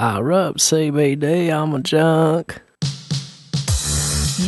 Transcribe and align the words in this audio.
Erupt 0.00 0.60
CBD, 0.60 1.52
I'm 1.52 1.74
a 1.74 1.80
junk. 1.80 2.58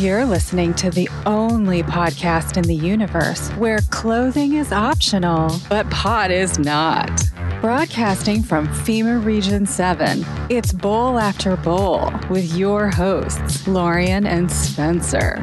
You're 0.01 0.25
listening 0.25 0.73
to 0.73 0.89
the 0.89 1.07
only 1.27 1.83
podcast 1.83 2.57
in 2.57 2.63
the 2.63 2.73
universe 2.73 3.49
where 3.51 3.77
clothing 3.91 4.53
is 4.53 4.71
optional, 4.71 5.55
but 5.69 5.87
pot 5.91 6.31
is 6.31 6.57
not. 6.57 7.21
Broadcasting 7.61 8.41
from 8.41 8.67
FEMA 8.67 9.23
Region 9.23 9.67
7, 9.67 10.25
it's 10.49 10.73
Bowl 10.73 11.19
After 11.19 11.55
Bowl 11.57 12.11
with 12.31 12.55
your 12.55 12.87
hosts, 12.87 13.67
Lorian 13.67 14.25
and 14.25 14.51
Spencer. 14.51 15.35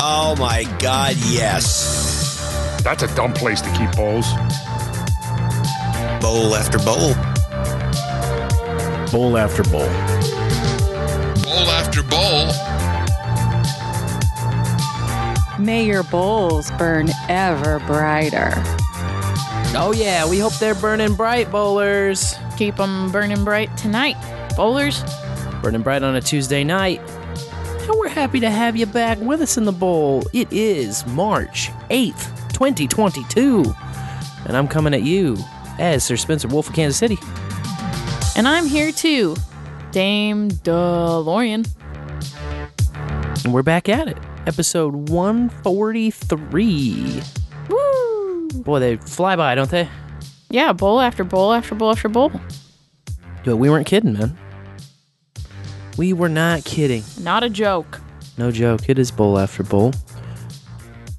Oh 0.00 0.34
my 0.38 0.64
God, 0.78 1.14
yes. 1.26 2.80
That's 2.82 3.02
a 3.02 3.14
dumb 3.14 3.34
place 3.34 3.60
to 3.60 3.70
keep 3.72 3.92
bowls. 3.92 4.32
Bowl 6.22 6.54
after 6.54 6.78
bowl. 6.78 7.12
Bowl 9.10 9.38
after 9.38 9.62
bowl. 9.62 9.88
Bowl 11.42 11.70
after 11.70 12.02
bowl. 12.02 12.46
May 15.58 15.86
your 15.86 16.02
bowls 16.02 16.70
burn 16.72 17.08
ever 17.30 17.78
brighter. 17.80 18.52
Oh, 19.74 19.94
yeah, 19.96 20.28
we 20.28 20.38
hope 20.38 20.52
they're 20.58 20.74
burning 20.74 21.14
bright, 21.14 21.50
bowlers. 21.50 22.34
Keep 22.58 22.76
them 22.76 23.10
burning 23.10 23.44
bright 23.44 23.74
tonight, 23.78 24.16
bowlers. 24.56 25.02
Burning 25.62 25.80
bright 25.80 26.02
on 26.02 26.14
a 26.14 26.20
Tuesday 26.20 26.62
night. 26.62 27.00
And 27.00 27.98
we're 27.98 28.08
happy 28.08 28.40
to 28.40 28.50
have 28.50 28.76
you 28.76 28.84
back 28.84 29.18
with 29.20 29.40
us 29.40 29.56
in 29.56 29.64
the 29.64 29.72
bowl. 29.72 30.22
It 30.34 30.52
is 30.52 31.06
March 31.06 31.70
8th, 31.88 32.52
2022. 32.52 33.74
And 34.44 34.54
I'm 34.54 34.68
coming 34.68 34.92
at 34.92 35.02
you 35.02 35.38
as 35.78 36.04
Sir 36.04 36.16
Spencer 36.16 36.48
Wolf 36.48 36.68
of 36.68 36.74
Kansas 36.74 36.98
City. 36.98 37.18
And 38.38 38.46
I'm 38.46 38.66
here 38.66 38.92
too, 38.92 39.34
Dame 39.90 40.48
DeLorean. 40.48 41.68
And 43.44 43.52
we're 43.52 43.64
back 43.64 43.88
at 43.88 44.06
it. 44.06 44.16
Episode 44.46 45.10
143. 45.10 47.22
Woo! 47.68 48.48
Boy, 48.62 48.78
they 48.78 48.96
fly 48.98 49.34
by, 49.34 49.56
don't 49.56 49.68
they? 49.68 49.88
Yeah, 50.50 50.72
bowl 50.72 51.00
after 51.00 51.24
bowl 51.24 51.52
after 51.52 51.74
bowl 51.74 51.90
after 51.90 52.08
bowl. 52.08 52.30
But 53.44 53.56
we 53.56 53.68
weren't 53.68 53.88
kidding, 53.88 54.12
man. 54.12 54.38
We 55.96 56.12
were 56.12 56.28
not 56.28 56.64
kidding. 56.64 57.02
Not 57.20 57.42
a 57.42 57.50
joke. 57.50 58.00
No 58.36 58.52
joke. 58.52 58.88
It 58.88 59.00
is 59.00 59.10
bowl 59.10 59.36
after 59.36 59.64
bowl. 59.64 59.94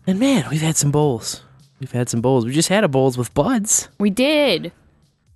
And 0.07 0.21
man, 0.21 0.45
we've 0.49 0.61
had 0.61 0.77
some 0.77 0.91
bowls. 0.91 1.43
We've 1.81 1.91
had 1.91 2.07
some 2.07 2.21
bowls. 2.21 2.45
We 2.45 2.53
just 2.53 2.69
had 2.69 2.85
a 2.85 2.87
bowls 2.87 3.17
with 3.17 3.33
buds. 3.33 3.89
We 3.99 4.09
did. 4.09 4.71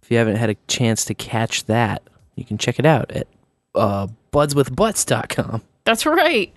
If 0.04 0.12
you 0.12 0.18
haven't 0.18 0.36
had 0.36 0.50
a 0.50 0.56
chance 0.68 1.06
to 1.06 1.14
catch 1.14 1.64
that, 1.68 2.04
you 2.36 2.44
can 2.44 2.58
check 2.58 2.78
it 2.78 2.86
out 2.86 3.10
at 3.12 3.26
uh, 3.74 4.08
budswithbutts.com. 4.34 5.62
That's 5.86 6.06
right. 6.06 6.54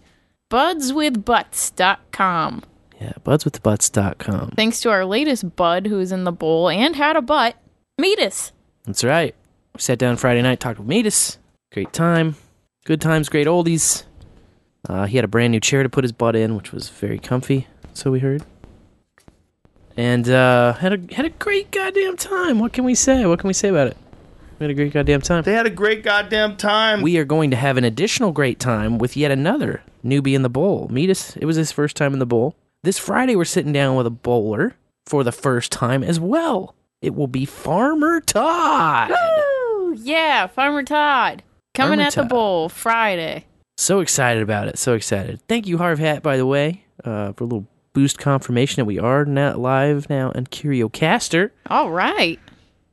Budswithbutts.com. 0.51 2.63
Yeah, 3.01 3.13
budswithbutts.com. 3.25 4.51
Thanks 4.57 4.81
to 4.81 4.91
our 4.91 5.05
latest 5.05 5.55
bud 5.55 5.87
who's 5.87 6.11
in 6.11 6.25
the 6.25 6.33
bowl 6.33 6.69
and 6.69 6.97
had 6.97 7.15
a 7.15 7.23
butt, 7.23 7.55
Medus. 8.01 8.51
That's 8.85 9.05
right. 9.05 9.33
We 9.75 9.81
sat 9.81 9.99
down 9.99 10.17
Friday 10.17 10.43
night, 10.43 10.59
talked 10.59 10.81
with 10.81 10.89
Medus. 10.89 11.39
Great 11.73 11.93
time. 11.93 12.35
Good 12.85 13.01
times, 13.01 13.29
great 13.29 13.47
oldies. 13.47 14.03
Uh, 14.89 15.07
he 15.07 15.19
had 15.19 15.25
a 15.25 15.29
brand 15.29 15.53
new 15.53 15.61
chair 15.61 15.85
to 15.85 15.89
put 15.89 16.03
his 16.03 16.13
butt 16.13 16.35
in, 16.35 16.57
which 16.57 16.73
was 16.73 16.89
very 16.89 17.21
comfy, 17.21 17.69
so 17.95 18.11
we 18.11 18.19
heard. 18.19 18.43
And 19.97 20.29
uh, 20.29 20.75
had 20.75 20.93
a 20.93 21.15
had 21.15 21.25
a 21.25 21.31
great 21.31 21.71
goddamn 21.71 22.17
time. 22.17 22.59
What 22.59 22.73
can 22.73 22.85
we 22.85 22.95
say? 22.95 23.25
What 23.25 23.39
can 23.39 23.49
we 23.49 23.55
say 23.55 23.69
about 23.69 23.89
it? 23.89 23.97
We 24.59 24.65
had 24.65 24.71
a 24.71 24.75
great 24.75 24.93
goddamn 24.93 25.21
time. 25.21 25.43
They 25.43 25.53
had 25.53 25.67
a 25.67 25.71
great 25.71 26.03
goddamn 26.03 26.57
time. 26.57 27.03
We 27.03 27.19
are 27.19 27.25
going 27.25 27.51
to 27.51 27.57
have 27.57 27.77
an 27.77 27.85
additional 27.85 28.33
great 28.33 28.59
time 28.59 28.99
with 28.99 29.17
yet 29.17 29.31
another 29.31 29.83
newbie 30.05 30.35
in 30.35 30.43
the 30.43 30.49
bowl. 30.49 30.89
Medus. 30.91 31.37
it 31.37 31.45
was 31.45 31.57
his 31.57 31.73
first 31.73 31.97
time 31.97 32.13
in 32.13 32.19
the 32.19 32.27
bowl. 32.27 32.55
This 32.83 32.99
Friday, 32.99 33.37
we're 33.37 33.45
sitting 33.45 33.73
down 33.73 33.97
with 33.97 34.07
a 34.07 34.11
bowler 34.11 34.77
for 35.07 35.25
the 35.25 35.33
first 35.33 35.73
time 35.73 36.03
as 36.03 36.19
well. 36.21 36.75
It 37.03 37.15
will 37.15 37.27
be 37.27 37.45
Farmer 37.45 38.21
Todd. 38.21 39.11
Woo! 39.11 39.95
Yeah, 39.99 40.47
Farmer 40.47 40.83
Todd. 40.83 41.43
Coming 41.75 41.99
Farmer 41.99 42.07
at 42.07 42.15
the 42.15 42.25
bowl 42.25 42.69
Friday. 42.69 43.45
So 43.77 44.01
excited 44.01 44.43
about 44.43 44.69
it. 44.69 44.79
So 44.79 44.95
excited. 44.95 45.41
Thank 45.49 45.67
you, 45.67 45.79
Harv 45.79 45.99
Hat, 45.99 46.23
by 46.23 46.39
the 46.39 46.47
way, 46.47 46.85
uh, 47.05 47.33
for 47.33 47.45
a 47.45 47.47
little 47.47 47.67
boost 47.97 48.19
confirmation 48.19 48.77
that 48.77 48.85
we 48.85 48.99
are 48.99 49.25
now 49.25 49.57
live 49.57 50.11
now 50.11 50.31
on 50.35 50.47
CurioCaster. 50.49 51.51
All 51.71 51.91
right. 51.91 52.39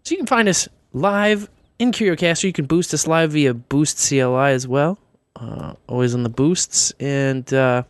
So 0.03 0.13
you 0.13 0.17
can 0.17 0.27
find 0.27 0.47
us 0.47 0.69
live 0.93 1.49
in 1.77 1.91
CurioCaster. 1.91 2.45
You 2.45 2.53
can 2.53 2.67
boost 2.67 2.93
us 2.93 3.05
live 3.05 3.33
via 3.33 3.53
Boost 3.53 4.07
CLI 4.07 4.53
as 4.53 4.65
well. 4.65 4.97
Uh, 5.35 5.73
always 5.89 6.15
on 6.15 6.23
the 6.23 6.29
boosts. 6.29 6.93
And 7.01 7.53
uh, 7.53 7.83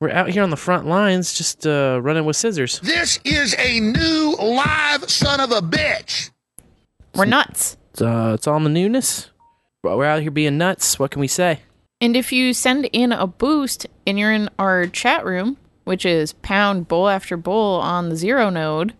we're 0.00 0.10
out 0.10 0.30
here 0.30 0.42
on 0.42 0.50
the 0.50 0.56
front 0.56 0.88
lines 0.88 1.32
just 1.32 1.64
uh, 1.64 2.00
running 2.02 2.24
with 2.24 2.34
scissors. 2.34 2.80
This 2.80 3.20
is 3.24 3.54
a 3.56 3.78
new 3.78 4.34
live 4.36 5.08
son 5.08 5.38
of 5.38 5.52
a 5.52 5.60
bitch. 5.60 6.30
We're 7.14 7.26
nuts. 7.26 7.76
It's, 7.92 8.02
uh, 8.02 8.32
it's 8.34 8.48
all 8.48 8.56
in 8.56 8.64
the 8.64 8.70
newness. 8.70 9.30
We're 9.84 10.04
out 10.04 10.22
here 10.22 10.32
being 10.32 10.58
nuts. 10.58 10.98
What 10.98 11.12
can 11.12 11.20
we 11.20 11.28
say? 11.28 11.60
And 12.00 12.16
if 12.16 12.32
you 12.32 12.52
send 12.52 12.86
in 12.92 13.12
a 13.12 13.28
boost 13.28 13.86
and 14.08 14.18
you're 14.18 14.32
in 14.32 14.50
our 14.58 14.88
chat 14.88 15.24
room, 15.24 15.56
which 15.84 16.06
is 16.06 16.32
pound 16.34 16.86
bowl 16.88 17.08
after 17.08 17.36
bowl 17.36 17.80
on 17.80 18.08
the 18.08 18.16
zero 18.16 18.50
node, 18.50 18.94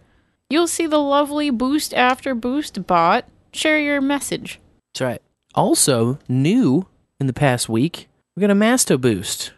you'll 0.51 0.69
see 0.69 0.87
the 0.87 0.99
lovely 0.99 1.51
boost 1.51 1.95
after 1.95 2.35
boost 2.35 2.87
bot 2.87 3.25
share 3.53 3.79
your 3.79 4.01
message. 4.01 4.59
That's 4.93 5.01
right. 5.01 5.23
Also, 5.55 6.19
new 6.29 6.87
in 7.21 7.27
the 7.27 7.33
past 7.33 7.69
week, 7.69 8.09
we 8.35 8.41
got 8.41 8.51
a 8.51 8.55
Masto 8.55 9.01
boost. 9.01 9.53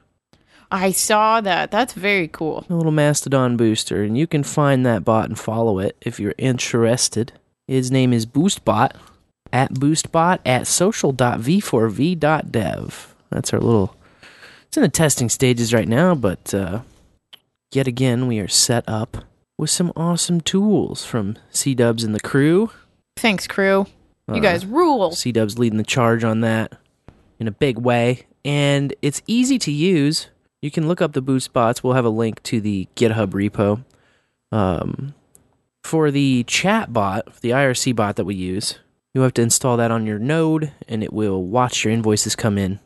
I 0.71 0.91
saw 0.91 1.41
that. 1.41 1.71
That's 1.71 1.93
very 1.93 2.29
cool. 2.29 2.67
a 2.69 2.75
little 2.75 2.91
Mastodon 2.91 3.57
booster, 3.57 4.03
and 4.03 4.19
you 4.19 4.27
can 4.27 4.43
find 4.43 4.85
that 4.85 5.05
bot 5.05 5.29
and 5.29 5.39
follow 5.39 5.79
it 5.79 5.97
if 6.01 6.19
you're 6.19 6.35
interested. 6.37 7.33
His 7.69 7.93
name 7.93 8.13
is 8.13 8.27
BoostBot 8.27 8.91
at 9.53 9.75
BoostBot 9.75 10.41
at 10.45 10.67
social.v4v.dev. 10.67 13.15
That's 13.31 13.55
our 13.55 13.61
little. 13.61 13.95
It's 14.67 14.77
in 14.77 14.83
the 14.83 14.89
testing 14.89 15.29
stages 15.29 15.73
right 15.73 15.87
now, 15.87 16.17
but 16.17 16.53
uh, 16.53 16.81
yet 17.75 17.87
again, 17.87 18.27
we 18.27 18.39
are 18.41 18.49
set 18.49 18.85
up 18.89 19.19
with 19.59 19.71
some 19.71 19.93
awesome 19.97 20.41
tools 20.41 21.05
from 21.05 21.37
SeeDubs 21.53 22.05
and 22.05 22.15
the 22.15 22.21
crew. 22.21 22.71
Thanks, 23.17 23.47
crew. 23.47 23.87
You 24.29 24.35
Uh, 24.37 24.41
guys 24.41 24.65
rule. 24.67 25.11
SeeDub's 25.11 25.59
leading 25.59 25.77
the 25.79 25.85
charge 25.85 26.25
on 26.25 26.41
that 26.41 26.73
in 27.39 27.47
a 27.47 27.53
big 27.53 27.79
way. 27.79 28.27
And 28.45 28.95
it's 29.03 29.23
easy 29.27 29.59
to 29.61 29.71
use. 29.71 30.29
You 30.63 30.71
can 30.71 30.89
look 30.89 31.01
up 31.03 31.13
the 31.13 31.23
boost 31.23 31.53
bots. 31.53 31.83
We'll 31.85 31.93
have 31.95 32.05
a 32.05 32.11
link 32.11 32.43
to 32.45 32.61
the 32.61 32.89
GitHub 32.97 33.29
repo. 33.31 33.85
Um, 34.51 35.15
for 35.83 36.11
the 36.11 36.45
chat 36.45 36.93
bot, 36.93 37.41
the 37.43 37.51
IRC 37.51 37.95
bot 37.95 38.17
that 38.17 38.25
we 38.25 38.35
use, 38.35 38.79
you 39.13 39.21
have 39.23 39.35
to 39.35 39.43
install 39.43 39.77
that 39.77 39.91
on 39.91 40.07
your 40.07 40.19
node 40.19 40.73
and 40.89 41.03
it 41.05 41.13
will 41.13 41.43
watch 41.45 41.85
your 41.85 41.93
invoices 41.93 42.35
come 42.35 42.57
in 42.59 42.81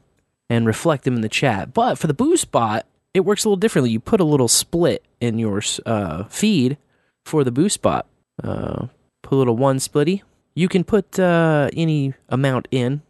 and 0.51 0.67
reflect 0.67 1.05
them 1.05 1.15
in 1.15 1.21
the 1.21 1.29
chat. 1.29 1.73
But 1.73 1.97
for 1.99 2.07
the 2.09 2.15
boost 2.15 2.51
bot, 2.51 2.87
it 3.19 3.25
works 3.25 3.45
a 3.45 3.49
little 3.49 3.57
differently. 3.57 3.91
You 3.91 3.99
put 3.99 4.21
a 4.21 4.25
little 4.25 4.47
split 4.47 5.05
in 5.21 5.39
your 5.39 5.61
uh, 5.85 6.25
feed 6.25 6.79
for 7.25 7.43
the 7.43 7.51
boost 7.51 7.83
bot. 7.83 8.07
Uh, 8.43 8.87
put 9.23 9.35
a 9.35 9.37
little 9.37 9.57
one 9.57 9.79
splitty. 9.79 10.23
You 10.55 10.69
can 10.69 10.85
put 10.85 11.19
uh, 11.19 11.69
any 11.73 12.15
amount 12.29 12.69
in, 12.71 13.03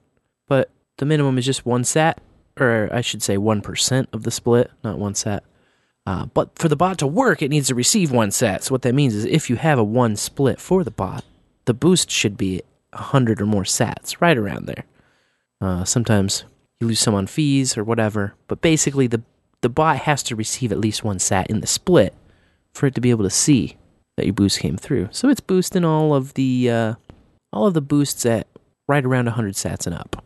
but 0.49 0.71
the 0.97 1.05
minimum 1.05 1.37
is 1.37 1.45
just 1.45 1.67
one 1.67 1.85
sat, 1.85 2.21
or 2.59 2.89
I 2.91 3.03
should 3.03 3.23
say 3.23 3.37
1% 3.37 4.07
of 4.13 4.23
the 4.23 4.31
split, 4.31 4.71
not 4.83 4.99
one 4.99 5.15
sat. 5.15 5.45
Uh, 6.07 6.25
but 6.27 6.59
for 6.59 6.69
the 6.69 6.77
bot 6.77 6.97
to 6.99 7.07
work, 7.07 7.43
it 7.43 7.51
needs 7.51 7.69
to 7.69 7.75
receive 7.75 8.11
one 8.11 8.31
sat. 8.31 8.65
So 8.65 8.73
what 8.73 8.83
that 8.83 8.95
means 8.95 9.15
is 9.15 9.27
if 9.27 9.51
you 9.51 9.57
have 9.57 9.79
a 9.79 9.85
one 9.85 10.17
split 10.17 10.59
for 10.59 10.85
the 10.85 10.91
bot, 10.91 11.23
the 11.67 11.75
boost 11.75 12.11
should 12.11 12.39
be 12.39 12.63
100 12.95 13.43
or 13.43 13.47
more 13.47 13.65
sats, 13.65 14.19
right 14.21 14.39
around 14.39 14.65
there. 14.65 14.85
Uh, 15.61 15.85
sometimes 15.85 16.45
you 16.81 16.87
lose 16.87 17.01
some 17.01 17.15
on 17.15 17.27
fees 17.27 17.77
or 17.77 17.85
whatever, 17.85 18.35
but 18.47 18.63
basically 18.63 19.07
the 19.07 19.23
the 19.63 19.69
bot 19.69 19.99
has 19.99 20.23
to 20.25 20.37
receive 20.37 20.73
at 20.73 20.79
least 20.79 21.05
one 21.05 21.19
sat 21.19 21.49
in 21.51 21.61
the 21.61 21.67
split 21.67 22.15
for 22.73 22.87
it 22.87 22.95
to 22.95 23.01
be 23.01 23.11
able 23.11 23.25
to 23.25 23.31
see 23.31 23.77
that 24.17 24.27
your 24.27 24.35
boost 24.35 24.61
came 24.61 24.77
through. 24.77 25.09
So 25.11 25.29
it's 25.29 25.41
boosting 25.41 25.85
all 25.85 26.15
of 26.15 26.35
the 26.35 26.71
uh, 26.71 26.95
all 27.53 27.67
of 27.67 27.75
the 27.75 27.81
boosts 27.81 28.25
at 28.27 28.47
right 28.87 29.05
around 29.05 29.27
100 29.27 29.55
sats 29.55 29.87
and 29.87 29.95
up, 29.95 30.25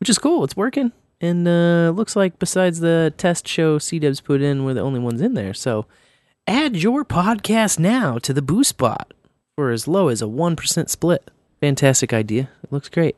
which 0.00 0.10
is 0.10 0.18
cool. 0.18 0.44
It's 0.44 0.56
working, 0.56 0.92
and 1.20 1.46
uh, 1.46 1.92
looks 1.94 2.16
like 2.16 2.38
besides 2.38 2.80
the 2.80 3.12
test 3.16 3.46
show 3.46 3.78
SeeDubs 3.78 4.22
put 4.22 4.42
in, 4.42 4.64
we're 4.64 4.74
the 4.74 4.80
only 4.80 5.00
ones 5.00 5.20
in 5.20 5.34
there. 5.34 5.54
So 5.54 5.86
add 6.46 6.76
your 6.76 7.04
podcast 7.04 7.78
now 7.78 8.18
to 8.18 8.32
the 8.32 8.42
Boost 8.42 8.76
Bot 8.78 9.12
for 9.56 9.70
as 9.70 9.88
low 9.88 10.08
as 10.08 10.22
a 10.22 10.28
one 10.28 10.56
percent 10.56 10.90
split. 10.90 11.30
Fantastic 11.60 12.12
idea. 12.12 12.48
It 12.62 12.72
looks 12.72 12.88
great. 12.88 13.16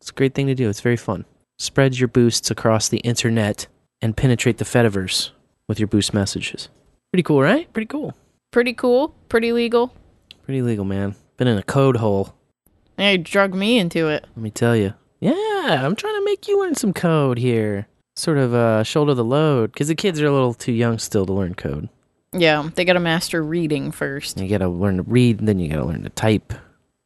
It's 0.00 0.10
a 0.10 0.14
great 0.14 0.34
thing 0.34 0.46
to 0.46 0.54
do. 0.54 0.68
It's 0.68 0.80
very 0.80 0.96
fun. 0.96 1.24
Spread 1.58 1.98
your 1.98 2.08
boosts 2.08 2.50
across 2.50 2.88
the 2.88 2.98
internet 2.98 3.66
and 4.02 4.16
penetrate 4.16 4.58
the 4.58 4.64
Fediverse 4.64 5.30
with 5.68 5.78
your 5.80 5.86
boost 5.86 6.12
messages. 6.12 6.68
Pretty 7.12 7.22
cool, 7.22 7.40
right? 7.40 7.72
Pretty 7.72 7.86
cool. 7.86 8.14
Pretty 8.50 8.74
cool. 8.74 9.14
Pretty 9.28 9.52
legal. 9.52 9.94
Pretty 10.44 10.60
legal, 10.60 10.84
man. 10.84 11.14
Been 11.36 11.48
in 11.48 11.56
a 11.56 11.62
code 11.62 11.96
hole. 11.96 12.34
They 12.96 13.16
drug 13.16 13.54
me 13.54 13.78
into 13.78 14.08
it. 14.08 14.26
Let 14.36 14.42
me 14.42 14.50
tell 14.50 14.76
you. 14.76 14.94
Yeah, 15.20 15.32
I'm 15.84 15.96
trying 15.96 16.16
to 16.16 16.24
make 16.24 16.48
you 16.48 16.60
learn 16.60 16.74
some 16.74 16.92
code 16.92 17.38
here. 17.38 17.86
Sort 18.16 18.36
of 18.36 18.52
uh, 18.52 18.82
shoulder 18.82 19.14
the 19.14 19.24
load 19.24 19.72
because 19.72 19.88
the 19.88 19.94
kids 19.94 20.20
are 20.20 20.26
a 20.26 20.32
little 20.32 20.52
too 20.52 20.72
young 20.72 20.98
still 20.98 21.24
to 21.24 21.32
learn 21.32 21.54
code. 21.54 21.88
Yeah, 22.32 22.68
they 22.74 22.84
got 22.84 22.94
to 22.94 23.00
master 23.00 23.42
reading 23.42 23.92
first. 23.92 24.38
You 24.38 24.48
gotta 24.48 24.68
learn 24.68 24.96
to 24.96 25.02
read, 25.02 25.38
and 25.38 25.48
then 25.48 25.58
you 25.58 25.68
gotta 25.68 25.84
learn 25.84 26.02
to 26.02 26.08
type. 26.10 26.52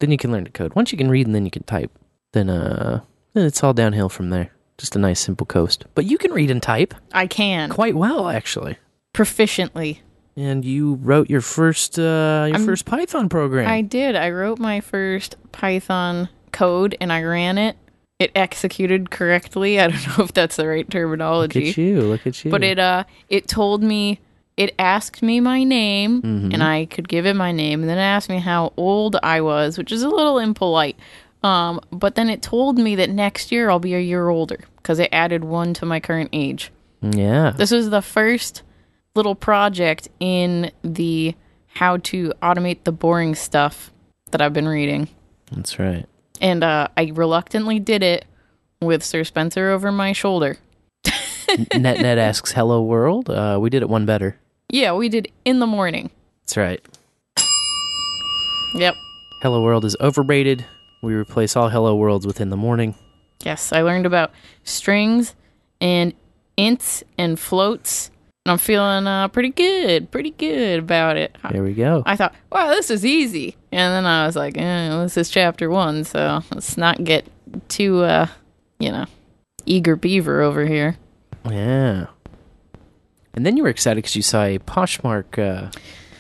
Then 0.01 0.11
you 0.11 0.17
can 0.17 0.33
learn 0.33 0.45
to 0.45 0.51
code. 0.51 0.75
Once 0.75 0.93
you 0.93 0.99
can 0.99 1.11
read 1.11 1.27
and 1.27 1.35
then 1.35 1.45
you 1.45 1.51
can 1.51 1.63
type, 1.65 1.91
then 2.33 2.49
uh, 2.49 3.01
then 3.35 3.45
it's 3.47 3.63
all 3.63 3.73
downhill 3.73 4.09
from 4.09 4.31
there. 4.31 4.51
Just 4.79 4.95
a 4.97 4.99
nice 4.99 5.21
simple 5.21 5.47
coast. 5.47 5.85
But 5.95 6.05
you 6.05 6.19
can 6.19 6.33
read 6.33 6.51
and 6.51 6.63
type 6.63 6.95
I 7.13 7.27
can 7.27 7.71
quite 7.71 7.95
well, 7.95 8.29
actually. 8.29 8.77
proficiently. 9.15 10.01
And 10.37 10.65
you 10.67 10.95
wrote 10.97 11.31
your 11.31 11.41
first 11.41 11.99
uh, 11.99 12.47
your 12.51 12.59
first 12.59 12.85
Python 12.85 13.29
program. 13.31 13.69
I 13.71 13.81
did. 13.81 14.15
I 14.17 14.31
wrote 14.31 14.59
my 14.59 14.81
first 14.81 15.37
Python 15.53 16.29
code 16.53 16.95
and 17.01 17.11
I 17.13 17.23
ran 17.23 17.57
it. 17.57 17.77
It 18.19 18.33
executed 18.35 19.11
correctly. 19.11 19.81
I 19.81 19.89
don't 19.89 20.07
know 20.19 20.25
if 20.25 20.33
that's 20.35 20.57
the 20.57 20.67
right 20.69 20.89
terminology. 20.91 21.61
look 21.67 21.69
at 21.71 21.77
you! 21.79 22.01
Look 22.03 22.27
at 22.27 22.45
you! 22.45 22.51
But 22.51 22.63
it 22.65 22.79
uh 22.79 23.05
it 23.31 23.49
told 23.49 23.83
me 23.83 24.21
it 24.59 24.75
asked 24.79 25.23
me 25.23 25.41
my 25.41 25.65
name 25.65 26.21
Mm-hmm. 26.23 26.53
and 26.53 26.63
I 26.63 26.85
could 26.87 27.09
give 27.09 27.25
it 27.27 27.35
my 27.37 27.53
name 27.53 27.81
and 27.81 27.89
then 27.89 27.97
it 27.99 28.03
asked 28.03 28.29
me 28.29 28.39
how 28.39 28.73
old 28.77 29.17
I 29.23 29.41
was, 29.41 29.79
which 29.79 29.91
is 29.93 30.03
a 30.03 30.09
little 30.11 30.39
impolite. 30.39 30.97
Um 31.47 31.81
but 31.91 32.15
then 32.15 32.29
it 32.29 32.43
told 32.43 32.79
me 32.79 32.97
that 32.97 33.11
next 33.11 33.53
year 33.53 33.71
I'll 33.71 33.79
be 33.79 33.95
a 33.95 34.01
year 34.01 34.29
older 34.29 34.59
because 34.79 34.99
it 34.99 35.09
added 35.13 35.45
1 35.45 35.75
to 35.75 35.87
my 35.87 36.01
current 36.01 36.31
age. 36.33 36.71
yeah. 37.03 37.51
This 37.57 37.71
was 37.71 37.91
the 37.91 38.03
first 38.03 38.63
little 39.15 39.35
project 39.35 40.09
in 40.21 40.71
the 40.83 41.35
how 41.67 41.99
to 41.99 42.33
automate 42.43 42.85
the 42.85 42.93
boring 42.93 43.35
stuff 43.35 43.91
that 44.31 44.41
I've 44.41 44.53
been 44.53 44.69
reading. 44.69 45.09
That's 45.53 45.79
right. 45.79 46.07
And 46.41 46.65
uh, 46.65 46.89
I 46.97 47.13
reluctantly 47.15 47.79
did 47.79 48.03
it 48.03 48.25
with 48.81 49.03
Sir 49.05 49.25
Spencer 49.25 49.71
over 49.71 49.91
my 49.93 50.13
shoulder. 50.13 50.59
Net 51.75 52.01
Ned 52.01 52.19
asks, 52.19 52.53
"Hello 52.53 52.83
world." 52.83 53.31
Uh, 53.31 53.59
we 53.61 53.71
did 53.71 53.83
it 53.83 53.89
one 53.89 54.05
better. 54.05 54.37
Yeah, 54.69 54.93
we 54.93 55.09
did 55.09 55.31
in 55.45 55.61
the 55.61 55.67
morning. 55.67 56.11
That's 56.43 56.57
right. 56.57 56.81
Yep. 58.75 58.95
Hello 59.43 59.63
world 59.63 59.85
is 59.85 59.97
overrated. 60.01 60.65
We 61.03 61.15
replace 61.15 61.57
all 61.57 61.69
hello 61.69 61.95
worlds 61.95 62.27
within 62.27 62.51
the 62.51 62.57
morning. 62.57 62.95
Yes, 63.45 63.73
I 63.73 63.83
learned 63.83 64.07
about 64.07 64.33
strings 64.65 65.35
and 65.81 66.15
ints 66.57 67.03
and 67.19 67.39
floats. 67.39 68.11
And 68.45 68.53
I'm 68.53 68.59
feeling 68.59 69.07
uh, 69.07 69.29
pretty 69.29 69.51
good, 69.51 70.11
pretty 70.11 70.31
good 70.31 70.79
about 70.79 71.17
it. 71.17 71.37
There 71.51 71.65
we 71.65 71.75
go. 71.75 72.03
I 72.07 72.17
thought, 72.17 72.35
wow, 72.51 72.69
this 72.69 72.91
is 72.91 73.05
easy. 73.05 73.57
And 73.73 73.93
then 73.93 74.07
I 74.07 74.27
was 74.27 74.37
like, 74.37 74.57
eh, 74.57 74.89
this 75.03 75.17
is 75.17 75.29
chapter 75.29 75.69
one, 75.69 76.05
so 76.05 76.43
let's 76.53 76.77
not 76.77 77.03
get 77.03 77.27
too, 77.69 78.05
uh, 78.05 78.29
you 78.79 78.93
know, 78.93 79.07
eager 79.65 79.97
beaver 79.97 80.43
over 80.43 80.65
here. 80.65 80.97
Yeah. 81.45 82.07
And 83.35 83.45
then 83.45 83.57
you 83.57 83.65
were 83.65 83.69
excited 83.69 83.97
because 83.97 84.17
you 84.17 84.23
saw 84.23 84.45
a 84.45 84.59
Poshmark 84.61 85.39
uh, 85.39 85.71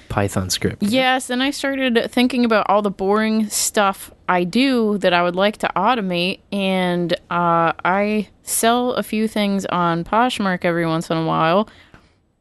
Python 0.08 0.50
script. 0.50 0.82
Yes, 0.82 1.30
and 1.30 1.42
I 1.42 1.50
started 1.50 2.10
thinking 2.10 2.44
about 2.44 2.68
all 2.68 2.82
the 2.82 2.90
boring 2.90 3.48
stuff 3.48 4.10
I 4.28 4.44
do 4.44 4.98
that 4.98 5.12
I 5.12 5.22
would 5.22 5.36
like 5.36 5.58
to 5.58 5.70
automate, 5.76 6.40
and 6.50 7.12
uh, 7.30 7.72
I 7.84 8.28
sell 8.42 8.92
a 8.92 9.02
few 9.02 9.28
things 9.28 9.64
on 9.66 10.04
Poshmark 10.04 10.64
every 10.64 10.86
once 10.86 11.10
in 11.10 11.16
a 11.16 11.24
while. 11.24 11.68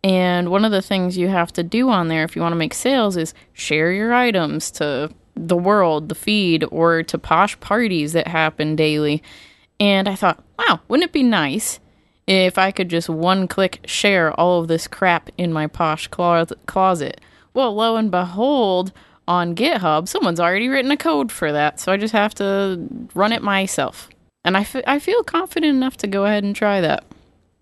And 0.03 0.49
one 0.49 0.65
of 0.65 0.71
the 0.71 0.83
things 0.83 1.17
you 1.17 1.29
have 1.29 1.51
to 1.53 1.63
do 1.63 1.89
on 1.89 2.09
there 2.09 2.23
if 2.23 2.35
you 2.35 2.41
want 2.41 2.53
to 2.53 2.57
make 2.57 2.75
sales 2.75 3.17
is 3.17 3.33
share 3.53 3.91
your 3.91 4.13
items 4.13 4.69
to 4.71 5.11
the 5.35 5.57
world, 5.57 6.09
the 6.09 6.15
feed, 6.15 6.63
or 6.71 7.03
to 7.03 7.17
Posh 7.17 7.59
parties 7.59 8.13
that 8.13 8.27
happen 8.27 8.75
daily. 8.75 9.23
And 9.79 10.07
I 10.07 10.15
thought, 10.15 10.43
wow, 10.57 10.79
wouldn't 10.87 11.09
it 11.09 11.13
be 11.13 11.23
nice 11.23 11.79
if 12.27 12.57
I 12.57 12.71
could 12.71 12.89
just 12.89 13.09
one 13.09 13.47
click 13.47 13.79
share 13.85 14.31
all 14.39 14.61
of 14.61 14.67
this 14.67 14.87
crap 14.87 15.29
in 15.37 15.51
my 15.51 15.67
Posh 15.67 16.07
clo- 16.07 16.45
closet? 16.65 17.19
Well, 17.53 17.73
lo 17.73 17.95
and 17.95 18.11
behold, 18.11 18.91
on 19.27 19.55
GitHub, 19.55 20.07
someone's 20.07 20.39
already 20.39 20.69
written 20.69 20.91
a 20.91 20.97
code 20.97 21.31
for 21.31 21.51
that, 21.51 21.79
so 21.79 21.91
I 21.91 21.97
just 21.97 22.13
have 22.13 22.35
to 22.35 22.87
run 23.13 23.31
it 23.31 23.41
myself. 23.41 24.09
And 24.43 24.55
I, 24.55 24.61
f- 24.61 24.83
I 24.85 24.99
feel 24.99 25.23
confident 25.23 25.75
enough 25.75 25.97
to 25.97 26.07
go 26.07 26.25
ahead 26.25 26.43
and 26.43 26.55
try 26.55 26.81
that. 26.81 27.03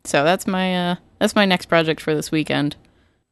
So 0.03 0.23
that's 0.25 0.45
my 0.45 0.91
uh, 0.91 0.95
that's 1.19 1.35
my 1.35 1.45
next 1.45 1.67
project 1.67 2.01
for 2.01 2.13
this 2.13 2.29
weekend. 2.31 2.75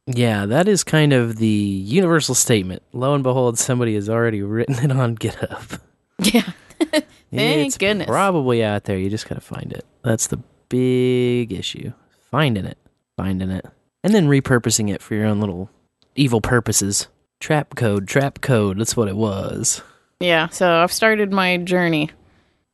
Yeah, 0.06 0.46
that 0.46 0.66
is 0.68 0.82
kind 0.82 1.12
of 1.12 1.36
the 1.36 1.46
universal 1.46 2.34
statement. 2.34 2.82
Lo 2.92 3.14
and 3.14 3.22
behold, 3.22 3.58
somebody 3.58 3.94
has 3.94 4.08
already 4.08 4.42
written 4.42 4.76
it 4.82 4.90
on 4.92 5.16
GitHub. 5.16 5.80
Yeah. 6.22 6.42
Thank 7.32 7.66
it's 7.68 7.78
goodness. 7.78 8.06
probably 8.06 8.62
out 8.62 8.84
there. 8.84 8.96
You 8.98 9.10
just 9.10 9.28
gotta 9.28 9.40
find 9.40 9.72
it. 9.72 9.84
That's 10.04 10.28
the 10.28 10.38
big 10.68 11.52
issue. 11.52 11.92
Finding 12.30 12.64
it, 12.64 12.78
finding 13.16 13.50
it, 13.50 13.66
and 14.04 14.14
then 14.14 14.28
repurposing 14.28 14.90
it 14.90 15.02
for 15.02 15.14
your 15.14 15.26
own 15.26 15.40
little 15.40 15.68
evil 16.14 16.40
purposes. 16.40 17.08
Trap 17.42 17.74
code, 17.74 18.06
trap 18.06 18.40
code. 18.40 18.78
That's 18.78 18.96
what 18.96 19.08
it 19.08 19.16
was. 19.16 19.82
Yeah, 20.20 20.46
so 20.50 20.74
I've 20.76 20.92
started 20.92 21.32
my 21.32 21.56
journey. 21.56 22.08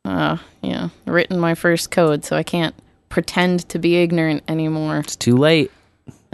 Uh, 0.04 0.36
yeah, 0.60 0.90
written 1.06 1.38
my 1.40 1.54
first 1.54 1.90
code, 1.90 2.22
so 2.22 2.36
I 2.36 2.42
can't 2.42 2.74
pretend 3.08 3.66
to 3.70 3.78
be 3.78 3.96
ignorant 3.96 4.42
anymore. 4.46 4.98
It's 4.98 5.16
too 5.16 5.38
late. 5.38 5.70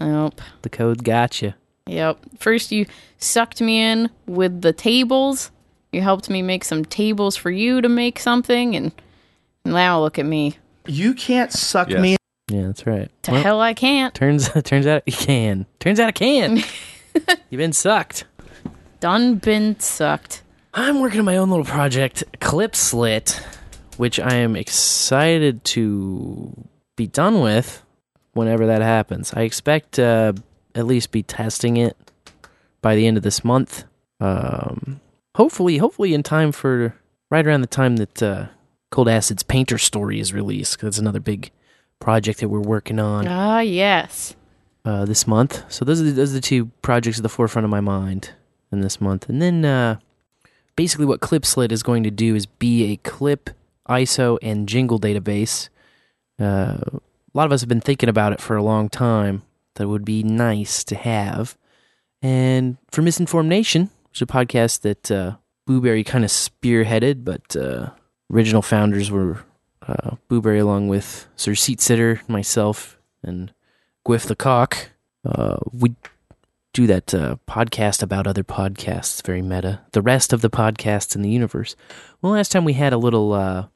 Nope. 0.00 0.40
The 0.62 0.68
code 0.68 1.04
got 1.04 1.42
you. 1.42 1.54
Yep. 1.86 2.18
First, 2.40 2.72
you 2.72 2.86
sucked 3.18 3.60
me 3.60 3.80
in 3.80 4.10
with 4.26 4.62
the 4.62 4.72
tables. 4.72 5.52
You 5.92 6.00
helped 6.02 6.28
me 6.28 6.42
make 6.42 6.64
some 6.64 6.84
tables 6.84 7.36
for 7.36 7.52
you 7.52 7.80
to 7.82 7.88
make 7.88 8.18
something, 8.18 8.74
and 8.74 8.90
now 9.64 10.00
look 10.00 10.18
at 10.18 10.26
me. 10.26 10.56
You 10.88 11.14
can't 11.14 11.52
suck 11.52 11.88
Yes. 11.88 12.00
me 12.00 12.16
Yeah, 12.50 12.66
that's 12.66 12.84
right. 12.84 13.12
To 13.22 13.30
Well, 13.30 13.42
hell, 13.44 13.60
I 13.60 13.74
can't. 13.74 14.12
Turns 14.12 14.50
turns 14.64 14.88
out 14.88 15.04
you 15.06 15.12
can. 15.12 15.66
Turns 15.78 16.00
out 16.00 16.08
I 16.08 16.12
can. 16.12 16.58
You've 17.50 17.58
been 17.58 17.72
sucked. 17.72 18.24
Done 19.00 19.36
been 19.36 19.78
sucked. 19.80 20.42
I'm 20.72 21.00
working 21.00 21.20
on 21.20 21.24
my 21.26 21.36
own 21.36 21.50
little 21.50 21.64
project, 21.64 22.24
Clip 22.40 22.74
Slit, 22.74 23.40
which 23.96 24.18
I 24.18 24.34
am 24.34 24.56
excited 24.56 25.62
to 25.64 26.52
be 26.96 27.06
done 27.06 27.40
with 27.40 27.82
whenever 28.32 28.66
that 28.66 28.82
happens. 28.82 29.32
I 29.34 29.42
expect 29.42 29.92
to 29.92 30.34
at 30.74 30.86
least 30.86 31.12
be 31.12 31.22
testing 31.22 31.76
it 31.76 31.96
by 32.82 32.96
the 32.96 33.06
end 33.06 33.16
of 33.16 33.22
this 33.22 33.44
month. 33.44 33.84
Um, 34.20 35.00
hopefully, 35.36 35.78
hopefully 35.78 36.14
in 36.14 36.22
time 36.22 36.50
for 36.50 36.94
right 37.30 37.46
around 37.46 37.60
the 37.60 37.66
time 37.68 37.96
that 37.96 38.22
uh, 38.22 38.46
Cold 38.90 39.08
Acid's 39.08 39.42
Painter 39.42 39.78
Story 39.78 40.18
is 40.18 40.32
released. 40.32 40.80
that's 40.80 40.98
another 40.98 41.20
big 41.20 41.50
project 42.00 42.40
that 42.40 42.48
we're 42.48 42.60
working 42.60 42.98
on 42.98 43.26
Ah, 43.28 43.60
yes. 43.60 44.34
Uh, 44.84 45.04
this 45.04 45.26
month. 45.26 45.64
So 45.68 45.84
those 45.84 46.00
are 46.00 46.04
the, 46.04 46.12
those 46.12 46.30
are 46.32 46.34
the 46.34 46.40
two 46.40 46.66
projects 46.82 47.18
at 47.18 47.22
the 47.22 47.28
forefront 47.28 47.64
of 47.64 47.70
my 47.70 47.80
mind 47.80 48.30
in 48.70 48.80
this 48.80 49.00
month. 49.00 49.28
And 49.28 49.40
then 49.40 49.64
uh, 49.64 49.98
basically, 50.76 51.06
what 51.06 51.20
ClipSlit 51.20 51.72
is 51.72 51.82
going 51.82 52.02
to 52.02 52.10
do 52.10 52.34
is 52.34 52.46
be 52.46 52.92
a 52.92 52.96
clip, 52.96 53.50
ISO, 53.88 54.38
and 54.42 54.68
jingle 54.68 55.00
database. 55.00 55.68
Uh, 56.38 56.78
a 56.84 57.34
lot 57.34 57.46
of 57.46 57.52
us 57.52 57.60
have 57.60 57.68
been 57.68 57.80
thinking 57.80 58.08
about 58.08 58.32
it 58.32 58.40
for 58.40 58.56
a 58.56 58.62
long 58.62 58.88
time. 58.88 59.42
That 59.76 59.88
would 59.88 60.04
be 60.04 60.22
nice 60.22 60.84
to 60.84 60.94
have. 60.94 61.56
And 62.22 62.76
for 62.90 63.02
Misinformed 63.02 63.48
Nation, 63.48 63.90
which 64.08 64.18
is 64.18 64.22
a 64.22 64.26
podcast 64.26 64.82
that 64.82 65.10
uh, 65.10 65.36
Blueberry 65.66 66.04
kind 66.04 66.24
of 66.24 66.30
spearheaded, 66.30 67.24
but 67.24 67.56
uh, 67.56 67.90
original 68.30 68.62
founders 68.62 69.10
were 69.10 69.44
uh, 69.86 70.16
Blueberry 70.28 70.58
along 70.58 70.88
with 70.88 71.26
Sir 71.36 71.54
Seat 71.54 71.80
Sitter, 71.80 72.22
myself, 72.28 72.98
and 73.22 73.52
Gwiff 74.04 74.26
the 74.26 74.36
Cock. 74.36 74.90
Uh, 75.24 75.56
we 75.72 75.94
do 76.74 76.86
that 76.86 77.14
uh, 77.14 77.36
podcast 77.48 78.02
about 78.02 78.26
other 78.26 78.44
podcasts, 78.44 79.24
very 79.24 79.40
meta. 79.40 79.80
The 79.92 80.02
rest 80.02 80.32
of 80.32 80.42
the 80.42 80.50
podcasts 80.50 81.16
in 81.16 81.22
the 81.22 81.30
universe. 81.30 81.74
Well, 82.20 82.32
last 82.32 82.52
time 82.52 82.64
we 82.64 82.74
had 82.74 82.92
a 82.92 82.98
little 82.98 83.32
uh, 83.32 83.66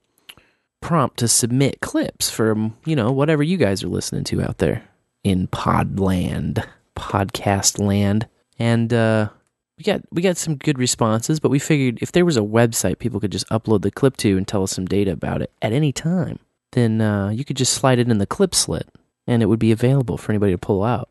prompt 0.83 1.19
to 1.19 1.29
submit 1.29 1.81
clips 1.81 2.29
from, 2.29 2.77
you 2.85 2.95
know, 2.95 3.11
whatever 3.11 3.43
you 3.43 3.57
guys 3.57 3.83
are 3.83 3.89
listening 3.89 4.25
to 4.25 4.43
out 4.43 4.59
there 4.59 4.85
in 5.25 5.47
Podland, 5.49 6.65
podcast 6.95 7.79
land. 7.79 8.29
And 8.59 8.93
uh, 8.93 9.31
we 9.79 9.85
got 9.85 10.03
we 10.11 10.21
got 10.21 10.37
some 10.37 10.57
good 10.57 10.79
responses, 10.79 11.41
but 11.41 11.51
we 11.51 11.59
figured 11.59 12.01
if 12.03 12.13
there 12.13 12.25
was 12.25 12.37
a 12.37 12.41
website 12.41 12.99
people 12.99 13.21
could 13.21 13.33
just 13.33 13.49
upload 13.49 13.83
the 13.83 13.91
clip 13.91 14.17
to 14.19 14.37
and 14.37 14.47
tell 14.47 14.65
us 14.65 14.73
some 14.73 14.87
data 14.87 15.13
about 15.13 15.41
it 15.41 15.53
at 15.63 15.73
any 15.73 15.93
time, 15.93 16.41
then 16.73 17.01
uh, 17.01 17.31
you 17.31 17.45
could 17.45 17.57
just 17.57 17.73
slide 17.73 17.99
it 17.99 18.11
in 18.11 18.19
the 18.19 18.27
clip 18.27 18.55
slit 18.55 18.89
and 19.29 19.43
it 19.43 19.47
would 19.47 19.59
be 19.61 19.71
available 19.71 20.17
for 20.17 20.33
anybody 20.33 20.53
to 20.53 20.59
pull 20.59 20.83
out. 20.83 21.11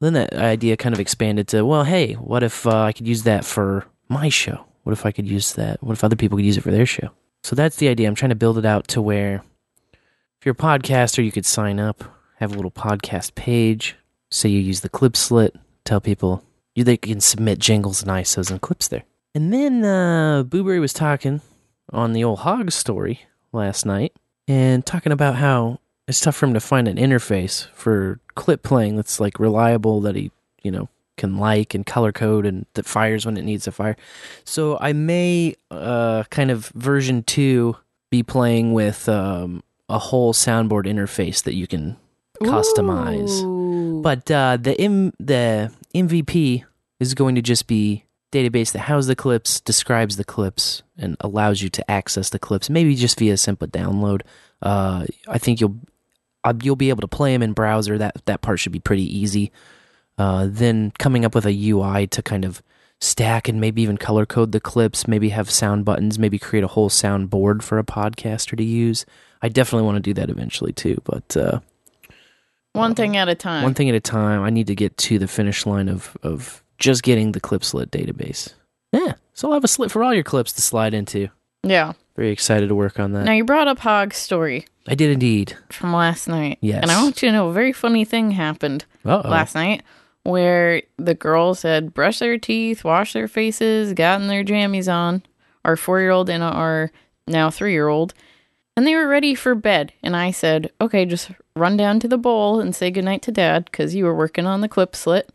Then 0.00 0.12
that 0.12 0.34
idea 0.34 0.76
kind 0.76 0.94
of 0.94 1.00
expanded 1.00 1.48
to, 1.48 1.64
well, 1.64 1.82
hey, 1.82 2.12
what 2.14 2.44
if 2.44 2.66
uh, 2.66 2.82
I 2.82 2.92
could 2.92 3.08
use 3.08 3.24
that 3.24 3.44
for 3.44 3.86
my 4.08 4.28
show? 4.28 4.64
What 4.84 4.92
if 4.92 5.04
I 5.04 5.10
could 5.10 5.26
use 5.26 5.54
that? 5.54 5.82
What 5.82 5.94
if 5.94 6.04
other 6.04 6.14
people 6.14 6.38
could 6.38 6.44
use 6.44 6.56
it 6.56 6.62
for 6.62 6.70
their 6.70 6.86
show? 6.86 7.10
So 7.42 7.56
that's 7.56 7.76
the 7.76 7.88
idea. 7.88 8.06
I'm 8.06 8.14
trying 8.14 8.28
to 8.28 8.36
build 8.36 8.58
it 8.58 8.64
out 8.64 8.86
to 8.88 9.02
where 9.02 9.42
if 9.92 10.46
you're 10.46 10.52
a 10.52 10.54
podcaster, 10.54 11.24
you 11.24 11.32
could 11.32 11.46
sign 11.46 11.80
up, 11.80 12.04
have 12.36 12.52
a 12.52 12.54
little 12.54 12.70
podcast 12.70 13.34
page, 13.34 13.96
say 14.30 14.48
you 14.48 14.60
use 14.60 14.82
the 14.82 14.88
clip 14.88 15.16
slit, 15.16 15.56
tell 15.84 16.00
people 16.00 16.44
you 16.74 16.84
they 16.84 16.96
can 16.96 17.20
submit 17.20 17.58
jingles 17.58 18.02
and 18.02 18.10
ISOs 18.10 18.52
and 18.52 18.60
clips 18.60 18.86
there. 18.86 19.02
And 19.34 19.52
then 19.52 19.84
uh 19.84 20.44
Booberry 20.44 20.80
was 20.80 20.92
talking 20.92 21.40
on 21.90 22.12
the 22.12 22.22
old 22.22 22.40
hog 22.40 22.70
story 22.70 23.22
last 23.52 23.84
night 23.84 24.12
and 24.46 24.86
talking 24.86 25.10
about 25.10 25.34
how 25.36 25.80
it's 26.08 26.20
tough 26.20 26.36
for 26.36 26.46
him 26.46 26.54
to 26.54 26.60
find 26.60 26.88
an 26.88 26.96
interface 26.96 27.68
for 27.74 28.18
clip 28.34 28.62
playing 28.62 28.96
that's 28.96 29.20
like 29.20 29.38
reliable 29.38 30.00
that 30.00 30.16
he, 30.16 30.30
you 30.62 30.70
know, 30.70 30.88
can 31.16 31.36
like 31.36 31.74
and 31.74 31.84
color 31.84 32.12
code 32.12 32.46
and 32.46 32.64
that 32.74 32.86
fires 32.86 33.26
when 33.26 33.36
it 33.36 33.44
needs 33.44 33.64
to 33.64 33.72
fire. 33.72 33.96
So 34.44 34.78
I 34.80 34.92
may 34.92 35.54
uh 35.70 36.24
kind 36.30 36.50
of 36.50 36.66
version 36.68 37.22
2 37.24 37.76
be 38.10 38.22
playing 38.22 38.72
with 38.72 39.08
um 39.08 39.62
a 39.88 39.98
whole 39.98 40.32
soundboard 40.32 40.86
interface 40.86 41.42
that 41.44 41.54
you 41.54 41.66
can 41.66 41.96
customize. 42.42 43.42
Ooh. 43.42 44.00
But 44.02 44.30
uh, 44.30 44.58
the 44.60 44.78
M- 44.80 45.12
the 45.18 45.72
MVP 45.94 46.64
is 47.00 47.14
going 47.14 47.34
to 47.34 47.42
just 47.42 47.66
be 47.66 48.04
database 48.32 48.72
that 48.72 48.80
houses 48.80 49.08
the 49.08 49.16
clips, 49.16 49.60
describes 49.60 50.16
the 50.16 50.24
clips, 50.24 50.82
and 50.96 51.16
allows 51.20 51.62
you 51.62 51.70
to 51.70 51.90
access 51.90 52.28
the 52.30 52.38
clips. 52.38 52.68
Maybe 52.68 52.94
just 52.94 53.18
via 53.18 53.32
a 53.32 53.36
simple 53.36 53.66
download. 53.66 54.22
Uh, 54.60 55.06
I 55.26 55.38
think 55.38 55.60
you'll 55.60 55.78
you'll 56.62 56.76
be 56.76 56.90
able 56.90 57.00
to 57.02 57.08
play 57.08 57.32
them 57.32 57.42
in 57.42 57.52
browser. 57.52 57.98
That 57.98 58.24
that 58.26 58.40
part 58.42 58.60
should 58.60 58.72
be 58.72 58.80
pretty 58.80 59.04
easy. 59.18 59.50
Uh, 60.16 60.48
then 60.50 60.92
coming 60.98 61.24
up 61.24 61.34
with 61.34 61.46
a 61.46 61.70
UI 61.70 62.06
to 62.08 62.22
kind 62.22 62.44
of 62.44 62.62
stack 63.00 63.48
and 63.48 63.60
maybe 63.60 63.82
even 63.82 63.96
color 63.96 64.26
code 64.26 64.50
the 64.52 64.60
clips. 64.60 65.06
Maybe 65.06 65.28
have 65.28 65.50
sound 65.50 65.84
buttons. 65.84 66.18
Maybe 66.18 66.38
create 66.38 66.64
a 66.64 66.68
whole 66.68 66.88
sound 66.88 67.30
board 67.30 67.62
for 67.62 67.78
a 67.78 67.84
podcaster 67.84 68.56
to 68.56 68.64
use. 68.64 69.06
I 69.40 69.48
definitely 69.48 69.86
want 69.86 69.96
to 69.96 70.00
do 70.02 70.14
that 70.14 70.30
eventually 70.30 70.72
too. 70.72 71.00
But 71.04 71.36
uh, 71.36 71.60
One 72.72 72.94
thing 72.96 73.16
at 73.16 73.28
a 73.28 73.34
time. 73.36 73.62
one 73.62 73.74
thing 73.74 73.88
at 73.88 73.94
a 73.94 74.00
time. 74.00 74.42
I 74.42 74.50
need 74.50 74.66
to 74.66 74.74
get 74.74 74.96
to 74.98 75.18
the 75.18 75.28
finish 75.28 75.64
line 75.66 75.88
of 75.88 76.16
of 76.22 76.62
just 76.78 77.02
getting 77.02 77.32
the 77.32 77.40
clip 77.40 77.62
slit 77.64 77.90
database. 77.90 78.54
Yeah, 78.92 79.14
so 79.34 79.48
I'll 79.48 79.54
have 79.54 79.64
a 79.64 79.68
slit 79.68 79.90
for 79.90 80.02
all 80.02 80.14
your 80.14 80.24
clips 80.24 80.52
to 80.54 80.62
slide 80.62 80.94
into. 80.94 81.28
Yeah. 81.62 81.92
Very 82.16 82.30
excited 82.30 82.68
to 82.68 82.74
work 82.74 82.98
on 82.98 83.12
that. 83.12 83.24
Now 83.24 83.32
you 83.32 83.44
brought 83.44 83.68
up 83.68 83.78
Hog's 83.80 84.16
story 84.16 84.66
I 84.86 84.94
did 84.94 85.10
indeed. 85.10 85.56
from 85.70 85.92
last 85.92 86.26
night. 86.28 86.58
Yes. 86.60 86.82
And 86.82 86.90
I 86.90 87.02
want 87.02 87.22
you 87.22 87.28
to 87.28 87.32
know 87.32 87.48
a 87.48 87.52
very 87.52 87.72
funny 87.72 88.04
thing 88.04 88.32
happened 88.32 88.84
Uh 89.04 89.22
oh. 89.24 89.28
last 89.28 89.54
night 89.54 89.82
where 90.24 90.82
the 90.96 91.14
girls 91.14 91.62
had 91.62 91.94
brushed 91.94 92.20
their 92.20 92.38
teeth, 92.38 92.84
washed 92.84 93.14
their 93.14 93.28
faces, 93.28 93.92
gotten 93.94 94.26
their 94.28 94.44
jammies 94.44 94.92
on, 94.92 95.22
our 95.64 95.76
four 95.76 96.00
year 96.00 96.10
old 96.10 96.28
and 96.28 96.42
our 96.42 96.90
now 97.26 97.50
three 97.50 97.72
year 97.72 97.88
old, 97.88 98.14
and 98.76 98.86
they 98.86 98.94
were 98.94 99.08
ready 99.08 99.34
for 99.34 99.54
bed. 99.54 99.92
And 100.02 100.16
I 100.16 100.30
said, 100.30 100.70
okay, 100.80 101.04
just 101.04 101.30
run 101.54 101.76
down 101.76 102.00
to 102.00 102.08
the 102.08 102.18
bowl 102.18 102.60
and 102.60 102.74
say 102.74 102.90
goodnight 102.90 103.22
to 103.22 103.32
dad 103.32 103.66
because 103.66 103.94
you 103.94 104.04
were 104.04 104.14
working 104.14 104.46
on 104.46 104.60
the 104.60 104.68
clip 104.68 104.94
slit. 104.96 105.30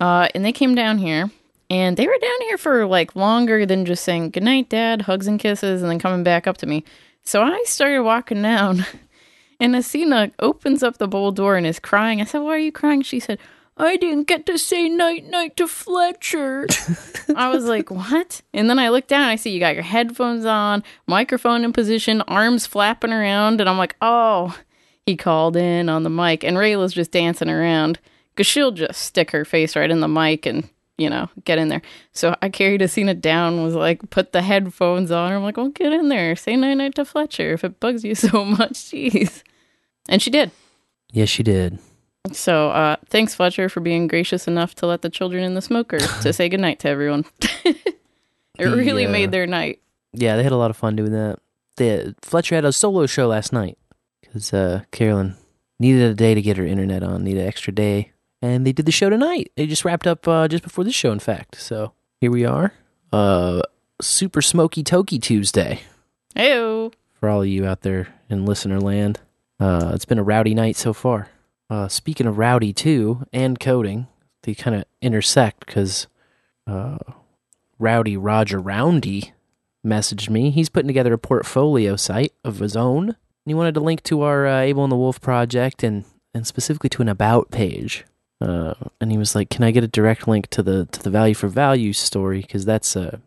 Uh, 0.00 0.28
and 0.34 0.44
they 0.44 0.52
came 0.52 0.74
down 0.74 0.98
here 0.98 1.30
and 1.72 1.96
they 1.96 2.06
were 2.06 2.18
down 2.20 2.40
here 2.42 2.58
for 2.58 2.84
like 2.84 3.16
longer 3.16 3.64
than 3.64 3.86
just 3.86 4.04
saying 4.04 4.28
goodnight, 4.28 4.68
dad, 4.68 5.02
hugs 5.02 5.26
and 5.26 5.40
kisses, 5.40 5.80
and 5.80 5.90
then 5.90 5.98
coming 5.98 6.22
back 6.22 6.46
up 6.46 6.58
to 6.58 6.66
me. 6.66 6.84
So 7.24 7.42
I 7.42 7.62
started 7.66 8.02
walking 8.02 8.42
down 8.42 8.84
and 9.60 9.74
Asina 9.74 10.32
opens 10.38 10.82
up 10.82 10.98
the 10.98 11.08
bowl 11.08 11.32
door 11.32 11.56
and 11.56 11.66
is 11.66 11.78
crying. 11.78 12.20
I 12.20 12.24
said, 12.24 12.40
Why 12.40 12.56
are 12.56 12.58
you 12.58 12.72
crying? 12.72 13.00
She 13.00 13.18
said, 13.18 13.38
I 13.78 13.96
didn't 13.96 14.26
get 14.28 14.44
to 14.46 14.58
say 14.58 14.90
night 14.90 15.24
night 15.24 15.56
to 15.56 15.66
Fletcher. 15.66 16.66
I 17.36 17.48
was 17.48 17.64
like, 17.64 17.90
What? 17.90 18.42
And 18.52 18.68
then 18.68 18.78
I 18.78 18.90
look 18.90 19.06
down, 19.06 19.30
I 19.30 19.36
see 19.36 19.50
you 19.50 19.58
got 19.58 19.74
your 19.74 19.82
headphones 19.82 20.44
on, 20.44 20.84
microphone 21.06 21.64
in 21.64 21.72
position, 21.72 22.20
arms 22.28 22.66
flapping 22.66 23.14
around, 23.14 23.62
and 23.62 23.70
I'm 23.70 23.78
like, 23.78 23.96
Oh, 24.02 24.54
he 25.06 25.16
called 25.16 25.56
in 25.56 25.88
on 25.88 26.02
the 26.02 26.10
mic. 26.10 26.44
And 26.44 26.58
Rayla's 26.58 26.92
just 26.92 27.12
dancing 27.12 27.48
around 27.48 27.98
because 28.34 28.46
she'll 28.46 28.72
just 28.72 29.00
stick 29.00 29.30
her 29.30 29.46
face 29.46 29.74
right 29.74 29.90
in 29.90 30.00
the 30.00 30.08
mic 30.08 30.44
and, 30.44 30.68
you 30.98 31.08
know, 31.08 31.28
get 31.44 31.58
in 31.58 31.68
there. 31.68 31.82
So 32.12 32.36
I 32.42 32.48
carried 32.48 32.80
Asina 32.80 33.18
down, 33.20 33.62
was 33.62 33.74
like, 33.74 34.10
put 34.10 34.32
the 34.32 34.42
headphones 34.42 35.10
on. 35.10 35.32
I'm 35.32 35.42
like, 35.42 35.56
Well, 35.56 35.68
get 35.68 35.92
in 35.92 36.08
there. 36.08 36.36
Say 36.36 36.56
night 36.56 36.74
night 36.74 36.94
to 36.96 37.04
Fletcher 37.04 37.52
if 37.52 37.64
it 37.64 37.80
bugs 37.80 38.04
you 38.04 38.14
so 38.16 38.44
much. 38.44 38.72
Jeez. 38.72 39.42
And 40.08 40.20
she 40.20 40.30
did. 40.30 40.50
Yes, 41.12 41.28
she 41.28 41.42
did. 41.42 41.78
So 42.32 42.70
uh, 42.70 42.96
thanks, 43.08 43.34
Fletcher, 43.34 43.68
for 43.68 43.80
being 43.80 44.06
gracious 44.06 44.46
enough 44.46 44.74
to 44.76 44.86
let 44.86 45.02
the 45.02 45.10
children 45.10 45.42
in 45.42 45.54
the 45.54 45.62
smoker 45.62 45.98
to 46.22 46.32
say 46.32 46.48
goodnight 46.48 46.78
to 46.80 46.88
everyone. 46.88 47.24
it 47.64 47.96
really 48.58 49.06
uh, 49.06 49.10
made 49.10 49.30
their 49.32 49.46
night. 49.46 49.80
Yeah, 50.12 50.36
they 50.36 50.42
had 50.42 50.52
a 50.52 50.56
lot 50.56 50.70
of 50.70 50.76
fun 50.76 50.96
doing 50.96 51.12
that. 51.12 51.38
The 51.76 52.14
Fletcher 52.22 52.54
had 52.54 52.64
a 52.64 52.72
solo 52.72 53.06
show 53.06 53.26
last 53.28 53.52
night 53.52 53.78
because 54.20 54.52
uh, 54.52 54.82
Carolyn 54.92 55.36
needed 55.80 56.02
a 56.02 56.14
day 56.14 56.34
to 56.34 56.42
get 56.42 56.58
her 56.58 56.66
internet 56.66 57.02
on, 57.02 57.24
needed 57.24 57.42
an 57.42 57.48
extra 57.48 57.72
day, 57.72 58.11
and 58.42 58.66
they 58.66 58.72
did 58.72 58.84
the 58.86 58.92
show 58.92 59.08
tonight. 59.08 59.50
They 59.56 59.66
just 59.66 59.84
wrapped 59.84 60.06
up 60.06 60.26
uh, 60.28 60.48
just 60.48 60.62
before 60.64 60.84
this 60.84 60.94
show, 60.94 61.12
in 61.12 61.20
fact. 61.20 61.60
So 61.60 61.92
here 62.20 62.30
we 62.30 62.44
are, 62.44 62.74
uh, 63.12 63.62
Super 64.00 64.42
Smoky 64.42 64.82
Toki 64.82 65.18
Tuesday 65.18 65.80
Heyo. 66.36 66.92
for 67.14 67.28
all 67.28 67.42
of 67.42 67.48
you 67.48 67.64
out 67.64 67.82
there 67.82 68.08
in 68.28 68.44
listener 68.44 68.80
land. 68.80 69.20
Uh, 69.60 69.92
it's 69.94 70.04
been 70.04 70.18
a 70.18 70.24
rowdy 70.24 70.54
night 70.54 70.76
so 70.76 70.92
far. 70.92 71.28
Uh, 71.70 71.88
speaking 71.88 72.26
of 72.26 72.36
rowdy 72.36 72.72
too, 72.72 73.24
and 73.32 73.58
coding, 73.58 74.08
they 74.42 74.54
kind 74.54 74.76
of 74.76 74.84
intersect 75.00 75.64
because 75.64 76.08
uh, 76.66 76.98
Rowdy 77.78 78.16
Roger 78.16 78.58
Roundy 78.58 79.32
messaged 79.86 80.28
me. 80.28 80.50
He's 80.50 80.68
putting 80.68 80.88
together 80.88 81.12
a 81.12 81.18
portfolio 81.18 81.96
site 81.96 82.32
of 82.44 82.58
his 82.58 82.76
own. 82.76 83.08
And 83.08 83.16
he 83.46 83.54
wanted 83.54 83.74
to 83.74 83.80
link 83.80 84.02
to 84.04 84.22
our 84.22 84.46
uh, 84.46 84.60
Able 84.60 84.84
and 84.84 84.92
the 84.92 84.96
Wolf 84.96 85.20
project 85.20 85.82
and, 85.82 86.04
and 86.34 86.46
specifically 86.46 86.90
to 86.90 87.02
an 87.02 87.08
about 87.08 87.50
page. 87.50 88.04
Uh, 88.42 88.74
and 89.00 89.12
he 89.12 89.18
was 89.18 89.36
like, 89.36 89.50
"Can 89.50 89.62
I 89.62 89.70
get 89.70 89.84
a 89.84 89.88
direct 89.88 90.26
link 90.26 90.48
to 90.48 90.64
the 90.64 90.86
to 90.86 91.00
the 91.00 91.10
value 91.10 91.34
for 91.34 91.46
value 91.46 91.92
story? 91.92 92.40
Because 92.40 92.64
that's 92.64 92.96
a 92.96 93.20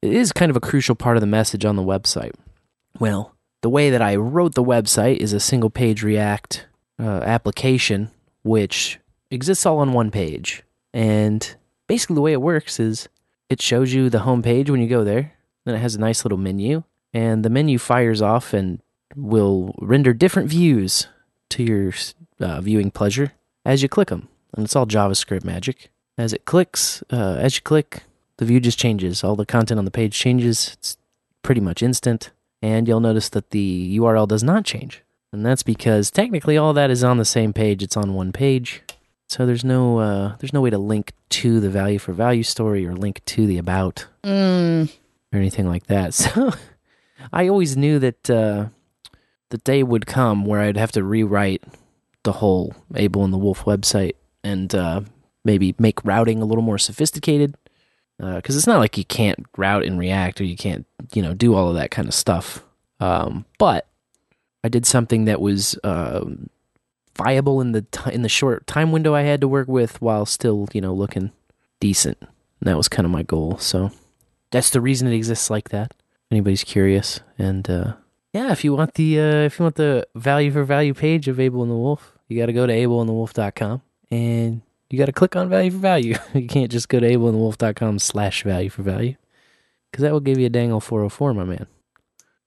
it 0.00 0.12
is 0.12 0.32
kind 0.32 0.48
of 0.48 0.56
a 0.56 0.60
crucial 0.60 0.94
part 0.94 1.18
of 1.18 1.20
the 1.20 1.26
message 1.26 1.66
on 1.66 1.76
the 1.76 1.82
website." 1.82 2.32
Well, 2.98 3.34
the 3.60 3.68
way 3.68 3.90
that 3.90 4.00
I 4.00 4.16
wrote 4.16 4.54
the 4.54 4.64
website 4.64 5.18
is 5.18 5.34
a 5.34 5.40
single 5.40 5.68
page 5.68 6.02
React 6.02 6.66
uh, 6.98 7.20
application, 7.24 8.10
which 8.42 8.98
exists 9.30 9.66
all 9.66 9.78
on 9.78 9.92
one 9.92 10.10
page. 10.10 10.62
And 10.94 11.54
basically, 11.86 12.14
the 12.14 12.22
way 12.22 12.32
it 12.32 12.40
works 12.40 12.80
is 12.80 13.10
it 13.50 13.60
shows 13.60 13.92
you 13.92 14.08
the 14.08 14.20
home 14.20 14.40
page 14.40 14.70
when 14.70 14.80
you 14.80 14.88
go 14.88 15.04
there. 15.04 15.34
Then 15.66 15.74
it 15.74 15.80
has 15.80 15.94
a 15.94 16.00
nice 16.00 16.24
little 16.24 16.38
menu, 16.38 16.84
and 17.12 17.44
the 17.44 17.50
menu 17.50 17.76
fires 17.76 18.22
off 18.22 18.54
and 18.54 18.80
will 19.14 19.74
render 19.78 20.14
different 20.14 20.48
views 20.48 21.06
to 21.50 21.62
your 21.62 21.92
uh, 22.40 22.62
viewing 22.62 22.90
pleasure 22.90 23.32
as 23.64 23.82
you 23.82 23.88
click 23.88 24.08
them. 24.08 24.28
And 24.54 24.64
it's 24.64 24.76
all 24.76 24.86
JavaScript 24.86 25.44
magic. 25.44 25.90
As 26.18 26.32
it 26.32 26.44
clicks, 26.44 27.02
uh, 27.10 27.36
as 27.38 27.56
you 27.56 27.62
click, 27.62 28.02
the 28.36 28.44
view 28.44 28.60
just 28.60 28.78
changes. 28.78 29.24
All 29.24 29.36
the 29.36 29.46
content 29.46 29.78
on 29.78 29.84
the 29.84 29.90
page 29.90 30.14
changes. 30.14 30.72
It's 30.74 30.96
pretty 31.42 31.60
much 31.60 31.82
instant 31.82 32.30
and 32.62 32.86
you'll 32.86 33.00
notice 33.00 33.28
that 33.30 33.50
the 33.50 33.98
URL 33.98 34.28
does 34.28 34.44
not 34.44 34.64
change. 34.64 35.02
And 35.32 35.44
that's 35.44 35.62
because 35.62 36.10
technically 36.10 36.56
all 36.56 36.72
that 36.74 36.90
is 36.90 37.02
on 37.02 37.18
the 37.18 37.24
same 37.24 37.52
page. 37.52 37.82
It's 37.82 37.96
on 37.96 38.14
one 38.14 38.32
page. 38.32 38.82
So 39.28 39.46
there's 39.46 39.64
no 39.64 39.98
uh, 39.98 40.36
there's 40.38 40.52
no 40.52 40.60
way 40.60 40.70
to 40.70 40.78
link 40.78 41.12
to 41.30 41.58
the 41.58 41.70
value 41.70 41.98
for 41.98 42.12
value 42.12 42.42
story 42.42 42.86
or 42.86 42.94
link 42.94 43.24
to 43.24 43.46
the 43.46 43.58
about 43.58 44.06
Mm, 44.22 44.92
or 45.32 45.38
anything 45.38 45.66
like 45.66 45.86
that. 45.86 46.14
So 46.14 46.52
I 47.32 47.48
always 47.48 47.76
knew 47.76 47.98
that 47.98 48.28
uh, 48.28 48.66
the 49.50 49.58
day 49.58 49.82
would 49.82 50.06
come 50.06 50.44
where 50.44 50.60
I'd 50.60 50.76
have 50.76 50.92
to 50.92 51.02
rewrite 51.04 51.62
the 52.24 52.32
whole 52.32 52.74
Able 52.94 53.24
and 53.24 53.32
the 53.32 53.38
Wolf 53.38 53.64
website 53.64 54.14
and 54.44 54.74
uh, 54.74 55.00
maybe 55.44 55.74
make 55.78 56.04
routing 56.04 56.42
a 56.42 56.44
little 56.44 56.62
more 56.62 56.78
sophisticated. 56.78 57.56
Because 58.18 58.56
it's 58.56 58.68
not 58.68 58.78
like 58.78 58.96
you 58.96 59.04
can't 59.04 59.44
route 59.56 59.84
in 59.84 59.98
React 59.98 60.42
or 60.42 60.44
you 60.44 60.56
can't, 60.56 60.86
you 61.12 61.22
know, 61.22 61.34
do 61.34 61.54
all 61.54 61.70
of 61.70 61.74
that 61.74 61.90
kind 61.90 62.06
of 62.06 62.14
stuff. 62.14 62.62
Um, 63.00 63.44
but 63.58 63.88
I 64.62 64.68
did 64.68 64.86
something 64.86 65.24
that 65.24 65.40
was 65.40 65.76
um 65.82 66.48
viable 67.16 67.60
in 67.60 67.72
the 67.72 67.82
ti 67.82 68.12
in 68.12 68.22
the 68.22 68.28
short 68.28 68.66
time 68.68 68.92
window 68.92 69.12
I 69.12 69.22
had 69.22 69.40
to 69.40 69.48
work 69.48 69.66
with, 69.66 70.00
while 70.00 70.24
still, 70.24 70.68
you 70.72 70.80
know, 70.80 70.94
looking 70.94 71.32
decent. 71.80 72.16
And 72.20 72.30
that 72.68 72.76
was 72.76 72.88
kind 72.88 73.04
of 73.04 73.10
my 73.10 73.24
goal. 73.24 73.58
So 73.58 73.90
that's 74.52 74.70
the 74.70 74.80
reason 74.80 75.08
it 75.08 75.16
exists 75.16 75.50
like 75.50 75.70
that. 75.70 75.92
Anybody's 76.30 76.62
curious, 76.62 77.20
and 77.38 77.68
uh, 77.68 77.94
yeah, 78.32 78.50
if 78.50 78.64
you 78.64 78.74
want 78.74 78.94
the 78.94 79.20
uh, 79.20 79.44
if 79.44 79.58
you 79.58 79.64
want 79.64 79.76
the 79.76 80.06
value 80.14 80.50
for 80.50 80.64
value 80.64 80.94
page 80.94 81.28
of 81.28 81.38
Able 81.38 81.62
and 81.62 81.70
the 81.70 81.76
Wolf, 81.76 82.16
you 82.28 82.38
got 82.38 82.46
to 82.46 82.52
go 82.52 82.66
to 82.66 82.72
ableandthewolf.com 82.72 83.82
and 84.10 84.62
you 84.88 84.98
got 84.98 85.06
to 85.06 85.12
click 85.12 85.36
on 85.36 85.48
value 85.48 85.70
for 85.70 85.78
value. 85.78 86.16
you 86.34 86.46
can't 86.46 86.70
just 86.70 86.88
go 86.88 86.98
to 87.00 87.06
ableandthewolf.com 87.06 87.98
slash 87.98 88.42
value 88.42 88.70
for 88.70 88.82
value 88.82 89.16
because 89.90 90.02
that 90.02 90.12
will 90.12 90.20
give 90.20 90.38
you 90.38 90.46
a 90.46 90.50
dangle 90.50 90.80
404, 90.80 91.34
my 91.34 91.44
man. 91.44 91.66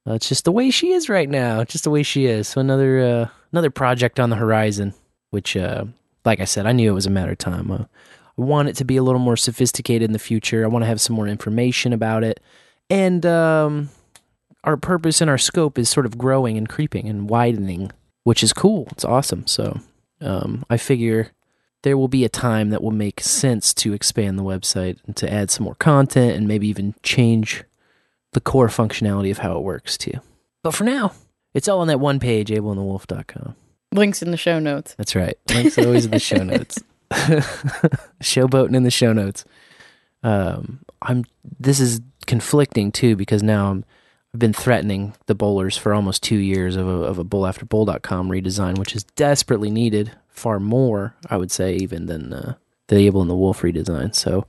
Uh, 0.07 0.13
it's 0.13 0.29
just 0.29 0.45
the 0.45 0.51
way 0.51 0.69
she 0.71 0.91
is 0.91 1.09
right 1.09 1.29
now. 1.29 1.63
Just 1.63 1.83
the 1.83 1.89
way 1.89 2.03
she 2.03 2.25
is. 2.25 2.47
So 2.47 2.61
another 2.61 2.99
uh, 2.99 3.27
another 3.51 3.69
project 3.69 4.19
on 4.19 4.29
the 4.29 4.35
horizon, 4.35 4.93
which, 5.29 5.55
uh, 5.55 5.85
like 6.23 6.39
I 6.39 6.45
said, 6.45 6.65
I 6.65 6.71
knew 6.71 6.91
it 6.91 6.95
was 6.95 7.05
a 7.05 7.11
matter 7.11 7.31
of 7.31 7.37
time. 7.37 7.71
Uh, 7.71 7.85
I 8.37 8.41
want 8.41 8.69
it 8.69 8.75
to 8.77 8.85
be 8.85 8.97
a 8.97 9.03
little 9.03 9.19
more 9.19 9.37
sophisticated 9.37 10.07
in 10.07 10.13
the 10.13 10.19
future. 10.19 10.63
I 10.63 10.67
want 10.67 10.83
to 10.83 10.87
have 10.87 10.99
some 10.99 11.15
more 11.15 11.27
information 11.27 11.93
about 11.93 12.23
it, 12.23 12.39
and 12.89 13.25
um, 13.25 13.89
our 14.65 14.75
purpose 14.77 15.21
and 15.21 15.29
our 15.29 15.37
scope 15.37 15.79
is 15.79 15.87
sort 15.89 16.05
of 16.05 16.17
growing 16.17 16.57
and 16.57 16.67
creeping 16.67 17.07
and 17.07 17.29
widening, 17.29 17.91
which 18.23 18.43
is 18.43 18.51
cool. 18.51 18.87
It's 18.91 19.05
awesome. 19.05 19.47
So 19.47 19.79
um, 20.21 20.65
I 20.69 20.75
figure 20.77 21.31
there 21.83 21.97
will 21.97 22.07
be 22.09 22.25
a 22.25 22.29
time 22.29 22.71
that 22.71 22.81
will 22.83 22.91
make 22.91 23.21
sense 23.21 23.73
to 23.75 23.93
expand 23.93 24.37
the 24.37 24.43
website 24.43 24.97
and 25.05 25.15
to 25.17 25.31
add 25.31 25.51
some 25.51 25.63
more 25.63 25.75
content 25.75 26.35
and 26.35 26.47
maybe 26.47 26.67
even 26.67 26.95
change 27.03 27.63
the 28.33 28.41
core 28.41 28.67
functionality 28.67 29.31
of 29.31 29.37
how 29.37 29.55
it 29.57 29.63
works 29.63 29.97
too. 29.97 30.19
But 30.63 30.73
for 30.73 30.83
now, 30.83 31.13
It's 31.53 31.69
all 31.69 31.79
on 31.79 31.87
that 31.87 32.01
one 32.01 32.19
page, 32.19 32.49
ableandthewolf.com. 32.49 33.55
Links 33.93 34.21
in 34.21 34.31
the 34.31 34.35
show 34.37 34.59
notes. 34.59 34.93
That's 34.97 35.15
right. 35.15 35.37
Links 35.53 35.77
always 35.77 36.03
in 36.03 36.11
the 36.11 36.19
show 36.19 36.43
notes. 36.43 36.83
Showboating 38.21 38.75
in 38.75 38.83
the 38.83 38.91
show 38.91 39.13
notes. 39.13 39.45
Um, 40.23 40.79
I'm. 41.01 41.23
This 41.59 41.79
is 41.79 42.01
conflicting 42.25 42.91
too 42.91 43.15
because 43.15 43.43
now 43.43 43.69
I'm. 43.71 43.85
Been 44.37 44.53
threatening 44.53 45.13
the 45.27 45.35
bowlers 45.35 45.77
for 45.77 45.93
almost 45.93 46.21
two 46.21 46.37
years 46.37 46.75
of 46.75 46.87
a, 46.87 46.91
of 46.91 47.17
a 47.19 47.23
bowlafterbowl.com 47.23 48.29
redesign, 48.29 48.77
which 48.77 48.95
is 48.95 49.03
desperately 49.03 49.69
needed. 49.69 50.11
Far 50.27 50.59
more, 50.59 51.15
I 51.29 51.37
would 51.37 51.51
say, 51.51 51.75
even 51.75 52.07
than 52.07 52.33
uh, 52.33 52.55
the 52.87 52.97
Able 52.97 53.21
and 53.21 53.29
the 53.29 53.35
Wolf 53.35 53.61
redesign. 53.61 54.13
So 54.13 54.45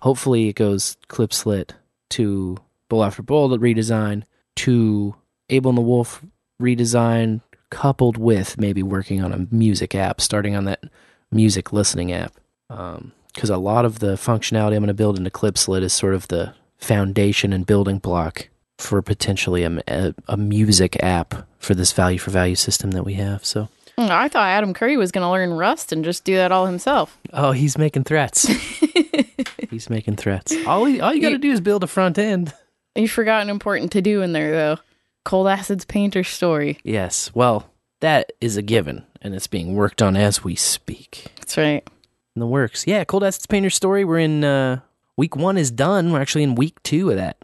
hopefully 0.00 0.48
it 0.48 0.56
goes 0.56 0.96
clip 1.08 1.32
slit 1.32 1.74
to 2.10 2.58
Bowl 2.88 3.04
After 3.04 3.22
Bowl 3.22 3.48
redesign 3.56 4.24
to 4.56 5.14
Able 5.48 5.70
and 5.70 5.78
the 5.78 5.82
Wolf 5.82 6.24
redesign, 6.60 7.40
coupled 7.70 8.16
with 8.16 8.58
maybe 8.58 8.82
working 8.82 9.22
on 9.22 9.32
a 9.32 9.46
music 9.54 9.94
app, 9.94 10.20
starting 10.20 10.56
on 10.56 10.64
that 10.64 10.82
music 11.30 11.72
listening 11.72 12.12
app. 12.12 12.34
Because 12.68 13.50
a 13.50 13.56
lot 13.56 13.84
of 13.84 14.00
the 14.00 14.14
functionality 14.14 14.74
I'm 14.74 14.82
going 14.82 14.88
to 14.88 14.94
build 14.94 15.16
into 15.16 15.30
ClipSlit 15.30 15.82
is 15.82 15.92
sort 15.92 16.14
of 16.14 16.28
the 16.28 16.54
foundation 16.78 17.52
and 17.52 17.64
building 17.64 17.98
block 17.98 18.48
for 18.78 19.00
potentially 19.02 19.62
a, 19.64 19.82
a, 19.88 20.14
a 20.28 20.36
music 20.36 21.02
app 21.02 21.46
for 21.58 21.74
this 21.74 21.92
value 21.92 22.18
for 22.18 22.30
value 22.30 22.54
system 22.56 22.90
that 22.92 23.04
we 23.04 23.14
have. 23.14 23.44
So, 23.44 23.68
Mm, 23.98 24.08
I 24.08 24.28
thought 24.28 24.48
Adam 24.48 24.72
Curry 24.72 24.96
was 24.96 25.12
going 25.12 25.22
to 25.22 25.28
learn 25.30 25.52
Rust 25.52 25.92
and 25.92 26.02
just 26.02 26.24
do 26.24 26.34
that 26.36 26.50
all 26.50 26.64
himself. 26.64 27.18
oh, 27.34 27.52
he's 27.52 27.76
making 27.76 28.04
threats. 28.04 28.48
he's 29.70 29.90
making 29.90 30.16
threats. 30.16 30.54
All, 30.66 30.86
he, 30.86 31.00
all 31.00 31.12
you 31.14 31.20
got 31.20 31.30
to 31.30 31.38
do 31.38 31.50
is 31.50 31.60
build 31.60 31.84
a 31.84 31.86
front 31.86 32.18
end. 32.18 32.52
You 32.94 33.06
forgot 33.06 33.42
an 33.42 33.50
important 33.50 33.92
to 33.92 34.00
do 34.02 34.22
in 34.22 34.32
there, 34.32 34.50
though. 34.52 34.78
Cold 35.24 35.46
Acid's 35.46 35.84
painter 35.84 36.24
story. 36.24 36.78
Yes. 36.84 37.34
Well, 37.34 37.66
that 38.00 38.32
is 38.40 38.56
a 38.56 38.62
given, 38.62 39.04
and 39.20 39.34
it's 39.34 39.46
being 39.46 39.74
worked 39.74 40.00
on 40.02 40.16
as 40.16 40.42
we 40.42 40.56
speak. 40.56 41.26
That's 41.36 41.56
right. 41.58 41.86
In 42.34 42.40
the 42.40 42.46
works. 42.46 42.86
Yeah, 42.86 43.04
Cold 43.04 43.24
Acids 43.24 43.46
Painter 43.46 43.70
story. 43.70 44.04
We're 44.06 44.18
in 44.20 44.42
uh 44.42 44.80
week 45.18 45.36
one 45.36 45.58
is 45.58 45.70
done. 45.70 46.12
We're 46.12 46.20
actually 46.22 46.44
in 46.44 46.54
week 46.54 46.82
two 46.82 47.10
of 47.10 47.16
that 47.16 47.36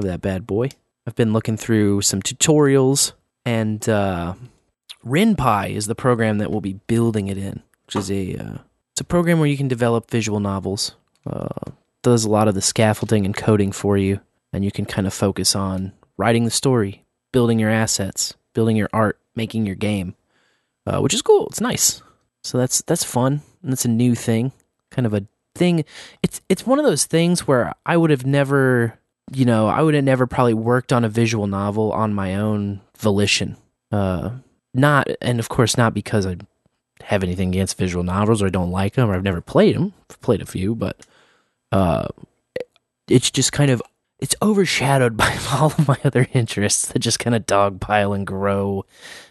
of 0.00 0.10
that 0.10 0.20
bad 0.20 0.46
boy. 0.46 0.68
I've 1.06 1.14
been 1.14 1.32
looking 1.32 1.56
through 1.56 2.02
some 2.02 2.20
tutorials 2.22 3.12
and 3.44 3.88
uh 3.88 4.34
RenPy 5.04 5.70
is 5.70 5.86
the 5.86 5.94
program 5.94 6.38
that 6.38 6.50
we'll 6.50 6.60
be 6.60 6.74
building 6.74 7.28
it 7.28 7.38
in, 7.38 7.62
which 7.86 7.96
is 7.96 8.10
a 8.10 8.36
uh, 8.36 8.58
it's 8.92 9.00
a 9.00 9.04
program 9.04 9.38
where 9.38 9.48
you 9.48 9.56
can 9.56 9.68
develop 9.68 10.10
visual 10.10 10.40
novels. 10.40 10.94
Uh 11.26 11.70
does 12.02 12.24
a 12.24 12.30
lot 12.30 12.48
of 12.48 12.54
the 12.54 12.62
scaffolding 12.62 13.24
and 13.26 13.36
coding 13.36 13.72
for 13.72 13.96
you, 13.96 14.20
and 14.52 14.64
you 14.64 14.72
can 14.72 14.86
kind 14.86 15.06
of 15.06 15.14
focus 15.14 15.54
on 15.54 15.92
writing 16.16 16.44
the 16.44 16.50
story, 16.50 17.04
building 17.32 17.58
your 17.58 17.70
assets, 17.70 18.34
building 18.54 18.76
your 18.76 18.88
art, 18.92 19.18
making 19.34 19.66
your 19.66 19.74
game. 19.74 20.14
Uh, 20.86 20.98
which 21.00 21.14
is 21.14 21.22
cool. 21.22 21.46
It's 21.46 21.60
nice. 21.60 22.02
So 22.42 22.56
that's 22.58 22.82
that's 22.82 23.04
fun, 23.04 23.42
and 23.62 23.72
it's 23.72 23.84
a 23.84 23.88
new 23.88 24.14
thing, 24.14 24.52
kind 24.90 25.06
of 25.06 25.12
a 25.14 25.26
thing. 25.54 25.84
It's 26.22 26.40
it's 26.48 26.66
one 26.66 26.78
of 26.78 26.86
those 26.86 27.04
things 27.04 27.46
where 27.46 27.74
I 27.84 27.96
would 27.96 28.10
have 28.10 28.24
never, 28.24 28.98
you 29.32 29.44
know, 29.44 29.68
I 29.68 29.82
would 29.82 29.94
have 29.94 30.04
never 30.04 30.26
probably 30.26 30.54
worked 30.54 30.92
on 30.92 31.04
a 31.04 31.08
visual 31.08 31.46
novel 31.46 31.92
on 31.92 32.14
my 32.14 32.34
own 32.34 32.80
volition. 32.98 33.56
Uh, 33.92 34.30
not, 34.74 35.08
and 35.20 35.38
of 35.38 35.48
course, 35.48 35.76
not 35.76 35.94
because 35.94 36.26
I 36.26 36.36
have 37.02 37.22
anything 37.22 37.48
against 37.48 37.78
visual 37.78 38.04
novels 38.04 38.42
or 38.42 38.46
I 38.46 38.50
don't 38.50 38.70
like 38.70 38.94
them 38.94 39.10
or 39.10 39.14
I've 39.14 39.22
never 39.22 39.40
played 39.40 39.76
them. 39.76 39.92
I've 40.10 40.20
played 40.20 40.42
a 40.42 40.46
few, 40.46 40.74
but 40.74 41.00
uh, 41.72 42.08
it's 43.08 43.30
just 43.30 43.52
kind 43.52 43.70
of 43.70 43.82
it's 44.18 44.34
overshadowed 44.42 45.16
by 45.16 45.36
all 45.52 45.66
of 45.66 45.88
my 45.88 45.98
other 46.04 46.26
interests 46.32 46.86
that 46.88 46.98
just 46.98 47.18
kind 47.18 47.34
of 47.34 47.46
dogpile 47.46 48.14
and 48.14 48.26
grow, 48.26 48.84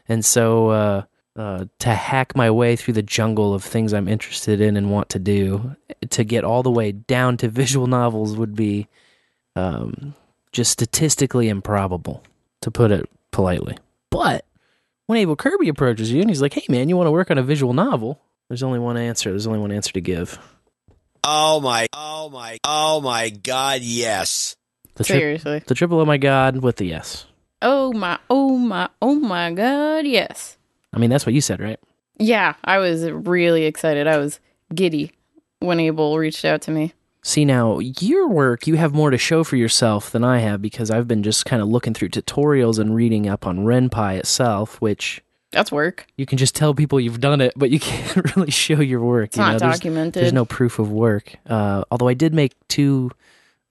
and 0.07 0.23
so. 0.23 0.69
Uh, 0.69 1.03
uh, 1.35 1.63
to 1.77 1.89
hack 1.93 2.35
my 2.35 2.51
way 2.51 2.75
through 2.75 2.93
the 2.93 3.01
jungle 3.01 3.53
of 3.53 3.63
things 3.63 3.93
I'm 3.93 4.09
interested 4.09 4.59
in 4.59 4.75
and 4.75 4.91
want 4.91 5.07
to 5.09 5.19
do, 5.19 5.73
to 6.09 6.25
get 6.25 6.43
all 6.43 6.63
the 6.63 6.71
way 6.71 6.91
down 6.91 7.37
to 7.37 7.47
visual 7.47 7.87
novels 7.87 8.35
would 8.35 8.55
be 8.55 8.89
um, 9.55 10.15
just 10.51 10.71
statistically 10.71 11.49
improbable, 11.49 12.23
to 12.61 12.71
put 12.71 12.91
it 12.91 13.09
politely. 13.31 13.77
But 14.09 14.45
when 15.05 15.19
Able 15.19 15.35
Kirby 15.35 15.69
approaches 15.69 16.11
you 16.11 16.21
and 16.21 16.29
he's 16.29 16.41
like, 16.41 16.53
"Hey, 16.53 16.65
man, 16.69 16.89
you 16.89 16.97
want 16.97 17.07
to 17.07 17.11
work 17.11 17.31
on 17.31 17.37
a 17.37 17.43
visual 17.43 17.73
novel?" 17.73 18.19
There's 18.47 18.63
only 18.63 18.79
one 18.79 18.97
answer. 18.97 19.29
There's 19.29 19.47
only 19.47 19.59
one 19.59 19.71
answer 19.71 19.93
to 19.93 20.01
give. 20.01 20.39
Oh 21.23 21.59
my, 21.59 21.87
oh 21.93 22.29
my, 22.29 22.57
oh 22.63 23.01
my 23.01 23.29
God, 23.29 23.81
yes. 23.81 24.55
The, 24.95 25.03
tri- 25.03 25.17
Seriously. 25.17 25.63
the 25.65 25.75
triple 25.75 25.99
oh 25.99 26.05
my 26.05 26.17
god 26.17 26.57
with 26.57 26.77
the 26.77 26.85
yes. 26.85 27.25
Oh 27.61 27.93
my, 27.93 28.17
oh 28.29 28.57
my, 28.57 28.89
oh 29.01 29.15
my 29.15 29.51
god, 29.51 30.05
yes. 30.05 30.57
I 30.93 30.97
mean, 30.97 31.09
that's 31.09 31.25
what 31.25 31.35
you 31.35 31.41
said, 31.41 31.59
right? 31.59 31.79
Yeah, 32.17 32.55
I 32.63 32.79
was 32.79 33.09
really 33.09 33.65
excited. 33.65 34.07
I 34.07 34.17
was 34.17 34.39
giddy 34.73 35.11
when 35.59 35.79
Able 35.79 36.17
reached 36.17 36.45
out 36.45 36.61
to 36.63 36.71
me. 36.71 36.93
See 37.21 37.43
now, 37.45 37.79
your 37.79 38.27
work, 38.29 38.65
you 38.65 38.75
have 38.75 38.93
more 38.93 39.09
to 39.11 39.17
show 39.17 39.43
for 39.43 39.57
yourself 39.57 40.09
than 40.11 40.23
I 40.23 40.39
have 40.39 40.61
because 40.61 40.89
I've 40.89 41.07
been 41.07 41.21
just 41.21 41.45
kind 41.45 41.61
of 41.61 41.67
looking 41.67 41.93
through 41.93 42.09
tutorials 42.09 42.79
and 42.79 42.95
reading 42.95 43.27
up 43.27 43.45
on 43.45 43.59
RenPy 43.65 44.17
itself, 44.17 44.79
which 44.81 45.21
That's 45.51 45.69
work. 45.71 46.07
you 46.15 46.25
can 46.25 46.37
just 46.37 46.55
tell 46.55 46.73
people 46.73 46.97
you've 46.99 47.19
done 47.19 47.41
it, 47.41 47.51
but 47.57 47.71
you 47.71 47.79
can't 47.81 48.35
really 48.35 48.51
show 48.51 48.79
your 48.79 49.01
work. 49.03 49.25
It's 49.27 49.37
you 49.37 49.43
not 49.43 49.51
know, 49.53 49.59
there's, 49.59 49.75
documented. 49.79 50.23
there's 50.23 50.33
no 50.33 50.45
proof 50.45 50.79
of 50.79 50.91
work. 50.91 51.35
Uh, 51.45 51.83
although 51.91 52.07
I 52.07 52.13
did 52.13 52.33
make 52.33 52.53
two 52.69 53.11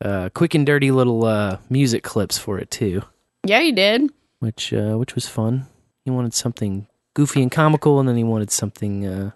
uh, 0.05 0.29
quick 0.35 0.55
and 0.55 0.67
dirty 0.67 0.91
little 0.91 1.25
uh, 1.25 1.57
music 1.71 2.03
clips 2.03 2.37
for 2.37 2.59
it 2.59 2.71
too, 2.71 3.03
Yeah, 3.45 3.61
you 3.61 3.73
did. 3.73 4.11
which 4.41 4.73
uh, 4.75 4.97
which 4.97 5.15
was 5.15 5.27
fun. 5.27 5.67
He 6.05 6.11
wanted 6.11 6.35
something 6.35 6.87
goofy 7.15 7.43
and 7.43 7.51
comical, 7.51 7.99
and 7.99 8.07
then 8.09 8.17
he 8.17 8.25
wanted 8.25 8.51
something 8.51 9.07
uh, 9.07 9.31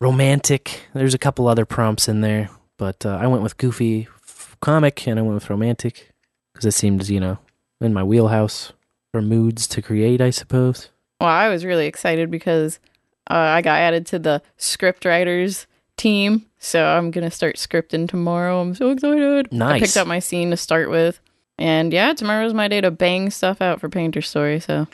romantic. 0.00 0.82
There's 0.94 1.14
a 1.14 1.18
couple 1.18 1.46
other 1.48 1.64
prompts 1.66 2.08
in 2.08 2.20
there, 2.20 2.48
but 2.80 3.04
uh, 3.04 3.18
I 3.20 3.26
went 3.26 3.42
with 3.42 3.58
goofy, 3.58 4.08
f- 4.26 4.56
comic, 4.62 5.06
and 5.06 5.18
I 5.18 5.22
went 5.22 5.34
with 5.34 5.50
romantic 5.50 6.12
because 6.54 6.64
it 6.64 6.72
seemed, 6.72 7.06
you 7.10 7.20
know, 7.20 7.36
in 7.78 7.92
my 7.92 8.02
wheelhouse 8.02 8.72
for 9.12 9.20
moods 9.20 9.66
to 9.68 9.82
create, 9.82 10.22
I 10.22 10.30
suppose. 10.30 10.88
Well, 11.20 11.28
I 11.28 11.50
was 11.50 11.66
really 11.66 11.86
excited 11.86 12.30
because 12.30 12.80
uh, 13.30 13.34
I 13.34 13.60
got 13.60 13.78
added 13.78 14.06
to 14.06 14.18
the 14.18 14.40
script 14.56 15.04
writers 15.04 15.66
team. 15.98 16.46
So 16.58 16.82
I'm 16.86 17.10
going 17.10 17.28
to 17.28 17.30
start 17.30 17.56
scripting 17.56 18.08
tomorrow. 18.08 18.62
I'm 18.62 18.74
so 18.74 18.88
excited. 18.92 19.52
Nice. 19.52 19.74
I 19.74 19.80
picked 19.80 19.96
up 19.98 20.06
my 20.06 20.18
scene 20.18 20.48
to 20.48 20.56
start 20.56 20.88
with. 20.88 21.20
And 21.58 21.92
yeah, 21.92 22.14
tomorrow's 22.14 22.54
my 22.54 22.66
day 22.68 22.80
to 22.80 22.90
bang 22.90 23.28
stuff 23.28 23.60
out 23.60 23.78
for 23.78 23.90
Painter 23.90 24.22
Story. 24.22 24.58
So 24.58 24.86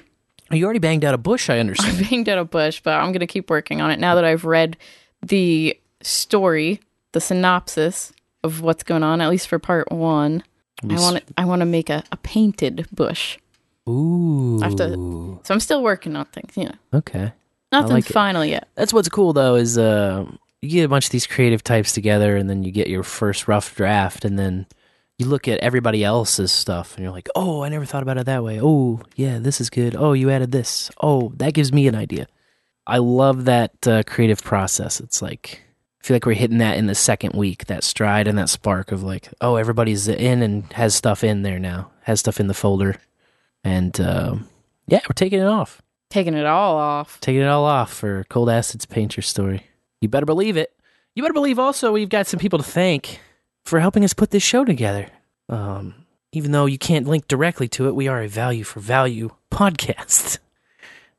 You 0.51 0.64
already 0.64 0.81
banged 0.81 1.05
out 1.05 1.14
a 1.14 1.18
bush, 1.18 1.49
I 1.49 1.59
understand. 1.61 2.05
I 2.05 2.11
banged 2.11 2.29
out 2.29 2.38
a 2.38 2.44
bush, 2.44 2.81
but 2.83 2.94
I'm 2.94 3.12
going 3.12 3.20
to 3.20 3.29
keep 3.29 3.49
working 3.49 3.81
on 3.81 3.92
it 3.92 4.01
now 4.01 4.16
that 4.16 4.25
I've 4.25 4.44
read 4.44 4.77
the 5.22 5.79
story, 6.03 6.81
the 7.16 7.20
synopsis 7.20 8.12
of 8.44 8.61
what's 8.61 8.83
going 8.83 9.02
on, 9.02 9.22
at 9.22 9.31
least 9.31 9.48
for 9.48 9.59
part 9.59 9.90
one. 9.90 10.44
I 10.83 11.00
want 11.00 11.26
to, 11.26 11.35
I 11.38 11.46
want 11.46 11.61
to 11.61 11.66
make 11.66 11.88
a, 11.88 12.05
a 12.12 12.18
painted 12.18 12.87
bush. 12.92 13.38
Ooh. 13.88 14.61
I 14.62 14.66
have 14.66 14.76
So 14.76 15.40
I'm 15.48 15.61
still 15.61 15.83
working 15.83 16.14
on 16.14 16.26
things, 16.26 16.55
you 16.59 16.64
know. 16.64 16.74
Okay. 16.92 17.33
Nothing's 17.72 17.92
like 17.92 18.11
it. 18.11 18.12
final 18.12 18.44
yet. 18.44 18.68
That's 18.74 18.92
what's 18.92 19.09
cool 19.09 19.33
though 19.33 19.55
is 19.55 19.79
uh 19.79 20.26
you 20.61 20.68
get 20.68 20.85
a 20.85 20.88
bunch 20.88 21.07
of 21.07 21.11
these 21.11 21.26
creative 21.26 21.64
types 21.64 21.92
together 21.92 22.37
and 22.37 22.50
then 22.50 22.62
you 22.64 22.70
get 22.70 22.88
your 22.88 23.02
first 23.02 23.48
rough 23.48 23.74
draft 23.74 24.26
and 24.26 24.38
then 24.38 24.66
you 25.18 25.24
look 25.24 25.48
at 25.48 25.61
everybody 25.61 26.05
else's 26.05 26.52
stuff 26.52 26.96
and 26.96 27.02
you're 27.02 27.12
like, 27.12 27.31
"Oh, 27.35 27.62
I 27.62 27.70
never 27.70 27.87
thought 27.87 28.02
about 28.02 28.18
it 28.18 28.26
that 28.26 28.44
way. 28.44 28.61
Oh, 28.61 29.00
yeah, 29.14 29.38
this 29.38 29.62
is 29.62 29.70
good. 29.70 29.96
Oh, 29.96 30.12
you 30.12 30.29
added 30.29 30.52
this. 30.52 30.90
Oh, 31.00 31.33
that 31.37 31.55
gives 31.55 31.72
me 31.72 31.88
an 31.88 31.94
idea." 31.94 32.26
I 32.87 32.98
love 32.98 33.46
that 33.46 33.88
uh, 33.88 34.02
creative 34.07 34.42
process. 34.42 35.00
It's 35.00 35.22
like 35.22 35.65
feel 36.06 36.14
like 36.14 36.24
we're 36.26 36.34
hitting 36.34 36.58
that 36.58 36.76
in 36.78 36.86
the 36.86 36.94
second 36.94 37.34
week, 37.34 37.66
that 37.66 37.82
stride 37.82 38.28
and 38.28 38.38
that 38.38 38.48
spark 38.48 38.92
of 38.92 39.02
like, 39.02 39.28
"Oh, 39.40 39.56
everybody's 39.56 40.06
in 40.08 40.42
and 40.42 40.72
has 40.74 40.94
stuff 40.94 41.24
in 41.24 41.42
there 41.42 41.58
now. 41.58 41.90
Has 42.02 42.20
stuff 42.20 42.38
in 42.40 42.46
the 42.46 42.54
folder." 42.54 43.00
And 43.64 44.00
um 44.00 44.48
yeah, 44.86 45.00
we're 45.08 45.14
taking 45.14 45.40
it 45.40 45.46
off 45.46 45.82
Taking 46.10 46.34
it 46.34 46.46
all 46.46 46.76
off. 46.76 47.20
taking 47.20 47.42
it 47.42 47.48
all 47.48 47.64
off 47.64 47.92
for 47.92 48.24
Cold 48.30 48.48
Acid's 48.48 48.86
Painter 48.86 49.20
story. 49.22 49.66
You 50.00 50.08
better 50.08 50.26
believe 50.26 50.56
it. 50.56 50.72
You 51.16 51.22
better 51.24 51.34
believe 51.34 51.58
also 51.58 51.90
we've 51.92 52.08
got 52.08 52.28
some 52.28 52.38
people 52.38 52.58
to 52.60 52.64
thank 52.64 53.20
for 53.64 53.80
helping 53.80 54.04
us 54.04 54.12
put 54.14 54.30
this 54.30 54.44
show 54.44 54.64
together. 54.64 55.08
Um, 55.48 56.06
even 56.30 56.52
though 56.52 56.66
you 56.66 56.78
can't 56.78 57.08
link 57.08 57.26
directly 57.26 57.66
to 57.68 57.88
it, 57.88 57.96
we 57.96 58.06
are 58.06 58.22
a 58.22 58.28
value 58.28 58.62
for 58.62 58.78
value 58.78 59.30
podcast. 59.50 60.38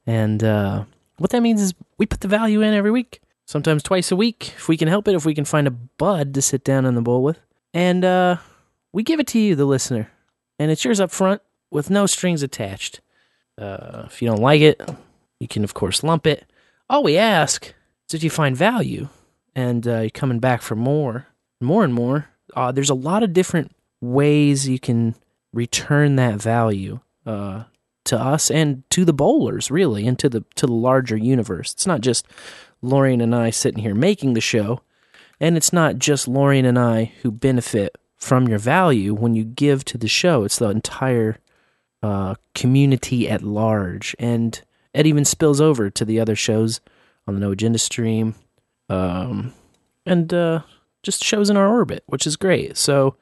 And 0.06 0.42
uh, 0.44 0.86
what 1.18 1.32
that 1.32 1.42
means 1.42 1.62
is 1.62 1.74
we 1.98 2.06
put 2.06 2.22
the 2.22 2.28
value 2.30 2.62
in 2.62 2.74
every 2.74 2.92
week, 2.92 3.20
sometimes 3.48 3.82
twice 3.82 4.12
a 4.12 4.16
week, 4.16 4.54
if 4.56 4.68
we 4.68 4.78
can 4.78 4.88
help 4.88 5.08
it, 5.08 5.16
if 5.16 5.26
we 5.26 5.34
can 5.34 5.46
find 5.46 5.66
a 5.68 5.72
bud 5.72 6.36
to 6.36 6.42
sit 6.42 6.64
down 6.64 6.86
in 6.86 6.94
the 6.94 7.02
bowl 7.02 7.24
with. 7.24 7.40
And 7.74 8.06
uh, 8.06 8.38
we 8.94 9.02
give 9.02 9.20
it 9.20 9.28
to 9.28 9.40
you, 9.40 9.56
the 9.56 9.66
listener. 9.66 10.12
And 10.60 10.70
it's 10.70 10.86
yours 10.86 11.00
up 11.00 11.10
front 11.10 11.42
with 11.72 11.90
no 11.90 12.06
strings 12.06 12.44
attached. 12.44 13.00
Uh, 13.58 14.04
if 14.06 14.22
you 14.22 14.28
don't 14.28 14.42
like 14.42 14.62
it, 14.62 14.82
you 15.40 15.48
can, 15.48 15.64
of 15.64 15.74
course, 15.74 16.04
lump 16.04 16.28
it. 16.28 16.46
All 16.90 17.04
we 17.04 17.18
ask 17.18 17.68
is 17.68 18.12
that 18.12 18.24
you 18.24 18.30
find 18.30 18.56
value 18.56 19.10
and 19.56 19.88
uh, 19.88 20.00
you're 20.02 20.10
coming 20.10 20.40
back 20.40 20.62
for 20.62 20.76
more, 20.76 21.28
more 21.60 21.84
and 21.84 21.94
more. 21.94 22.28
Uh, 22.56 22.72
there's 22.72 22.90
a 22.90 22.96
lot 22.96 23.24
of 23.24 23.34
different 23.34 23.76
ways 24.02 24.68
you 24.68 24.80
can 24.80 25.16
return 25.54 26.16
that 26.18 26.36
value 26.36 27.00
uh, 27.26 27.64
to 28.06 28.20
us 28.20 28.52
and 28.52 28.84
to 28.90 29.06
the 29.06 29.14
bowlers, 29.14 29.70
really, 29.72 30.08
and 30.08 30.18
to 30.20 30.30
the 30.30 30.44
to 30.56 30.66
the 30.66 30.74
larger 30.74 31.18
universe. 31.18 31.74
It's 31.74 31.88
not 31.88 32.02
just 32.02 32.26
Lorian 32.82 33.22
and 33.22 33.36
I 33.36 33.50
sitting 33.50 33.84
here 33.84 33.96
making 33.96 34.34
the 34.34 34.42
show, 34.42 34.82
and 35.40 35.58
it's 35.58 35.74
not 35.74 35.98
just 35.98 36.28
Lorian 36.28 36.66
and 36.66 36.78
I 36.80 37.12
who 37.22 37.32
benefit 37.32 37.98
from 38.18 38.48
your 38.48 38.60
value 38.60 39.14
when 39.14 39.36
you 39.36 39.44
give 39.44 39.86
to 39.86 39.98
the 39.98 40.08
show. 40.08 40.44
It's 40.44 40.60
the 40.60 40.70
entire 40.70 41.38
uh, 42.02 42.36
community 42.56 43.30
at 43.30 43.44
large, 43.44 44.16
and 44.20 44.62
it 44.94 45.06
even 45.06 45.26
spills 45.26 45.62
over 45.62 45.90
to 45.90 46.06
the 46.06 46.20
other 46.20 46.36
shows 46.36 46.80
on 47.28 47.34
the 47.36 47.40
No 47.40 47.52
Agenda 47.52 47.80
stream, 47.80 48.36
um, 48.90 49.54
and 50.06 50.34
uh, 50.34 50.62
just 51.04 51.24
shows 51.24 51.50
in 51.50 51.58
our 51.58 51.68
orbit, 51.68 52.04
which 52.08 52.26
is 52.26 52.36
great. 52.36 52.78
So 52.78 53.16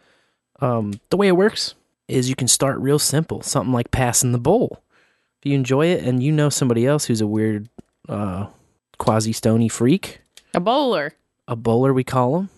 um, 0.59 0.99
the 1.09 1.17
way 1.17 1.27
it 1.27 1.37
works 1.37 1.75
is 2.07 2.29
you 2.29 2.35
can 2.35 2.47
start 2.47 2.79
real 2.79 2.99
simple, 2.99 3.41
something 3.41 3.73
like 3.73 3.91
passing 3.91 4.31
the 4.31 4.37
bowl. 4.37 4.81
If 5.39 5.49
you 5.49 5.55
enjoy 5.55 5.87
it, 5.87 6.03
and 6.03 6.23
you 6.23 6.31
know 6.31 6.49
somebody 6.49 6.85
else 6.85 7.05
who's 7.05 7.21
a 7.21 7.27
weird, 7.27 7.69
uh, 8.07 8.47
quasi 8.97 9.31
stony 9.33 9.67
freak, 9.69 10.19
A 10.53 10.59
bowler. 10.59 11.13
a 11.47 11.55
bowler 11.55 11.93
we 11.93 12.03
call 12.03 12.33
them, 12.37 12.49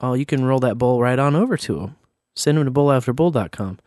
oh, 0.00 0.14
you 0.14 0.26
can 0.26 0.44
roll 0.44 0.58
that 0.60 0.78
bowl 0.78 1.00
right 1.00 1.18
on 1.18 1.34
over 1.36 1.56
to 1.56 1.74
them. 1.80 1.96
Send 2.34 2.56
them 2.58 2.64
to 2.64 2.70
bowlafterbowl.com. 2.70 3.78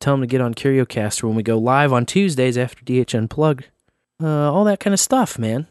Tell 0.00 0.14
them 0.14 0.20
to 0.20 0.26
get 0.26 0.40
on 0.40 0.54
CurioCaster 0.54 1.24
when 1.24 1.34
we 1.34 1.42
go 1.42 1.58
live 1.58 1.92
on 1.92 2.06
Tuesdays 2.06 2.56
after 2.56 2.84
DH 2.84 3.14
Unplugged. 3.14 3.66
Uh, 4.22 4.52
all 4.52 4.64
that 4.64 4.80
kind 4.80 4.94
of 4.94 5.00
stuff, 5.00 5.38
man. 5.38 5.66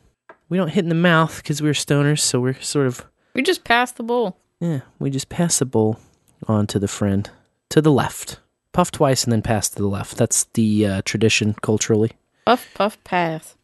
We 0.50 0.58
don't 0.58 0.69
hit 0.69 0.84
in 0.84 0.89
the 0.89 0.95
mouth 0.95 1.38
because 1.38 1.62
we're 1.62 1.73
stoners, 1.73 2.19
so 2.19 2.39
we're 2.39 2.60
sort 2.62 2.88
of, 2.88 3.06
We 3.34 3.41
just 3.43 3.63
pass 3.63 3.91
the 3.91 4.04
bowl. 4.04 4.38
yeah, 4.60 4.82
we 5.00 5.10
just 5.10 5.30
pass 5.30 5.60
the 5.60 5.65
bowl 5.65 6.00
on 6.47 6.67
to 6.67 6.80
the 6.80 6.88
friend 6.88 7.30
to 7.69 7.82
the 7.82 7.91
left. 7.91 8.39
Puff 8.71 8.91
twice 8.91 9.23
and 9.23 9.32
then 9.34 9.41
pass 9.41 9.67
to 9.69 9.76
the 9.82 9.88
left. 9.88 10.17
That's 10.17 10.45
the 10.54 10.86
uh, 10.86 11.02
tradition 11.04 11.56
culturally. 11.62 12.12
Puff, 12.45 12.69
puff, 12.76 12.97
pass. 13.04 13.56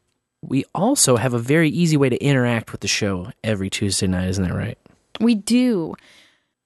We 0.46 0.66
also 0.76 1.16
have 1.16 1.34
a 1.34 1.40
very 1.40 1.70
easy 1.70 1.96
way 1.96 2.10
to 2.10 2.24
interact 2.24 2.72
with 2.72 2.82
the 2.82 2.88
show 2.88 3.32
every 3.44 3.70
Tuesday 3.70 4.08
night, 4.08 4.28
isn't 4.30 4.44
that 4.44 4.54
right? 4.54 4.78
We 5.20 5.36
do. 5.36 5.96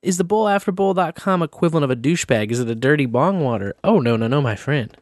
is 0.00 0.16
the 0.16 0.24
bowlafterbowl.com 0.24 1.42
equivalent 1.42 1.84
of 1.84 1.90
a 1.90 1.96
douchebag? 1.96 2.52
Is 2.52 2.60
it 2.60 2.70
a 2.70 2.74
dirty 2.74 3.04
bong 3.04 3.40
water? 3.40 3.74
Oh, 3.84 4.00
no, 4.00 4.16
no, 4.16 4.28
no, 4.28 4.40
my 4.40 4.56
friend. 4.56 4.96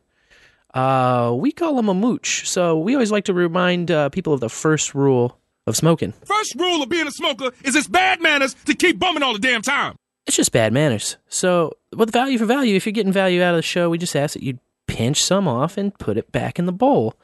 Uh, 0.74 1.34
we 1.36 1.52
call 1.52 1.78
him 1.78 1.88
a 1.88 1.94
mooch. 1.94 2.48
So 2.48 2.78
we 2.78 2.94
always 2.94 3.10
like 3.10 3.24
to 3.24 3.34
remind 3.34 3.90
uh, 3.90 4.08
people 4.10 4.32
of 4.32 4.40
the 4.40 4.48
first 4.48 4.94
rule 4.94 5.38
of 5.66 5.76
smoking. 5.76 6.12
First 6.24 6.54
rule 6.56 6.82
of 6.82 6.88
being 6.88 7.06
a 7.06 7.10
smoker 7.10 7.50
is 7.64 7.74
it's 7.74 7.88
bad 7.88 8.20
manners 8.20 8.54
to 8.66 8.74
keep 8.74 8.98
bumming 8.98 9.22
all 9.22 9.32
the 9.32 9.38
damn 9.38 9.62
time. 9.62 9.96
It's 10.26 10.36
just 10.36 10.52
bad 10.52 10.72
manners. 10.72 11.16
So, 11.28 11.72
with 11.96 12.12
value 12.12 12.36
for 12.36 12.44
value, 12.44 12.76
if 12.76 12.84
you're 12.84 12.92
getting 12.92 13.12
value 13.12 13.42
out 13.42 13.54
of 13.54 13.58
the 13.58 13.62
show, 13.62 13.88
we 13.88 13.96
just 13.96 14.14
ask 14.14 14.34
that 14.34 14.42
you 14.42 14.58
pinch 14.86 15.22
some 15.22 15.48
off 15.48 15.78
and 15.78 15.96
put 15.98 16.18
it 16.18 16.30
back 16.32 16.58
in 16.58 16.66
the 16.66 16.72
bowl. 16.72 17.14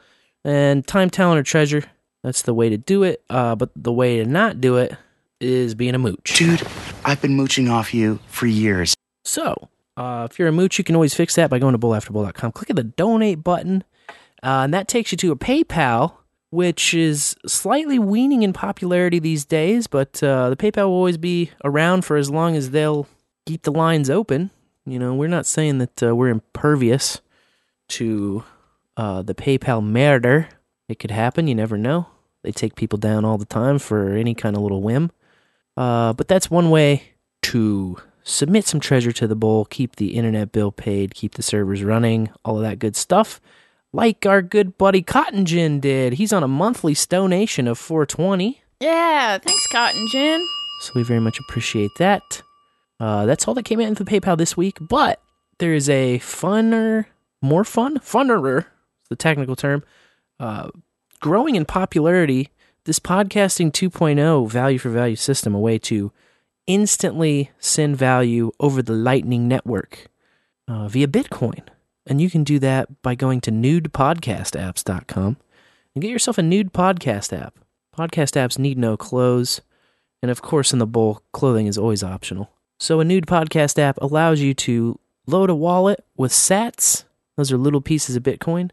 And 0.43 0.85
time, 0.87 1.11
talent, 1.11 1.39
or 1.39 1.43
treasure, 1.43 1.83
that's 2.23 2.41
the 2.41 2.53
way 2.53 2.69
to 2.69 2.77
do 2.77 3.03
it. 3.03 3.23
Uh, 3.29 3.55
but 3.55 3.69
the 3.75 3.91
way 3.91 4.17
to 4.17 4.25
not 4.25 4.59
do 4.59 4.77
it 4.77 4.95
is 5.39 5.75
being 5.75 5.93
a 5.93 5.99
mooch. 5.99 6.35
Dude, 6.35 6.63
I've 7.03 7.21
been 7.21 7.35
mooching 7.35 7.69
off 7.69 7.93
you 7.93 8.19
for 8.27 8.47
years. 8.47 8.95
So, 9.23 9.69
uh, 9.97 10.27
if 10.29 10.37
you're 10.37 10.47
a 10.47 10.51
mooch, 10.51 10.77
you 10.77 10.83
can 10.83 10.95
always 10.95 11.13
fix 11.13 11.35
that 11.35 11.49
by 11.49 11.59
going 11.59 11.73
to 11.73 11.79
bowlafterbowl.com. 11.79 12.51
Click 12.51 12.75
the 12.75 12.83
donate 12.83 13.43
button, 13.43 13.83
uh, 14.43 14.63
and 14.63 14.73
that 14.73 14.87
takes 14.87 15.11
you 15.11 15.17
to 15.19 15.31
a 15.31 15.35
PayPal, 15.35 16.13
which 16.49 16.93
is 16.93 17.35
slightly 17.47 17.99
weaning 17.99 18.43
in 18.43 18.53
popularity 18.53 19.19
these 19.19 19.45
days, 19.45 19.87
but 19.87 20.21
uh, 20.21 20.49
the 20.49 20.57
PayPal 20.57 20.87
will 20.87 20.95
always 20.95 21.17
be 21.17 21.51
around 21.63 22.03
for 22.05 22.17
as 22.17 22.29
long 22.29 22.55
as 22.55 22.71
they'll 22.71 23.07
keep 23.45 23.63
the 23.63 23.71
lines 23.71 24.09
open. 24.09 24.51
You 24.85 24.99
know, 24.99 25.15
we're 25.15 25.27
not 25.27 25.45
saying 25.45 25.79
that 25.79 26.03
uh, 26.03 26.15
we're 26.15 26.29
impervious 26.29 27.21
to 27.89 28.43
uh, 28.97 29.21
the 29.21 29.35
PayPal 29.35 29.83
murder. 29.83 30.49
It 30.87 30.99
could 30.99 31.11
happen, 31.11 31.47
you 31.47 31.55
never 31.55 31.77
know. 31.77 32.07
They 32.43 32.51
take 32.51 32.75
people 32.75 32.99
down 32.99 33.25
all 33.25 33.37
the 33.37 33.45
time 33.45 33.79
for 33.79 34.13
any 34.13 34.35
kind 34.35 34.55
of 34.55 34.61
little 34.61 34.81
whim. 34.81 35.11
Uh, 35.75 36.13
but 36.13 36.27
that's 36.27 36.51
one 36.51 36.69
way 36.69 37.13
to 37.43 37.97
submit 38.25 38.65
some 38.67 38.79
treasure 38.79 39.11
to 39.13 39.27
the 39.27 39.35
bowl, 39.35 39.63
keep 39.65 39.95
the 39.95 40.15
internet 40.15 40.51
bill 40.51 40.71
paid, 40.71 41.13
keep 41.13 41.35
the 41.35 41.43
servers 41.43 41.83
running, 41.83 42.29
all 42.43 42.57
of 42.57 42.63
that 42.63 42.79
good 42.79 42.95
stuff. 42.95 43.39
Like 43.93 44.25
our 44.25 44.41
good 44.41 44.77
buddy 44.77 45.01
Cotton 45.01 45.45
Gin 45.45 45.79
did. 45.79 46.13
He's 46.13 46.33
on 46.33 46.43
a 46.43 46.47
monthly 46.47 46.93
stonation 46.93 47.69
of 47.69 47.77
420. 47.77 48.61
Yeah, 48.81 49.37
thanks, 49.37 49.67
Cotton 49.67 50.07
Gin. 50.07 50.45
So 50.81 50.91
we 50.95 51.03
very 51.03 51.21
much 51.21 51.39
appreciate 51.39 51.91
that. 51.99 52.41
Uh, 52.99 53.25
that's 53.25 53.47
all 53.47 53.53
that 53.53 53.63
came 53.63 53.79
in 53.79 53.89
into 53.89 54.03
PayPal 54.03 54.37
this 54.37 54.57
week, 54.57 54.77
but 54.81 55.21
there 55.59 55.73
is 55.73 55.87
a 55.89 56.19
funner, 56.19 57.05
more 57.41 57.63
fun, 57.63 57.99
funnerer, 57.99 58.65
the 59.09 59.15
technical 59.15 59.55
term, 59.55 59.83
uh, 60.39 60.69
growing 61.21 61.55
in 61.55 61.63
popularity. 61.63 62.49
This 62.85 62.99
podcasting 62.99 63.71
2.0 63.71 64.49
value 64.49 64.77
for 64.77 64.89
value 64.89 65.15
system, 65.15 65.55
a 65.55 65.59
way 65.59 65.79
to 65.79 66.11
instantly 66.67 67.51
send 67.59 67.97
value 67.97 68.51
over 68.59 68.81
the 68.81 68.93
Lightning 68.93 69.47
Network 69.47 70.07
uh, 70.67 70.87
via 70.87 71.07
Bitcoin. 71.07 71.61
And 72.05 72.21
you 72.21 72.29
can 72.29 72.43
do 72.43 72.59
that 72.59 73.01
by 73.01 73.15
going 73.15 73.41
to 73.41 73.51
nudepodcastapps.com 73.51 75.37
and 75.95 76.01
get 76.01 76.11
yourself 76.11 76.37
a 76.37 76.43
nude 76.43 76.73
podcast 76.73 77.35
app. 77.37 77.55
Podcast 77.97 78.33
apps 78.35 78.59
need 78.59 78.77
no 78.77 78.97
clothes. 78.97 79.61
And 80.21 80.29
of 80.29 80.41
course, 80.41 80.73
in 80.73 80.79
the 80.79 80.87
bowl, 80.87 81.21
clothing 81.31 81.67
is 81.67 81.77
always 81.77 82.03
optional. 82.03 82.51
So, 82.79 82.99
a 82.99 83.05
nude 83.05 83.25
podcast 83.25 83.79
app 83.79 83.97
allows 84.01 84.41
you 84.41 84.53
to 84.55 84.99
load 85.27 85.49
a 85.49 85.55
wallet 85.55 86.03
with 86.17 86.31
sats. 86.31 87.05
Those 87.37 87.51
are 87.51 87.57
little 87.57 87.81
pieces 87.81 88.15
of 88.15 88.23
Bitcoin. 88.23 88.71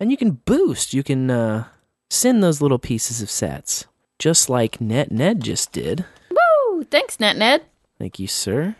And 0.00 0.10
you 0.10 0.16
can 0.16 0.32
boost. 0.32 0.94
You 0.94 1.02
can 1.02 1.30
uh, 1.30 1.64
send 2.10 2.42
those 2.42 2.60
little 2.60 2.78
pieces 2.78 3.22
of 3.22 3.28
sats, 3.28 3.86
just 4.18 4.48
like 4.48 4.78
NetNed 4.78 5.40
just 5.40 5.70
did. 5.72 6.04
Thanks, 6.90 7.20
Net 7.20 7.36
Ned. 7.36 7.62
Thank 7.98 8.18
you, 8.18 8.26
sir. 8.26 8.74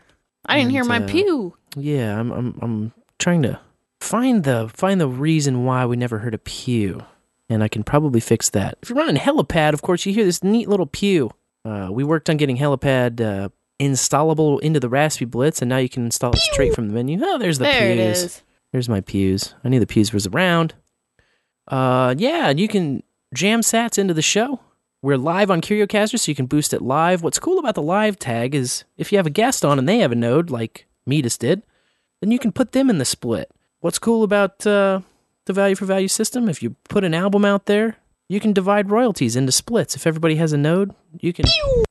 I 0.47 0.59
didn't 0.59 0.71
hear 0.73 0.85
my 0.85 0.99
uh, 1.03 1.07
pew. 1.09 1.57
Yeah, 1.77 2.19
I'm, 2.19 2.31
I'm, 2.33 2.59
I'm 2.61 2.93
trying 3.19 3.43
to 3.43 3.61
find 4.01 4.45
the 4.45 4.69
find 4.75 5.01
the 5.01 5.09
reason 5.09 5.65
why 5.65 5.87
we 5.87 5.97
never 5.97 6.19
heard 6.19 6.35
a 6.35 6.39
pew, 6.39 7.01
and 7.49 7.63
I 7.63 7.69
can 7.69 7.85
probably 7.85 8.21
fix 8.21 8.51
that. 8.51 8.79
If 8.83 8.91
you're 8.91 8.99
running 8.99 9.17
Helipad, 9.21 9.73
of 9.73 9.83
course, 9.83 10.05
you 10.05 10.13
hear 10.13 10.25
this 10.25 10.43
neat 10.43 10.69
little 10.69 10.87
pew. 10.87 11.31
Uh, 11.65 11.89
we 11.93 12.03
worked 12.03 12.29
on 12.29 12.37
getting 12.37 12.57
Helipad 12.57 13.21
uh, 13.21 13.49
installable 13.81 14.61
into 14.61 14.81
the 14.81 14.89
Raspberry 14.89 15.29
Blitz, 15.29 15.63
and 15.63 15.69
now 15.69 15.77
you 15.79 15.89
can 15.89 16.05
install 16.05 16.33
it 16.33 16.39
straight 16.41 16.75
from 16.75 16.89
the 16.89 16.95
menu. 16.95 17.21
Oh, 17.23 17.39
there's 17.39 17.59
the 17.59 17.65
There 17.65 17.91
it 17.93 17.97
pews. 17.99 18.23
is. 18.25 18.43
There's 18.73 18.89
my 18.89 19.01
pews. 19.01 19.55
I 19.63 19.69
knew 19.69 19.79
the 19.79 19.87
pews 19.87 20.13
was 20.13 20.27
around. 20.27 20.75
Uh, 21.69 22.15
yeah, 22.19 22.49
and 22.49 22.59
you 22.59 22.67
can 22.69 23.03
jam 23.35 23.61
sats 23.61 23.97
into 23.99 24.15
the 24.15 24.23
show. 24.23 24.59
We're 25.03 25.17
live 25.17 25.51
on 25.51 25.61
CurioCaster, 25.61 26.17
so 26.17 26.31
you 26.31 26.37
can 26.37 26.47
boost 26.47 26.73
it 26.73 26.81
live. 26.81 27.25
What's 27.25 27.41
cool 27.41 27.59
about 27.59 27.75
the 27.75 27.83
live 27.83 28.21
tag 28.21 28.55
is 28.55 28.85
if 28.97 29.11
you 29.11 29.19
have 29.19 29.27
a 29.27 29.31
guest 29.31 29.65
on 29.65 29.77
and 29.81 29.89
they 29.89 29.99
have 29.99 30.13
a 30.13 30.15
node, 30.15 30.49
like 30.49 30.87
Medus 31.09 31.37
did, 31.37 31.63
then 32.21 32.31
you 32.31 32.39
can 32.39 32.53
put 32.53 32.71
them 32.71 32.89
in 32.89 32.99
the 32.99 33.05
split. 33.05 33.51
What's 33.81 33.99
cool 33.99 34.23
about 34.23 34.65
uh, 34.65 35.01
the 35.47 35.53
value 35.53 35.75
for 35.75 35.87
value 35.87 36.07
system? 36.07 36.49
If 36.49 36.63
you 36.63 36.77
put 36.89 37.03
an 37.03 37.15
album 37.15 37.45
out 37.45 37.67
there, 37.67 37.97
You 38.29 38.41
can 38.41 38.55
divide 38.55 38.91
royalties 38.91 39.37
into 39.37 39.53
splits. 39.53 39.95
If 39.95 40.07
everybody 40.07 40.37
has 40.37 40.55
a 40.55 40.57
node, 40.57 40.95
you 41.21 41.35
can 41.35 41.45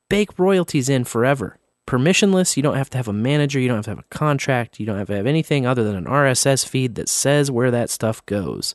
bake 0.09 0.39
royalties 0.39 0.89
in 0.89 1.03
forever. 1.03 1.59
Permissionless, 1.85 2.57
you 2.57 2.63
don't 2.63 2.77
have 2.77 2.89
to 2.91 2.97
have 2.97 3.07
a 3.07 3.13
manager, 3.13 3.59
you 3.59 3.67
don't 3.67 3.77
have 3.77 3.85
to 3.85 3.91
have 3.91 3.99
a 3.99 4.15
contract, 4.15 4.79
you 4.79 4.85
don't 4.87 4.97
have 4.97 5.09
to 5.09 5.15
have 5.15 5.27
anything 5.27 5.67
other 5.67 5.83
than 5.83 5.95
an 5.95 6.05
RSS 6.05 6.65
feed 6.67 6.95
that 6.95 7.09
says 7.09 7.51
where 7.51 7.69
that 7.69 7.91
stuff 7.91 8.25
goes. 8.25 8.73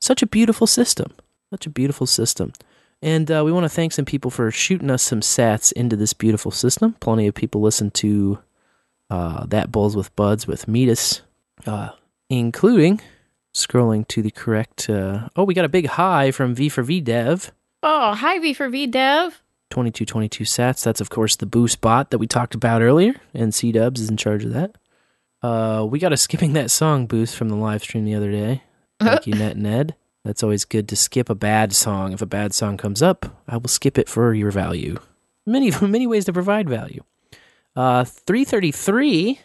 Such 0.00 0.22
a 0.22 0.26
beautiful 0.26 0.66
system. 0.66 1.12
Such 1.50 1.66
a 1.66 1.70
beautiful 1.70 2.06
system. 2.06 2.54
And 3.02 3.30
uh, 3.30 3.42
we 3.44 3.50
want 3.50 3.64
to 3.64 3.68
thank 3.68 3.92
some 3.92 4.04
people 4.04 4.30
for 4.30 4.50
shooting 4.50 4.90
us 4.90 5.02
some 5.02 5.20
sats 5.20 5.72
into 5.72 5.96
this 5.96 6.12
beautiful 6.12 6.52
system. 6.52 6.94
Plenty 7.00 7.26
of 7.26 7.34
people 7.34 7.60
listen 7.60 7.90
to 7.92 8.38
uh, 9.10 9.44
That 9.46 9.72
Bulls 9.72 9.96
with 9.96 10.14
Buds 10.14 10.46
with 10.46 10.68
Medus, 10.68 11.22
uh, 11.66 11.90
including 12.30 13.00
scrolling 13.52 14.06
to 14.08 14.22
the 14.22 14.30
correct. 14.30 14.88
Uh, 14.88 15.28
oh, 15.34 15.44
we 15.44 15.52
got 15.52 15.64
a 15.64 15.68
big 15.68 15.86
high 15.86 16.30
from 16.30 16.54
V 16.54 16.68
for 16.68 16.82
V 16.82 17.00
Dev. 17.00 17.52
Oh, 17.82 18.14
hi 18.14 18.38
V 18.38 18.54
for 18.54 18.68
V 18.68 18.86
Dev. 18.86 19.42
2222 19.70 20.44
sats. 20.44 20.84
That's, 20.84 21.00
of 21.00 21.10
course, 21.10 21.34
the 21.36 21.46
boost 21.46 21.80
bot 21.80 22.10
that 22.10 22.18
we 22.18 22.26
talked 22.26 22.54
about 22.54 22.82
earlier, 22.82 23.14
and 23.34 23.52
SeeDubs 23.52 23.98
is 23.98 24.10
in 24.10 24.18
charge 24.18 24.44
of 24.44 24.52
that. 24.52 24.76
Uh, 25.42 25.84
we 25.84 25.98
got 25.98 26.12
a 26.12 26.16
skipping 26.16 26.52
that 26.52 26.70
song 26.70 27.06
boost 27.06 27.34
from 27.34 27.48
the 27.48 27.56
live 27.56 27.82
stream 27.82 28.04
the 28.04 28.14
other 28.14 28.30
day. 28.30 28.62
Thank 29.00 29.26
you, 29.26 29.34
Net 29.34 29.56
Ned. 29.56 29.96
That's 30.24 30.42
always 30.42 30.64
good 30.64 30.88
to 30.88 30.96
skip 30.96 31.28
a 31.28 31.34
bad 31.34 31.72
song. 31.72 32.12
If 32.12 32.22
a 32.22 32.26
bad 32.26 32.54
song 32.54 32.76
comes 32.76 33.02
up, 33.02 33.42
I 33.48 33.56
will 33.56 33.68
skip 33.68 33.98
it 33.98 34.08
for 34.08 34.32
your 34.34 34.50
value. 34.50 34.98
Many 35.46 35.72
many 35.82 36.06
ways 36.06 36.24
to 36.26 36.32
provide 36.32 36.68
value. 36.68 37.02
Uh, 37.74 38.04
333, 38.04 39.40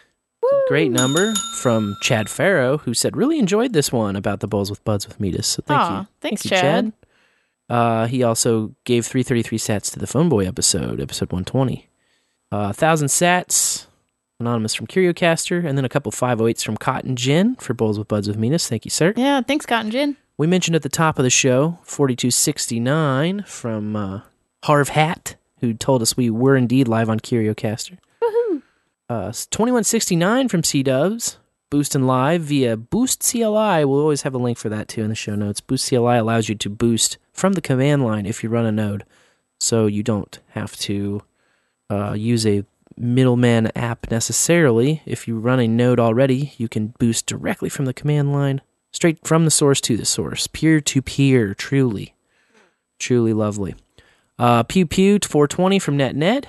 great 0.68 0.92
number 0.92 1.34
from 1.62 1.96
Chad 2.02 2.30
Farrow, 2.30 2.78
who 2.80 2.94
said 2.94 3.16
really 3.16 3.40
enjoyed 3.40 3.74
this 3.74 3.92
one 3.92 4.16
about 4.16 4.42
the 4.42 4.48
bowls 4.48 4.70
with 4.70 4.84
buds 4.84 5.08
with 5.08 5.18
Medus. 5.20 5.46
So 5.46 5.64
thank 5.66 5.80
Aw, 5.80 6.00
you. 6.02 6.08
thanks, 6.22 6.42
Thank 6.44 6.52
you, 6.52 6.60
Chad. 6.62 6.94
Uh, 7.70 8.08
he 8.08 8.24
also 8.24 8.76
gave 8.86 9.06
333 9.06 9.58
sats 9.58 9.92
to 9.94 10.00
the 10.00 10.08
Phone 10.08 10.30
Boy 10.30 10.46
episode, 10.48 11.02
episode 11.02 11.32
120. 11.32 11.90
Uh, 12.52 12.72
1,000 12.72 13.08
sats, 13.08 13.88
anonymous 14.40 14.74
from 14.74 14.88
CurioCaster, 14.88 15.66
and 15.66 15.78
then 15.78 15.84
a 15.84 15.90
couple 15.90 16.12
508s 16.12 16.64
from 16.64 16.78
Cotton 16.78 17.16
Gin 17.18 17.56
for 17.56 17.74
Bowls 17.74 17.98
with 18.00 18.08
Buds 18.08 18.28
with 18.28 18.38
Medus. 18.38 18.68
Thank 18.70 18.86
you, 18.86 18.92
sir. 18.92 19.14
Yeah, 19.18 19.42
thanks, 19.42 19.66
Cotton 19.66 19.92
Gin. 19.92 20.16
We 20.38 20.46
mentioned 20.46 20.76
at 20.76 20.84
the 20.84 20.90
top 20.90 21.18
of 21.18 21.24
the 21.24 21.32
show 21.32 21.80
4269 21.82 23.44
from 23.48 23.96
uh, 23.96 24.22
Harv 24.64 24.90
Hat, 24.90 25.36
who 25.62 25.74
told 25.74 26.04
us 26.04 26.16
we 26.16 26.30
were 26.30 26.56
indeed 26.56 26.88
live 26.88 27.10
on 27.10 27.20
CurioCaster. 27.20 27.98
Uh, 29.10 29.32
2169 29.32 30.50
from 30.50 30.62
SeeDubs, 30.62 31.38
boosting 31.70 32.06
live 32.06 32.42
via 32.42 32.76
Boost 32.76 33.22
CLI. 33.22 33.86
We'll 33.86 34.02
always 34.02 34.24
have 34.24 34.36
a 34.36 34.38
link 34.38 34.58
for 34.58 34.68
that 34.70 34.90
too 34.90 35.02
in 35.02 35.10
the 35.10 35.16
show 35.16 35.34
notes. 35.34 35.62
Boost 35.62 35.90
CLI 35.90 36.18
allows 36.18 36.50
you 36.50 36.56
to 36.56 36.70
boost 36.70 37.18
from 37.32 37.54
the 37.54 37.62
command 37.62 38.04
line 38.04 38.26
if 38.26 38.44
you 38.44 38.50
run 38.50 38.66
a 38.66 38.72
node, 38.72 39.06
so 39.60 39.88
you 39.88 40.04
don't 40.04 40.38
have 40.50 40.76
to 40.80 41.24
uh, 41.90 42.14
use 42.14 42.46
a 42.46 42.66
middleman 42.98 43.72
app 43.78 44.12
necessarily. 44.12 45.02
If 45.06 45.28
you 45.28 45.40
run 45.40 45.62
a 45.62 45.68
node 45.68 46.02
already, 46.02 46.54
you 46.58 46.68
can 46.68 46.94
boost 47.00 47.26
directly 47.26 47.70
from 47.70 47.86
the 47.86 47.94
command 47.94 48.34
line, 48.34 48.62
straight 48.98 49.26
from 49.28 49.46
the 49.46 49.52
source 49.52 49.80
to 49.82 49.96
the 49.96 50.06
source, 50.06 50.48
peer 50.48 50.82
to 50.82 51.02
peer. 51.04 51.54
Truly, 51.54 52.16
truly 52.98 53.32
lovely. 53.32 53.76
Uh, 54.40 54.64
pew 54.64 54.86
pew 54.88 55.20
420 55.24 55.78
from 55.80 55.98
NetNed 56.00 56.46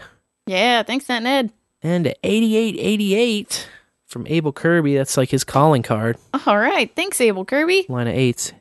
Yeah, 0.46 0.82
thanks, 0.82 1.08
Net 1.10 1.22
Ned. 1.22 1.52
and 1.82 2.06
8888 2.22 3.68
from 4.06 4.26
Able 4.26 4.52
Kirby. 4.52 4.96
That's 4.96 5.16
like 5.18 5.28
his 5.28 5.44
calling 5.44 5.82
card. 5.82 6.16
All 6.46 6.58
right, 6.58 6.90
thanks, 6.96 7.20
Able 7.20 7.44
Kirby. 7.44 7.84
Line 7.88 8.08
of 8.08 8.14
eights. 8.14 8.52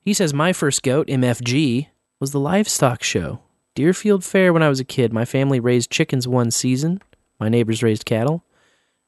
He 0.00 0.14
says, 0.14 0.32
My 0.34 0.52
first 0.54 0.82
goat, 0.82 1.06
MFG, 1.08 1.88
was 2.20 2.30
the 2.32 2.40
livestock 2.40 3.02
show. 3.02 3.40
Deerfield 3.74 4.24
Fair 4.24 4.52
when 4.52 4.62
I 4.62 4.68
was 4.70 4.80
a 4.80 4.84
kid. 4.84 5.12
My 5.12 5.24
family 5.26 5.60
raised 5.60 5.90
chickens 5.90 6.26
one 6.28 6.50
season. 6.50 7.02
My 7.40 7.48
neighbors 7.50 7.82
raised 7.82 8.04
cattle. 8.06 8.42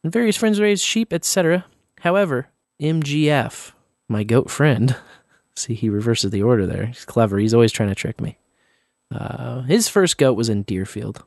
And 0.04 0.12
various 0.12 0.36
friends 0.36 0.60
raised 0.60 0.84
sheep, 0.84 1.12
etc. 1.12 1.64
However, 2.00 2.48
MGF, 2.82 3.72
my 4.08 4.24
goat 4.24 4.50
friend, 4.50 4.96
see, 5.54 5.74
he 5.74 5.88
reverses 5.88 6.30
the 6.30 6.42
order 6.42 6.66
there. 6.66 6.86
He's 6.86 7.04
clever. 7.04 7.38
He's 7.38 7.54
always 7.54 7.72
trying 7.72 7.90
to 7.90 7.94
trick 7.94 8.20
me. 8.20 8.38
Uh, 9.14 9.62
his 9.62 9.88
first 9.88 10.18
goat 10.18 10.34
was 10.34 10.48
in 10.48 10.62
Deerfield. 10.62 11.24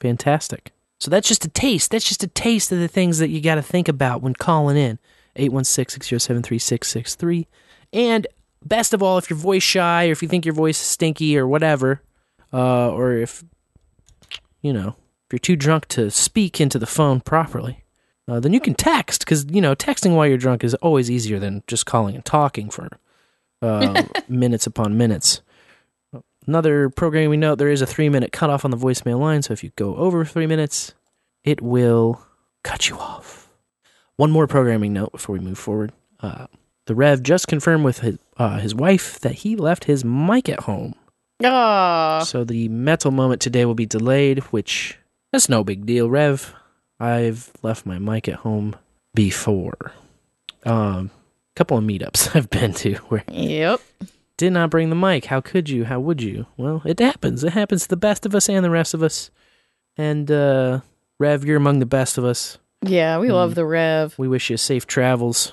Fantastic. 0.00 0.72
So 1.00 1.10
that's 1.10 1.28
just 1.28 1.44
a 1.44 1.48
taste. 1.48 1.90
That's 1.90 2.08
just 2.08 2.24
a 2.24 2.28
taste 2.28 2.72
of 2.72 2.78
the 2.78 2.88
things 2.88 3.18
that 3.18 3.28
you 3.28 3.40
got 3.40 3.56
to 3.56 3.62
think 3.62 3.88
about 3.88 4.22
when 4.22 4.34
calling 4.34 4.76
in. 4.76 4.98
816-607-3663. 5.36 7.46
And 7.92 8.26
best 8.64 8.92
of 8.92 9.02
all, 9.02 9.18
if 9.18 9.30
you're 9.30 9.38
voice 9.38 9.62
shy 9.62 10.08
or 10.08 10.12
if 10.12 10.22
you 10.22 10.28
think 10.28 10.44
your 10.44 10.54
voice 10.54 10.80
is 10.80 10.86
stinky 10.86 11.38
or 11.38 11.46
whatever, 11.46 12.02
uh, 12.52 12.90
or 12.90 13.12
if, 13.12 13.44
you 14.60 14.72
know, 14.72 14.96
if 15.26 15.32
you're 15.32 15.38
too 15.38 15.56
drunk 15.56 15.86
to 15.88 16.10
speak 16.10 16.60
into 16.60 16.78
the 16.78 16.86
phone 16.86 17.20
properly, 17.20 17.84
uh, 18.28 18.38
then 18.40 18.52
you 18.52 18.60
can 18.60 18.74
text 18.74 19.20
because, 19.20 19.46
you 19.50 19.60
know, 19.60 19.74
texting 19.74 20.14
while 20.14 20.26
you're 20.26 20.36
drunk 20.36 20.62
is 20.62 20.74
always 20.76 21.10
easier 21.10 21.38
than 21.38 21.62
just 21.66 21.86
calling 21.86 22.14
and 22.14 22.24
talking 22.24 22.68
for 22.68 22.88
uh, 23.62 24.02
minutes 24.28 24.66
upon 24.66 24.96
minutes. 24.96 25.40
Another 26.46 26.88
programming 26.88 27.40
note 27.40 27.56
there 27.56 27.70
is 27.70 27.82
a 27.82 27.86
three 27.86 28.08
minute 28.08 28.32
cutoff 28.32 28.64
on 28.64 28.70
the 28.70 28.76
voicemail 28.76 29.18
line, 29.18 29.42
so 29.42 29.52
if 29.52 29.64
you 29.64 29.70
go 29.76 29.96
over 29.96 30.24
three 30.24 30.46
minutes, 30.46 30.94
it 31.44 31.60
will 31.60 32.22
cut 32.64 32.88
you 32.88 32.98
off. 32.98 33.48
One 34.16 34.30
more 34.30 34.46
programming 34.46 34.92
note 34.92 35.12
before 35.12 35.34
we 35.34 35.40
move 35.40 35.58
forward. 35.58 35.92
Uh, 36.20 36.46
the 36.86 36.94
Rev 36.94 37.22
just 37.22 37.48
confirmed 37.48 37.84
with 37.84 38.00
his, 38.00 38.18
uh, 38.38 38.58
his 38.58 38.74
wife 38.74 39.20
that 39.20 39.32
he 39.36 39.56
left 39.56 39.84
his 39.84 40.04
mic 40.04 40.48
at 40.48 40.60
home. 40.60 40.94
Oh, 41.44 42.20
So 42.24 42.44
the 42.44 42.68
metal 42.68 43.10
moment 43.10 43.40
today 43.40 43.64
will 43.64 43.74
be 43.74 43.86
delayed, 43.86 44.40
which 44.50 44.98
that's 45.32 45.48
no 45.48 45.62
big 45.62 45.86
deal, 45.86 46.10
Rev. 46.10 46.54
I've 47.00 47.52
left 47.62 47.86
my 47.86 47.98
mic 47.98 48.28
at 48.28 48.36
home 48.36 48.76
before. 49.14 49.92
Um, 50.64 51.10
couple 51.58 51.76
of 51.76 51.82
meetups 51.82 52.30
I've 52.36 52.50
been 52.50 52.72
to 52.74 52.94
where 53.08 53.24
yep. 53.28 53.80
did 54.36 54.52
not 54.52 54.70
bring 54.70 54.90
the 54.90 54.96
mic. 54.96 55.24
How 55.24 55.40
could 55.40 55.68
you? 55.68 55.84
How 55.84 55.98
would 55.98 56.22
you? 56.22 56.46
Well, 56.56 56.82
it 56.84 57.00
happens. 57.00 57.42
It 57.42 57.52
happens 57.52 57.82
to 57.82 57.88
the 57.88 57.96
best 57.96 58.24
of 58.24 58.34
us 58.34 58.48
and 58.48 58.64
the 58.64 58.70
rest 58.70 58.94
of 58.94 59.02
us. 59.02 59.30
And 59.96 60.30
uh 60.30 60.80
Rev, 61.18 61.44
you're 61.44 61.56
among 61.56 61.80
the 61.80 61.86
best 61.86 62.16
of 62.16 62.24
us. 62.24 62.58
Yeah, 62.82 63.18
we 63.18 63.32
love 63.32 63.56
the 63.56 63.66
Rev. 63.66 64.16
We 64.16 64.28
wish 64.28 64.50
you 64.50 64.56
safe 64.56 64.86
travels, 64.86 65.52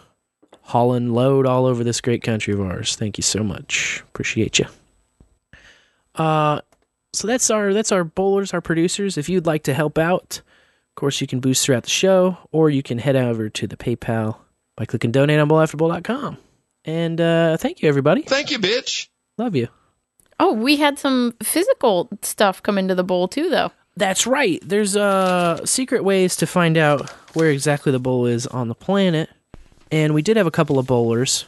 hauling 0.62 1.12
load 1.12 1.48
all 1.48 1.66
over 1.66 1.84
this 1.84 2.02
great 2.02 2.22
country 2.22 2.54
of 2.54 2.62
ours. 2.62 2.96
Thank 2.96 3.18
you 3.18 3.24
so 3.24 3.44
much. 3.44 4.04
Appreciate 4.10 4.60
you. 4.60 4.68
Uh, 6.14 6.62
so 7.14 7.28
that's 7.28 7.50
our 7.50 7.74
that's 7.74 7.92
our 7.92 8.04
bowlers, 8.04 8.54
our 8.54 8.62
producers. 8.62 9.18
If 9.18 9.28
you'd 9.28 9.48
like 9.48 9.64
to 9.64 9.74
help 9.74 9.98
out, 9.98 10.42
of 10.96 11.00
course, 11.02 11.20
you 11.20 11.28
can 11.28 11.42
boost 11.42 11.66
throughout 11.66 11.84
the 11.84 11.90
show, 11.90 12.38
or 12.54 12.70
you 12.70 12.82
can 12.82 13.00
head 13.00 13.18
over 13.18 13.50
to 13.50 13.68
the 13.68 13.76
PayPal 13.76 14.38
by 14.78 14.86
clicking 14.86 15.12
donate 15.12 15.40
on 15.40 15.50
bowlafterbowl.com. 15.50 16.38
And 16.86 17.20
uh, 17.20 17.58
thank 17.58 17.82
you, 17.82 17.90
everybody. 17.90 18.22
Thank 18.22 18.50
you, 18.50 18.60
bitch. 18.60 19.10
Love 19.38 19.56
you. 19.58 19.68
Oh, 20.40 20.54
we 20.54 20.78
had 20.78 20.98
some 20.98 21.34
physical 21.44 22.08
stuff 22.22 22.64
come 22.64 22.78
into 22.78 22.96
the 22.96 23.04
bowl 23.04 23.28
too, 23.28 23.50
though. 23.50 23.72
That's 23.98 24.26
right. 24.26 24.62
There's 24.64 24.96
uh 24.96 25.66
secret 25.66 26.04
ways 26.06 26.36
to 26.38 26.48
find 26.48 26.78
out 26.78 27.10
where 27.34 27.50
exactly 27.50 27.92
the 27.92 28.00
bowl 28.00 28.26
is 28.26 28.46
on 28.48 28.68
the 28.70 28.76
planet, 28.76 29.30
and 29.92 30.14
we 30.14 30.22
did 30.22 30.38
have 30.38 30.48
a 30.48 30.52
couple 30.52 30.78
of 30.80 30.88
bowlers 30.88 31.46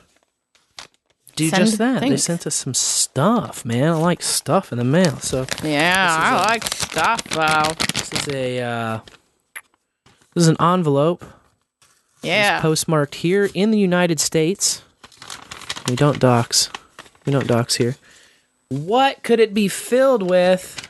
do 1.35 1.49
Send 1.49 1.65
just 1.65 1.77
that. 1.77 1.99
They 2.01 2.17
sent 2.17 2.47
us 2.47 2.55
some 2.55 2.73
stuff, 2.73 3.63
man. 3.63 3.89
I 3.89 3.95
like 3.97 4.23
stuff 4.23 4.71
in 4.71 4.77
the 4.77 4.83
mail. 4.83 5.17
So 5.19 5.45
Yeah, 5.63 6.07
This 6.07 6.15
is 6.15 6.23
I 6.23 6.33
a- 6.33 6.47
like 6.47 6.63
stuff 6.73 7.23
though. 7.29 7.73
this 7.93 8.13
is 8.13 8.27
a 8.33 8.61
uh, 8.61 8.99
this 10.37 10.43
is 10.43 10.49
an 10.49 10.61
envelope. 10.61 11.23
It's 12.17 12.25
Yeah. 12.25 12.61
postmarked 12.61 13.15
here 13.15 13.49
in 13.53 13.71
the 13.71 13.79
United 13.79 14.19
States. 14.19 14.81
We 15.89 15.95
don't 15.95 16.19
dox. 16.19 16.69
We 17.25 17.31
don't 17.31 17.47
dox 17.47 17.75
here. 17.75 17.95
What 18.69 19.23
could 19.23 19.39
it 19.39 19.53
be 19.53 19.67
filled 19.67 20.21
with? 20.29 20.83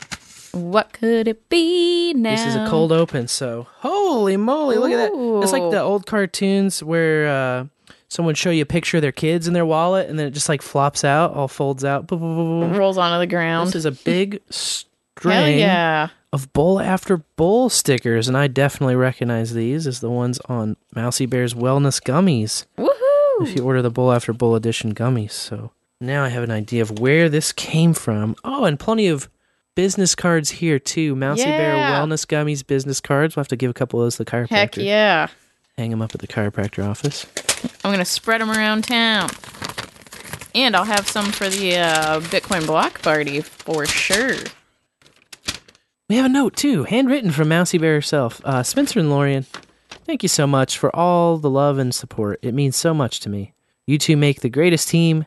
What 0.54 0.92
could 0.92 1.28
it 1.28 1.48
be 1.50 2.14
now? 2.14 2.32
This 2.32 2.46
is 2.48 2.56
a 2.56 2.68
cold 2.68 2.92
open, 2.92 3.28
so 3.28 3.68
holy 3.80 4.38
moly, 4.38 4.78
look 4.78 4.92
at 4.92 4.98
that. 4.98 5.40
It's 5.44 5.52
like 5.52 5.70
the 5.72 5.82
old 5.82 6.06
cartoons 6.08 6.82
where 6.82 7.28
uh, 7.28 7.66
someone 8.10 8.34
show 8.36 8.50
you 8.50 8.64
a 8.64 8.66
picture 8.66 8.98
of 8.98 9.02
their 9.02 9.12
kids 9.12 9.48
in 9.48 9.54
their 9.54 9.66
wallet 9.66 10.10
and 10.10 10.18
then 10.18 10.28
it 10.28 10.32
just 10.32 10.50
like 10.50 10.62
flops 10.62 11.04
out, 11.04 11.34
all 11.34 11.48
folds 11.48 11.86
out. 11.86 12.08
Boop, 12.08 12.20
boop, 12.20 12.72
boop. 12.72 12.78
rolls 12.78 12.98
onto 12.98 13.20
the 13.20 13.28
ground. 13.28 13.68
This 13.70 13.76
is 13.76 13.86
a 13.86 13.92
big 13.92 14.42
string 15.20 15.60
yeah. 15.60 16.10
of 16.32 16.52
bowl 16.54 16.80
after 16.80 17.18
bowl 17.36 17.70
stickers, 17.70 18.28
and 18.28 18.38
I 18.38 18.48
definitely 18.48 18.96
recognize 18.96 19.54
these 19.54 19.88
as 19.88 20.00
the 20.00 20.10
ones 20.10 20.40
on 20.48 20.78
Mousey 20.96 21.26
Bear's 21.26 21.54
Wellness 21.54 22.02
Gummies. 22.02 22.66
Woohoo! 22.78 23.48
If 23.48 23.56
you 23.56 23.64
order 23.64 23.82
the 23.82 23.92
bowl 23.92 24.12
after 24.12 24.34
bowl 24.34 24.56
edition 24.56 24.96
gummies, 24.96 25.32
so 25.32 25.72
now 26.02 26.24
I 26.24 26.30
have 26.30 26.44
an 26.44 26.52
idea 26.52 26.82
of 26.82 27.00
where 27.00 27.30
this 27.30 27.52
came 27.52 27.94
from. 27.94 28.36
Oh, 28.44 28.66
and 28.66 28.80
plenty 28.80 29.08
of 29.08 29.30
business 29.76 30.16
cards 30.16 30.50
here 30.50 30.80
too. 30.80 31.16
Mousey 31.16 31.46
Bear 31.46 31.76
Wellness 31.76 32.26
Gummies 32.26 32.66
business 32.66 33.00
cards. 33.00 33.36
We'll 33.36 33.42
have 33.42 33.48
to 33.50 33.56
give 33.56 33.70
a 33.70 33.76
couple 33.76 34.00
of 34.00 34.06
those 34.06 34.18
to 34.18 34.24
the 34.24 34.32
chiropractor. 34.32 34.50
Heck 34.50 34.78
yeah. 34.78 35.28
Hang 35.78 35.92
them 35.92 36.02
up 36.02 36.16
at 36.16 36.22
the 36.22 36.28
chiropractor 36.28 36.84
office. 36.84 37.28
I'm 37.84 37.90
going 37.90 38.00
to 38.00 38.06
spread 38.06 38.42
them 38.42 38.50
around 38.50 38.86
town. 38.86 39.30
And 40.56 40.76
I'll 40.76 40.86
have 40.86 41.08
some 41.08 41.32
for 41.32 41.48
the 41.48 41.78
uh, 41.78 42.20
Bitcoin 42.22 42.66
block 42.66 43.04
party 43.04 43.42
for 43.42 43.86
sure. 43.86 44.38
We 46.10 46.16
have 46.16 46.26
a 46.26 46.30
note 46.30 46.56
too, 46.56 46.86
handwritten 46.86 47.32
from 47.32 47.50
Mousey 47.50 47.78
Bear 47.78 47.96
herself. 47.96 48.40
Uh, 48.46 48.64
Spencer 48.64 49.00
and 49.00 49.10
Lorian, 49.10 49.46
thank 50.06 50.24
you 50.24 50.30
so 50.30 50.48
much 50.48 50.78
for 50.78 50.94
all 50.96 51.38
the 51.38 51.50
love 51.50 51.78
and 51.78 51.94
support. 51.94 52.40
It 52.42 52.54
means 52.54 52.78
so 52.78 52.94
much 52.94 53.20
to 53.22 53.30
me. 53.30 53.54
You 53.86 53.98
two 53.98 54.16
make 54.16 54.40
the 54.40 54.50
greatest 54.50 54.88
team, 54.88 55.26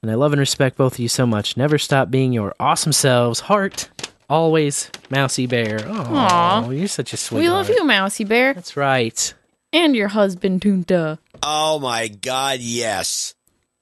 and 0.00 0.10
I 0.12 0.14
love 0.14 0.32
and 0.32 0.38
respect 0.38 0.76
both 0.76 0.94
of 0.94 0.98
you 1.00 1.08
so 1.08 1.26
much. 1.26 1.56
Never 1.56 1.76
stop 1.76 2.08
being 2.10 2.32
your 2.32 2.54
awesome 2.60 2.92
selves. 2.92 3.40
Heart, 3.40 3.90
always, 4.30 4.90
Mousey 5.10 5.46
Bear. 5.48 5.80
Oh, 5.86 6.70
you're 6.70 6.86
such 6.86 7.12
a 7.12 7.16
sweet. 7.16 7.40
we 7.40 7.50
love 7.50 7.68
you, 7.68 7.84
Mousey 7.84 8.22
Bear. 8.24 8.54
That's 8.54 8.76
right. 8.76 9.34
And 9.72 9.96
your 9.96 10.08
husband, 10.08 10.60
Tunta. 10.60 11.18
Oh 11.42 11.80
my 11.80 12.06
God, 12.06 12.60
yes. 12.60 13.34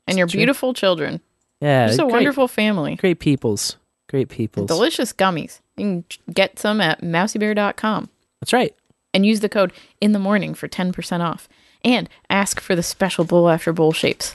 And 0.06 0.16
your 0.16 0.26
beautiful 0.26 0.72
children. 0.72 1.20
Yeah, 1.60 1.88
Just 1.88 1.98
a 1.98 2.04
great, 2.04 2.12
wonderful 2.12 2.48
family. 2.48 2.96
great 2.96 3.18
peoples. 3.20 3.76
Great 4.08 4.28
peoples. 4.30 4.66
Delicious 4.66 5.12
gummies. 5.12 5.60
You 5.80 6.04
can 6.04 6.32
get 6.34 6.58
some 6.58 6.80
at 6.80 7.00
mouseybear.com 7.00 8.08
That's 8.40 8.52
right. 8.52 8.74
and 9.14 9.24
use 9.24 9.40
the 9.40 9.48
code 9.48 9.72
in 10.00 10.12
the 10.12 10.18
morning 10.18 10.52
for 10.54 10.68
10% 10.68 11.20
off. 11.20 11.48
And 11.82 12.08
ask 12.28 12.60
for 12.60 12.76
the 12.76 12.82
special 12.82 13.24
bowl 13.24 13.48
after 13.48 13.72
bowl 13.72 13.92
shapes. 13.92 14.34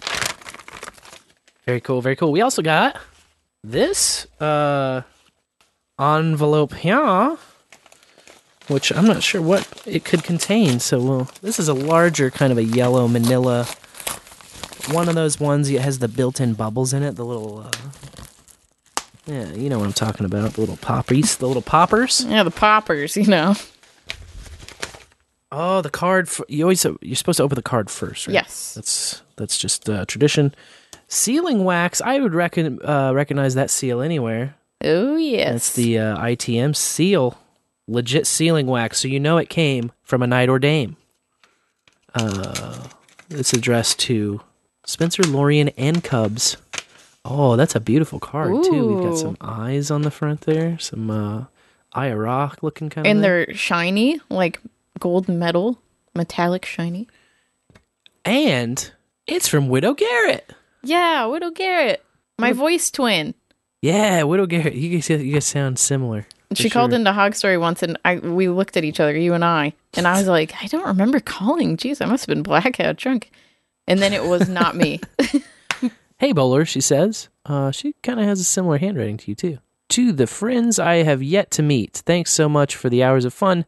Very 1.66 1.80
cool, 1.80 2.02
very 2.02 2.16
cool. 2.16 2.32
We 2.32 2.42
also 2.42 2.62
got 2.64 2.98
this 3.64 4.26
uh 4.42 5.02
envelope 6.00 6.74
here, 6.74 7.38
which 8.68 8.92
I'm 8.92 9.06
not 9.06 9.22
sure 9.24 9.42
what 9.42 9.84
it 9.86 10.04
could 10.04 10.24
contain. 10.24 10.80
So 10.80 11.00
we'll, 11.00 11.30
this 11.42 11.60
is 11.60 11.68
a 11.68 11.74
larger 11.74 12.30
kind 12.32 12.52
of 12.52 12.58
a 12.58 12.64
yellow 12.64 13.08
manila. 13.08 13.66
One 14.92 15.08
of 15.10 15.16
those 15.16 15.40
ones 15.40 15.70
that 15.70 15.82
has 15.82 16.00
the 16.00 16.08
built-in 16.08 16.54
bubbles 16.54 16.94
in 16.94 17.02
it, 17.04 17.16
the 17.16 17.26
little 17.26 17.60
uh, 17.60 17.72
Yeah, 19.28 19.52
you 19.54 19.70
know 19.70 19.80
what 19.80 19.86
I'm 19.86 19.94
talking 19.94 20.26
about. 20.26 20.54
The 20.54 20.60
little 20.62 20.78
poppies, 20.78 21.38
the 21.38 21.48
little 21.48 21.62
poppers. 21.62 22.24
Yeah, 22.28 22.44
the 22.44 22.52
poppers, 22.52 23.18
you 23.18 23.26
know. 23.26 23.56
Oh, 25.52 25.82
the 25.82 25.90
card. 25.90 26.28
f 26.28 26.42
you 26.48 26.64
always 26.64 26.86
you're 27.02 27.16
supposed 27.16 27.38
to 27.38 27.44
open 27.44 27.56
the 27.56 27.62
card 27.62 27.90
first, 27.90 28.28
right? 28.28 28.34
Yes. 28.34 28.74
That's 28.74 29.22
that's 29.36 29.58
just 29.58 29.90
uh, 29.90 30.06
tradition. 30.06 30.54
Sealing 31.08 31.64
wax. 31.64 32.02
I 32.02 32.20
would 32.20 32.34
reckon 32.34 32.84
uh, 32.86 33.14
recognize 33.14 33.56
that 33.56 33.70
seal 33.70 34.02
anywhere. 34.02 34.56
Oh, 34.84 35.16
yes. 35.16 35.52
That's 35.52 35.74
the 35.74 36.00
uh, 36.00 36.18
ITM 36.18 36.76
seal, 36.76 37.38
legit 37.88 38.28
sealing 38.28 38.68
wax. 38.68 39.00
So 39.00 39.08
you 39.08 39.20
know 39.20 39.38
it 39.38 39.50
came 39.50 39.92
from 40.04 40.22
a 40.22 40.28
knight 40.28 40.50
or 40.50 40.60
dame. 40.60 40.98
Uh, 42.14 42.88
it's 43.30 43.54
addressed 43.54 44.00
to 44.00 44.42
Spencer, 44.86 45.24
Lorian, 45.24 45.70
and 45.70 46.04
Cubs. 46.04 46.58
Oh, 47.28 47.56
that's 47.56 47.74
a 47.76 47.80
beautiful 47.80 48.20
card 48.20 48.64
too. 48.64 48.88
We've 48.88 49.04
got 49.04 49.18
some 49.18 49.36
eyes 49.42 49.90
on 49.90 50.04
the 50.04 50.12
front 50.12 50.42
there. 50.42 50.78
Some 50.80 51.10
uh, 51.10 51.46
Eye 51.92 52.08
of 52.08 52.20
Rock 52.20 52.62
looking 52.62 52.90
kind 52.90 53.06
of. 53.08 53.10
and 53.12 53.24
they're 53.24 53.52
shiny, 53.56 54.20
like 54.30 54.60
gold 55.00 55.28
metal, 55.28 55.80
metallic 56.14 56.66
shiny. 56.66 57.08
and 58.24 58.92
it's 59.28 59.48
from 59.48 59.70
Widow 59.70 59.94
Garrett. 59.96 60.54
Yeah, 60.84 61.26
Widow 61.26 61.50
Garrett, 61.52 62.04
my 62.38 62.54
voice 62.54 62.92
twin. 62.92 63.34
Yeah, 63.82 64.24
Widow 64.24 64.46
Garrett. 64.46 64.76
You 64.76 64.90
guys, 64.98 65.10
you 65.10 65.34
guys 65.34 65.46
sound 65.46 65.80
similar. 65.80 66.28
She 66.54 66.70
called 66.70 66.94
into 66.94 67.12
Hog 67.12 67.34
Story 67.34 67.58
once, 67.58 67.82
and 67.82 67.98
I 68.06 68.18
we 68.18 68.50
looked 68.50 68.78
at 68.78 68.84
each 68.84 69.00
other, 69.00 69.18
you 69.18 69.34
and 69.34 69.44
I, 69.44 69.74
and 69.96 70.08
I 70.08 70.20
was 70.20 70.28
like, 70.28 70.54
I 70.62 70.68
don't 70.68 70.86
remember 70.86 71.20
calling. 71.20 71.76
Jeez, 71.76 72.02
I 72.02 72.06
must 72.06 72.28
have 72.28 72.34
been 72.34 72.44
blackout 72.44 72.98
drunk. 72.98 73.32
And 73.88 74.00
then 74.00 74.14
it 74.14 74.24
was 74.24 74.48
not 74.50 74.76
me. 74.76 75.00
Hey, 76.18 76.32
Bowler, 76.32 76.66
she 76.66 76.82
says. 76.82 77.30
Uh, 77.46 77.72
she 77.72 77.94
kind 78.02 78.20
of 78.20 78.26
has 78.26 78.40
a 78.40 78.44
similar 78.46 78.78
handwriting 78.78 79.18
to 79.18 79.32
you, 79.32 79.36
too. 79.36 79.58
To 79.90 80.12
the 80.12 80.28
friends 80.28 80.80
I 80.80 80.96
have 81.04 81.22
yet 81.22 81.52
to 81.52 81.64
meet, 81.64 82.02
thanks 82.06 82.32
so 82.32 82.50
much 82.50 82.76
for 82.76 82.90
the 82.90 83.04
hours 83.04 83.26
of 83.26 83.34
fun, 83.34 83.66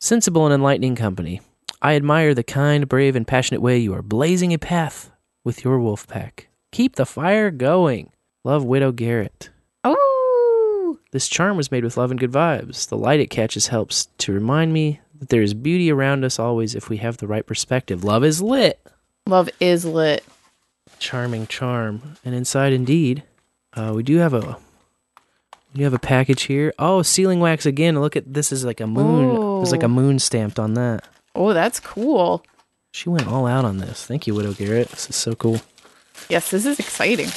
sensible 0.00 0.44
and 0.46 0.54
enlightening 0.54 0.96
company. 0.96 1.40
I 1.82 1.94
admire 1.94 2.34
the 2.34 2.42
kind, 2.42 2.88
brave, 2.88 3.14
and 3.14 3.26
passionate 3.26 3.60
way 3.60 3.78
you 3.78 3.92
are 3.94 4.02
blazing 4.02 4.52
a 4.52 4.58
path 4.58 5.10
with 5.44 5.62
your 5.62 5.78
wolf 5.78 6.08
pack. 6.08 6.48
Keep 6.72 6.96
the 6.96 7.06
fire 7.06 7.50
going. 7.50 8.10
Love 8.44 8.64
Widow 8.64 8.90
Garrett. 8.92 9.50
oh, 9.84 10.98
This 11.12 11.28
charm 11.28 11.56
was 11.56 11.70
made 11.70 11.84
with 11.84 11.96
love 11.96 12.10
and 12.10 12.18
good 12.18 12.32
vibes. 12.32 12.88
The 12.88 12.96
light 12.96 13.20
it 13.20 13.30
catches 13.30 13.68
helps 13.68 14.06
to 14.18 14.32
remind 14.32 14.72
me 14.72 15.00
that 15.18 15.28
there 15.28 15.42
is 15.42 15.54
beauty 15.54 15.92
around 15.92 16.24
us 16.24 16.38
always 16.38 16.74
if 16.74 16.88
we 16.88 16.96
have 16.96 17.18
the 17.18 17.26
right 17.28 17.46
perspective. 17.46 18.02
Love 18.02 18.24
is 18.24 18.42
lit. 18.42 18.80
love 19.26 19.48
is 19.60 19.84
lit. 19.84 20.24
Charming 21.04 21.46
charm 21.46 22.16
and 22.24 22.34
inside 22.34 22.72
indeed 22.72 23.22
uh, 23.74 23.92
we 23.94 24.02
do 24.02 24.16
have 24.16 24.32
a 24.32 24.56
we 25.74 25.82
have 25.82 25.92
a 25.92 25.98
package 25.98 26.44
here 26.44 26.72
oh 26.78 27.02
sealing 27.02 27.40
wax 27.40 27.66
again 27.66 28.00
look 28.00 28.16
at 28.16 28.32
this 28.32 28.50
is 28.50 28.64
like 28.64 28.80
a 28.80 28.86
moon 28.86 29.58
there's 29.58 29.70
like 29.72 29.82
a 29.82 29.86
Oh. 29.86 29.88
moon 30.00 30.18
stamped 30.18 30.58
on 30.58 30.74
that 30.74 31.04
Oh, 31.36 31.52
that's 31.52 31.78
cool. 31.80 32.44
she 32.92 33.08
went 33.10 33.26
all 33.28 33.46
out 33.46 33.64
on 33.66 33.76
this 33.78 34.06
thank 34.06 34.26
you 34.26 34.34
widow 34.34 34.52
garrett 34.54 34.88
this 34.88 35.10
is 35.10 35.16
so 35.16 35.34
cool 35.34 35.60
Yes, 36.30 36.50
this 36.50 36.64
is 36.64 36.78
exciting. 36.80 37.28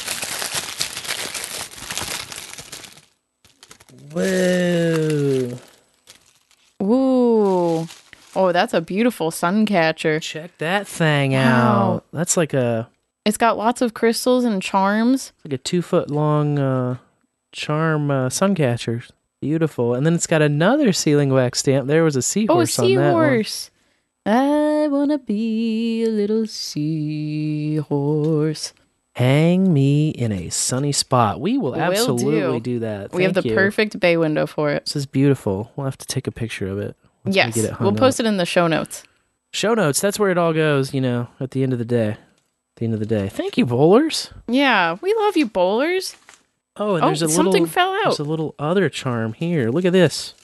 whoa 4.27 5.57
Ooh. 6.83 7.87
Oh, 8.35 8.51
that's 8.51 8.73
a 8.75 8.81
beautiful 8.81 9.31
sun 9.31 9.65
catcher. 9.65 10.19
check 10.19 10.55
that 10.59 10.87
thing 10.87 11.31
Wow. 11.33 11.95
out 11.95 12.05
that's 12.13 12.37
like 12.37 12.53
a 12.53 12.87
It's 13.27 13.37
got 13.37 13.57
lots 13.57 13.81
of 13.81 13.93
crystals 13.93 14.43
and 14.45 14.61
charms. 14.61 15.33
like 15.45 15.53
a 15.53 15.57
two 15.57 15.81
foot 15.81 16.09
long 16.09 16.57
uh 16.57 16.97
charm 17.51 18.09
uh, 18.11 18.29
sun 18.29 18.55
catcher 18.55 19.03
beautiful 19.41 19.93
and 19.93 20.05
then 20.05 20.13
it's 20.13 20.27
got 20.27 20.41
another 20.41 20.91
sealing 20.93 21.29
wax 21.31 21.59
stamp 21.59 21.87
there 21.87 22.03
was 22.03 22.15
a 22.15 22.19
Oh, 22.49 22.61
a 22.61 22.65
seahorse 22.67 22.79
on 22.79 22.85
that 22.95 23.13
one. 23.13 23.29
seahorse. 23.43 23.71
I 24.25 24.87
wanna 24.89 25.17
be 25.19 26.03
a 26.03 26.09
little 26.09 26.45
seahorse. 27.47 28.73
Hang 29.15 29.73
me 29.73 30.09
in 30.09 30.31
a 30.31 30.49
sunny 30.49 30.91
spot. 30.91 31.39
We 31.41 31.57
will 31.57 31.71
Will 31.71 31.79
absolutely 31.79 32.59
do. 32.59 32.73
do, 32.75 32.79
that. 32.79 33.11
we 33.13 33.23
have 33.23 33.33
the 33.33 33.41
you. 33.43 33.53
perfect 33.55 33.99
bay 33.99 34.15
window 34.17 34.45
for 34.45 34.69
it. 34.71 34.85
This 34.85 34.95
is 34.95 35.05
beautiful. 35.07 35.71
We'll 35.75 35.85
have 35.85 35.97
to 35.97 36.05
take 36.05 36.27
a 36.27 36.31
picture 36.31 36.67
of 36.67 36.77
it. 36.79 36.95
we 37.23 37.31
yes, 37.31 37.55
get 37.55 37.65
it 37.65 37.71
hung 37.71 37.85
we'll 37.85 37.93
up. 37.95 37.99
post 37.99 38.19
it 38.19 38.25
in 38.27 38.37
the 38.37 38.45
show 38.45 38.67
notes. 38.67 39.03
Show 39.51 39.73
notes. 39.73 39.99
That's 40.01 40.19
where 40.19 40.29
it 40.29 40.37
all 40.37 40.53
goes. 40.53 40.93
You 40.93 41.01
know, 41.01 41.29
at 41.39 41.51
the 41.51 41.63
end 41.63 41.73
of 41.73 41.79
the 41.79 41.85
day. 41.85 42.17
The 42.77 42.85
end 42.85 42.93
of 42.93 42.99
the 42.99 43.05
day. 43.05 43.27
Thank 43.29 43.57
you, 43.57 43.65
bowlers. 43.65 44.31
Yeah, 44.47 44.97
we 45.01 45.13
love 45.15 45.35
you, 45.35 45.45
bowlers. 45.47 46.15
Oh, 46.75 46.95
and 46.95 47.03
Oh, 47.03 47.07
there's 47.07 47.21
a 47.23 47.29
something 47.29 47.63
little, 47.63 47.67
fell 47.67 47.91
There's 48.03 48.19
a 48.19 48.23
little 48.23 48.53
other 48.59 48.87
charm 48.89 49.33
here. 49.33 49.69
Look 49.69 49.83
at 49.85 49.93
this. 49.93 50.35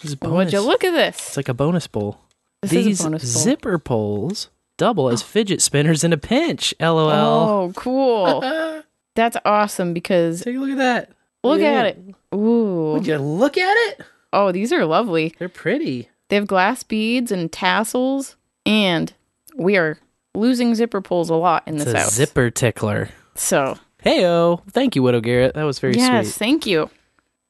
This 0.00 0.12
is 0.12 0.14
bonus. 0.16 0.36
Would 0.36 0.52
you 0.52 0.60
look 0.60 0.84
at 0.84 0.92
this? 0.92 1.16
It's 1.28 1.36
like 1.36 1.48
a 1.48 1.54
bonus 1.54 1.86
bowl. 1.86 2.18
This 2.62 2.70
These 2.70 2.86
is 2.86 3.00
a 3.00 3.04
bonus 3.04 3.34
bowl. 3.34 3.42
zipper 3.42 3.78
poles 3.78 4.48
double 4.76 5.08
as 5.10 5.22
fidget 5.22 5.60
spinners 5.60 6.04
in 6.04 6.12
a 6.12 6.16
pinch. 6.16 6.72
LOL. 6.80 7.10
Oh, 7.10 7.72
cool. 7.74 8.82
That's 9.16 9.36
awesome 9.44 9.92
because 9.92 10.42
Take 10.42 10.56
a 10.56 10.58
look 10.58 10.70
at 10.70 10.76
that. 10.78 11.10
look 11.42 11.60
Yeah. 11.60 11.72
at 11.72 11.86
it. 11.86 11.98
Ooh. 12.34 12.92
Would 12.94 13.06
you 13.06 13.18
look 13.18 13.58
at 13.58 13.74
it? 13.90 14.02
Oh, 14.32 14.52
these 14.52 14.72
are 14.72 14.86
lovely. 14.86 15.34
They're 15.38 15.48
pretty. 15.48 16.08
They 16.28 16.36
have 16.36 16.46
glass 16.46 16.82
beads 16.84 17.30
and 17.32 17.52
tassels, 17.52 18.36
and 18.64 19.12
we 19.56 19.76
are 19.76 19.98
losing 20.34 20.74
zipper 20.74 21.00
pulls 21.00 21.30
a 21.30 21.34
lot 21.34 21.62
in 21.66 21.76
the 21.76 21.82
It's 21.82 21.92
a 21.92 21.98
house. 22.00 22.14
zipper 22.14 22.50
tickler. 22.50 23.10
So, 23.34 23.78
Heyo. 24.04 24.62
Thank 24.70 24.96
you, 24.96 25.02
Widow 25.02 25.20
Garrett. 25.20 25.54
That 25.54 25.64
was 25.64 25.78
very 25.78 25.94
yes, 25.94 26.26
sweet. 26.28 26.34
thank 26.38 26.66
you. 26.66 26.90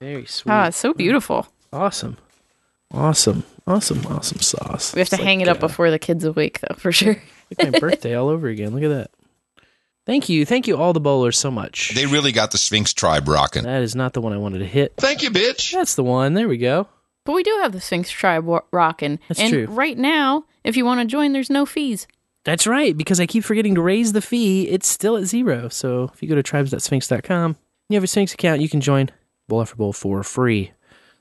Very 0.00 0.26
sweet. 0.26 0.52
Ah, 0.52 0.70
so 0.70 0.92
beautiful. 0.94 1.46
awesome. 1.72 2.16
Awesome. 2.92 3.44
Awesome. 3.66 4.06
Awesome 4.06 4.40
sauce. 4.40 4.94
We 4.94 5.00
have 5.00 5.08
to 5.10 5.14
It's 5.16 5.22
hang 5.24 5.40
it 5.40 5.48
up 5.48 5.58
uh, 5.58 5.60
before 5.68 5.90
the 5.90 5.98
kids 5.98 6.24
awake, 6.24 6.60
though, 6.60 6.74
for 6.76 6.92
sure. 6.92 7.16
like 7.58 7.72
my 7.72 7.78
birthday 7.80 8.14
all 8.14 8.28
over 8.28 8.48
again. 8.48 8.74
Look 8.74 8.82
at 8.82 8.88
that. 8.88 9.10
Thank 10.04 10.28
you. 10.28 10.44
Thank 10.44 10.66
you, 10.66 10.76
all 10.76 10.92
the 10.92 11.00
bowlers, 11.00 11.38
so 11.38 11.50
much. 11.50 11.94
They 11.94 12.06
really 12.06 12.32
got 12.32 12.50
the 12.50 12.58
Sphinx 12.58 12.92
tribe 12.92 13.28
rocking. 13.28 13.62
that 13.62 13.82
is 13.82 13.94
not 13.94 14.12
the 14.14 14.20
one 14.20 14.32
I 14.32 14.36
wanted 14.36 14.58
to 14.58 14.66
hit. 14.66 14.94
Thank 14.96 15.22
you, 15.22 15.30
bitch. 15.30 15.72
That's 15.72 15.94
the 15.94 16.02
one. 16.02 16.34
There 16.34 16.48
we 16.48 16.58
go. 16.58 16.88
But 17.24 17.34
we 17.34 17.44
do 17.44 17.56
have 17.62 17.70
the 17.72 17.80
Sphinx 17.80 18.10
tribe 18.10 18.44
rocking. 18.72 19.20
That's 19.28 19.38
and 19.38 19.52
true. 19.52 19.66
right 19.66 19.96
now, 19.96 20.44
if 20.64 20.76
you 20.76 20.84
want 20.84 21.00
to 21.00 21.06
join, 21.06 21.32
there's 21.32 21.50
no 21.50 21.64
fees. 21.64 22.08
That's 22.44 22.66
right, 22.66 22.96
because 22.96 23.20
I 23.20 23.26
keep 23.26 23.44
forgetting 23.44 23.76
to 23.76 23.82
raise 23.82 24.12
the 24.12 24.20
fee. 24.20 24.68
It's 24.68 24.88
still 24.88 25.16
at 25.16 25.24
zero. 25.24 25.68
So 25.68 26.10
if 26.12 26.22
you 26.22 26.28
go 26.28 26.34
to 26.34 26.42
tribes.sphinx.com, 26.42 27.56
you 27.88 27.96
have 27.96 28.04
a 28.04 28.08
Sphinx 28.08 28.34
account, 28.34 28.60
you 28.60 28.68
can 28.68 28.80
join 28.80 29.10
Bowl 29.48 29.60
After 29.60 29.76
Bowl 29.76 29.92
for 29.92 30.22
free. 30.22 30.72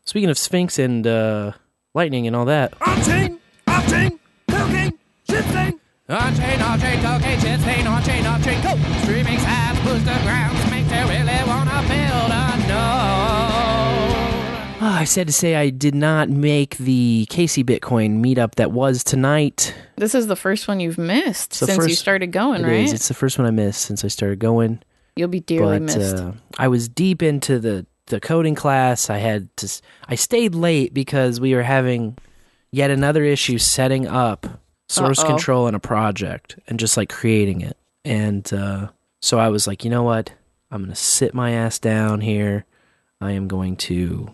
Speaking 0.03 0.29
of 0.29 0.37
Sphinx 0.37 0.79
and 0.79 1.05
uh, 1.05 1.51
lightning 1.93 2.25
and 2.25 2.35
all 2.35 2.45
that, 2.45 2.73
On-chain, 2.81 3.39
off-chain, 3.67 4.19
cocaine, 4.49 4.97
shit-stain. 5.29 5.79
On-chain, 6.09 6.61
off-chain, 6.61 7.01
cocaine, 7.03 7.39
shit-stain, 7.39 7.87
on-chain, 7.87 8.25
off-chain, 8.25 8.63
go. 8.63 8.75
Streaming 9.03 9.37
sites, 9.37 9.79
booster 9.83 10.19
grounds, 10.23 10.59
makes 10.65 10.70
I 15.01 15.05
said 15.05 15.25
to 15.25 15.33
say 15.33 15.55
I 15.55 15.71
did 15.71 15.95
not 15.95 16.29
make 16.29 16.77
the 16.77 17.25
KC 17.31 17.63
Bitcoin 17.63 18.23
meetup 18.23 18.53
that 18.55 18.71
was 18.71 19.03
tonight. 19.03 19.73
This 19.95 20.13
is 20.13 20.27
the 20.27 20.35
first 20.35 20.67
one 20.67 20.79
you've 20.79 20.99
missed 20.99 21.55
since 21.55 21.75
you 21.87 21.95
started 21.95 22.31
going, 22.31 22.61
It 22.61 22.67
right? 22.67 22.83
is. 22.83 22.93
It's 22.93 23.07
the 23.07 23.15
first 23.15 23.39
one 23.39 23.47
I 23.47 23.49
missed 23.49 23.81
since 23.81 24.05
I 24.05 24.09
started 24.09 24.37
going. 24.37 24.79
You'll 25.15 25.27
be 25.27 25.39
dearly 25.39 25.79
but 25.79 25.97
missed. 25.97 26.17
uh, 26.17 26.33
I 26.59 26.67
was 26.67 26.87
deep 26.87 27.23
into 27.23 27.57
the 27.57 27.87
the 28.07 28.19
coding 28.19 28.53
class. 28.53 29.09
I 29.09 29.17
had 29.17 29.49
to. 29.57 29.81
I 30.07 30.13
stayed 30.13 30.53
late 30.53 30.93
because 30.93 31.39
we 31.41 31.55
were 31.55 31.63
having 31.63 32.15
yet 32.71 32.91
another 32.91 33.23
issue 33.23 33.57
setting 33.57 34.07
up 34.07 34.45
source 34.87 35.17
Uh-oh. 35.17 35.27
control 35.29 35.67
in 35.67 35.73
a 35.73 35.79
project 35.79 36.59
and 36.67 36.79
just 36.79 36.95
like 36.95 37.09
creating 37.09 37.61
it. 37.61 37.75
And 38.05 38.53
uh, 38.53 38.89
so 39.19 39.39
I 39.39 39.49
was 39.49 39.65
like, 39.65 39.83
you 39.83 39.89
know 39.89 40.03
what? 40.03 40.31
I'm 40.69 40.83
gonna 40.83 40.93
sit 40.93 41.33
my 41.33 41.53
ass 41.53 41.79
down 41.79 42.21
here. 42.21 42.65
I 43.19 43.31
am 43.31 43.47
going 43.47 43.77
to 43.77 44.29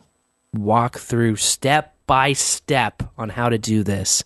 walk 0.58 0.97
through 0.97 1.36
step 1.38 1.95
by 2.05 2.34
step 2.34 3.03
on 3.18 3.30
how 3.30 3.49
to 3.49 3.58
do 3.58 3.84
this 3.84 4.24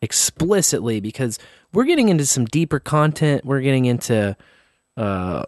explicitly 0.00 1.00
because 1.00 1.38
we're 1.72 1.84
getting 1.84 2.08
into 2.08 2.24
some 2.24 2.44
deeper 2.46 2.78
content. 2.78 3.44
We're 3.44 3.60
getting 3.60 3.84
into 3.84 4.36
uh, 4.96 5.44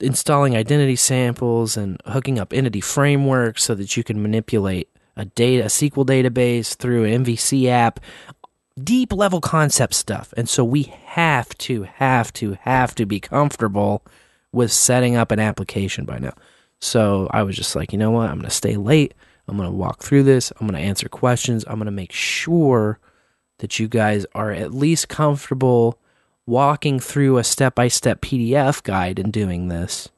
installing 0.00 0.56
identity 0.56 0.96
samples 0.96 1.76
and 1.76 2.00
hooking 2.06 2.38
up 2.38 2.52
entity 2.52 2.80
frameworks 2.80 3.64
so 3.64 3.74
that 3.74 3.96
you 3.96 4.02
can 4.02 4.22
manipulate 4.22 4.88
a 5.16 5.24
data 5.24 5.64
a 5.64 5.66
SQL 5.66 6.06
database 6.06 6.74
through 6.74 7.04
an 7.04 7.24
MVC 7.24 7.66
app. 7.66 8.00
Deep 8.82 9.12
level 9.12 9.40
concept 9.40 9.94
stuff. 9.94 10.32
And 10.36 10.48
so 10.48 10.64
we 10.64 10.84
have 11.04 11.56
to, 11.58 11.82
have 11.82 12.32
to, 12.34 12.56
have 12.62 12.94
to 12.94 13.04
be 13.04 13.20
comfortable 13.20 14.02
with 14.52 14.72
setting 14.72 15.16
up 15.16 15.30
an 15.30 15.38
application 15.38 16.04
by 16.04 16.18
now. 16.18 16.32
So 16.80 17.28
I 17.30 17.42
was 17.42 17.56
just 17.56 17.76
like, 17.76 17.92
you 17.92 17.98
know 17.98 18.10
what? 18.10 18.30
I'm 18.30 18.36
going 18.36 18.48
to 18.48 18.50
stay 18.50 18.76
late. 18.76 19.12
I'm 19.50 19.56
going 19.56 19.68
to 19.68 19.76
walk 19.76 20.00
through 20.00 20.22
this. 20.22 20.52
I'm 20.52 20.66
going 20.68 20.80
to 20.80 20.86
answer 20.86 21.08
questions. 21.08 21.64
I'm 21.66 21.74
going 21.74 21.86
to 21.86 21.90
make 21.90 22.12
sure 22.12 23.00
that 23.58 23.80
you 23.80 23.88
guys 23.88 24.24
are 24.32 24.52
at 24.52 24.72
least 24.72 25.08
comfortable 25.08 25.98
walking 26.46 27.00
through 27.00 27.36
a 27.36 27.44
step 27.44 27.74
by 27.74 27.88
step 27.88 28.20
PDF 28.20 28.80
guide 28.82 29.18
and 29.18 29.32
doing 29.32 29.66
this. 29.66 30.08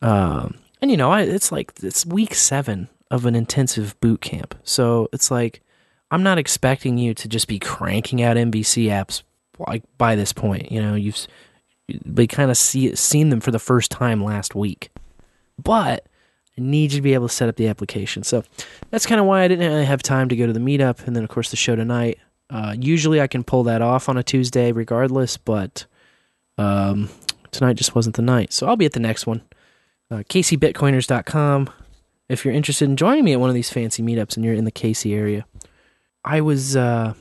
Um, 0.00 0.58
and 0.80 0.90
you 0.90 0.96
know, 0.96 1.12
I, 1.12 1.22
it's 1.22 1.52
like 1.52 1.72
it's 1.82 2.06
week 2.06 2.34
seven 2.34 2.88
of 3.10 3.26
an 3.26 3.34
intensive 3.34 3.98
boot 4.00 4.22
camp. 4.22 4.54
So 4.64 5.08
it's 5.12 5.30
like 5.30 5.62
I'm 6.10 6.22
not 6.22 6.38
expecting 6.38 6.96
you 6.96 7.12
to 7.14 7.28
just 7.28 7.48
be 7.48 7.58
cranking 7.58 8.22
out 8.22 8.38
MVC 8.38 8.86
apps 8.86 9.22
like 9.58 9.82
by 9.98 10.16
this 10.16 10.32
point. 10.32 10.72
You 10.72 10.80
know, 10.80 10.94
you've 10.94 11.26
they 11.88 12.26
kind 12.26 12.50
of 12.50 12.56
see 12.56 12.94
seen 12.96 13.28
them 13.28 13.40
for 13.40 13.50
the 13.50 13.58
first 13.58 13.90
time 13.90 14.24
last 14.24 14.54
week, 14.54 14.90
but 15.62 16.06
I 16.56 16.60
need 16.60 16.92
you 16.92 16.98
to 16.98 17.02
be 17.02 17.14
able 17.14 17.28
to 17.28 17.34
set 17.34 17.48
up 17.48 17.56
the 17.56 17.68
application. 17.68 18.22
So 18.22 18.44
that's 18.90 19.06
kind 19.06 19.20
of 19.20 19.26
why 19.26 19.42
I 19.42 19.48
didn't 19.48 19.70
really 19.70 19.86
have 19.86 20.02
time 20.02 20.28
to 20.28 20.36
go 20.36 20.46
to 20.46 20.52
the 20.52 20.60
meetup, 20.60 21.06
and 21.06 21.16
then 21.16 21.24
of 21.24 21.30
course 21.30 21.50
the 21.50 21.56
show 21.56 21.76
tonight. 21.76 22.18
Uh, 22.50 22.74
usually 22.78 23.20
I 23.20 23.26
can 23.26 23.42
pull 23.44 23.62
that 23.64 23.80
off 23.80 24.08
on 24.08 24.18
a 24.18 24.22
Tuesday, 24.22 24.72
regardless, 24.72 25.38
but 25.38 25.86
um, 26.58 27.08
tonight 27.50 27.74
just 27.74 27.94
wasn't 27.94 28.16
the 28.16 28.22
night. 28.22 28.52
So 28.52 28.66
I'll 28.66 28.76
be 28.76 28.84
at 28.84 28.92
the 28.92 29.00
next 29.00 29.26
one. 29.26 29.42
Uh, 30.10 30.16
KCBitcoiners.com. 30.28 31.70
If 32.28 32.44
you're 32.44 32.54
interested 32.54 32.88
in 32.88 32.96
joining 32.96 33.24
me 33.24 33.32
at 33.32 33.40
one 33.40 33.48
of 33.48 33.54
these 33.54 33.70
fancy 33.70 34.02
meetups 34.02 34.36
and 34.36 34.44
you're 34.44 34.54
in 34.54 34.64
the 34.64 34.72
KC 34.72 35.16
area, 35.16 35.46
I 36.24 36.42
was 36.42 36.76
uh, 36.76 37.14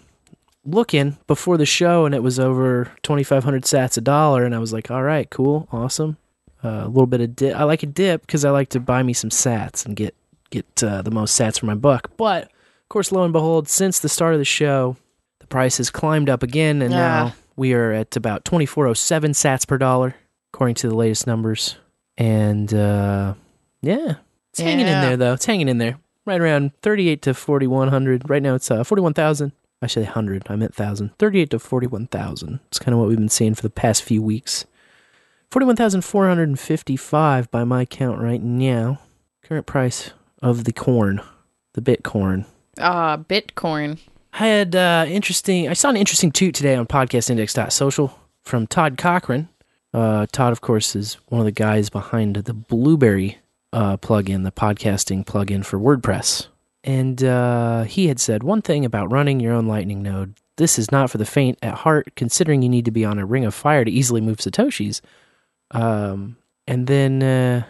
looking 0.65 1.17
before 1.27 1.57
the 1.57 1.65
show 1.65 2.05
and 2.05 2.13
it 2.13 2.23
was 2.23 2.39
over 2.39 2.91
2,500 3.03 3.63
sats 3.63 3.97
a 3.97 4.01
dollar, 4.01 4.43
and 4.43 4.53
I 4.53 4.59
was 4.59 4.73
like, 4.73 4.91
all 4.91 5.03
right, 5.03 5.29
cool, 5.29 5.69
awesome. 5.71 6.17
Uh, 6.63 6.83
a 6.83 6.87
little 6.87 7.07
bit 7.07 7.21
of 7.21 7.35
dip. 7.35 7.55
I 7.55 7.63
like 7.63 7.81
a 7.83 7.87
dip 7.87 8.21
because 8.21 8.45
I 8.45 8.51
like 8.51 8.69
to 8.69 8.79
buy 8.79 9.01
me 9.03 9.13
some 9.13 9.29
sats 9.31 9.85
and 9.85 9.95
get 9.95 10.15
get 10.51 10.83
uh, 10.83 11.01
the 11.01 11.11
most 11.11 11.39
sats 11.39 11.59
for 11.59 11.65
my 11.65 11.75
buck. 11.75 12.11
But 12.17 12.43
of 12.45 12.89
course, 12.89 13.11
lo 13.11 13.23
and 13.23 13.33
behold, 13.33 13.67
since 13.69 13.99
the 13.99 14.09
start 14.09 14.33
of 14.33 14.39
the 14.39 14.45
show, 14.45 14.95
the 15.39 15.47
price 15.47 15.77
has 15.77 15.89
climbed 15.89 16.29
up 16.29 16.43
again, 16.43 16.81
and 16.81 16.93
Ah. 16.93 16.97
now 16.97 17.33
we 17.55 17.73
are 17.73 17.91
at 17.91 18.15
about 18.15 18.45
2407 18.45 19.31
sats 19.31 19.67
per 19.67 19.77
dollar, 19.77 20.15
according 20.53 20.75
to 20.75 20.87
the 20.89 20.95
latest 20.95 21.25
numbers. 21.25 21.77
And 22.17 22.71
uh, 22.73 23.33
yeah, 23.81 24.15
it's 24.51 24.59
hanging 24.59 24.85
in 24.87 25.01
there 25.01 25.17
though. 25.17 25.33
It's 25.33 25.45
hanging 25.45 25.67
in 25.69 25.77
there, 25.79 25.97
right 26.25 26.39
around 26.41 26.73
38 26.83 27.21
to 27.23 27.33
4100. 27.33 28.29
Right 28.29 28.43
now, 28.43 28.53
it's 28.55 28.69
uh, 28.69 28.83
41,000. 28.83 29.51
I 29.81 29.87
say 29.87 30.03
100. 30.03 30.43
I 30.47 30.55
meant 30.57 30.75
thousand. 30.75 31.17
38 31.17 31.49
to 31.51 31.59
41,000. 31.59 32.59
It's 32.67 32.77
kind 32.77 32.93
of 32.93 32.99
what 32.99 33.07
we've 33.07 33.17
been 33.17 33.29
seeing 33.29 33.55
for 33.55 33.63
the 33.63 33.69
past 33.71 34.03
few 34.03 34.21
weeks. 34.21 34.65
41,455 35.51 37.51
by 37.51 37.63
my 37.65 37.83
count 37.83 38.21
right 38.21 38.41
now. 38.41 39.01
Current 39.43 39.65
price 39.65 40.11
of 40.41 40.63
the 40.63 40.71
corn, 40.71 41.21
the 41.73 41.81
Bitcoin. 41.81 42.45
Ah, 42.79 43.17
Bitcoin. 43.17 43.99
I 44.31 44.47
had 44.47 44.77
uh, 44.77 45.05
interesting. 45.09 45.67
I 45.67 45.73
saw 45.73 45.89
an 45.89 45.97
interesting 45.97 46.31
tweet 46.31 46.55
today 46.55 46.75
on 46.75 46.87
podcastindex.social 46.87 48.17
from 48.43 48.65
Todd 48.65 48.97
Cochran. 48.97 49.49
Uh, 49.93 50.25
Todd, 50.31 50.53
of 50.53 50.61
course, 50.61 50.95
is 50.95 51.15
one 51.27 51.41
of 51.41 51.45
the 51.45 51.51
guys 51.51 51.89
behind 51.89 52.35
the 52.35 52.53
Blubrry 52.53 53.39
uh, 53.73 53.97
plugin, 53.97 54.45
the 54.45 54.53
podcasting 54.53 55.25
plugin 55.25 55.65
for 55.65 55.77
WordPress. 55.77 56.47
And 56.85 57.21
uh, 57.25 57.83
he 57.83 58.07
had 58.07 58.21
said 58.21 58.41
one 58.41 58.61
thing 58.61 58.85
about 58.85 59.11
running 59.11 59.41
your 59.41 59.53
own 59.53 59.67
Lightning 59.67 60.01
node. 60.01 60.33
This 60.55 60.79
is 60.79 60.93
not 60.93 61.09
for 61.09 61.17
the 61.17 61.25
faint 61.25 61.59
at 61.61 61.79
heart, 61.79 62.13
considering 62.15 62.61
you 62.61 62.69
need 62.69 62.85
to 62.85 62.91
be 62.91 63.03
on 63.03 63.19
a 63.19 63.25
ring 63.25 63.43
of 63.43 63.53
fire 63.53 63.83
to 63.83 63.91
easily 63.91 64.21
move 64.21 64.37
Satoshis. 64.37 65.01
Um, 65.71 66.37
and 66.67 66.87
then 66.87 67.23
uh, 67.23 67.63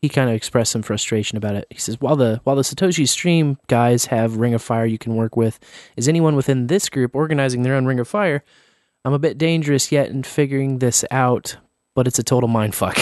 he 0.00 0.08
kind 0.08 0.30
of 0.30 0.36
expressed 0.36 0.72
some 0.72 0.82
frustration 0.82 1.36
about 1.36 1.56
it. 1.56 1.66
He 1.70 1.78
says, 1.78 2.00
while 2.00 2.16
the 2.16 2.40
while 2.44 2.56
the 2.56 2.62
Satoshi 2.62 3.08
Stream 3.08 3.58
guys 3.66 4.06
have 4.06 4.36
Ring 4.36 4.54
of 4.54 4.62
Fire 4.62 4.86
you 4.86 4.98
can 4.98 5.16
work 5.16 5.36
with, 5.36 5.58
is 5.96 6.08
anyone 6.08 6.36
within 6.36 6.68
this 6.68 6.88
group 6.88 7.14
organizing 7.14 7.62
their 7.62 7.74
own 7.74 7.86
Ring 7.86 8.00
of 8.00 8.08
Fire? 8.08 8.44
I'm 9.04 9.12
a 9.12 9.18
bit 9.18 9.38
dangerous 9.38 9.92
yet 9.92 10.08
in 10.08 10.22
figuring 10.22 10.78
this 10.78 11.04
out, 11.10 11.56
but 11.94 12.06
it's 12.06 12.18
a 12.18 12.22
total 12.22 12.48
mindfuck. 12.48 12.96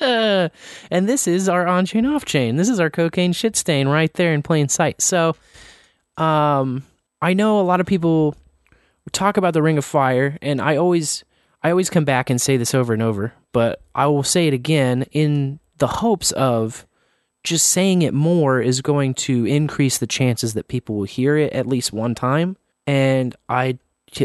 and 0.90 1.08
this 1.08 1.26
is 1.26 1.48
our 1.48 1.66
on 1.66 1.86
chain 1.86 2.06
off 2.06 2.24
chain. 2.24 2.56
This 2.56 2.68
is 2.68 2.80
our 2.80 2.90
cocaine 2.90 3.32
shit 3.32 3.56
stain 3.56 3.88
right 3.88 4.12
there 4.14 4.32
in 4.32 4.42
plain 4.42 4.68
sight. 4.68 5.00
So, 5.02 5.36
um, 6.16 6.84
I 7.22 7.34
know 7.34 7.60
a 7.60 7.62
lot 7.62 7.80
of 7.80 7.86
people 7.86 8.34
talk 9.12 9.36
about 9.36 9.54
the 9.54 9.62
Ring 9.62 9.78
of 9.78 9.84
Fire, 9.84 10.38
and 10.40 10.60
I 10.60 10.76
always, 10.76 11.24
I 11.62 11.70
always 11.70 11.90
come 11.90 12.04
back 12.04 12.30
and 12.30 12.40
say 12.40 12.56
this 12.56 12.74
over 12.74 12.92
and 12.92 13.02
over, 13.02 13.34
but 13.52 13.82
I 13.94 14.06
will 14.06 14.22
say 14.22 14.48
it 14.48 14.54
again 14.54 15.04
in 15.12 15.60
the 15.78 15.86
hopes 15.86 16.32
of 16.32 16.86
just 17.42 17.66
saying 17.66 18.02
it 18.02 18.14
more 18.14 18.60
is 18.60 18.80
going 18.80 19.14
to 19.14 19.46
increase 19.46 19.98
the 19.98 20.06
chances 20.06 20.54
that 20.54 20.68
people 20.68 20.96
will 20.96 21.04
hear 21.04 21.36
it 21.36 21.52
at 21.52 21.66
least 21.66 21.92
one 21.92 22.14
time. 22.14 22.56
And 22.86 23.34
I, 23.48 23.78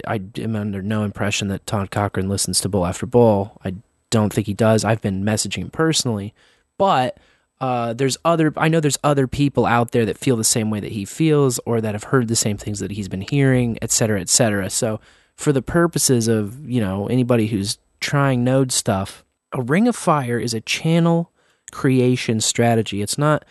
I 0.08 0.22
am 0.38 0.56
under 0.56 0.82
no 0.82 1.04
impression 1.04 1.48
that 1.50 1.66
Todd 1.66 1.92
Cochran 1.92 2.30
listens 2.30 2.60
to 2.62 2.70
Bowl 2.70 2.86
After 2.86 3.06
Bowl. 3.06 3.58
I 3.64 3.76
don't 4.10 4.34
think 4.34 4.48
he 4.48 4.54
does. 4.54 4.84
I've 4.84 5.02
been 5.02 5.24
messaging 5.24 5.64
him 5.64 5.70
personally, 5.70 6.34
but 6.78 7.18
uh, 7.62 7.94
there's 7.94 8.18
other. 8.26 8.54
I 8.58 8.68
know 8.68 8.80
there's 8.80 8.98
other 9.04 9.28
people 9.28 9.66
out 9.66 9.92
there 9.92 10.06
that 10.06 10.18
feel 10.18 10.36
the 10.36 10.44
same 10.44 10.70
way 10.70 10.80
that 10.82 10.92
he 10.92 11.06
feels, 11.06 11.60
or 11.66 11.80
that 11.80 11.96
have 11.96 12.06
heard 12.06 12.28
the 12.28 12.36
same 12.36 12.58
things 12.58 12.80
that 12.80 12.92
he's 12.92 13.08
been 13.08 13.22
hearing, 13.22 13.78
et 13.82 13.92
cetera, 13.92 14.20
et 14.20 14.30
cetera. 14.30 14.70
So, 14.70 15.00
for 15.36 15.52
the 15.52 15.62
purposes 15.62 16.28
of 16.28 16.68
you 16.68 16.82
know 16.82 17.08
anybody 17.08 17.48
who's 17.48 17.78
trying 18.00 18.44
Node 18.44 18.72
stuff, 18.72 19.24
a 19.52 19.62
Ring 19.62 19.88
of 19.88 19.96
Fire 19.96 20.40
is 20.40 20.54
a 20.54 20.62
channel 20.62 21.32
creation 21.72 22.40
strategy. 22.40 23.02
It's 23.02 23.18
not 23.18 23.46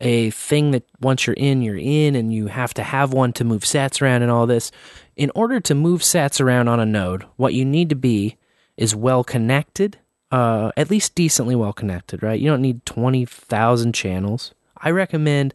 a 0.00 0.30
thing 0.30 0.70
that 0.70 0.84
once 1.00 1.26
you're 1.26 1.34
in, 1.34 1.62
you're 1.62 1.76
in, 1.76 2.14
and 2.14 2.32
you 2.32 2.46
have 2.46 2.72
to 2.74 2.82
have 2.82 3.12
one 3.12 3.32
to 3.34 3.44
move 3.44 3.62
sats 3.62 4.00
around 4.00 4.22
and 4.22 4.30
all 4.30 4.46
this. 4.46 4.70
In 5.16 5.30
order 5.34 5.60
to 5.60 5.74
move 5.74 6.00
sats 6.00 6.40
around 6.40 6.68
on 6.68 6.80
a 6.80 6.86
node, 6.86 7.24
what 7.36 7.54
you 7.54 7.64
need 7.64 7.90
to 7.90 7.96
be 7.96 8.36
is 8.76 8.94
well 8.94 9.22
connected, 9.22 9.98
uh, 10.30 10.72
at 10.76 10.90
least 10.90 11.14
decently 11.14 11.54
well 11.54 11.72
connected, 11.72 12.22
right? 12.22 12.40
You 12.40 12.48
don't 12.48 12.62
need 12.62 12.86
20,000 12.86 13.92
channels. 13.92 14.54
I 14.78 14.90
recommend 14.90 15.54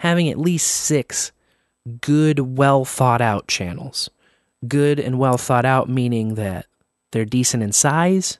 having 0.00 0.28
at 0.28 0.38
least 0.38 0.66
six 0.66 1.32
good, 2.00 2.56
well 2.56 2.84
thought 2.84 3.22
out 3.22 3.46
channels. 3.48 4.10
Good 4.66 4.98
and 5.00 5.18
well 5.18 5.38
thought 5.38 5.64
out, 5.64 5.88
meaning 5.88 6.34
that 6.34 6.66
they're 7.12 7.24
decent 7.24 7.62
in 7.62 7.72
size. 7.72 8.38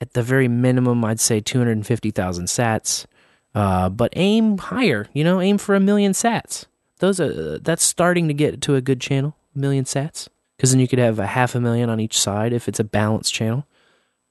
At 0.00 0.14
the 0.14 0.22
very 0.22 0.48
minimum, 0.48 1.04
I'd 1.04 1.20
say 1.20 1.40
250,000 1.40 2.46
sats. 2.46 3.06
Uh, 3.54 3.88
but 3.88 4.12
aim 4.16 4.58
higher, 4.58 5.06
you 5.12 5.24
know, 5.24 5.40
aim 5.40 5.58
for 5.58 5.74
a 5.74 5.80
million 5.80 6.12
sats. 6.12 6.66
Those 6.98 7.18
are 7.18 7.58
that's 7.58 7.82
starting 7.82 8.28
to 8.28 8.34
get 8.34 8.60
to 8.62 8.76
a 8.76 8.80
good 8.80 9.00
channel, 9.00 9.36
a 9.56 9.58
million 9.58 9.84
sats, 9.84 10.28
because 10.56 10.70
then 10.70 10.80
you 10.80 10.86
could 10.86 10.98
have 10.98 11.18
a 11.18 11.26
half 11.26 11.54
a 11.54 11.60
million 11.60 11.90
on 11.90 11.98
each 11.98 12.18
side 12.18 12.52
if 12.52 12.68
it's 12.68 12.78
a 12.78 12.84
balanced 12.84 13.34
channel. 13.34 13.66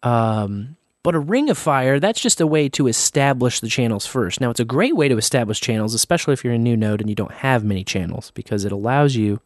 Um, 0.03 0.77
but 1.03 1.15
a 1.15 1.19
ring 1.19 1.49
of 1.49 1.57
fire, 1.57 1.99
that's 1.99 2.21
just 2.21 2.39
a 2.39 2.47
way 2.47 2.69
to 2.69 2.87
establish 2.87 3.59
the 3.59 3.67
channels 3.67 4.05
first. 4.05 4.39
Now, 4.39 4.49
it's 4.51 4.59
a 4.59 4.65
great 4.65 4.95
way 4.95 5.07
to 5.07 5.17
establish 5.17 5.59
channels, 5.59 5.93
especially 5.93 6.33
if 6.33 6.43
you're 6.43 6.53
a 6.53 6.57
new 6.57 6.77
node 6.77 7.01
and 7.01 7.09
you 7.09 7.15
don't 7.15 7.31
have 7.31 7.63
many 7.63 7.83
channels, 7.83 8.31
because 8.31 8.65
it 8.65 8.71
allows 8.71 9.15
you 9.15 9.41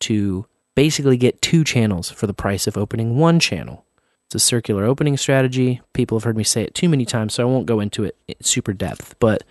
to 0.00 0.46
basically 0.74 1.16
get 1.16 1.42
two 1.42 1.64
channels 1.64 2.10
for 2.10 2.26
the 2.26 2.34
price 2.34 2.66
of 2.66 2.76
opening 2.76 3.16
one 3.16 3.38
channel. 3.40 3.84
It's 4.26 4.34
a 4.34 4.38
circular 4.38 4.84
opening 4.84 5.16
strategy. 5.16 5.80
People 5.92 6.18
have 6.18 6.24
heard 6.24 6.36
me 6.36 6.44
say 6.44 6.62
it 6.62 6.74
too 6.74 6.88
many 6.88 7.04
times, 7.04 7.34
so 7.34 7.42
I 7.42 7.50
won't 7.50 7.66
go 7.66 7.80
into 7.80 8.04
it 8.04 8.16
in 8.26 8.36
super 8.42 8.72
depth. 8.72 9.14
But 9.18 9.44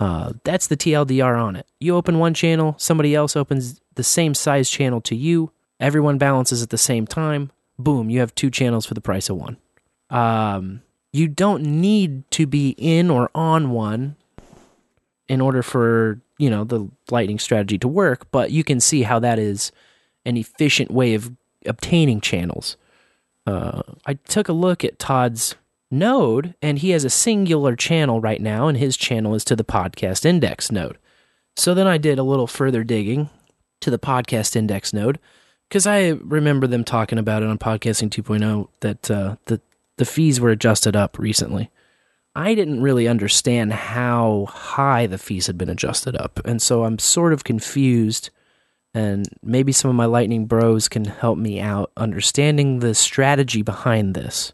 Uh, 0.00 0.32
that's 0.42 0.66
the 0.66 0.76
TLDR 0.76 1.40
on 1.40 1.54
it. 1.54 1.64
You 1.78 1.94
open 1.94 2.18
one 2.18 2.34
channel, 2.34 2.74
somebody 2.76 3.14
else 3.14 3.36
opens 3.36 3.80
the 3.94 4.02
same 4.02 4.34
size 4.34 4.68
channel 4.68 5.00
to 5.02 5.14
you. 5.14 5.52
Everyone 5.78 6.18
balances 6.18 6.60
at 6.60 6.70
the 6.70 6.78
same 6.78 7.06
time. 7.06 7.52
Boom, 7.78 8.10
you 8.10 8.18
have 8.18 8.34
two 8.34 8.50
channels 8.50 8.84
for 8.84 8.94
the 8.94 9.00
price 9.00 9.28
of 9.30 9.36
one. 9.36 9.58
Um, 10.10 10.82
you 11.12 11.28
don't 11.28 11.62
need 11.62 12.28
to 12.32 12.46
be 12.46 12.70
in 12.78 13.10
or 13.10 13.30
on 13.32 13.70
one 13.70 14.16
in 15.28 15.40
order 15.40 15.62
for 15.62 16.20
you 16.36 16.50
know 16.50 16.64
the 16.64 16.88
lightning 17.12 17.38
strategy 17.38 17.78
to 17.78 17.86
work 17.86 18.26
but 18.32 18.50
you 18.50 18.64
can 18.64 18.80
see 18.80 19.02
how 19.02 19.20
that 19.20 19.38
is 19.38 19.70
an 20.24 20.36
efficient 20.36 20.90
way 20.90 21.14
of 21.14 21.32
obtaining 21.66 22.20
channels 22.20 22.76
uh, 23.46 23.82
i 24.06 24.14
took 24.14 24.48
a 24.48 24.52
look 24.52 24.84
at 24.84 24.98
todd's 24.98 25.54
node 25.90 26.54
and 26.62 26.78
he 26.78 26.90
has 26.90 27.04
a 27.04 27.10
singular 27.10 27.76
channel 27.76 28.20
right 28.20 28.40
now 28.40 28.66
and 28.66 28.78
his 28.78 28.96
channel 28.96 29.34
is 29.34 29.44
to 29.44 29.54
the 29.54 29.64
podcast 29.64 30.24
index 30.24 30.72
node 30.72 30.98
so 31.56 31.74
then 31.74 31.86
i 31.86 31.98
did 31.98 32.18
a 32.18 32.24
little 32.24 32.46
further 32.46 32.82
digging 32.82 33.28
to 33.80 33.90
the 33.90 33.98
podcast 33.98 34.56
index 34.56 34.92
node 34.92 35.18
because 35.68 35.86
i 35.86 36.08
remember 36.08 36.66
them 36.66 36.84
talking 36.84 37.18
about 37.18 37.42
it 37.42 37.48
on 37.48 37.58
podcasting 37.58 38.08
2.0 38.08 38.68
that 38.80 39.10
uh, 39.10 39.36
the, 39.46 39.60
the 39.98 40.04
fees 40.04 40.40
were 40.40 40.50
adjusted 40.50 40.96
up 40.96 41.18
recently 41.18 41.70
I 42.34 42.54
didn't 42.54 42.82
really 42.82 43.08
understand 43.08 43.72
how 43.72 44.46
high 44.48 45.06
the 45.06 45.18
fees 45.18 45.46
had 45.46 45.58
been 45.58 45.68
adjusted 45.68 46.16
up. 46.16 46.40
And 46.44 46.62
so 46.62 46.84
I'm 46.84 46.98
sort 46.98 47.32
of 47.32 47.44
confused. 47.44 48.30
And 48.94 49.26
maybe 49.42 49.72
some 49.72 49.88
of 49.88 49.94
my 49.94 50.04
Lightning 50.04 50.46
Bros 50.46 50.88
can 50.88 51.06
help 51.06 51.38
me 51.38 51.60
out 51.60 51.92
understanding 51.96 52.80
the 52.80 52.94
strategy 52.94 53.62
behind 53.62 54.14
this. 54.14 54.52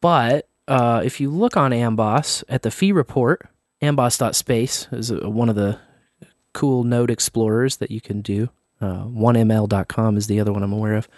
But 0.00 0.48
uh, 0.66 1.02
if 1.04 1.20
you 1.20 1.30
look 1.30 1.56
on 1.56 1.72
Amboss 1.72 2.42
at 2.48 2.62
the 2.62 2.70
fee 2.70 2.92
report, 2.92 3.48
amboss.space 3.82 4.88
is 4.92 5.10
a, 5.10 5.28
one 5.28 5.48
of 5.48 5.56
the 5.56 5.78
cool 6.54 6.84
node 6.84 7.10
explorers 7.10 7.76
that 7.76 7.90
you 7.90 8.00
can 8.00 8.22
do. 8.22 8.48
Uh, 8.80 9.04
1ml.com 9.04 10.16
is 10.16 10.26
the 10.26 10.40
other 10.40 10.52
one 10.52 10.62
I'm 10.62 10.72
aware 10.72 10.94
of. 10.94 11.08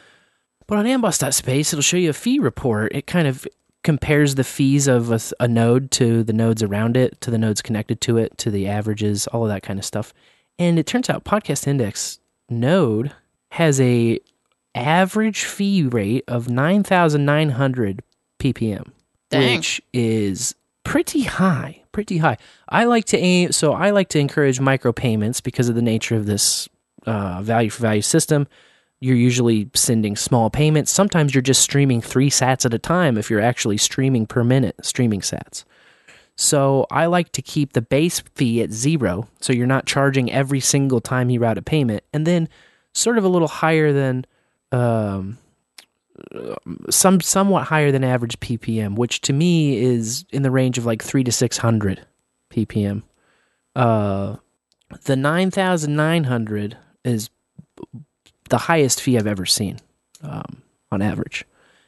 But 0.67 0.79
on 0.79 0.85
amboss.space, 0.85 1.73
it'll 1.73 1.83
show 1.83 1.97
you 1.97 2.11
a 2.11 2.15
fee 2.15 2.39
report. 2.39 2.95
It 2.95 3.07
kind 3.07 3.27
of 3.27 3.47
compares 3.85 4.35
the 4.35 4.45
fees 4.45 4.87
of 4.87 5.11
a, 5.11 5.21
a, 5.41 5.49
node 5.49 5.91
to 5.93 6.23
the 6.23 6.33
nodes 6.33 6.63
around 6.63 6.97
it, 6.97 7.21
to 7.21 7.31
the 7.31 7.39
nodes 7.39 7.63
connected 7.63 8.01
to 8.03 8.19
it, 8.19 8.37
to 8.39 8.51
the 8.51 8.67
averages, 8.67 9.27
all 9.29 9.45
of 9.45 9.49
that 9.49 9.63
kind 9.63 9.79
of 9.79 9.85
stuff. 9.85 10.13
And 10.59 10.79
it 10.79 10.87
turns 10.87 11.09
out 11.09 11.25
Podcast 11.25 11.67
Index 11.67 12.19
node 12.51 13.13
has 13.53 13.81
a 13.81 14.21
average 14.75 15.45
fee 15.45 15.83
rate 15.83 16.25
of 16.29 16.49
9,900 16.49 18.03
ppm, 18.39 18.91
Dang. 19.31 19.57
which 19.57 19.83
is 19.93 20.55
pretty 20.85 21.23
high, 21.23 21.83
pretty 21.93 22.19
high. 22.19 22.37
I 22.69 22.85
like 22.85 23.07
to 23.07 23.19
aim, 23.19 23.53
so 23.53 23.73
I 23.73 23.91
like 23.91 24.09
to 24.11 24.19
encourage 24.19 24.61
micropayments 24.61 25.43
because 25.43 25.69
of 25.69 25.75
the 25.75 25.83
nature 25.83 26.17
of 26.17 26.27
this 26.27 26.69
uh, 27.07 27.43
value 27.43 27.71
for 27.71 27.83
value 27.83 28.03
system 28.03 28.47
you're 29.01 29.17
usually 29.17 29.71
sending 29.75 30.17
small 30.17 30.51
payments. 30.51 30.91
Sometimes 30.91 31.35
you're 31.35 31.43
just 31.43 31.63
streaming 31.63 32.01
three 32.01 32.31
sats 32.31 32.65
at 32.65 32.75
a 32.75 32.79
time 32.79 33.17
if 33.17 33.31
you're 33.31 33.41
actually 33.41 33.77
streaming 33.77 34.27
per 34.27 34.43
minute, 34.43 34.77
streaming 34.83 35.21
sats. 35.21 35.65
So 36.41 36.87
I 36.89 37.07
like 37.07 37.33
to 37.33 37.43
keep 37.43 37.73
the 37.73 37.83
base 37.83 38.21
fee 38.37 38.63
at 38.63 38.71
zero, 38.71 39.29
so 39.41 39.53
you're 39.53 39.67
not 39.67 39.87
charging 39.87 40.31
every 40.31 40.61
single 40.61 41.01
time 41.01 41.31
you 41.31 41.41
route 41.41 41.59
a 41.59 41.63
payment, 41.63 42.05
and 42.13 42.25
then 42.25 42.49
sort 42.95 43.19
of 43.19 43.25
a 43.25 43.29
little 43.29 43.49
higher 43.49 43.93
than, 43.93 44.25
um, 44.71 45.37
some 46.91 47.21
somewhat 47.21 47.67
higher 47.67 47.91
than 47.91 48.05
average 48.05 48.39
ppm, 48.39 48.97
which 48.97 49.21
to 49.23 49.33
me 49.33 49.79
is 49.79 50.25
in 50.31 50.43
the 50.43 50.51
range 50.51 50.79
of 50.79 50.87
like 50.87 51.03
three 51.03 51.25
to 51.25 51.33
six 51.33 51.59
hundred 51.59 52.07
ppm. 52.51 53.03
Uh, 53.75 54.37
the 55.05 55.17
nine 55.17 55.51
thousand 55.51 55.97
nine 55.97 56.25
hundred 56.25 56.77
is 57.05 57.31
the 58.49 58.59
highest 58.59 59.03
fee 59.03 59.19
I've 59.19 59.27
ever 59.27 59.47
seen 59.47 59.79
um, 60.23 60.63
on 60.93 61.03
average. 61.03 61.45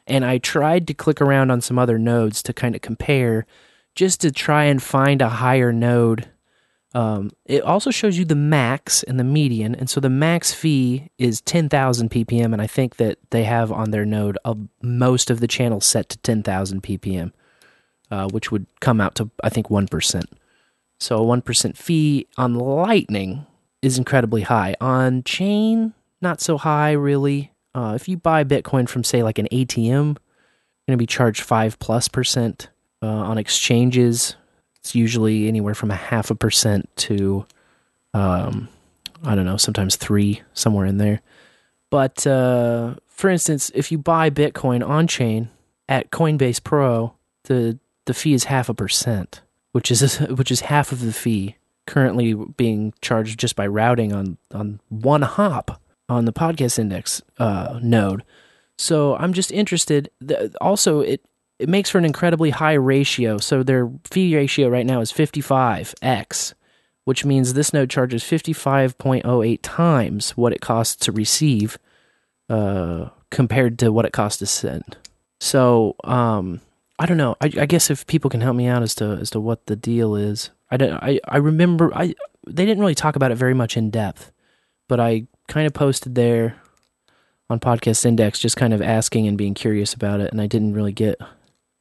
And 0.07 0.25
I 0.25 0.39
tried 0.39 0.89
to 0.89 0.95
click 0.95 1.21
around 1.21 1.51
on 1.51 1.61
some 1.61 1.79
other 1.79 1.99
nodes 1.99 2.43
to 2.45 2.53
kind 2.53 2.75
of 2.75 2.81
compare 2.81 3.47
just 3.95 4.21
to 4.21 4.31
try 4.31 4.65
and 4.65 4.83
find 4.83 5.23
a 5.23 5.29
higher 5.29 5.73
node. 5.73 6.29
Um, 6.95 7.31
it 7.45 7.63
also 7.63 7.91
shows 7.91 8.19
you 8.19 8.25
the 8.25 8.35
max 8.35 9.03
and 9.05 9.19
the 9.19 9.25
median. 9.25 9.75
And 9.75 9.89
so 9.89 10.01
the 10.01 10.11
max 10.11 10.53
fee 10.53 11.09
is 11.19 11.41
10,000 11.43 12.11
ppm. 12.11 12.53
And 12.53 12.61
I 12.61 12.67
think 12.67 12.97
that 12.97 13.19
they 13.31 13.45
have 13.45 13.71
on 13.71 13.91
their 13.91 14.05
node 14.05 14.39
most 14.83 15.31
of 15.31 15.41
the 15.41 15.47
channels 15.47 15.87
set 15.87 16.09
to 16.09 16.19
10,000 16.19 16.83
ppm, 16.83 17.33
uh, 18.11 18.29
which 18.29 18.51
would 18.51 18.67
come 18.81 19.01
out 19.01 19.15
to, 19.17 19.31
I 19.43 19.51
think, 19.51 19.69
1%. 19.69 20.25
So 20.99 21.17
a 21.17 21.39
1% 21.39 21.77
fee 21.77 22.27
on 22.37 22.55
Lightning 22.55 23.47
is 23.83 23.97
incredibly 23.97 24.43
high. 24.43 24.75
On 24.81 25.23
Chain, 25.23 25.95
not 26.21 26.41
so 26.41 26.59
high 26.59 26.93
really. 26.93 27.53
Uh, 27.75 27.93
if 27.95 28.09
you 28.09 28.17
buy 28.17 28.45
Bitcoin 28.45 28.89
from 28.89 29.05
say 29.05 29.23
like 29.23 29.39
an 29.39 29.49
ATM, 29.53 29.87
you're 29.87 30.03
going 30.05 30.17
to 30.89 30.97
be 30.97 31.07
charged 31.07 31.43
five 31.43 31.79
plus 31.79 32.09
percent 32.09 32.69
uh, 33.03 33.07
on 33.07 33.39
exchanges. 33.39 34.37
It's 34.77 34.95
usually 34.95 35.49
anywhere 35.49 35.75
from 35.75 35.91
a 35.91 35.97
half 35.97 36.31
a 36.31 36.35
percent 36.35 36.89
to, 36.97 37.47
um, 38.15 38.69
I 39.23 39.35
don't 39.35 39.45
know, 39.45 39.57
sometimes 39.57 39.97
three 39.97 40.43
somewhere 40.55 40.87
in 40.87 40.99
there. 40.99 41.21
But 41.91 42.27
uh, 42.27 42.95
for 43.09 43.29
instance, 43.29 43.71
if 43.75 43.93
you 43.93 43.99
buy 43.99 44.31
Bitcoin 44.31 44.87
on 44.87 45.07
chain 45.07 45.51
at 45.89 46.11
Coinbase 46.11 46.63
Pro, 46.63 47.15
the 47.45 47.79
the 48.07 48.15
fee 48.15 48.33
is 48.33 48.45
half 48.45 48.69
a 48.69 48.75
percent, 48.75 49.43
which 49.73 49.91
is 49.91 50.19
which 50.31 50.51
is 50.51 50.61
half 50.63 50.93
of 50.93 51.01
the 51.01 51.13
fee 51.13 51.57
currently 51.87 52.35
being 52.35 52.95
charged 53.03 53.39
just 53.39 53.57
by 53.57 53.67
routing 53.67 54.13
on 54.13 54.39
on 54.55 54.81
one 54.89 55.23
hop 55.23 55.81
on 56.09 56.25
the 56.25 56.33
podcast 56.33 56.79
index 56.79 57.23
uh, 57.39 57.79
node. 57.83 58.25
So 58.79 59.17
I'm 59.17 59.33
just 59.33 59.53
interested. 59.53 60.11
Also, 60.61 61.01
it 61.01 61.21
it 61.61 61.69
makes 61.69 61.91
for 61.91 61.99
an 61.99 62.05
incredibly 62.05 62.51
high 62.51 62.75
ratio. 62.75 63.39
So 63.39 63.63
their 63.63 63.91
fee 64.11 64.35
ratio 64.35 64.69
right 64.69 64.87
now 64.87 65.01
is 65.01 65.13
55x, 65.13 66.55
which 67.05 67.25
means 67.25 67.53
this 67.53 67.73
node 67.73 67.91
charges 67.91 68.25
55.08 68.25 69.59
times 69.63 70.31
what 70.37 70.53
it 70.53 70.61
costs 70.61 70.97
to 71.05 71.13
receive, 71.13 71.79
uh, 72.49 73.11
compared 73.31 73.79
to 73.81 73.93
what 73.93 74.07
it 74.07 74.13
costs 74.13 74.39
to 74.39 74.47
send. 74.47 74.97
So 75.39 75.97
um, 76.05 76.61
I 76.99 77.07
don't 77.07 77.19
know. 77.19 77.37
I, 77.41 77.47
I 77.47 77.67
guess 77.67 77.91
if 77.91 78.07
people 78.07 78.31
can 78.31 78.41
help 78.41 78.57
me 78.57 78.67
out 78.67 78.83
as 78.83 78.95
to 78.97 79.19
as 79.21 79.31
to 79.31 79.41
what 79.41 79.67
the 79.67 79.77
deal 79.77 80.17
is. 80.17 80.51
I 80.71 80.77
don't. 80.77 80.93
I 81.03 81.21
I 81.27 81.39
remember. 81.39 81.91
I 81.95 82.15
they 82.47 82.65
didn't 82.65 82.81
really 82.81 82.95
talk 82.95 83.17
about 83.17 83.33
it 83.33 83.37
very 83.37 83.55
much 83.55 83.77
in 83.77 83.91
depth, 83.91 84.33
but 84.89 84.99
I 85.01 85.27
kind 85.49 85.67
of 85.67 85.75
posted 85.75 86.15
there 86.15 86.57
on 87.49 87.59
Podcast 87.61 88.07
Index, 88.07 88.39
just 88.39 88.57
kind 88.57 88.73
of 88.73 88.81
asking 88.81 89.27
and 89.27 89.37
being 89.37 89.55
curious 89.55 89.93
about 89.93 90.21
it, 90.21 90.31
and 90.31 90.41
I 90.41 90.47
didn't 90.47 90.75
really 90.75 90.93
get 90.93 91.21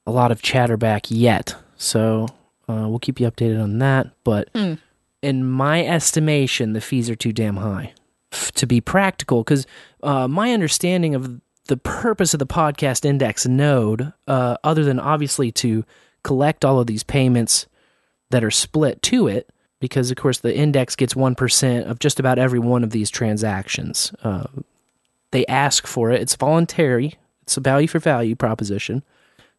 a 0.06 0.12
lot 0.12 0.32
of 0.32 0.42
chatter 0.42 0.78
back 0.78 1.06
yet. 1.10 1.56
So 1.78 2.28
uh, 2.68 2.88
we'll 2.88 3.00
keep 3.00 3.20
you 3.20 3.30
updated 3.30 3.62
on 3.62 3.78
that. 3.80 4.08
But 4.24 4.52
Mm. 4.54 4.80
in 5.22 5.48
my 5.48 5.86
estimation, 5.86 6.74
the 6.74 6.82
fees 6.82 7.10
are 7.10 7.16
too 7.16 7.32
damn 7.34 7.58
high 7.58 7.94
f- 8.32 8.52
to 8.54 8.66
be 8.66 8.82
practical. 8.82 9.44
Because 9.44 9.66
uh, 10.04 10.28
my 10.28 10.52
understanding 10.54 11.16
of 11.16 11.42
the 11.68 11.78
purpose 11.78 12.34
of 12.34 12.40
the 12.40 12.48
Podcast 12.48 13.06
Index 13.06 13.46
node, 13.46 14.12
uh, 14.28 14.58
other 14.64 14.84
than 14.84 15.00
obviously 15.00 15.52
to 15.54 15.86
collect 16.24 16.66
all 16.66 16.80
of 16.80 16.88
these 16.88 17.04
payments 17.04 17.68
that 18.32 18.44
are 18.44 18.52
split 18.52 19.02
to 19.04 19.28
it, 19.28 19.50
because 19.80 20.12
of 20.12 20.18
course 20.18 20.40
the 20.40 20.56
index 20.56 20.96
gets 20.96 21.14
1% 21.14 21.84
of 21.86 22.00
just 22.00 22.20
about 22.20 22.38
every 22.40 22.60
one 22.60 22.84
of 22.84 22.90
these 22.90 23.10
transactions. 23.10 24.12
Uh, 24.24 24.44
they 25.32 25.46
ask 25.46 25.86
for 25.88 26.12
it, 26.12 26.22
it's 26.22 26.36
voluntary, 26.36 27.14
it's 27.44 27.56
a 27.56 27.62
value 27.62 27.88
for 27.88 28.00
value 28.00 28.36
proposition. 28.36 29.04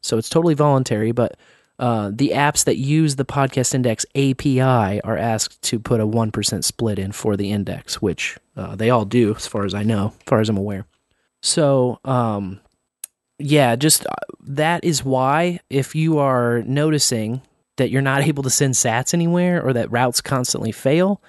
So 0.03 0.19
it's 0.19 0.29
totally 0.29 0.55
voluntary, 0.55 1.13
but 1.13 1.37
uh, 1.79 2.11
the 2.15 2.33
apps 2.35 2.65
that 2.65 2.77
use 2.77 3.17
the 3.17 3.25
podcast 3.25 3.75
index 3.75 4.05
API 4.15 5.01
are 5.01 5.17
asked 5.17 5.63
to 5.63 5.79
put 5.79 6.01
a 6.01 6.07
1% 6.07 6.65
split 6.65 6.99
in 6.99 7.11
for 7.11 7.39
the 7.39 7.51
index, 7.51 8.03
which 8.03 8.37
uh, 8.55 8.77
they 8.77 8.91
all 8.91 9.07
do, 9.07 9.35
as 9.35 9.47
far 9.47 9.65
as 9.65 9.73
I 9.73 9.83
know, 9.83 10.13
as 10.19 10.25
far 10.27 10.41
as 10.41 10.51
I'm 10.51 10.59
aware. 10.59 10.85
So, 11.43 11.99
um, 12.05 12.61
yeah, 13.39 13.77
just 13.77 14.05
uh, 14.05 14.11
that 14.41 14.85
is 14.85 15.03
why 15.05 15.61
if 15.71 15.95
you 15.95 16.19
are 16.19 16.63
noticing 16.63 17.41
that 17.79 17.91
you're 17.91 18.03
not 18.03 18.23
able 18.29 18.43
to 18.43 18.51
send 18.51 18.75
sats 18.75 19.15
anywhere 19.15 19.63
or 19.65 19.73
that 19.73 19.91
routes 19.91 20.21
constantly 20.21 20.73
fail, 20.73 21.23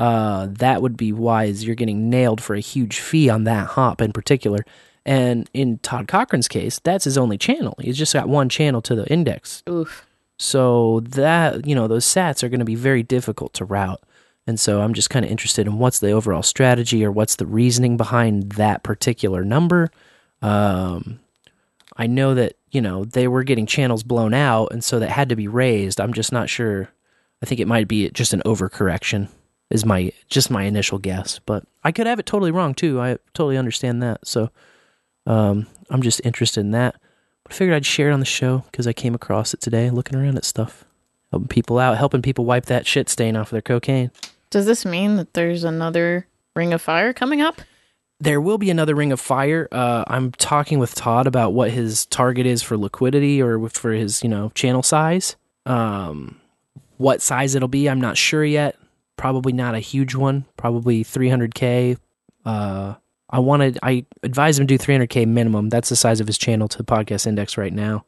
uh, 0.00 0.48
that 0.50 0.82
would 0.82 0.96
be 0.96 1.12
why 1.12 1.44
is 1.44 1.64
you're 1.64 1.76
getting 1.76 2.10
nailed 2.10 2.42
for 2.42 2.54
a 2.54 2.60
huge 2.60 2.98
fee 2.98 3.30
on 3.30 3.44
that 3.44 3.68
hop 3.68 4.02
in 4.02 4.12
particular. 4.12 4.64
And 5.06 5.50
in 5.52 5.78
Todd 5.78 6.08
Cochran's 6.08 6.48
case, 6.48 6.80
that's 6.82 7.04
his 7.04 7.18
only 7.18 7.36
channel. 7.36 7.74
He's 7.80 7.98
just 7.98 8.14
got 8.14 8.28
one 8.28 8.48
channel 8.48 8.80
to 8.82 8.94
the 8.94 9.06
index. 9.12 9.62
Oof. 9.68 10.06
So 10.38 11.00
that, 11.00 11.66
you 11.66 11.74
know, 11.74 11.86
those 11.86 12.06
sats 12.06 12.42
are 12.42 12.48
going 12.48 12.60
to 12.60 12.64
be 12.64 12.74
very 12.74 13.02
difficult 13.02 13.52
to 13.54 13.64
route. 13.64 14.02
And 14.46 14.58
so 14.58 14.80
I'm 14.80 14.94
just 14.94 15.10
kind 15.10 15.24
of 15.24 15.30
interested 15.30 15.66
in 15.66 15.78
what's 15.78 16.00
the 16.00 16.10
overall 16.10 16.42
strategy 16.42 17.04
or 17.04 17.12
what's 17.12 17.36
the 17.36 17.46
reasoning 17.46 17.96
behind 17.96 18.52
that 18.52 18.82
particular 18.82 19.44
number. 19.44 19.90
Um, 20.42 21.20
I 21.96 22.06
know 22.06 22.34
that, 22.34 22.54
you 22.70 22.80
know, 22.80 23.04
they 23.04 23.28
were 23.28 23.44
getting 23.44 23.66
channels 23.66 24.02
blown 24.02 24.34
out, 24.34 24.72
and 24.72 24.82
so 24.82 24.98
that 24.98 25.10
had 25.10 25.28
to 25.28 25.36
be 25.36 25.48
raised. 25.48 26.00
I'm 26.00 26.12
just 26.12 26.32
not 26.32 26.50
sure. 26.50 26.90
I 27.42 27.46
think 27.46 27.60
it 27.60 27.68
might 27.68 27.88
be 27.88 28.10
just 28.10 28.34
an 28.34 28.42
overcorrection. 28.44 29.28
Is 29.70 29.84
my 29.84 30.12
just 30.28 30.50
my 30.50 30.64
initial 30.64 30.98
guess, 30.98 31.40
but 31.46 31.64
I 31.82 31.90
could 31.90 32.06
have 32.06 32.18
it 32.18 32.26
totally 32.26 32.50
wrong 32.50 32.74
too. 32.74 33.00
I 33.00 33.18
totally 33.32 33.56
understand 33.56 34.02
that. 34.02 34.26
So 34.26 34.50
um, 35.26 35.66
I'm 35.90 36.02
just 36.02 36.20
interested 36.24 36.60
in 36.60 36.70
that. 36.72 36.96
But 37.44 37.52
I 37.52 37.56
figured 37.56 37.76
I'd 37.76 37.86
share 37.86 38.10
it 38.10 38.12
on 38.12 38.20
the 38.20 38.26
show 38.26 38.64
because 38.70 38.86
I 38.86 38.92
came 38.92 39.14
across 39.14 39.54
it 39.54 39.60
today, 39.60 39.90
looking 39.90 40.18
around 40.18 40.36
at 40.36 40.44
stuff, 40.44 40.84
helping 41.30 41.48
people 41.48 41.78
out, 41.78 41.98
helping 41.98 42.22
people 42.22 42.44
wipe 42.44 42.66
that 42.66 42.86
shit 42.86 43.08
stain 43.08 43.36
off 43.36 43.48
of 43.48 43.52
their 43.52 43.62
cocaine. 43.62 44.10
Does 44.50 44.66
this 44.66 44.84
mean 44.84 45.16
that 45.16 45.34
there's 45.34 45.64
another 45.64 46.26
Ring 46.54 46.72
of 46.72 46.80
Fire 46.80 47.12
coming 47.12 47.40
up? 47.40 47.60
There 48.20 48.40
will 48.40 48.58
be 48.58 48.70
another 48.70 48.94
Ring 48.94 49.12
of 49.12 49.20
Fire. 49.20 49.68
Uh, 49.72 50.04
I'm 50.06 50.30
talking 50.32 50.78
with 50.78 50.94
Todd 50.94 51.26
about 51.26 51.52
what 51.52 51.70
his 51.70 52.06
target 52.06 52.46
is 52.46 52.62
for 52.62 52.76
liquidity 52.76 53.42
or 53.42 53.68
for 53.68 53.92
his, 53.92 54.22
you 54.22 54.28
know, 54.28 54.50
channel 54.54 54.82
size. 54.82 55.36
Um, 55.66 56.40
what 56.96 57.20
size 57.20 57.54
it'll 57.54 57.68
be, 57.68 57.88
I'm 57.90 58.00
not 58.00 58.16
sure 58.16 58.44
yet. 58.44 58.76
Probably 59.16 59.52
not 59.52 59.74
a 59.74 59.80
huge 59.80 60.14
one. 60.14 60.44
Probably 60.56 61.04
300k. 61.04 61.98
Uh, 62.46 62.94
I 63.34 63.40
wanted, 63.40 63.80
I 63.82 64.06
advise 64.22 64.60
him 64.60 64.68
to 64.68 64.78
do 64.78 64.82
300k 64.82 65.26
minimum. 65.26 65.68
That's 65.68 65.88
the 65.88 65.96
size 65.96 66.20
of 66.20 66.28
his 66.28 66.38
channel 66.38 66.68
to 66.68 66.78
the 66.78 66.84
Podcast 66.84 67.26
Index 67.26 67.58
right 67.58 67.72
now. 67.72 68.04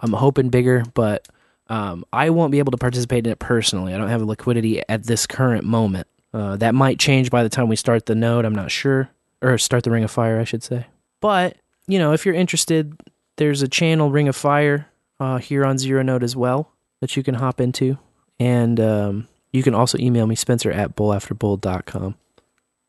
I'm 0.00 0.12
hoping 0.12 0.48
bigger, 0.48 0.82
but 0.94 1.28
um, 1.68 2.04
I 2.12 2.30
won't 2.30 2.50
be 2.50 2.58
able 2.58 2.72
to 2.72 2.76
participate 2.76 3.24
in 3.24 3.30
it 3.30 3.38
personally. 3.38 3.94
I 3.94 3.98
don't 3.98 4.08
have 4.08 4.20
liquidity 4.20 4.82
at 4.88 5.04
this 5.04 5.28
current 5.28 5.62
moment. 5.62 6.08
Uh, 6.34 6.56
that 6.56 6.74
might 6.74 6.98
change 6.98 7.30
by 7.30 7.44
the 7.44 7.48
time 7.48 7.68
we 7.68 7.76
start 7.76 8.06
the 8.06 8.16
node. 8.16 8.44
I'm 8.44 8.54
not 8.54 8.72
sure, 8.72 9.08
or 9.40 9.58
start 9.58 9.84
the 9.84 9.92
Ring 9.92 10.02
of 10.02 10.10
Fire, 10.10 10.40
I 10.40 10.44
should 10.44 10.64
say. 10.64 10.86
But 11.20 11.56
you 11.86 12.00
know, 12.00 12.12
if 12.12 12.26
you're 12.26 12.34
interested, 12.34 13.00
there's 13.36 13.62
a 13.62 13.68
channel 13.68 14.10
Ring 14.10 14.26
of 14.26 14.34
Fire 14.34 14.88
uh, 15.20 15.38
here 15.38 15.64
on 15.64 15.78
Zero 15.78 16.02
Node 16.02 16.24
as 16.24 16.34
well 16.34 16.72
that 17.00 17.16
you 17.16 17.22
can 17.22 17.36
hop 17.36 17.60
into, 17.60 17.96
and 18.40 18.80
um, 18.80 19.28
you 19.52 19.62
can 19.62 19.74
also 19.74 19.98
email 19.98 20.26
me 20.26 20.34
Spencer 20.34 20.72
at 20.72 20.96
bowlafterbowl.com. 20.96 22.16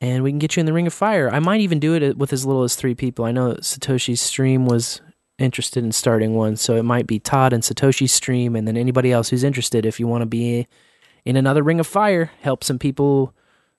And 0.02 0.24
we 0.24 0.32
can 0.32 0.40
get 0.40 0.56
you 0.56 0.62
in 0.62 0.66
the 0.66 0.74
Ring 0.74 0.88
of 0.88 0.94
Fire. 0.94 1.30
I 1.30 1.40
might 1.40 1.62
even 1.62 1.80
do 1.80 1.94
it 1.94 2.18
with 2.18 2.32
as 2.32 2.46
little 2.46 2.64
as 2.64 2.76
three 2.76 2.96
people. 2.96 3.26
I 3.26 3.32
know 3.32 3.56
Satoshi's 3.56 4.22
stream 4.22 4.66
was 4.66 5.02
interested 5.38 5.84
in 5.84 5.92
starting 5.92 6.36
one, 6.36 6.56
so 6.56 6.76
it 6.76 6.84
might 6.84 7.08
be 7.08 7.20
Todd 7.20 7.54
and 7.54 7.64
Satoshi's 7.64 8.14
stream, 8.14 8.56
and 8.56 8.68
then 8.68 8.78
anybody 8.78 9.12
else 9.12 9.30
who's 9.30 9.44
interested. 9.44 9.86
If 9.86 10.00
you 10.00 10.08
want 10.08 10.22
to 10.22 10.26
be 10.26 10.68
in 11.26 11.36
another 11.36 11.64
Ring 11.64 11.80
of 11.80 11.88
Fire, 11.88 12.32
help 12.42 12.64
some 12.64 12.80
people 12.80 13.34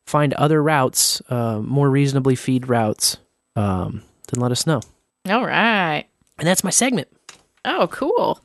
find 0.06 0.34
other 0.34 0.62
routes, 0.62 1.22
uh, 1.30 1.60
more 1.60 1.88
reasonably 1.88 2.34
feed 2.34 2.68
routes, 2.68 3.16
um, 3.56 4.02
then 4.30 4.40
let 4.40 4.52
us 4.52 4.66
know. 4.66 4.80
All 5.28 5.44
right. 5.44 6.04
And 6.38 6.46
that's 6.46 6.64
my 6.64 6.70
segment. 6.70 7.08
Oh, 7.64 7.88
cool. 7.90 8.40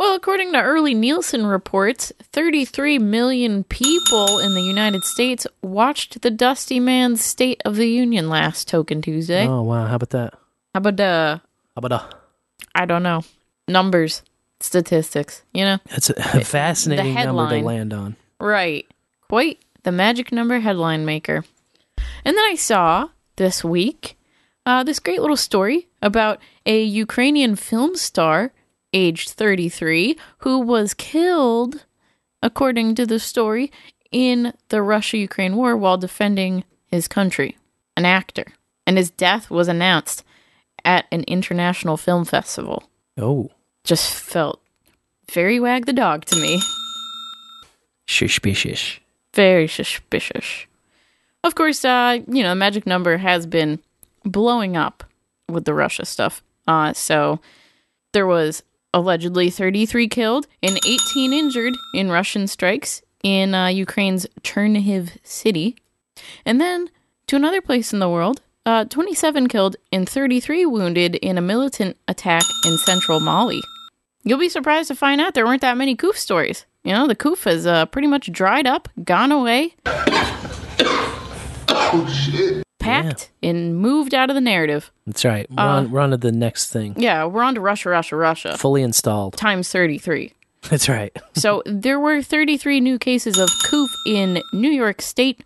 Well, 0.00 0.14
according 0.14 0.52
to 0.54 0.62
early 0.62 0.94
Nielsen 0.94 1.44
reports, 1.44 2.10
33 2.22 2.98
million 2.98 3.64
people 3.64 4.38
in 4.38 4.54
the 4.54 4.62
United 4.62 5.04
States 5.04 5.46
watched 5.60 6.22
the 6.22 6.30
Dusty 6.30 6.80
Man's 6.80 7.22
State 7.22 7.60
of 7.66 7.76
the 7.76 7.86
Union 7.86 8.30
last 8.30 8.66
Token 8.66 9.02
Tuesday. 9.02 9.46
Oh 9.46 9.60
wow, 9.60 9.84
how 9.84 9.96
about 9.96 10.08
that? 10.08 10.32
How 10.72 10.78
about 10.78 11.00
uh 11.00 11.36
How 11.36 11.80
about 11.84 11.92
uh, 11.92 12.16
I 12.74 12.86
don't 12.86 13.02
know. 13.02 13.24
Numbers, 13.68 14.22
statistics, 14.60 15.42
you 15.52 15.66
know? 15.66 15.76
that's 15.90 16.08
a 16.08 16.14
fascinating 16.46 17.12
number 17.12 17.50
to 17.50 17.60
land 17.60 17.92
on. 17.92 18.16
Right. 18.40 18.86
Quite 19.28 19.58
the 19.82 19.92
magic 19.92 20.32
number 20.32 20.60
headline 20.60 21.04
maker. 21.04 21.44
And 22.24 22.34
then 22.38 22.44
I 22.46 22.54
saw 22.54 23.10
this 23.36 23.62
week 23.62 24.16
uh, 24.64 24.82
this 24.82 24.98
great 24.98 25.20
little 25.20 25.36
story 25.36 25.88
about 26.00 26.40
a 26.64 26.82
Ukrainian 26.82 27.54
film 27.54 27.96
star, 27.96 28.52
aged 28.92 29.30
33, 29.30 30.16
who 30.38 30.58
was 30.58 30.94
killed, 30.94 31.84
according 32.42 32.94
to 32.96 33.06
the 33.06 33.18
story, 33.18 33.70
in 34.10 34.52
the 34.68 34.82
Russia 34.82 35.16
Ukraine 35.18 35.56
war 35.56 35.76
while 35.76 35.96
defending 35.98 36.64
his 36.86 37.06
country. 37.08 37.56
An 37.96 38.04
actor. 38.04 38.46
And 38.86 38.96
his 38.96 39.10
death 39.10 39.50
was 39.50 39.68
announced 39.68 40.24
at 40.84 41.06
an 41.12 41.22
international 41.24 41.96
film 41.96 42.24
festival. 42.24 42.84
Oh, 43.18 43.50
Just 43.84 44.12
felt 44.12 44.60
very 45.30 45.60
wag 45.60 45.86
the 45.86 45.92
dog 45.92 46.24
to 46.26 46.36
me. 46.36 46.60
suspicious. 48.06 48.98
very 49.34 49.68
suspicious. 49.68 50.66
Of 51.44 51.54
course, 51.54 51.84
uh, 51.84 52.18
you 52.26 52.42
know, 52.42 52.54
magic 52.54 52.86
number 52.86 53.16
has 53.18 53.46
been 53.46 53.78
blowing 54.24 54.76
up 54.76 55.04
with 55.48 55.64
the 55.64 55.74
Russia 55.74 56.04
stuff. 56.04 56.42
Uh, 56.66 56.92
so 56.92 57.40
there 58.12 58.26
was 58.26 58.62
allegedly 58.92 59.50
33 59.50 60.08
killed 60.08 60.46
and 60.62 60.78
18 60.86 61.32
injured 61.32 61.74
in 61.94 62.10
Russian 62.10 62.46
strikes 62.46 63.02
in 63.22 63.54
uh, 63.54 63.66
Ukraine's 63.66 64.26
Chernihiv 64.42 65.16
city. 65.22 65.76
And 66.44 66.60
then 66.60 66.90
to 67.26 67.36
another 67.36 67.60
place 67.60 67.92
in 67.92 67.98
the 67.98 68.08
world, 68.08 68.40
uh, 68.66 68.84
27 68.84 69.48
killed 69.48 69.76
and 69.92 70.08
33 70.08 70.66
wounded 70.66 71.16
in 71.16 71.38
a 71.38 71.42
militant 71.42 71.96
attack 72.08 72.42
in 72.66 72.78
central 72.78 73.20
Mali. 73.20 73.60
You'll 74.22 74.38
be 74.38 74.48
surprised 74.48 74.88
to 74.88 74.94
find 74.94 75.20
out 75.20 75.34
there 75.34 75.46
weren't 75.46 75.62
that 75.62 75.78
many 75.78 75.96
Coof 75.96 76.16
stories. 76.16 76.66
You 76.84 76.92
know, 76.92 77.06
the 77.06 77.16
Coof 77.16 77.44
has 77.44 77.66
uh, 77.66 77.86
pretty 77.86 78.08
much 78.08 78.32
dried 78.32 78.66
up, 78.66 78.88
gone 79.04 79.32
away, 79.32 79.74
packed, 82.80 83.30
and 83.42 83.76
moved 83.76 84.14
out 84.14 84.30
of 84.30 84.34
the 84.34 84.40
narrative. 84.40 84.90
That's 85.06 85.24
right. 85.24 85.46
We're, 85.50 85.62
Uh, 85.62 85.66
on, 85.76 85.90
we're 85.90 86.00
on 86.00 86.10
to 86.10 86.16
the 86.16 86.32
next 86.32 86.72
thing. 86.72 86.94
Yeah, 86.96 87.24
we're 87.26 87.42
on 87.42 87.54
to 87.54 87.60
Russia, 87.60 87.90
Russia, 87.90 88.16
Russia. 88.16 88.56
Fully 88.58 88.82
installed. 88.82 89.36
Times 89.36 89.70
33. 89.70 90.32
That's 90.68 90.88
right. 90.88 91.16
So 91.34 91.62
there 91.66 91.98
were 92.00 92.20
33 92.22 92.80
new 92.80 92.98
cases 92.98 93.38
of 93.38 93.48
Coof 93.70 93.88
in 94.06 94.42
New 94.52 94.70
York 94.70 95.00
State, 95.00 95.44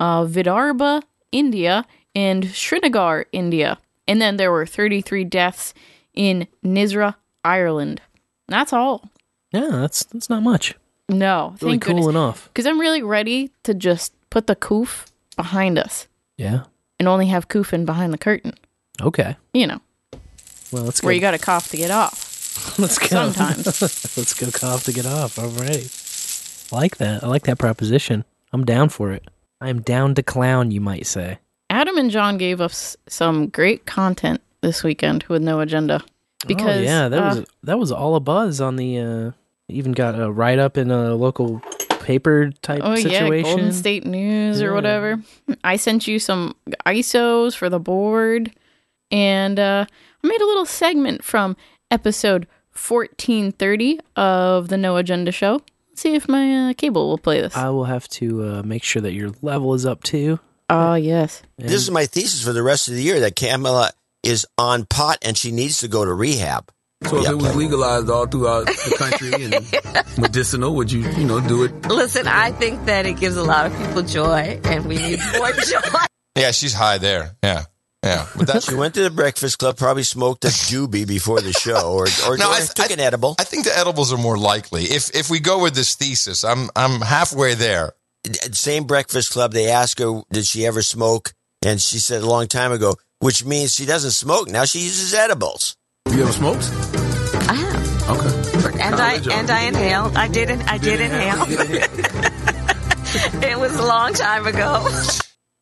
uh, 0.00 0.24
Vidarbha, 0.24 1.02
India, 1.32 1.84
and 2.14 2.44
Srinagar, 2.50 3.26
India. 3.32 3.78
And 4.08 4.20
then 4.20 4.36
there 4.36 4.50
were 4.50 4.66
33 4.66 5.24
deaths 5.24 5.72
in 6.14 6.46
Nisra, 6.64 7.14
Ireland. 7.44 8.00
That's 8.48 8.72
all. 8.72 9.08
Yeah, 9.52 9.68
that's 9.70 10.04
that's 10.04 10.28
not 10.28 10.42
much. 10.42 10.74
No, 11.08 11.54
Really 11.60 11.72
thank 11.74 11.82
cool 11.84 11.94
goodness. 11.94 12.10
enough. 12.10 12.48
Because 12.52 12.66
I'm 12.66 12.78
really 12.80 13.02
ready 13.02 13.50
to 13.64 13.74
just 13.74 14.12
put 14.30 14.46
the 14.46 14.54
Coof 14.56 15.06
behind 15.36 15.78
us 15.78 16.06
Yeah. 16.40 16.64
and 16.98 17.06
only 17.08 17.26
have 17.26 17.48
Coofing 17.48 17.84
behind 17.84 18.12
the 18.12 18.18
curtain. 18.18 18.54
Okay. 19.00 19.36
You 19.52 19.66
know, 19.66 19.80
Well, 20.72 20.84
let's 20.84 21.00
go. 21.00 21.06
where 21.06 21.14
you 21.14 21.20
got 21.20 21.32
to 21.32 21.38
cough 21.38 21.68
to 21.70 21.76
get 21.76 21.90
off. 21.90 22.78
let's 22.78 22.98
go. 22.98 23.06
sometimes. 23.06 23.66
let's 24.16 24.34
go 24.34 24.50
cough 24.50 24.84
to 24.84 24.92
get 24.92 25.06
off. 25.06 25.36
Alrighty. 25.36 26.72
I 26.72 26.76
like 26.76 26.96
that. 26.98 27.22
I 27.24 27.26
like 27.26 27.42
that 27.44 27.58
proposition. 27.58 28.24
I'm 28.52 28.64
down 28.64 28.88
for 28.88 29.12
it. 29.12 29.28
I'm 29.60 29.80
down 29.82 30.14
to 30.14 30.22
clown, 30.22 30.70
you 30.70 30.80
might 30.80 31.06
say. 31.06 31.38
Adam 31.68 31.96
and 31.98 32.10
John 32.10 32.38
gave 32.38 32.60
us 32.60 32.96
some 33.06 33.48
great 33.48 33.86
content 33.86 34.40
this 34.60 34.82
weekend 34.82 35.24
with 35.28 35.42
no 35.42 35.60
agenda. 35.60 36.02
Because 36.46 36.78
oh, 36.78 36.80
yeah, 36.80 37.08
that 37.08 37.22
uh, 37.22 37.28
was 37.36 37.46
that 37.64 37.78
was 37.78 37.92
all 37.92 38.16
a 38.16 38.20
buzz 38.20 38.60
on 38.60 38.76
the. 38.76 38.98
uh 38.98 39.30
Even 39.68 39.92
got 39.92 40.18
a 40.18 40.30
write 40.32 40.58
up 40.58 40.76
in 40.78 40.90
a 40.90 41.14
local 41.14 41.60
paper 42.00 42.50
type 42.62 42.80
Oh 42.84 42.94
yeah, 42.94 43.02
situation. 43.02 43.42
Golden 43.56 43.72
State 43.72 44.04
News 44.06 44.60
or 44.62 44.74
whatever. 44.74 45.22
I 45.62 45.76
sent 45.76 46.08
you 46.08 46.18
some 46.18 46.54
ISOs 46.86 47.54
for 47.54 47.68
the 47.68 47.78
board, 47.78 48.52
and 49.10 49.58
uh, 49.58 49.86
I 50.24 50.26
made 50.26 50.40
a 50.40 50.46
little 50.46 50.66
segment 50.66 51.22
from 51.24 51.56
episode 51.90 52.46
fourteen 52.70 53.52
thirty 53.52 54.00
of 54.16 54.68
the 54.68 54.76
No 54.76 54.96
Agenda 54.96 55.30
Show. 55.32 55.60
Let's 55.90 56.02
see 56.02 56.14
if 56.14 56.28
my 56.28 56.70
uh, 56.70 56.74
cable 56.74 57.08
will 57.08 57.18
play 57.18 57.40
this. 57.40 57.56
I 57.56 57.68
will 57.70 57.84
have 57.84 58.08
to 58.08 58.42
uh, 58.44 58.62
make 58.64 58.82
sure 58.82 59.02
that 59.02 59.12
your 59.12 59.30
level 59.42 59.74
is 59.74 59.86
up 59.86 60.02
too. 60.02 60.40
Oh 60.68 60.94
yes, 60.94 61.42
This 61.58 61.72
is 61.82 61.90
my 61.90 62.06
thesis 62.06 62.44
for 62.44 62.52
the 62.52 62.62
rest 62.62 62.86
of 62.88 62.94
the 62.94 63.02
year 63.02 63.20
that 63.20 63.34
Kamala 63.36 63.90
is 64.22 64.46
on 64.56 64.84
pot 64.84 65.18
and 65.22 65.36
she 65.36 65.50
needs 65.50 65.78
to 65.78 65.88
go 65.88 66.04
to 66.04 66.12
rehab. 66.12 66.70
So 67.08 67.16
if 67.18 67.24
Yeah, 67.24 67.30
it 67.30 67.36
was 67.38 67.56
legalized 67.56 68.10
all 68.10 68.26
throughout 68.26 68.66
the 68.66 68.94
country 68.98 69.32
and 69.44 70.18
medicinal, 70.20 70.74
would 70.76 70.92
you, 70.92 71.00
you 71.12 71.24
know, 71.24 71.40
do 71.40 71.64
it? 71.64 71.72
Listen, 71.86 72.26
I 72.28 72.52
think 72.52 72.84
that 72.86 73.06
it 73.06 73.14
gives 73.18 73.36
a 73.36 73.42
lot 73.42 73.66
of 73.66 73.76
people 73.78 74.02
joy, 74.02 74.60
and 74.64 74.84
we 74.86 74.96
need 74.98 75.18
more 75.38 75.50
joy. 75.52 75.80
Yeah, 76.36 76.50
she's 76.50 76.74
high 76.74 76.98
there. 76.98 77.36
Yeah. 77.42 77.64
Yeah. 78.04 78.26
But 78.36 78.46
that's 78.46 78.66
She 78.68 78.74
went 78.74 78.94
to 78.94 79.02
the 79.02 79.10
Breakfast 79.10 79.58
Club, 79.58 79.76
probably 79.78 80.02
smoked 80.02 80.44
a 80.44 80.48
doobie 80.48 81.06
before 81.06 81.40
the 81.40 81.52
show, 81.52 81.92
or 81.92 82.06
or, 82.28 82.36
No, 82.36 82.48
or 82.50 82.54
I- 82.54 82.60
took 82.74 82.90
an 82.90 83.00
edible. 83.00 83.34
I 83.38 83.44
think 83.44 83.64
the 83.64 83.76
edibles 83.76 84.12
are 84.12 84.18
more 84.18 84.36
likely. 84.38 84.84
If 84.84 85.14
if 85.14 85.30
we 85.30 85.40
go 85.40 85.62
with 85.62 85.74
this 85.74 85.94
thesis, 85.94 86.44
I'm 86.44 86.68
I'm 86.76 87.00
halfway 87.00 87.54
there. 87.54 87.92
Same 88.52 88.84
Breakfast 88.84 89.32
Club. 89.32 89.52
They 89.52 89.68
asked 89.68 89.98
her, 90.00 90.20
did 90.30 90.44
she 90.46 90.66
ever 90.66 90.82
smoke, 90.82 91.32
and 91.64 91.80
she 91.80 91.98
said 91.98 92.20
a 92.22 92.26
long 92.26 92.46
time 92.46 92.72
ago, 92.72 92.94
which 93.20 93.42
means 93.44 93.74
she 93.74 93.86
doesn't 93.86 94.10
smoke 94.12 94.48
now. 94.48 94.64
She 94.66 94.80
uses 94.80 95.14
edibles. 95.14 95.76
You 96.20 96.26
ever 96.26 96.34
smoked? 96.34 96.64
I 97.48 97.54
have, 97.54 98.10
Okay. 98.10 98.82
and 98.82 98.94
I 98.94 99.16
Knowledge 99.16 99.28
and 99.28 99.50
uh, 99.50 99.54
I 99.54 99.60
inhaled. 99.62 100.16
I 100.16 100.28
didn't. 100.28 100.70
I 100.70 100.76
did 100.76 101.00
inhale. 101.00 101.44
it 103.42 103.58
was 103.58 103.74
a 103.74 103.82
long 103.82 104.12
time 104.12 104.46
ago. 104.46 104.86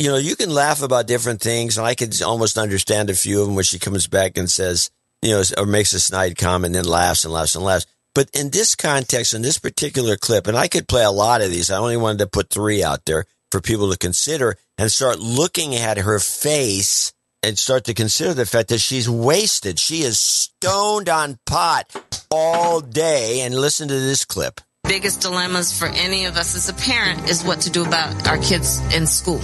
You 0.00 0.08
know, 0.08 0.16
you 0.16 0.34
can 0.34 0.50
laugh 0.50 0.82
about 0.82 1.06
different 1.06 1.40
things, 1.40 1.78
and 1.78 1.86
I 1.86 1.94
could 1.94 2.20
almost 2.22 2.58
understand 2.58 3.08
a 3.08 3.14
few 3.14 3.40
of 3.40 3.46
them 3.46 3.54
when 3.54 3.62
she 3.62 3.78
comes 3.78 4.08
back 4.08 4.36
and 4.36 4.50
says, 4.50 4.90
you 5.22 5.30
know, 5.30 5.44
or 5.56 5.64
makes 5.64 5.92
a 5.92 6.00
snide 6.00 6.36
comment 6.36 6.74
and 6.74 6.84
then 6.84 6.90
laughs 6.90 7.24
and 7.24 7.32
laughs 7.32 7.54
and 7.54 7.64
laughs. 7.64 7.86
But 8.12 8.28
in 8.34 8.50
this 8.50 8.74
context, 8.74 9.34
in 9.34 9.42
this 9.42 9.60
particular 9.60 10.16
clip, 10.16 10.48
and 10.48 10.56
I 10.56 10.66
could 10.66 10.88
play 10.88 11.04
a 11.04 11.12
lot 11.12 11.40
of 11.40 11.52
these, 11.52 11.70
I 11.70 11.78
only 11.78 11.96
wanted 11.96 12.18
to 12.18 12.26
put 12.26 12.50
three 12.50 12.82
out 12.82 13.04
there 13.04 13.26
for 13.52 13.60
people 13.60 13.92
to 13.92 13.96
consider 13.96 14.56
and 14.76 14.90
start 14.90 15.20
looking 15.20 15.76
at 15.76 15.98
her 15.98 16.18
face 16.18 17.12
and 17.42 17.58
start 17.58 17.84
to 17.84 17.94
consider 17.94 18.34
the 18.34 18.46
fact 18.46 18.68
that 18.68 18.80
she's 18.80 19.08
wasted. 19.08 19.78
She 19.78 20.02
is 20.02 20.18
stoned 20.18 21.08
on 21.08 21.38
pot 21.46 21.94
all 22.30 22.80
day. 22.80 23.40
And 23.42 23.54
listen 23.54 23.88
to 23.88 23.94
this 23.94 24.24
clip. 24.24 24.60
biggest 24.84 25.20
dilemmas 25.20 25.78
for 25.78 25.86
any 25.86 26.24
of 26.24 26.36
us 26.36 26.56
as 26.56 26.68
a 26.68 26.74
parent 26.74 27.28
is 27.28 27.44
what 27.44 27.60
to 27.60 27.70
do 27.70 27.84
about 27.84 28.28
our 28.28 28.38
kids 28.38 28.80
in 28.94 29.06
school. 29.06 29.40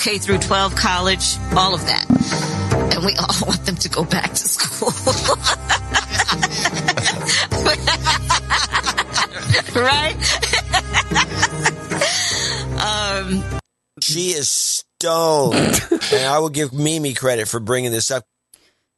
K 0.00 0.18
through 0.18 0.38
12, 0.38 0.76
college, 0.76 1.36
all 1.56 1.74
of 1.74 1.84
that. 1.86 2.06
And 2.94 3.04
we 3.04 3.14
all 3.16 3.46
want 3.46 3.66
them 3.66 3.76
to 3.76 3.88
go 3.88 4.04
back 4.04 4.30
to 4.30 4.48
school. 4.48 4.90
right? 9.74 10.14
um, 13.54 13.60
She 14.04 14.30
is 14.30 14.48
stoned. 14.48 15.80
and 15.90 16.26
I 16.26 16.38
will 16.38 16.50
give 16.50 16.72
Mimi 16.72 17.14
credit 17.14 17.48
for 17.48 17.60
bringing 17.60 17.90
this 17.90 18.10
up. 18.10 18.24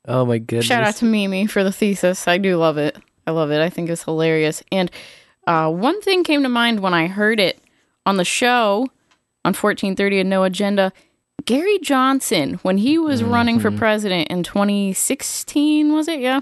Oh 0.06 0.24
my 0.24 0.38
goodness. 0.38 0.66
Shout 0.66 0.84
out 0.84 0.96
to 0.96 1.04
Mimi 1.04 1.46
for 1.46 1.64
the 1.64 1.72
thesis. 1.72 2.28
I 2.28 2.38
do 2.38 2.56
love 2.56 2.78
it. 2.78 2.96
I 3.26 3.32
love 3.32 3.50
it. 3.50 3.60
I 3.60 3.70
think 3.70 3.90
it's 3.90 4.04
hilarious. 4.04 4.62
And 4.70 4.90
uh, 5.46 5.70
one 5.70 6.00
thing 6.00 6.24
came 6.24 6.42
to 6.42 6.48
mind 6.48 6.80
when 6.80 6.94
I 6.94 7.06
heard 7.08 7.40
it 7.40 7.58
on 8.04 8.16
the 8.16 8.24
show 8.24 8.88
on 9.44 9.50
1430 9.52 10.20
and 10.20 10.30
No 10.30 10.44
Agenda. 10.44 10.92
Gary 11.44 11.78
Johnson, 11.78 12.54
when 12.62 12.78
he 12.78 12.98
was 12.98 13.22
running 13.22 13.60
for 13.60 13.70
president 13.70 14.28
in 14.28 14.42
2016, 14.42 15.92
was 15.92 16.08
it? 16.08 16.18
Yeah. 16.18 16.40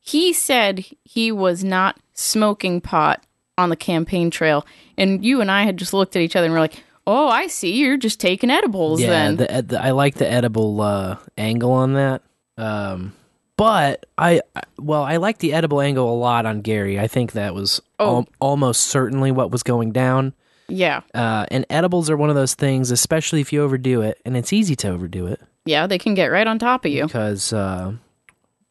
He 0.00 0.34
said 0.34 0.84
he 1.02 1.32
was 1.32 1.64
not 1.64 1.98
smoking 2.12 2.82
pot 2.82 3.24
on 3.56 3.70
the 3.70 3.76
campaign 3.76 4.30
trail. 4.30 4.66
And 4.98 5.24
you 5.24 5.40
and 5.40 5.50
I 5.50 5.62
had 5.62 5.78
just 5.78 5.94
looked 5.94 6.16
at 6.16 6.22
each 6.22 6.36
other 6.36 6.44
and 6.44 6.52
we're 6.52 6.60
like, 6.60 6.82
oh, 7.06 7.28
I 7.28 7.46
see. 7.48 7.76
You're 7.76 7.96
just 7.96 8.20
taking 8.20 8.50
edibles 8.50 9.00
yeah, 9.00 9.08
then. 9.08 9.36
the, 9.36 9.62
the, 9.66 9.82
I 9.82 9.90
like 9.92 10.14
the 10.16 10.30
edible 10.30 10.80
uh, 10.80 11.16
angle 11.38 11.72
on 11.72 11.94
that. 11.94 12.22
Um, 12.56 13.12
but 13.56 14.06
I, 14.18 14.40
well, 14.78 15.02
I 15.04 15.16
like 15.18 15.38
the 15.38 15.52
edible 15.52 15.80
angle 15.80 16.10
a 16.12 16.16
lot 16.16 16.46
on 16.46 16.60
Gary. 16.60 16.98
I 16.98 17.06
think 17.06 17.32
that 17.32 17.54
was 17.54 17.80
Oh. 18.00 18.16
al- 18.16 18.28
almost 18.40 18.82
certainly 18.82 19.30
what 19.30 19.50
was 19.52 19.62
going 19.62 19.92
down. 19.92 20.32
yeah. 20.68 21.02
Uh, 21.14 21.46
and 21.50 21.64
edibles 21.70 22.10
are 22.10 22.16
one 22.16 22.30
of 22.30 22.36
those 22.36 22.54
things, 22.54 22.90
especially 22.90 23.40
if 23.40 23.52
you 23.52 23.62
overdo 23.62 24.00
it, 24.02 24.20
and 24.24 24.36
it's 24.36 24.52
easy 24.52 24.74
to 24.76 24.88
overdo 24.88 25.26
it 25.26 25.40
Yeah, 25.66 25.86
they 25.86 25.98
can 25.98 26.14
get 26.14 26.26
right 26.32 26.46
on 26.46 26.58
top 26.58 26.84
of 26.84 26.90
you. 26.90 27.04
because, 27.06 27.52
uh, 27.52 27.92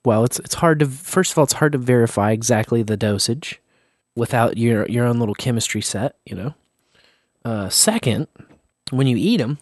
well, 0.03 0.23
it's 0.25 0.39
it's 0.39 0.55
hard 0.55 0.79
to 0.79 0.85
first 0.87 1.31
of 1.31 1.37
all, 1.37 1.43
it's 1.45 1.53
hard 1.53 1.71
to 1.71 1.77
verify 1.77 2.31
exactly 2.31 2.83
the 2.83 2.97
dosage 2.97 3.61
without 4.17 4.57
your 4.57 4.85
your 4.89 5.05
own 5.05 5.17
little 5.19 5.35
chemistry 5.35 5.81
set, 5.81 6.15
you 6.25 6.35
know. 6.35 6.53
Uh, 7.45 7.69
second, 7.69 8.27
when 8.91 9.07
you 9.07 9.17
eat 9.17 9.37
them, 9.37 9.57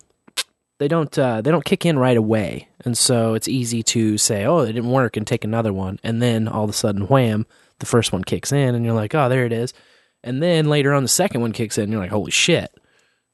they 0.80 0.88
don't 0.88 1.18
uh, 1.18 1.42
they 1.42 1.52
don't 1.52 1.66
kick 1.66 1.86
in 1.86 2.00
right 2.00 2.18
away, 2.18 2.68
and 2.84 2.98
so 2.98 3.34
it's 3.34 3.48
easy 3.48 3.84
to 3.84 4.18
say, 4.18 4.46
"Oh, 4.46 4.60
it 4.60 4.74
didn't 4.74 4.92
work," 4.92 5.16
and 5.16 5.26
take 5.28 5.44
another 5.44 5.72
one, 5.74 6.00
and 6.04 6.22
then 6.22 6.48
all 6.48 6.64
of 6.64 6.70
a 6.70 6.74
sudden, 6.74 7.08
wham, 7.08 7.46
the 7.80 7.86
first 7.86 8.12
one 8.12 8.24
kicks 8.24 8.52
in, 8.52 8.76
and 8.76 8.84
you're 8.84 8.96
like, 8.96 9.14
"Oh, 9.14 9.30
there 9.30 9.46
it 9.46 9.54
is," 9.54 9.74
and 10.24 10.42
then 10.42 10.66
later 10.66 10.94
on, 10.94 11.04
the 11.04 11.10
second 11.10 11.42
one 11.42 11.52
kicks 11.52 11.78
in, 11.78 11.84
and 11.86 11.92
you're 11.92 12.02
like, 12.02 12.12
"Holy 12.12 12.32
shit!" 12.32 12.72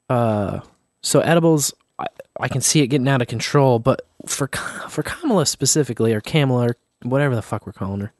Uh, 0.09 0.59
so 1.01 1.19
edibles, 1.21 1.73
I, 1.99 2.07
I 2.39 2.47
can 2.47 2.61
see 2.61 2.81
it 2.81 2.87
getting 2.87 3.07
out 3.07 3.21
of 3.21 3.27
control, 3.27 3.79
but 3.79 4.01
for 4.25 4.49
for 4.89 5.03
Kamala 5.03 5.45
specifically, 5.45 6.13
or 6.13 6.21
Kamala, 6.21 6.67
or 6.69 6.77
whatever 7.03 7.35
the 7.35 7.41
fuck 7.41 7.65
we're 7.65 7.73
calling 7.73 8.01
her, 8.01 8.13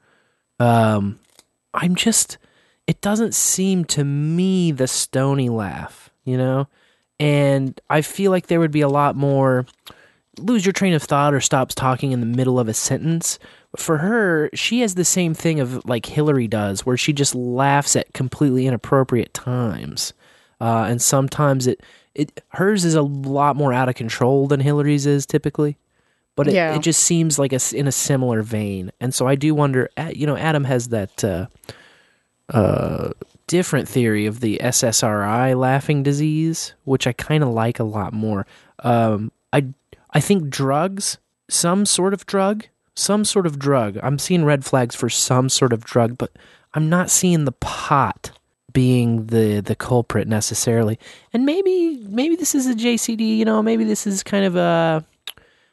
um, 0.58 1.18
I'm 1.74 1.94
just, 1.94 2.38
it 2.86 3.00
doesn't 3.00 3.34
seem 3.34 3.84
to 3.86 4.04
me 4.04 4.72
the 4.72 4.88
stony 4.88 5.48
laugh, 5.48 6.07
you 6.28 6.36
know, 6.36 6.68
and 7.18 7.80
I 7.90 8.02
feel 8.02 8.30
like 8.30 8.46
there 8.46 8.60
would 8.60 8.70
be 8.70 8.80
a 8.82 8.88
lot 8.88 9.16
more 9.16 9.66
lose 10.38 10.64
your 10.64 10.72
train 10.72 10.92
of 10.94 11.02
thought 11.02 11.34
or 11.34 11.40
stops 11.40 11.74
talking 11.74 12.12
in 12.12 12.20
the 12.20 12.26
middle 12.26 12.60
of 12.60 12.68
a 12.68 12.74
sentence. 12.74 13.40
For 13.76 13.98
her, 13.98 14.50
she 14.54 14.80
has 14.82 14.94
the 14.94 15.04
same 15.04 15.34
thing 15.34 15.58
of 15.58 15.84
like 15.84 16.06
Hillary 16.06 16.46
does, 16.46 16.86
where 16.86 16.96
she 16.96 17.12
just 17.12 17.34
laughs 17.34 17.96
at 17.96 18.12
completely 18.14 18.66
inappropriate 18.66 19.34
times, 19.34 20.12
uh, 20.60 20.86
and 20.88 21.02
sometimes 21.02 21.66
it 21.66 21.80
it 22.14 22.40
hers 22.50 22.84
is 22.84 22.94
a 22.94 23.02
lot 23.02 23.56
more 23.56 23.72
out 23.72 23.88
of 23.88 23.94
control 23.94 24.46
than 24.46 24.60
Hillary's 24.60 25.06
is 25.06 25.26
typically. 25.26 25.76
But 26.34 26.48
it, 26.48 26.54
Yeah. 26.54 26.76
it 26.76 26.82
just 26.82 27.00
seems 27.02 27.38
like 27.38 27.52
a 27.52 27.58
in 27.74 27.88
a 27.88 27.92
similar 27.92 28.42
vein, 28.42 28.92
and 29.00 29.12
so 29.12 29.26
I 29.26 29.34
do 29.34 29.54
wonder. 29.54 29.90
You 30.14 30.26
know, 30.26 30.36
Adam 30.36 30.64
has 30.64 30.88
that 30.88 31.24
uh, 31.24 31.46
uh, 32.48 33.10
different 33.48 33.88
theory 33.88 34.26
of 34.26 34.38
the 34.38 34.60
SSRI 34.62 35.58
laughing 35.58 36.04
disease, 36.04 36.74
which 36.84 37.06
I 37.06 37.12
kind 37.12 37.42
of 37.42 37.48
like 37.48 37.80
a 37.80 37.84
lot 37.84 38.12
more. 38.12 38.46
Um, 38.80 39.32
I 39.52 39.66
I 40.10 40.20
think 40.20 40.48
drugs, 40.48 41.18
some 41.50 41.84
sort 41.84 42.14
of 42.14 42.26
drug, 42.26 42.66
some 42.94 43.24
sort 43.24 43.46
of 43.46 43.58
drug. 43.58 43.98
I'm 44.02 44.18
seeing 44.18 44.44
red 44.44 44.64
flags 44.64 44.94
for 44.94 45.08
some 45.08 45.48
sort 45.48 45.72
of 45.72 45.84
drug, 45.84 46.16
but 46.16 46.30
I'm 46.74 46.88
not 46.88 47.10
seeing 47.10 47.44
the 47.44 47.52
pot 47.52 48.30
being 48.72 49.26
the 49.26 49.60
the 49.60 49.74
culprit 49.74 50.28
necessarily. 50.28 50.98
And 51.32 51.44
maybe 51.44 52.06
maybe 52.08 52.36
this 52.36 52.54
is 52.54 52.66
a 52.66 52.74
JCD. 52.74 53.36
You 53.38 53.44
know, 53.44 53.62
maybe 53.62 53.84
this 53.84 54.06
is 54.06 54.22
kind 54.22 54.44
of 54.44 54.54
a 54.54 55.04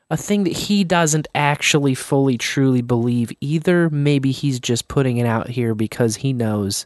a 0.09 0.17
thing 0.17 0.43
that 0.43 0.53
he 0.53 0.84
doesn't 0.84 1.28
actually 1.34 1.95
fully 1.95 2.38
truly 2.38 2.82
believe 2.82 3.32
either. 3.41 3.89
Maybe 3.89 4.32
he's 4.32 4.59
just 4.59 4.88
putting 4.88 5.17
it 5.17 5.26
out 5.26 5.49
here 5.49 5.76
because 5.76 6.17
he 6.17 6.32
knows 6.32 6.86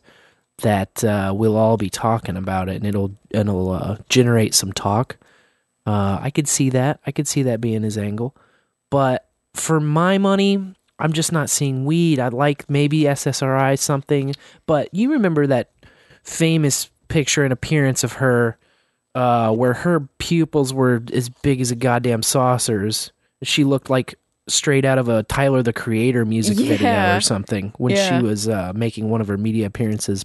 that 0.62 1.04
uh, 1.04 1.34
we'll 1.36 1.56
all 1.58 1.78
be 1.78 1.90
talking 1.90 2.38
about 2.38 2.70
it 2.70 2.76
and 2.78 2.86
it'll 2.86 3.12
and 3.34 3.50
it'll 3.50 3.72
uh, 3.72 3.98
generate 4.10 4.54
some 4.54 4.72
talk. 4.74 5.18
Uh, 5.86 6.20
I 6.22 6.30
could 6.30 6.48
see 6.48 6.70
that. 6.72 7.00
I 7.06 7.12
could 7.12 7.28
see 7.28 7.44
that 7.44 7.62
being 7.62 7.84
his 7.84 7.98
angle. 7.98 8.36
But 8.92 9.28
for 9.54 9.80
my 9.80 10.18
money, 10.18 10.74
I'm 11.00 11.14
just 11.14 11.32
not 11.32 11.50
seeing 11.50 11.86
weed. 11.86 12.20
I'd 12.20 12.34
like 12.34 12.70
maybe 12.70 13.02
SSRI 13.02 13.78
something. 13.80 14.36
But 14.66 14.94
you 14.94 15.12
remember 15.14 15.48
that 15.48 15.72
famous 16.24 16.90
picture 17.08 17.44
and 17.44 17.54
appearance 17.54 18.04
of 18.04 18.14
her 18.14 18.58
uh, 19.16 19.52
where 19.52 19.74
her 19.74 20.02
pupils 20.20 20.74
were 20.74 21.02
as 21.12 21.30
big 21.30 21.62
as 21.62 21.72
a 21.72 21.76
goddamn 21.76 22.22
saucers. 22.22 23.12
She 23.42 23.64
looked 23.64 23.90
like 23.90 24.16
straight 24.48 24.86
out 24.86 24.98
of 24.98 25.10
a 25.10 25.24
Tyler 25.24 25.64
the 25.64 25.74
Creator 25.74 26.26
music 26.26 26.58
video 26.58 27.16
or 27.18 27.22
something 27.22 27.74
when 27.78 27.96
Yeah. 27.96 28.20
she 28.20 28.24
was 28.26 28.48
uh, 28.48 28.74
making 28.76 29.10
one 29.10 29.22
of 29.22 29.28
her 29.28 29.38
media 29.38 29.66
appearances. 29.66 30.24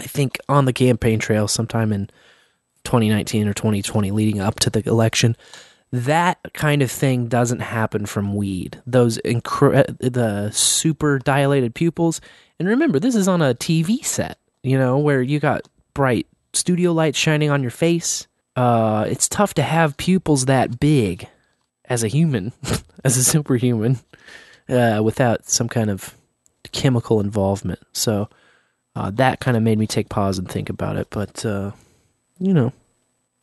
I 0.00 0.04
think 0.04 0.38
on 0.48 0.64
the 0.64 0.72
campaign 0.72 1.18
trail 1.18 1.46
sometime 1.46 1.92
in 1.92 2.10
2019 2.84 3.46
or 3.48 3.54
2020 3.54 4.10
leading 4.10 4.40
up 4.40 4.58
to 4.60 4.70
the 4.70 4.86
election. 4.88 5.36
That 5.92 6.38
kind 6.54 6.82
of 6.82 6.90
thing 6.90 7.26
doesn't 7.26 7.60
happen 7.60 8.06
from 8.06 8.34
weed. 8.34 8.80
Those 8.86 9.18
incre- 9.18 9.98
the 9.98 10.50
super 10.52 11.18
dilated 11.18 11.74
pupils. 11.74 12.20
And 12.58 12.68
remember, 12.68 12.98
this 12.98 13.14
is 13.14 13.26
on 13.28 13.42
a 13.42 13.54
TV 13.54 14.04
set, 14.04 14.38
you 14.62 14.78
know, 14.78 14.98
where 14.98 15.20
you 15.20 15.40
got 15.40 15.68
bright 15.94 16.26
studio 16.52 16.92
lights 16.92 17.18
shining 17.18 17.50
on 17.50 17.62
your 17.62 17.70
face. 17.70 18.28
Uh, 18.54 19.06
it's 19.08 19.28
tough 19.28 19.54
to 19.54 19.62
have 19.62 19.96
pupils 19.96 20.46
that 20.46 20.78
big 20.78 21.28
as 21.86 22.04
a 22.04 22.08
human, 22.08 22.52
as 23.04 23.16
a 23.16 23.24
superhuman, 23.24 23.98
uh, 24.68 25.00
without 25.02 25.48
some 25.48 25.68
kind 25.68 25.90
of 25.90 26.14
chemical 26.72 27.20
involvement. 27.20 27.80
So 27.92 28.28
uh, 28.96 29.10
that 29.12 29.40
kind 29.40 29.56
of 29.56 29.62
made 29.62 29.78
me 29.78 29.86
take 29.86 30.08
pause 30.08 30.38
and 30.38 30.48
think 30.48 30.68
about 30.68 30.96
it. 30.96 31.08
But 31.10 31.44
uh, 31.44 31.72
you 32.38 32.54
know, 32.54 32.72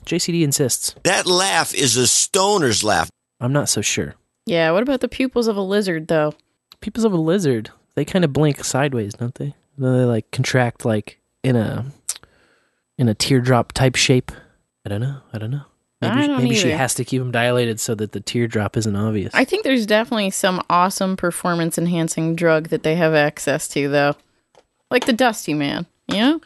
JCD 0.05 0.41
insists. 0.43 0.95
That 1.03 1.25
laugh 1.25 1.73
is 1.73 1.97
a 1.97 2.07
stoner's 2.07 2.83
laugh. 2.83 3.09
I'm 3.39 3.53
not 3.53 3.69
so 3.69 3.81
sure. 3.81 4.15
Yeah, 4.45 4.71
what 4.71 4.83
about 4.83 5.01
the 5.01 5.09
pupils 5.09 5.47
of 5.47 5.57
a 5.57 5.61
lizard, 5.61 6.07
though? 6.07 6.33
Pupils 6.79 7.05
of 7.05 7.13
a 7.13 7.17
lizard, 7.17 7.69
they 7.95 8.05
kind 8.05 8.23
of 8.23 8.31
blink 8.31 8.63
sideways, 8.63 9.13
don't 9.13 9.35
they? 9.35 9.53
They 9.77 9.87
like 9.87 10.31
contract 10.31 10.85
like 10.85 11.19
in 11.43 11.55
a 11.55 11.85
in 12.97 13.09
a 13.09 13.13
teardrop 13.13 13.73
type 13.73 13.95
shape. 13.95 14.31
I 14.85 14.89
don't 14.89 15.01
know. 15.01 15.17
I 15.33 15.37
don't 15.37 15.51
know. 15.51 15.63
Maybe, 16.01 16.13
I 16.13 16.27
don't 16.27 16.43
maybe 16.43 16.55
she 16.55 16.69
has 16.69 16.93
to 16.95 17.03
keep 17.03 17.19
them 17.19 17.31
dilated 17.31 17.79
so 17.79 17.95
that 17.95 18.11
the 18.11 18.19
teardrop 18.19 18.77
isn't 18.77 18.95
obvious. 18.95 19.33
I 19.33 19.45
think 19.45 19.63
there's 19.63 19.87
definitely 19.87 20.29
some 20.29 20.61
awesome 20.69 21.17
performance 21.17 21.77
enhancing 21.77 22.35
drug 22.35 22.69
that 22.69 22.83
they 22.83 22.95
have 22.95 23.15
access 23.15 23.67
to, 23.69 23.89
though. 23.89 24.15
Like 24.89 25.05
the 25.05 25.13
Dusty 25.13 25.53
Man, 25.53 25.85
you 26.07 26.17
know? 26.17 26.41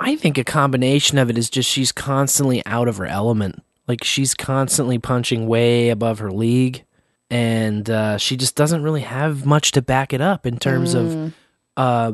I 0.00 0.14
think 0.16 0.38
a 0.38 0.44
combination 0.44 1.18
of 1.18 1.28
it 1.30 1.36
is 1.38 1.50
just 1.50 1.68
she's 1.68 1.90
constantly 1.92 2.62
out 2.66 2.86
of 2.88 2.98
her 2.98 3.06
element. 3.06 3.62
Like 3.88 4.04
she's 4.04 4.34
constantly 4.34 4.98
punching 4.98 5.46
way 5.46 5.88
above 5.88 6.18
her 6.20 6.30
league, 6.30 6.84
and 7.30 7.88
uh, 7.90 8.18
she 8.18 8.36
just 8.36 8.54
doesn't 8.54 8.82
really 8.82 9.00
have 9.00 9.44
much 9.46 9.72
to 9.72 9.82
back 9.82 10.12
it 10.12 10.20
up 10.20 10.46
in 10.46 10.58
terms 10.58 10.94
Mm. 10.94 10.98
of. 11.26 11.32
Uh, 11.76 12.12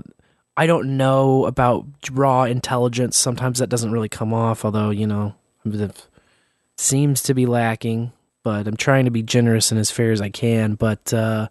I 0.56 0.66
don't 0.66 0.96
know 0.96 1.46
about 1.46 1.84
raw 2.12 2.44
intelligence. 2.44 3.16
Sometimes 3.16 3.58
that 3.58 3.68
doesn't 3.68 3.90
really 3.90 4.08
come 4.08 4.32
off, 4.32 4.64
although 4.64 4.90
you 4.90 5.06
know, 5.06 5.34
it 5.64 6.06
seems 6.76 7.22
to 7.24 7.34
be 7.34 7.44
lacking. 7.46 8.12
But 8.44 8.68
I'm 8.68 8.76
trying 8.76 9.06
to 9.06 9.10
be 9.10 9.22
generous 9.22 9.70
and 9.72 9.80
as 9.80 9.90
fair 9.90 10.12
as 10.12 10.20
I 10.20 10.28
can. 10.28 10.74
But 10.74 11.12
uh, 11.12 11.48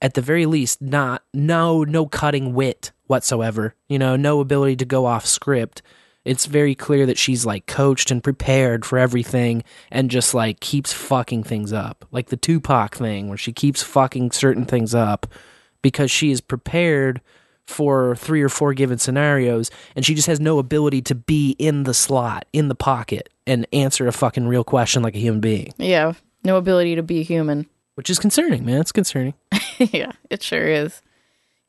at 0.00 0.14
the 0.14 0.22
very 0.22 0.46
least, 0.46 0.80
not 0.82 1.22
no 1.32 1.84
no 1.84 2.06
cutting 2.06 2.52
wit 2.54 2.90
whatsoever. 3.12 3.74
You 3.88 3.98
know, 3.98 4.16
no 4.16 4.40
ability 4.40 4.76
to 4.76 4.84
go 4.86 5.04
off 5.04 5.26
script. 5.26 5.82
It's 6.24 6.46
very 6.46 6.74
clear 6.74 7.04
that 7.06 7.18
she's 7.18 7.44
like 7.44 7.66
coached 7.66 8.10
and 8.10 8.22
prepared 8.24 8.86
for 8.86 8.96
everything 8.98 9.64
and 9.90 10.10
just 10.10 10.32
like 10.34 10.60
keeps 10.60 10.92
fucking 10.92 11.42
things 11.44 11.72
up. 11.74 12.06
Like 12.10 12.28
the 12.30 12.36
Tupac 12.38 12.94
thing 12.94 13.28
where 13.28 13.36
she 13.36 13.52
keeps 13.52 13.82
fucking 13.82 14.30
certain 14.30 14.64
things 14.64 14.94
up 14.94 15.26
because 15.82 16.10
she 16.10 16.30
is 16.30 16.40
prepared 16.40 17.20
for 17.66 18.16
three 18.16 18.40
or 18.40 18.48
four 18.48 18.72
given 18.72 18.98
scenarios 18.98 19.70
and 19.94 20.06
she 20.06 20.14
just 20.14 20.26
has 20.28 20.40
no 20.40 20.58
ability 20.58 21.02
to 21.02 21.14
be 21.14 21.50
in 21.58 21.82
the 21.82 21.94
slot, 21.94 22.46
in 22.52 22.68
the 22.68 22.74
pocket 22.74 23.28
and 23.46 23.66
answer 23.72 24.06
a 24.08 24.12
fucking 24.12 24.46
real 24.48 24.64
question 24.64 25.02
like 25.02 25.14
a 25.16 25.18
human 25.20 25.40
being, 25.40 25.72
Yeah, 25.76 26.14
no 26.44 26.56
ability 26.56 26.94
to 26.96 27.02
be 27.02 27.22
human. 27.24 27.66
which 27.96 28.08
is 28.08 28.18
concerning, 28.18 28.64
man. 28.64 28.80
It's 28.80 28.92
concerning. 28.92 29.34
yeah, 29.78 30.12
it 30.30 30.42
sure 30.42 30.66
is. 30.66 31.02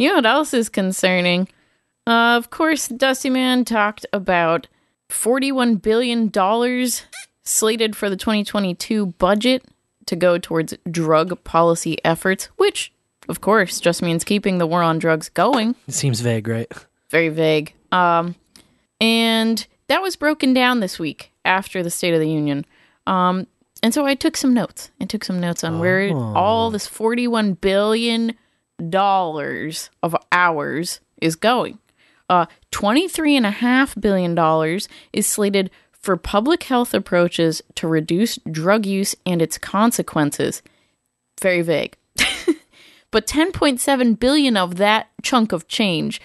You 0.03 0.09
know 0.09 0.15
what 0.15 0.25
else 0.25 0.53
is 0.53 0.67
concerning? 0.67 1.47
Uh, 2.05 2.35
of 2.35 2.49
course, 2.49 2.89
Dusty 2.89 3.29
Man 3.29 3.63
talked 3.63 4.05
about 4.11 4.67
$41 5.09 5.81
billion 5.81 6.29
slated 7.45 7.95
for 7.95 8.09
the 8.09 8.17
2022 8.17 9.05
budget 9.05 9.63
to 10.07 10.17
go 10.17 10.37
towards 10.37 10.73
drug 10.91 11.41
policy 11.45 11.97
efforts, 12.03 12.49
which, 12.57 12.91
of 13.29 13.39
course, 13.39 13.79
just 13.79 14.01
means 14.01 14.25
keeping 14.25 14.57
the 14.57 14.67
war 14.67 14.83
on 14.83 14.99
drugs 14.99 15.29
going. 15.29 15.73
It 15.87 15.93
seems 15.93 16.19
vague, 16.19 16.49
right? 16.49 16.69
Very 17.09 17.29
vague. 17.29 17.73
Um, 17.93 18.35
and 18.99 19.65
that 19.87 20.01
was 20.01 20.17
broken 20.17 20.53
down 20.53 20.81
this 20.81 20.99
week 20.99 21.31
after 21.45 21.81
the 21.81 21.89
State 21.89 22.13
of 22.13 22.19
the 22.19 22.29
Union. 22.29 22.65
Um, 23.07 23.47
and 23.81 23.93
so 23.93 24.05
I 24.05 24.15
took 24.15 24.35
some 24.35 24.53
notes. 24.53 24.91
I 24.99 25.05
took 25.05 25.23
some 25.23 25.39
notes 25.39 25.63
on 25.63 25.79
where 25.79 26.09
Oh. 26.11 26.33
all 26.35 26.71
this 26.71 26.89
$41 26.89 27.61
billion 27.61 28.33
of 30.01 30.15
ours 30.31 30.99
is 31.21 31.35
going. 31.35 31.79
Uh, 32.29 32.45
$23.5 32.71 34.01
billion 34.01 34.79
is 35.11 35.27
slated 35.27 35.69
for 35.91 36.17
public 36.17 36.63
health 36.63 36.93
approaches 36.93 37.61
to 37.75 37.87
reduce 37.87 38.37
drug 38.49 38.85
use 38.85 39.15
and 39.25 39.41
its 39.41 39.57
consequences. 39.57 40.61
Very 41.41 41.61
vague. 41.61 41.95
but 43.11 43.27
10.7 43.27 44.19
billion 44.19 44.57
of 44.57 44.75
that 44.75 45.07
chunk 45.21 45.51
of 45.51 45.67
change 45.67 46.21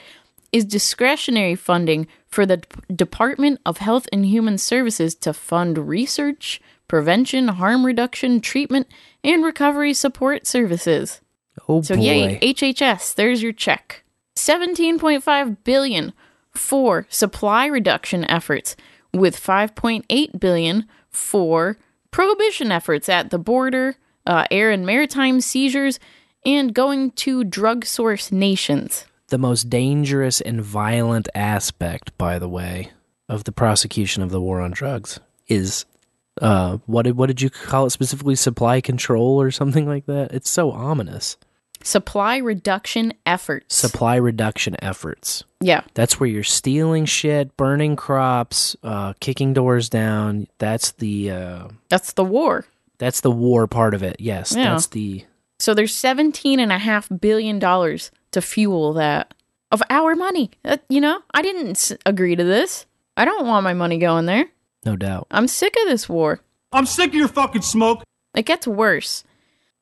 is 0.52 0.64
discretionary 0.64 1.54
funding 1.54 2.06
for 2.26 2.46
the 2.46 2.58
D- 2.58 2.66
Department 2.94 3.60
of 3.66 3.78
Health 3.78 4.08
and 4.12 4.26
Human 4.26 4.58
Services 4.58 5.14
to 5.16 5.32
fund 5.32 5.88
research, 5.88 6.60
prevention, 6.88 7.48
harm 7.48 7.84
reduction, 7.84 8.40
treatment, 8.40 8.88
and 9.22 9.44
recovery 9.44 9.94
support 9.94 10.46
services. 10.46 11.20
Oh 11.68 11.82
So 11.82 11.96
boy. 11.96 12.02
yay, 12.02 12.38
HHS, 12.40 13.14
there's 13.14 13.42
your 13.42 13.52
check. 13.52 14.02
17.5 14.36 15.56
billion 15.64 16.12
for 16.54 17.06
supply 17.10 17.66
reduction 17.66 18.24
efforts 18.24 18.76
with 19.12 19.36
5.8 19.40 20.40
billion 20.40 20.86
for 21.10 21.76
prohibition 22.10 22.70
efforts 22.72 23.08
at 23.08 23.30
the 23.30 23.38
border, 23.38 23.96
uh, 24.26 24.46
air 24.50 24.70
and 24.70 24.86
maritime 24.86 25.40
seizures, 25.40 25.98
and 26.46 26.74
going 26.74 27.10
to 27.12 27.44
drug 27.44 27.84
source 27.84 28.30
nations. 28.32 29.04
the 29.28 29.38
most 29.38 29.68
dangerous 29.68 30.40
and 30.40 30.62
violent 30.62 31.28
aspect, 31.34 32.16
by 32.16 32.38
the 32.38 32.48
way, 32.48 32.90
of 33.28 33.44
the 33.44 33.52
prosecution 33.52 34.22
of 34.22 34.30
the 34.30 34.40
war 34.40 34.60
on 34.60 34.70
drugs 34.70 35.20
is 35.48 35.84
uh 36.40 36.78
what 36.86 37.02
did 37.02 37.16
what 37.16 37.26
did 37.26 37.42
you 37.42 37.50
call 37.50 37.84
it 37.86 37.90
specifically 37.90 38.36
supply 38.36 38.80
control 38.80 39.40
or 39.40 39.50
something 39.50 39.86
like 39.86 40.06
that? 40.06 40.32
It's 40.32 40.48
so 40.48 40.70
ominous. 40.70 41.36
Supply 41.82 42.36
reduction 42.38 43.14
efforts. 43.24 43.74
Supply 43.76 44.16
reduction 44.16 44.76
efforts. 44.82 45.44
yeah. 45.60 45.82
That's 45.94 46.18
where 46.20 46.28
you're 46.28 46.42
stealing 46.44 47.04
shit, 47.06 47.56
burning 47.56 47.96
crops, 47.96 48.76
uh 48.82 49.12
kicking 49.20 49.52
doors 49.52 49.88
down. 49.88 50.48
That's 50.58 50.92
the 50.92 51.30
uh 51.30 51.68
That's 51.88 52.12
the 52.12 52.24
war. 52.24 52.64
that's 52.98 53.20
the 53.20 53.30
war 53.30 53.66
part 53.66 53.94
of 53.94 54.02
it. 54.02 54.16
Yes, 54.18 54.54
Yeah. 54.56 54.70
that's 54.72 54.88
the 54.88 55.24
So 55.58 55.74
there's 55.74 55.94
seventeen 55.94 56.60
and 56.60 56.72
a 56.72 56.78
half 56.78 57.08
billion 57.20 57.58
dollars 57.58 58.10
to 58.32 58.40
fuel 58.42 58.92
that 58.94 59.32
of 59.70 59.82
our 59.90 60.14
money. 60.16 60.50
Uh, 60.64 60.78
you 60.88 61.00
know, 61.00 61.20
I 61.32 61.42
didn't 61.42 61.70
s- 61.70 61.92
agree 62.06 62.34
to 62.36 62.44
this. 62.44 62.86
I 63.16 63.24
don't 63.24 63.46
want 63.46 63.64
my 63.64 63.74
money 63.74 63.98
going 63.98 64.26
there. 64.26 64.46
no 64.84 64.96
doubt. 64.96 65.26
I'm 65.30 65.48
sick 65.48 65.74
of 65.82 65.88
this 65.88 66.08
war. 66.08 66.40
I'm 66.72 66.86
sick 66.86 67.08
of 67.08 67.14
your 67.14 67.28
fucking 67.28 67.62
smoke. 67.62 68.02
It 68.34 68.44
gets 68.46 68.66
worse. 68.66 69.24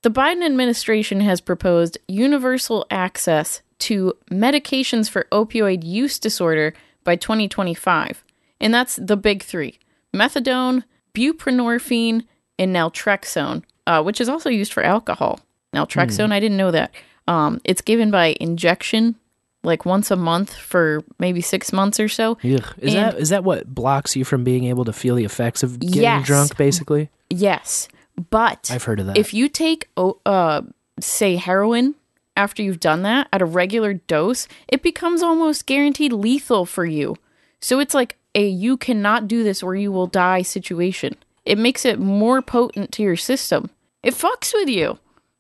The 0.07 0.13
Biden 0.13 0.47
administration 0.47 1.19
has 1.23 1.41
proposed 1.41 1.99
universal 2.07 2.87
access 2.93 3.61
to 3.81 4.13
medications 4.31 5.11
for 5.11 5.27
opioid 5.33 5.83
use 5.83 6.21
disorder 6.21 6.75
by 7.03 7.17
2025. 7.17 8.23
And 8.61 8.73
that's 8.73 8.95
the 8.95 9.17
big 9.17 9.43
three 9.43 9.81
methadone, 10.15 10.85
buprenorphine, 11.13 12.25
and 12.57 12.73
naltrexone, 12.73 13.65
uh, 13.89 14.01
which 14.05 14.21
is 14.21 14.29
also 14.29 14.49
used 14.49 14.73
for 14.73 14.85
alcohol. 14.85 15.41
Naltrexone, 15.75 16.31
I 16.31 16.39
didn't 16.39 16.57
know 16.57 16.71
that. 16.71 16.95
Um, 17.27 17.61
it's 17.65 17.83
given 17.83 18.13
by 18.13 18.37
injection, 18.39 19.17
like 19.65 19.85
once 19.85 20.13
a 20.13 20.17
month 20.17 20.55
for 20.55 21.03
maybe 21.19 21.41
six 21.41 21.73
months 21.73 21.99
or 21.99 22.07
so. 22.07 22.39
Ugh. 22.45 22.63
Is 22.79 22.95
And- 22.95 23.07
that 23.15 23.19
is 23.19 23.31
that 23.31 23.43
what 23.43 23.75
blocks 23.75 24.15
you 24.15 24.25
from 24.25 24.45
being 24.45 24.67
able 24.67 24.85
to 24.85 24.93
feel 24.93 25.17
the 25.17 25.25
effects 25.25 25.65
of 25.65 25.81
getting 25.81 26.03
Yes. 26.03 26.25
drunk 26.25 26.57
basically? 26.57 27.11
Yes, 27.29 27.89
but 28.31 28.71
I've 28.73 28.85
heard 28.85 29.01
of 29.01 29.07
that. 29.07 29.19
If 29.19 29.35
you 29.35 29.49
take, 29.49 29.89
uh, 29.97 30.63
say, 31.01 31.37
heroin 31.37 31.95
after 32.37 32.63
you've 32.63 32.81
done 32.81 33.03
that 33.03 33.29
at 33.33 33.43
a 33.43 33.47
regular 33.47 33.95
dose, 33.95 34.49
it 34.69 34.83
becomes 34.83 35.23
almost 35.23 35.67
guaranteed 35.67 36.13
lethal 36.13 36.67
for 36.67 36.85
you. 36.85 37.17
So 37.61 37.79
it's 37.81 37.95
like 37.95 38.17
a 38.35 38.47
you 38.47 38.77
cannot 38.77 39.29
do 39.29 39.43
this 39.43 39.63
or 39.63 39.75
you 39.75 39.91
will 39.91 40.07
die 40.07 40.43
situation. 40.43 41.17
It 41.45 41.59
makes 41.59 41.85
it 41.85 41.99
more 41.99 42.43
potent 42.43 42.93
to 42.93 43.03
your 43.03 43.17
system. 43.17 43.71
It 44.03 44.15
fucks 44.15 44.53
with 44.53 44.69
you. 44.69 44.99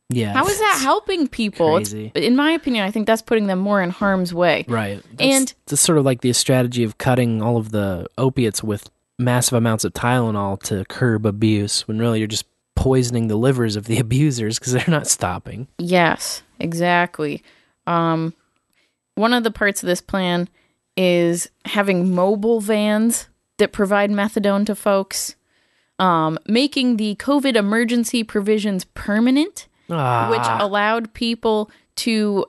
Yeah. 0.08 0.32
How 0.32 0.46
is 0.46 0.58
that 0.58 0.78
helping 0.82 1.26
people? 1.26 1.74
Crazy. 1.74 2.12
in 2.14 2.36
my 2.36 2.52
opinion, 2.52 2.84
I 2.84 2.90
think 2.90 3.06
that's 3.06 3.22
putting 3.22 3.48
them 3.48 3.58
more 3.58 3.82
in 3.82 3.90
harm's 3.90 4.32
way. 4.32 4.64
Right. 4.68 5.02
And- 5.18 5.52
it's 5.70 5.80
sort 5.80 5.98
of 5.98 6.04
like 6.04 6.20
the 6.20 6.32
strategy 6.32 6.84
of 6.84 6.96
cutting 6.98 7.42
all 7.42 7.56
of 7.56 7.72
the 7.72 8.06
opiates 8.16 8.62
with 8.62 8.88
massive 9.18 9.54
amounts 9.54 9.84
of 9.84 9.92
Tylenol 9.94 10.62
to 10.64 10.84
curb 10.86 11.26
abuse, 11.26 11.88
when 11.88 11.98
really 11.98 12.18
you're 12.20 12.28
just 12.28 12.46
poisoning 12.76 13.26
the 13.26 13.36
livers 13.36 13.74
of 13.74 13.86
the 13.86 13.98
abusers 14.06 14.58
because 14.60 14.72
they're 14.72 14.84
not 14.86 15.08
stopping. 15.08 15.66
Yes, 15.78 16.42
exactly. 16.60 17.42
Um, 17.88 18.32
one 19.16 19.32
of 19.32 19.42
the 19.42 19.50
parts 19.50 19.82
of 19.82 19.88
this 19.88 20.00
plan 20.00 20.48
is 20.96 21.50
having 21.64 22.14
mobile 22.14 22.60
vans 22.60 23.28
that 23.58 23.72
provide 23.72 24.10
methadone 24.10 24.64
to 24.66 24.74
folks, 24.74 25.34
um, 25.98 26.38
making 26.46 26.96
the 26.98 27.16
COVID 27.16 27.56
emergency 27.56 28.22
provisions 28.22 28.84
permanent, 28.84 29.66
Ah. 29.90 30.28
which 30.30 30.46
allowed 30.62 31.12
people 31.14 31.70
to 31.96 32.44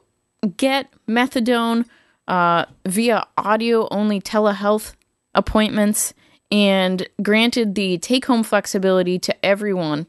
get 0.58 0.92
methadone 1.08 1.86
uh, 2.28 2.66
via 2.86 3.26
audio 3.38 3.88
only 3.90 4.20
telehealth 4.20 4.94
appointments 5.36 6.14
and 6.52 7.08
granted 7.22 7.76
the 7.76 7.98
take 8.00 8.26
home 8.26 8.44
flexibility 8.44 9.20
to 9.20 9.46
everyone 9.46 10.08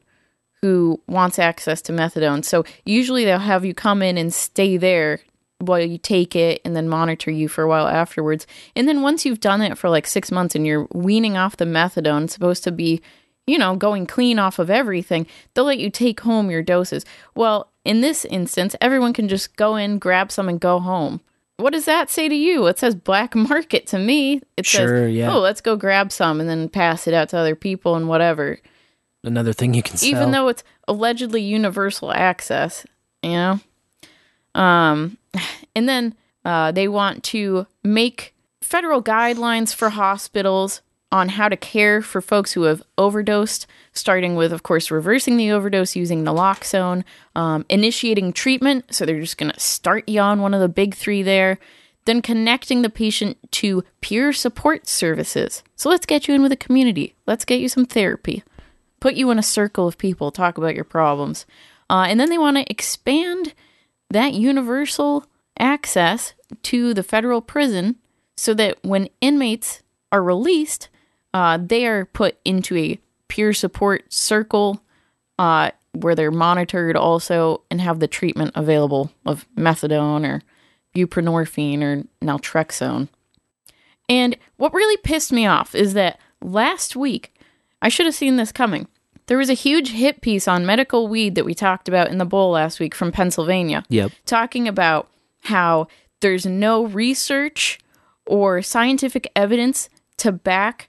who 0.62 1.00
wants 1.06 1.38
access 1.38 1.80
to 1.82 1.92
methadone. 1.92 2.44
So 2.44 2.64
usually 2.84 3.24
they'll 3.24 3.38
have 3.38 3.64
you 3.64 3.74
come 3.74 4.02
in 4.02 4.18
and 4.18 4.32
stay 4.32 4.76
there 4.76 5.20
while 5.60 5.80
you 5.80 5.98
take 5.98 6.36
it 6.36 6.60
and 6.64 6.76
then 6.76 6.88
monitor 6.88 7.30
you 7.30 7.48
for 7.48 7.62
a 7.62 7.68
while 7.68 7.86
afterwards. 7.88 8.46
And 8.76 8.88
then 8.88 9.02
once 9.02 9.24
you've 9.24 9.40
done 9.40 9.60
it 9.62 9.76
for 9.78 9.88
like 9.88 10.06
six 10.06 10.30
months 10.30 10.54
and 10.54 10.66
you're 10.66 10.86
weaning 10.92 11.36
off 11.36 11.56
the 11.56 11.64
methadone, 11.64 12.30
supposed 12.30 12.64
to 12.64 12.72
be, 12.72 13.00
you 13.46 13.58
know, 13.58 13.76
going 13.76 14.06
clean 14.06 14.38
off 14.38 14.58
of 14.58 14.70
everything, 14.70 15.26
they'll 15.54 15.64
let 15.64 15.78
you 15.78 15.90
take 15.90 16.20
home 16.20 16.50
your 16.50 16.62
doses. 16.62 17.04
Well, 17.34 17.70
in 17.84 18.00
this 18.02 18.24
instance, 18.26 18.76
everyone 18.80 19.12
can 19.12 19.28
just 19.28 19.56
go 19.56 19.76
in, 19.76 19.98
grab 19.98 20.30
some, 20.30 20.48
and 20.48 20.60
go 20.60 20.78
home. 20.78 21.20
What 21.56 21.72
does 21.72 21.86
that 21.86 22.08
say 22.08 22.28
to 22.28 22.34
you? 22.36 22.66
It 22.66 22.78
says 22.78 22.94
black 22.94 23.34
market 23.34 23.86
to 23.88 23.98
me. 23.98 24.42
It 24.56 24.66
Sure, 24.66 25.06
says, 25.06 25.14
yeah. 25.14 25.32
oh, 25.34 25.40
let's 25.40 25.60
go 25.60 25.74
grab 25.76 26.12
some 26.12 26.40
and 26.40 26.48
then 26.48 26.68
pass 26.68 27.06
it 27.08 27.14
out 27.14 27.30
to 27.30 27.38
other 27.38 27.56
people 27.56 27.96
and 27.96 28.08
whatever 28.08 28.58
Another 29.24 29.52
thing 29.52 29.74
you 29.74 29.82
can 29.82 29.96
sell. 29.96 30.08
even 30.08 30.30
though 30.30 30.48
it's 30.48 30.62
allegedly 30.86 31.42
universal 31.42 32.12
access, 32.12 32.86
you 33.22 33.30
know. 33.30 33.60
Um, 34.54 35.18
and 35.74 35.88
then 35.88 36.14
uh, 36.44 36.72
they 36.72 36.88
want 36.88 37.24
to 37.24 37.66
make 37.82 38.34
federal 38.60 39.02
guidelines 39.02 39.74
for 39.74 39.90
hospitals 39.90 40.82
on 41.10 41.30
how 41.30 41.48
to 41.48 41.56
care 41.56 42.02
for 42.02 42.20
folks 42.20 42.52
who 42.52 42.64
have 42.64 42.82
overdosed, 42.98 43.66
starting 43.92 44.36
with, 44.36 44.52
of 44.52 44.62
course, 44.62 44.90
reversing 44.90 45.36
the 45.36 45.50
overdose 45.50 45.96
using 45.96 46.22
naloxone, 46.22 47.02
um, 47.34 47.64
initiating 47.70 48.32
treatment. 48.32 48.84
So 48.94 49.06
they're 49.06 49.20
just 49.20 49.38
going 49.38 49.52
to 49.52 49.60
start 49.60 50.08
you 50.08 50.20
on 50.20 50.42
one 50.42 50.52
of 50.52 50.60
the 50.60 50.68
big 50.68 50.94
three 50.94 51.22
there. 51.22 51.58
Then 52.04 52.22
connecting 52.22 52.82
the 52.82 52.90
patient 52.90 53.38
to 53.52 53.84
peer 54.00 54.32
support 54.32 54.86
services. 54.86 55.62
So 55.76 55.88
let's 55.88 56.06
get 56.06 56.28
you 56.28 56.34
in 56.34 56.42
with 56.42 56.52
a 56.52 56.56
community. 56.56 57.14
Let's 57.26 57.44
get 57.44 57.60
you 57.60 57.68
some 57.68 57.84
therapy 57.84 58.42
put 59.00 59.14
you 59.14 59.30
in 59.30 59.38
a 59.38 59.42
circle 59.42 59.86
of 59.86 59.98
people, 59.98 60.30
talk 60.30 60.58
about 60.58 60.74
your 60.74 60.84
problems. 60.84 61.46
Uh, 61.90 62.06
and 62.08 62.20
then 62.20 62.30
they 62.30 62.38
want 62.38 62.56
to 62.56 62.70
expand 62.70 63.54
that 64.10 64.34
universal 64.34 65.26
access 65.58 66.34
to 66.62 66.94
the 66.94 67.02
federal 67.02 67.40
prison 67.40 67.96
so 68.36 68.54
that 68.54 68.78
when 68.82 69.08
inmates 69.20 69.82
are 70.12 70.22
released, 70.22 70.88
uh, 71.34 71.58
they 71.60 71.86
are 71.86 72.04
put 72.04 72.38
into 72.44 72.76
a 72.76 72.98
peer 73.28 73.52
support 73.52 74.12
circle 74.12 74.82
uh, 75.38 75.70
where 75.92 76.14
they're 76.14 76.30
monitored 76.30 76.96
also 76.96 77.62
and 77.70 77.80
have 77.80 78.00
the 78.00 78.08
treatment 78.08 78.52
available 78.54 79.10
of 79.26 79.46
methadone 79.56 80.26
or 80.26 80.42
buprenorphine 80.94 81.82
or 81.82 82.04
naltrexone. 82.24 83.08
And 84.08 84.36
what 84.56 84.72
really 84.72 84.96
pissed 84.98 85.32
me 85.32 85.46
off 85.46 85.74
is 85.74 85.94
that 85.94 86.18
last 86.40 86.96
week, 86.96 87.34
I 87.80 87.88
should 87.88 88.06
have 88.06 88.14
seen 88.14 88.36
this 88.36 88.52
coming. 88.52 88.88
There 89.26 89.38
was 89.38 89.50
a 89.50 89.54
huge 89.54 89.90
hit 89.92 90.20
piece 90.20 90.48
on 90.48 90.64
medical 90.64 91.06
weed 91.06 91.34
that 91.34 91.44
we 91.44 91.54
talked 91.54 91.88
about 91.88 92.08
in 92.08 92.18
the 92.18 92.24
bowl 92.24 92.52
last 92.52 92.80
week 92.80 92.94
from 92.94 93.12
Pennsylvania 93.12 93.84
Yep. 93.88 94.12
talking 94.24 94.66
about 94.66 95.08
how 95.42 95.86
there's 96.20 96.46
no 96.46 96.84
research 96.84 97.78
or 98.26 98.62
scientific 98.62 99.30
evidence 99.36 99.88
to 100.18 100.32
back 100.32 100.88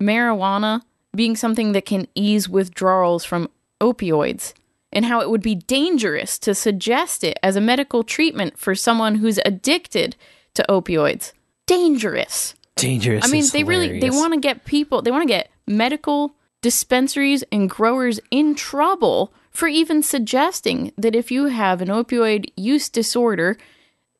marijuana 0.00 0.82
being 1.14 1.36
something 1.36 1.72
that 1.72 1.84
can 1.84 2.06
ease 2.14 2.48
withdrawals 2.48 3.24
from 3.24 3.48
opioids 3.80 4.54
and 4.92 5.04
how 5.04 5.20
it 5.20 5.30
would 5.30 5.42
be 5.42 5.54
dangerous 5.54 6.38
to 6.38 6.54
suggest 6.54 7.22
it 7.24 7.38
as 7.42 7.56
a 7.56 7.60
medical 7.60 8.02
treatment 8.02 8.58
for 8.58 8.74
someone 8.74 9.16
who's 9.16 9.38
addicted 9.44 10.16
to 10.54 10.64
opioids. 10.68 11.32
Dangerous. 11.66 12.54
Dangerous. 12.76 13.24
I 13.24 13.28
mean, 13.28 13.44
they 13.52 13.64
really 13.64 14.00
they 14.00 14.10
want 14.10 14.32
to 14.34 14.40
get 14.40 14.64
people, 14.64 15.02
they 15.02 15.10
want 15.10 15.22
to 15.22 15.28
get 15.28 15.49
medical 15.66 16.34
dispensaries 16.62 17.42
and 17.50 17.70
growers 17.70 18.20
in 18.30 18.54
trouble 18.54 19.32
for 19.50 19.66
even 19.66 20.02
suggesting 20.02 20.92
that 20.96 21.14
if 21.14 21.30
you 21.30 21.46
have 21.46 21.80
an 21.80 21.88
opioid 21.88 22.50
use 22.56 22.88
disorder 22.88 23.56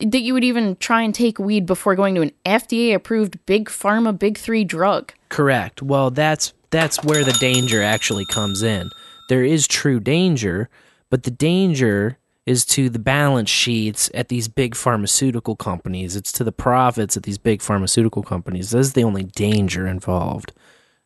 that 0.01 0.21
you 0.21 0.33
would 0.33 0.45
even 0.45 0.77
try 0.77 1.03
and 1.03 1.15
take 1.15 1.39
weed 1.39 1.67
before 1.67 1.95
going 1.95 2.15
to 2.15 2.23
an 2.23 2.33
FDA 2.47 2.95
approved 2.95 3.45
big 3.47 3.69
pharma 3.69 4.19
big 4.19 4.39
3 4.39 4.65
drug. 4.65 5.13
Correct. 5.29 5.83
Well, 5.83 6.11
that's 6.11 6.53
that's 6.71 7.03
where 7.05 7.25
the 7.25 7.37
danger 7.41 7.83
actually 7.83 8.25
comes 8.27 8.63
in. 8.63 8.91
There 9.29 9.45
is 9.45 9.67
true 9.67 10.01
danger, 10.01 10.69
but 11.11 11.25
the 11.25 11.31
danger 11.31 12.17
is 12.47 12.65
to 12.65 12.89
the 12.89 12.99
balance 12.99 13.51
sheets 13.51 14.11
at 14.15 14.29
these 14.29 14.49
big 14.49 14.75
pharmaceutical 14.75 15.55
companies. 15.55 16.17
It's 16.17 16.33
to 16.33 16.45
the 16.45 16.53
profits 16.53 17.17
at 17.17 17.25
these 17.25 17.39
big 17.39 17.61
pharmaceutical 17.61 18.23
companies. 18.23 18.71
That's 18.71 18.93
the 18.93 19.05
only 19.05 19.25
danger 19.25 19.87
involved. 19.87 20.53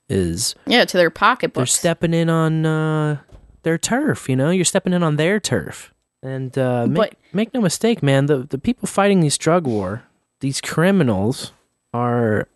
Is 0.08 0.54
Yeah, 0.66 0.84
to 0.84 0.96
their 0.96 1.10
pocketbook. 1.10 1.60
they're 1.62 1.66
stepping 1.66 2.12
in 2.12 2.28
on 2.28 2.66
uh, 2.66 3.18
their 3.62 3.78
turf. 3.78 4.28
You 4.28 4.36
know, 4.36 4.50
you're 4.50 4.64
stepping 4.64 4.92
in 4.92 5.02
on 5.02 5.16
their 5.16 5.40
turf. 5.40 5.92
And 6.22 6.56
uh, 6.58 6.86
make, 6.86 6.96
But- 6.96 7.14
make 7.32 7.54
no 7.54 7.60
mistake, 7.60 8.02
man. 8.02 8.26
The 8.26 8.38
the 8.38 8.58
people 8.58 8.86
fighting 8.86 9.20
this 9.20 9.38
drug 9.38 9.66
war, 9.66 10.02
these 10.40 10.60
criminals, 10.60 11.52
are, 11.92 12.48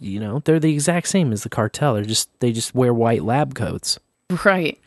you 0.00 0.20
know, 0.20 0.40
they're 0.44 0.60
the 0.60 0.72
exact 0.72 1.08
same 1.08 1.32
as 1.32 1.42
the 1.42 1.48
cartel. 1.48 1.94
They're 1.94 2.04
just 2.04 2.28
they 2.40 2.52
just 2.52 2.74
wear 2.74 2.92
white 2.94 3.24
lab 3.24 3.54
coats. 3.54 3.98
Right. 4.44 4.78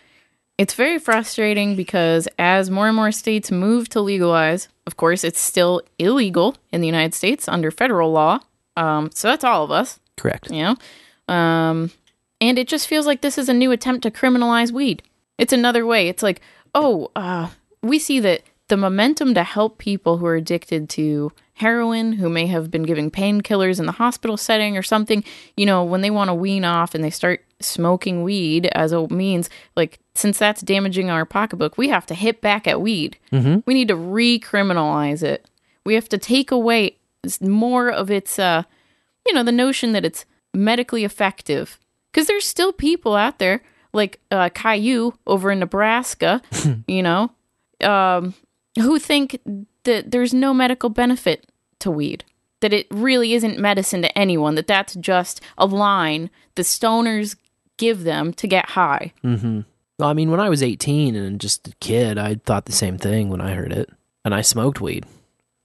It's 0.58 0.74
very 0.74 1.00
frustrating 1.00 1.76
because 1.76 2.28
as 2.38 2.70
more 2.70 2.88
and 2.88 2.96
more 2.96 3.12
states 3.12 3.50
move 3.50 3.88
to 3.90 4.02
legalize, 4.02 4.68
of 4.86 4.98
course, 4.98 5.24
it's 5.24 5.40
still 5.40 5.82
illegal 5.98 6.56
in 6.74 6.82
the 6.82 6.88
United 6.88 7.14
States 7.14 7.48
under 7.48 7.72
federal 7.72 8.12
law. 8.12 8.40
Um, 8.76 9.10
so 9.14 9.30
that's 9.30 9.44
all 9.46 9.64
of 9.64 9.72
us, 9.72 10.00
Correct. 10.18 10.52
you 10.52 10.64
know? 10.64 11.34
Um, 11.34 11.92
and 12.42 12.58
it 12.58 12.68
just 12.68 12.88
feels 12.88 13.06
like 13.06 13.22
this 13.22 13.38
is 13.38 13.50
a 13.50 13.54
new 13.54 13.72
attempt 13.72 14.04
to 14.04 14.12
criminalize 14.12 14.72
weed. 14.72 15.04
It's 15.38 15.54
another 15.54 15.86
way. 15.86 16.08
It's 16.08 16.24
like, 16.24 16.42
oh, 16.76 17.12
uh, 17.16 17.50
we 17.82 18.00
see 18.00 18.20
that 18.20 18.42
the 18.68 18.78
momentum 18.78 19.34
to 19.34 19.44
help 19.44 19.78
people 19.78 20.18
who 20.18 20.26
are 20.26 20.36
addicted 20.36 20.90
to 20.92 21.32
heroin, 21.54 22.14
who 22.14 22.30
may 22.30 22.46
have 22.48 22.70
been 22.72 22.84
giving 22.84 23.10
painkillers 23.12 23.80
in 23.80 23.86
the 23.86 23.92
hospital 23.94 24.38
setting 24.38 24.78
or 24.78 24.84
something, 24.84 25.24
you 25.58 25.66
know, 25.66 25.84
when 25.84 26.02
they 26.02 26.12
want 26.12 26.30
to 26.30 26.34
wean 26.34 26.64
off 26.64 26.94
and 26.96 27.04
they 27.04 27.10
start 27.10 27.44
smoking 27.60 28.24
weed 28.24 28.68
as 28.74 28.92
a 28.94 29.08
means, 29.10 29.50
like, 29.76 30.00
since 30.14 30.38
that's 30.38 30.62
damaging 30.62 31.10
our 31.10 31.26
pocketbook, 31.26 31.78
we 31.78 31.90
have 31.90 32.06
to 32.06 32.14
hit 32.14 32.40
back 32.42 32.68
at 32.68 32.80
weed. 32.80 33.18
Mhm. 33.32 33.64
We 33.66 33.74
need 33.74 33.90
to 33.90 33.96
recriminalize 33.96 35.24
it. 35.24 35.46
We 35.86 35.96
have 35.96 36.08
to 36.10 36.18
take 36.18 36.52
away 36.52 36.96
more 37.42 37.90
of 37.90 38.10
its, 38.10 38.40
uh, 38.40 38.64
you 39.28 39.34
know, 39.34 39.44
the 39.44 39.52
notion 39.52 39.92
that 39.94 40.06
it's 40.06 40.26
medically 40.54 41.04
effective. 41.04 41.78
Because 42.12 42.28
there's 42.28 42.46
still 42.46 42.72
people 42.74 43.16
out 43.16 43.40
there 43.40 43.62
like 43.94 44.20
uh, 44.32 44.50
Caillou 44.54 45.14
over 45.28 45.52
in 45.52 45.60
Nebraska, 45.60 46.42
you 46.88 47.02
know, 47.04 47.32
um, 47.82 48.34
who 48.78 49.00
think 49.00 49.40
that 49.84 50.12
there's 50.12 50.34
no 50.34 50.54
medical 50.54 50.90
benefit 50.90 51.48
to 51.80 51.90
weed, 51.92 52.24
that 52.62 52.74
it 52.74 52.88
really 52.92 53.34
isn't 53.34 53.58
medicine 53.60 54.02
to 54.02 54.18
anyone, 54.18 54.56
that 54.56 54.68
that's 54.68 54.96
just 54.96 55.42
a 55.58 55.66
line 55.66 56.30
the 56.56 56.62
stoners 56.64 57.36
give 57.78 58.04
them 58.04 58.34
to 58.34 58.48
get 58.48 58.72
high. 58.72 59.14
Mm-hmm. 59.24 59.62
Well, 59.98 60.10
I 60.10 60.14
mean, 60.14 60.30
when 60.32 60.40
I 60.40 60.50
was 60.50 60.62
18 60.64 61.16
and 61.16 61.40
just 61.40 61.68
a 61.68 61.74
kid, 61.80 62.18
I 62.18 62.36
thought 62.36 62.66
the 62.66 62.72
same 62.72 62.98
thing 62.98 63.30
when 63.30 63.42
I 63.42 63.54
heard 63.54 63.72
it, 63.72 63.90
and 64.26 64.34
I 64.36 64.42
smoked 64.42 64.82
weed. 64.82 65.06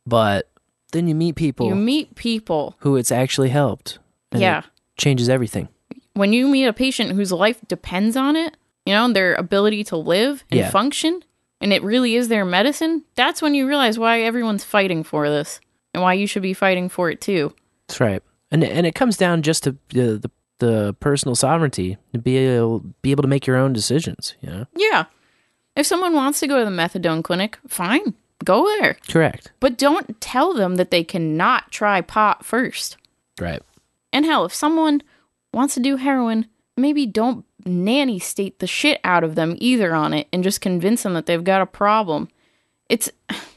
But 0.06 0.48
then 0.92 1.08
you 1.08 1.14
meet 1.14 1.34
people 1.36 1.68
You 1.68 1.74
meet 1.74 2.14
people, 2.14 2.76
who 2.80 2.96
it's 2.96 3.12
actually 3.12 3.48
helped. 3.50 3.98
and 4.32 4.40
Yeah. 4.40 4.58
it 4.60 4.64
changes 4.96 5.28
everything. 5.28 5.68
When 6.14 6.32
you 6.32 6.48
meet 6.48 6.64
a 6.66 6.72
patient 6.72 7.12
whose 7.12 7.32
life 7.32 7.58
depends 7.68 8.16
on 8.16 8.36
it, 8.36 8.56
you 8.86 8.92
know, 8.94 9.12
their 9.12 9.34
ability 9.34 9.84
to 9.84 9.96
live 9.96 10.44
and 10.50 10.60
Yeah. 10.60 10.70
function, 10.70 11.22
and 11.60 11.72
it 11.72 11.82
really 11.82 12.16
is 12.16 12.28
their 12.28 12.44
medicine, 12.44 13.02
that's 13.14 13.40
when 13.42 13.54
you 13.54 13.66
realize 13.66 13.98
why 13.98 14.20
everyone's 14.22 14.64
fighting 14.64 15.02
for 15.04 15.28
this 15.28 15.60
and 15.92 16.02
why 16.02 16.12
you 16.14 16.26
should 16.26 16.42
be 16.42 16.54
fighting 16.54 16.88
for 16.88 17.10
it 17.10 17.20
too. 17.20 17.54
That's 17.88 18.00
right, 18.00 18.22
and 18.50 18.62
and 18.64 18.86
it 18.86 18.94
comes 18.94 19.16
down 19.16 19.42
just 19.42 19.64
to 19.64 19.70
uh, 19.70 19.74
the 19.92 20.30
the 20.60 20.94
personal 21.00 21.34
sovereignty 21.34 21.98
to 22.12 22.18
be 22.18 22.36
able 22.36 22.80
be 23.02 23.10
able 23.10 23.22
to 23.22 23.28
make 23.28 23.46
your 23.46 23.56
own 23.56 23.72
decisions. 23.72 24.34
You 24.40 24.50
know, 24.50 24.66
Yeah. 24.76 25.04
If 25.76 25.86
someone 25.86 26.14
wants 26.14 26.38
to 26.40 26.46
go 26.46 26.58
to 26.60 26.64
the 26.64 26.70
methadone 26.70 27.24
clinic, 27.24 27.58
fine, 27.66 28.14
go 28.44 28.64
there. 28.78 28.96
correct, 29.08 29.50
But 29.58 29.76
don't 29.76 30.20
tell 30.20 30.54
them 30.54 30.76
that 30.76 30.92
they 30.92 31.02
cannot 31.02 31.72
try 31.72 32.00
pot 32.00 32.44
first. 32.44 32.96
right, 33.40 33.60
And 34.12 34.24
hell, 34.24 34.44
if 34.44 34.54
someone 34.54 35.02
wants 35.54 35.74
to 35.74 35.80
do 35.80 35.96
heroin, 35.96 36.46
maybe 36.76 37.06
don't 37.06 37.44
nanny 37.64 38.18
state 38.18 38.58
the 38.58 38.66
shit 38.66 39.00
out 39.04 39.24
of 39.24 39.34
them 39.36 39.56
either 39.58 39.94
on 39.94 40.12
it 40.12 40.28
and 40.32 40.44
just 40.44 40.60
convince 40.60 41.02
them 41.02 41.14
that 41.14 41.26
they've 41.26 41.44
got 41.44 41.62
a 41.62 41.66
problem. 41.66 42.28
It's, 42.88 43.10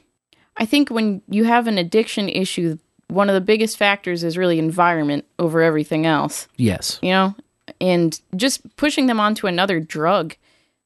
I 0.57 0.65
think 0.65 0.89
when 0.89 1.21
you 1.29 1.43
have 1.43 1.67
an 1.67 1.77
addiction 1.77 2.29
issue, 2.29 2.77
one 3.09 3.29
of 3.29 3.33
the 3.35 3.41
biggest 3.41 3.77
factors 3.77 4.23
is 4.23 4.37
really 4.37 4.59
environment 4.59 5.25
over 5.39 5.61
everything 5.61 6.05
else, 6.05 6.47
yes, 6.57 6.99
you 7.01 7.11
know? 7.11 7.35
And 7.81 8.19
just 8.35 8.75
pushing 8.77 9.07
them 9.07 9.19
onto 9.19 9.47
another 9.47 9.79
drug 9.79 10.35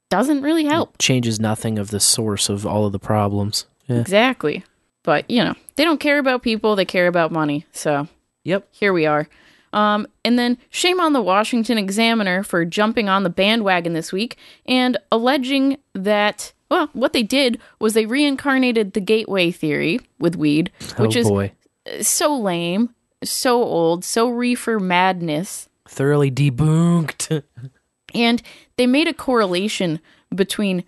doesn't 0.10 0.42
really 0.42 0.66
help. 0.66 0.98
changes 0.98 1.40
nothing 1.40 1.80
of 1.80 1.90
the 1.90 2.00
source 2.00 2.50
of 2.50 2.66
all 2.66 2.86
of 2.86 2.92
the 2.92 3.00
problems. 3.00 3.66
Yeah. 3.88 4.00
Exactly. 4.02 4.64
But, 5.04 5.30
you 5.30 5.44
know, 5.44 5.56
they 5.78 5.84
don't 5.86 6.00
care 6.00 6.20
about 6.20 6.44
people, 6.44 6.76
they 6.76 6.86
care 6.86 7.08
about 7.08 7.32
money. 7.32 7.66
So, 7.72 8.08
Yep. 8.44 8.68
here 8.72 8.94
we 8.94 9.06
are. 9.06 9.28
Um, 9.74 10.08
and 10.26 10.38
then 10.38 10.58
shame 10.70 11.00
on 11.00 11.14
the 11.14 11.22
Washington 11.22 11.78
Examiner 11.78 12.44
for 12.44 12.66
jumping 12.66 13.08
on 13.08 13.24
the 13.24 13.30
bandwagon 13.30 13.94
this 13.94 14.12
week 14.12 14.38
and 14.66 14.98
alleging 15.12 15.78
that, 15.94 16.54
well, 16.70 16.90
what 16.94 17.14
they 17.14 17.24
did 17.24 17.60
was 17.80 17.94
they 17.94 18.06
reincarnated 18.06 18.94
the 18.94 19.00
gateway 19.02 19.52
theory 19.52 20.00
with 20.20 20.36
weed, 20.36 20.72
which 20.98 21.16
oh 21.16 21.20
is 21.20 21.30
boy, 21.30 21.52
so 22.02 22.38
lame, 22.38 22.94
so 23.24 23.64
old, 23.64 24.04
so 24.04 24.30
reefer 24.30 24.80
madness. 24.80 25.70
thoroughly 25.88 26.32
debunked. 26.32 27.44
And 28.14 28.42
they 28.76 28.88
made 28.88 29.08
a 29.08 29.14
correlation 29.14 30.02
between 30.36 30.84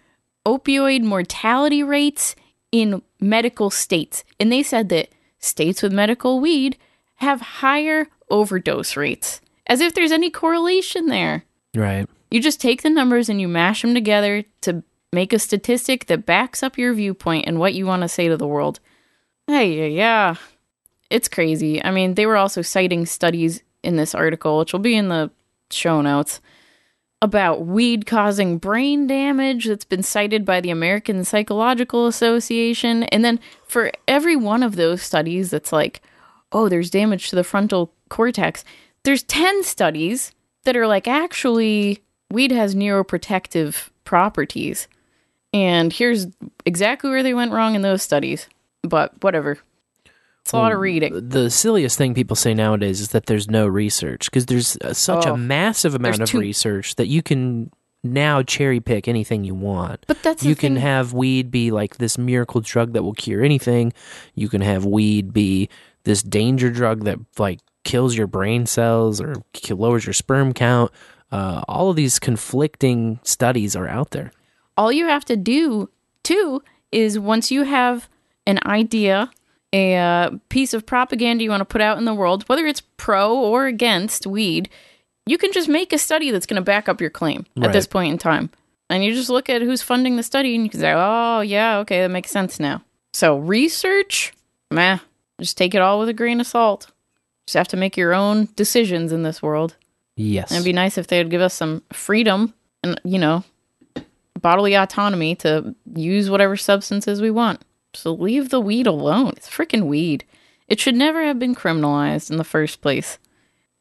opioid 0.46 1.04
mortality 1.04 1.84
rates 1.84 2.36
in 2.72 3.02
medical 3.20 3.70
states. 3.70 4.24
And 4.40 4.52
they 4.52 4.64
said 4.64 4.90
that 4.90 5.10
states 5.40 5.82
with 5.82 5.94
medical 5.94 6.40
weed 6.40 6.78
have 7.16 7.40
higher 7.42 8.08
overdose 8.34 8.98
rates, 8.98 9.40
as 9.68 9.80
if 9.80 9.94
there's 9.94 10.12
any 10.12 10.30
correlation 10.30 11.06
there. 11.06 11.46
right. 11.76 12.10
You 12.32 12.42
just 12.42 12.60
take 12.60 12.82
the 12.82 12.90
numbers 12.90 13.30
and 13.30 13.40
you 13.40 13.48
mash 13.48 13.84
them 13.84 13.94
together 13.94 14.44
to 14.62 14.84
make 15.12 15.32
a 15.32 15.40
statistic 15.40 16.08
that 16.08 16.26
backs 16.26 16.64
up 16.64 16.80
your 16.80 16.92
viewpoint 16.96 17.46
and 17.46 17.60
what 17.60 17.76
you 17.76 17.86
want 17.86 18.02
to 18.02 18.10
say 18.10 18.28
to 18.28 18.36
the 18.36 18.48
world. 18.48 18.80
Hey, 19.46 19.78
yeah, 19.78 19.86
yeah. 19.86 20.36
It's 21.12 21.28
crazy. 21.28 21.84
I 21.84 21.92
mean, 21.92 22.16
they 22.16 22.26
were 22.26 22.38
also 22.38 22.64
citing 22.64 23.06
studies 23.06 23.62
in 23.84 23.98
this 23.98 24.16
article, 24.16 24.58
which 24.58 24.74
will 24.74 24.80
be 24.80 24.96
in 24.96 25.10
the 25.10 25.30
show 25.70 26.02
notes, 26.02 26.42
about 27.22 27.68
weed 27.68 28.08
causing 28.08 28.58
brain 28.58 29.06
damage 29.06 29.66
that's 29.68 29.86
been 29.86 30.02
cited 30.02 30.44
by 30.44 30.60
the 30.60 30.72
American 30.72 31.24
Psychological 31.24 32.08
Association. 32.08 33.04
And 33.04 33.24
then 33.24 33.40
for 33.68 33.92
every 34.08 34.36
one 34.36 34.64
of 34.64 34.76
those 34.76 35.04
studies 35.04 35.52
that's 35.52 35.72
like, 35.72 36.02
oh, 36.52 36.68
there's 36.68 36.90
damage 36.90 37.30
to 37.30 37.36
the 37.36 37.44
frontal 37.44 37.94
cortex, 38.14 38.64
there's 39.04 39.24
10 39.24 39.64
studies 39.64 40.32
that 40.64 40.78
are 40.78 40.88
like, 40.88 41.08
actually, 41.08 42.02
weed 42.32 42.52
has 42.52 42.74
neuroprotective 42.76 43.90
properties. 44.06 44.88
And 45.52 45.92
here's 45.92 46.28
exactly 46.66 47.10
where 47.10 47.24
they 47.24 47.34
went 47.34 47.52
wrong 47.52 47.76
in 47.76 47.82
those 47.82 48.02
studies. 48.02 48.48
But 48.82 49.22
whatever. 49.22 49.60
It's 50.42 50.52
a 50.52 50.58
lot 50.58 50.74
of 50.74 50.80
reading. 50.80 51.30
The 51.30 51.50
silliest 51.50 51.98
thing 51.98 52.14
people 52.14 52.36
say 52.36 52.54
nowadays 52.54 53.00
is 53.00 53.10
that 53.10 53.28
there's 53.28 53.50
no 53.50 53.66
research 53.66 54.30
because 54.30 54.46
there's 54.48 54.76
uh, 54.78 54.94
such 54.94 55.26
Oh, 55.26 55.36
a 55.36 55.38
massive 55.38 55.96
amount 55.96 56.20
of 56.20 56.30
too- 56.30 56.40
research 56.40 56.96
that 56.96 57.08
you 57.08 57.22
can 57.22 57.72
now 58.04 58.44
cherry 58.44 58.82
pick 58.82 59.08
anything 59.08 59.46
you 59.46 59.56
want. 59.56 60.04
But 60.06 60.22
that's 60.22 60.44
you 60.44 60.56
can 60.56 60.74
thing- 60.74 60.82
have 60.82 61.14
weed 61.14 61.50
be 61.50 61.72
like 61.72 61.96
this 61.98 62.18
miracle 62.18 62.60
drug 62.60 62.92
that 62.92 63.04
will 63.04 63.14
cure 63.14 63.42
anything. 63.42 63.94
You 64.36 64.50
can 64.50 64.60
have 64.60 64.84
weed 64.84 65.32
be 65.32 65.70
this 66.04 66.22
danger 66.22 66.70
drug 66.70 67.06
that 67.06 67.20
like 67.38 67.62
kills 67.84 68.16
your 68.16 68.28
brain 68.28 68.66
cells 68.66 69.22
or 69.22 69.36
lowers 69.70 70.06
your 70.06 70.14
sperm 70.14 70.54
count. 70.54 70.92
Uh, 71.32 71.64
all 71.68 71.90
of 71.90 71.96
these 71.96 72.20
conflicting 72.20 73.20
studies 73.24 73.76
are 73.76 73.88
out 73.88 74.12
there. 74.12 74.32
all 74.78 74.92
you 74.92 75.06
have 75.08 75.26
to 75.26 75.36
do 75.36 75.90
too 76.24 76.62
is 76.92 77.18
once 77.20 77.52
you 77.52 77.64
have 77.64 78.08
an 78.46 78.60
idea 78.66 79.30
a 79.72 79.96
uh, 79.98 80.30
piece 80.50 80.74
of 80.76 80.86
propaganda 80.86 81.44
you 81.44 81.50
want 81.50 81.62
to 81.62 81.66
put 81.66 81.82
out 81.82 81.98
in 81.98 82.06
the 82.06 82.14
world 82.14 82.44
whether 82.48 82.66
it's 82.68 82.82
pro 82.98 83.36
or 83.36 83.66
against 83.66 84.28
weed 84.28 84.70
you 85.26 85.38
can 85.38 85.52
just 85.52 85.68
make 85.70 85.92
a 85.94 85.98
study 85.98 86.30
that's 86.32 86.46
going 86.46 86.56
to 86.62 86.62
back 86.64 86.88
up 86.88 87.02
your 87.02 87.10
claim 87.10 87.46
at 87.62 87.74
this 87.74 87.88
point 87.88 88.12
in 88.12 88.18
time 88.18 88.50
and 88.90 89.04
you 89.04 89.14
just 89.14 89.30
look 89.30 89.50
at 89.50 89.62
who's 89.62 89.82
funding 89.82 90.16
the 90.16 90.24
study 90.24 90.54
and 90.56 90.64
you 90.64 90.70
can 90.70 90.80
say 90.80 90.94
oh 90.96 91.42
yeah 91.42 91.78
okay 91.80 92.02
that 92.02 92.10
makes 92.10 92.30
sense 92.30 92.60
now 92.60 92.84
so 93.14 93.38
research 93.38 94.34
meh 94.70 95.00
just 95.42 95.58
take 95.58 95.74
it 95.74 95.82
all 95.82 96.00
with 96.00 96.10
a 96.10 96.14
grain 96.14 96.40
of 96.40 96.46
salt 96.48 96.92
just 97.46 97.56
have 97.56 97.68
to 97.70 97.78
make 97.78 97.98
your 97.98 98.14
own 98.14 98.50
decisions 98.56 99.12
in 99.12 99.24
this 99.24 99.42
world 99.42 99.76
Yes. 100.16 100.52
And 100.52 100.58
It'd 100.58 100.66
be 100.66 100.74
nice 100.74 100.98
if 100.98 101.08
they'd 101.08 101.30
give 101.30 101.42
us 101.42 101.54
some 101.54 101.84
freedom 101.92 102.54
and, 102.84 103.00
you 103.04 103.18
know, 103.18 103.44
bodily 104.40 104.76
autonomy 104.76 105.36
to 105.38 105.76
use 105.96 106.30
whatever 106.30 106.56
substances 106.56 107.22
we 107.22 107.32
want. 107.32 107.62
So 107.94 108.14
leave 108.14 108.50
the 108.50 108.60
weed 108.60 108.88
alone. 108.88 109.34
It's 109.38 109.50
freaking 109.50 109.88
weed. 109.88 110.24
It 110.68 110.80
should 110.80 110.96
never 110.96 111.24
have 111.24 111.40
been 111.40 111.56
criminalized 111.56 112.30
in 112.32 112.38
the 112.38 112.44
first 112.44 112.82
place. 112.82 113.18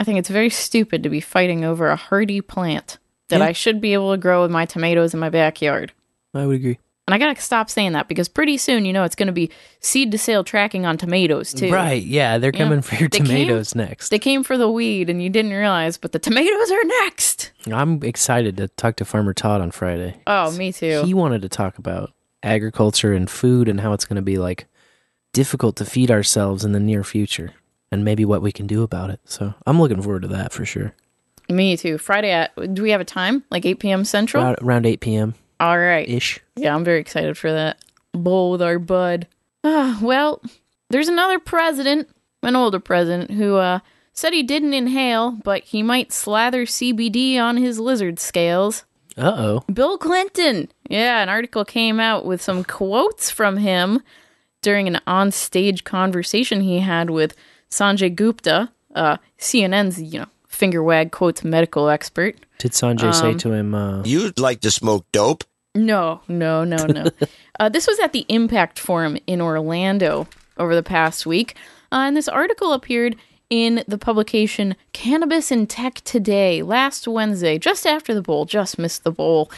I 0.01 0.05
think 0.05 0.19
it's 0.19 0.29
very 0.29 0.51
stupid 0.51 1.03
to 1.03 1.09
be 1.09 1.21
fighting 1.21 1.65
over 1.65 1.89
a 1.89 1.97
hardy 1.97 2.41
plant 2.41 2.99
that 3.29 3.41
Yeah. 3.41 3.47
I 3.47 3.53
should 3.53 3.81
be 3.81 3.93
able 3.95 4.13
to 4.13 4.19
grow 4.19 4.43
with 4.43 4.51
my 4.51 4.67
tomatoes 4.67 5.15
in 5.15 5.21
my 5.21 5.31
backyard. 5.31 5.93
I 6.35 6.47
would 6.47 6.57
agree. 6.57 6.79
And 7.07 7.15
I 7.15 7.19
gotta 7.19 7.41
stop 7.41 7.69
saying 7.69 7.93
that 7.93 8.07
because 8.09 8.29
pretty 8.29 8.57
soon, 8.57 8.85
you 8.85 8.93
know, 8.93 9.03
it's 9.03 9.17
gonna 9.17 9.33
be 9.33 9.51
seed 9.81 10.13
to 10.13 10.19
sale 10.19 10.45
tracking 10.45 10.87
on 10.87 10.97
tomatoes 10.97 11.53
too. 11.53 11.71
Right. 11.73 12.03
Yeah. 12.03 12.39
They're 12.39 12.53
You 12.55 12.61
know, 12.61 12.65
coming 12.67 12.83
for 12.83 12.95
your 12.95 13.09
they 13.09 13.19
came- 13.19 13.27
tomatoes 13.27 13.75
next. 13.75 14.11
They 14.11 14.19
came 14.21 14.45
for 14.45 14.57
the 14.57 14.71
weed 14.71 15.11
and 15.11 15.21
you 15.23 15.29
didn't 15.29 15.51
realize, 15.53 15.97
but 15.99 16.13
the 16.13 16.19
tomatoes 16.21 16.71
are 16.71 16.85
next. 16.85 17.51
I'm 17.71 18.03
excited 18.05 18.57
to 18.59 18.69
talk 18.69 18.97
to 18.97 19.05
Farmer 19.05 19.35
Todd 19.35 19.61
on 19.61 19.73
Friday. 19.73 20.17
Oh, 20.27 20.53
me 20.53 20.73
too. 20.73 21.03
He 21.05 21.13
wanted 21.13 21.43
to 21.43 21.49
talk 21.49 21.77
about 21.79 22.13
agriculture 22.43 23.13
and 23.13 23.29
food 23.29 23.69
and 23.69 23.81
how 23.81 23.93
it's 23.93 24.05
going 24.05 24.17
to 24.17 24.23
be 24.23 24.39
like 24.39 24.67
difficult 25.33 25.77
to 25.77 25.85
feed 25.85 26.11
ourselves 26.11 26.65
in 26.65 26.73
the 26.73 26.81
near 26.81 27.03
future 27.05 27.53
and 27.91 28.05
maybe 28.05 28.25
what 28.25 28.43
we 28.43 28.53
can 28.53 28.67
do 28.67 28.83
about 28.83 29.11
it. 29.11 29.21
So 29.25 29.55
I'm 29.67 29.81
looking 29.81 30.03
forward 30.03 30.23
to 30.23 30.29
that 30.29 30.53
for 30.53 30.65
sure. 30.65 30.95
Me 31.49 31.77
too. 31.77 31.99
Friday 31.99 32.31
at 32.31 32.53
do 32.75 32.83
we 32.83 32.91
have 32.91 33.01
a 33.01 33.05
time? 33.05 33.43
Like 33.51 33.67
eight 33.67 33.81
PM 33.81 34.05
Central? 34.05 34.43
Around, 34.45 34.57
around 34.63 34.87
8 34.87 35.01
p.m. 35.01 35.35
All 35.63 35.79
right. 35.79 36.09
ish. 36.09 36.41
Yeah, 36.57 36.75
I'm 36.75 36.85
very 36.85 37.01
excited 37.01 37.39
for 37.39 37.53
that. 37.53 37.79
Bowl 38.13 38.51
with 38.51 38.63
our 38.63 38.79
bud. 38.79 39.27
Ah, 39.65 39.99
well, 40.03 40.43
there's 40.91 41.09
another 41.09 41.39
president, 41.39 42.09
an 42.43 42.57
older 42.57 42.81
president, 42.81 43.31
who 43.31 43.57
uh 43.57 43.79
said 44.13 44.33
he 44.33 44.43
didn't 44.43 44.75
inhale, 44.75 45.31
but 45.31 45.65
he 45.65 45.83
might 45.83 46.13
slather 46.13 46.67
CBD 46.67 47.39
on 47.39 47.57
his 47.57 47.79
lizard 47.79 48.19
scales. 48.19 48.85
Uh 49.17 49.35
oh. 49.37 49.65
Bill 49.73 49.97
Clinton. 49.99 50.71
Yeah, 50.89 51.23
an 51.23 51.29
article 51.29 51.65
came 51.65 52.01
out 52.01 52.25
with 52.27 52.43
some 52.43 52.65
quotes 52.65 53.31
from 53.31 53.57
him 53.59 54.03
during 54.63 54.87
an 54.89 55.01
on-stage 55.07 55.85
conversation 55.85 56.61
he 56.61 56.81
had 56.81 57.09
with 57.11 57.35
Sanjay 57.71 58.15
Gupta, 58.15 58.71
uh, 58.95 59.17
CNN's 59.39 60.01
you 60.03 60.21
know 60.21 60.27
finger 60.49 60.83
wag 60.83 61.13
quotes 61.13 61.43
medical 61.45 61.89
expert. 61.89 62.37
Did 62.59 62.73
Sanjay 62.73 63.15
say 63.15 63.31
Um, 63.31 63.39
to 63.39 63.53
him, 63.53 63.75
uh, 63.75 64.03
You'd 64.05 64.39
like 64.39 64.61
to 64.61 64.71
smoke 64.71 65.07
dope? 65.13 65.45
No, 65.75 66.21
no, 66.29 66.65
no, 66.65 66.87
no. 66.87 67.07
uh, 67.61 67.69
this 67.69 67.87
was 67.87 67.99
at 67.99 68.13
the 68.13 68.27
Impact 68.29 68.79
Forum 68.79 69.17
in 69.27 69.41
Orlando 69.41 70.29
over 70.59 70.75
the 70.75 70.83
past 70.83 71.25
week. 71.25 71.57
Uh, 71.91 72.05
and 72.07 72.17
this 72.17 72.29
article 72.29 72.73
appeared 72.73 73.17
in 73.49 73.85
the 73.87 73.99
publication 73.99 74.77
Cannabis 74.93 75.51
in 75.51 75.67
Tech 75.67 75.97
Today 76.05 76.63
last 76.63 77.07
Wednesday, 77.09 77.59
just 77.59 77.87
after 77.87 78.15
the 78.15 78.23
bowl, 78.23 78.45
just 78.45 78.79
missed 78.79 79.05
the 79.05 79.11
bowl. 79.11 79.51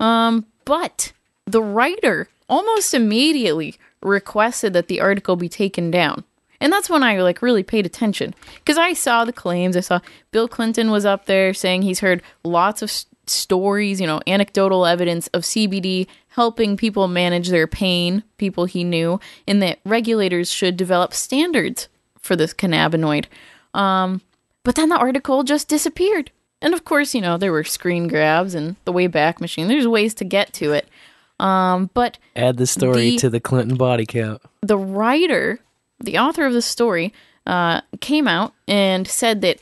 Um, 0.00 0.46
but 0.64 1.12
the 1.46 1.62
writer 1.62 2.28
almost 2.48 2.94
immediately 2.94 3.76
requested 4.02 4.72
that 4.74 4.88
the 4.88 5.00
article 5.00 5.36
be 5.36 5.48
taken 5.48 5.90
down. 5.90 6.24
And 6.60 6.72
that's 6.72 6.88
when 6.88 7.02
I 7.02 7.20
like 7.20 7.42
really 7.42 7.62
paid 7.62 7.86
attention 7.86 8.34
because 8.56 8.78
I 8.78 8.92
saw 8.92 9.24
the 9.24 9.32
claims. 9.32 9.76
I 9.76 9.80
saw 9.80 10.00
Bill 10.30 10.46
Clinton 10.48 10.90
was 10.90 11.04
up 11.04 11.26
there 11.26 11.52
saying 11.52 11.82
he's 11.82 12.00
heard 12.00 12.22
lots 12.44 12.82
of 12.82 12.90
stories, 13.32 14.00
you 14.00 14.06
know, 14.06 14.20
anecdotal 14.26 14.86
evidence 14.86 15.26
of 15.28 15.42
CBD 15.42 16.06
helping 16.28 16.76
people 16.76 17.08
manage 17.08 17.48
their 17.48 17.66
pain, 17.66 18.22
people 18.38 18.64
he 18.64 18.84
knew, 18.84 19.20
and 19.46 19.62
that 19.62 19.78
regulators 19.84 20.50
should 20.50 20.76
develop 20.76 21.12
standards 21.12 21.88
for 22.18 22.36
this 22.36 22.54
cannabinoid. 22.54 23.26
Um, 23.74 24.20
but 24.64 24.76
then 24.76 24.88
the 24.88 24.96
article 24.96 25.42
just 25.42 25.68
disappeared. 25.68 26.30
And 26.60 26.74
of 26.74 26.84
course, 26.84 27.14
you 27.14 27.20
know, 27.20 27.36
there 27.36 27.52
were 27.52 27.64
screen 27.64 28.06
grabs 28.06 28.54
and 28.54 28.76
the 28.84 28.92
Wayback 28.92 29.40
Machine. 29.40 29.66
There's 29.68 29.88
ways 29.88 30.14
to 30.14 30.24
get 30.24 30.52
to 30.54 30.72
it. 30.72 30.88
Um, 31.40 31.90
but 31.92 32.18
add 32.36 32.56
the 32.56 32.66
story 32.66 33.10
the- 33.10 33.18
to 33.18 33.30
the 33.30 33.40
Clinton 33.40 33.76
body 33.76 34.06
count? 34.06 34.40
the 34.62 34.78
writer, 34.78 35.58
the 35.98 36.18
author 36.18 36.46
of 36.46 36.52
the 36.52 36.62
story, 36.62 37.12
uh, 37.46 37.80
came 38.00 38.28
out 38.28 38.54
and 38.68 39.08
said 39.08 39.40
that 39.40 39.58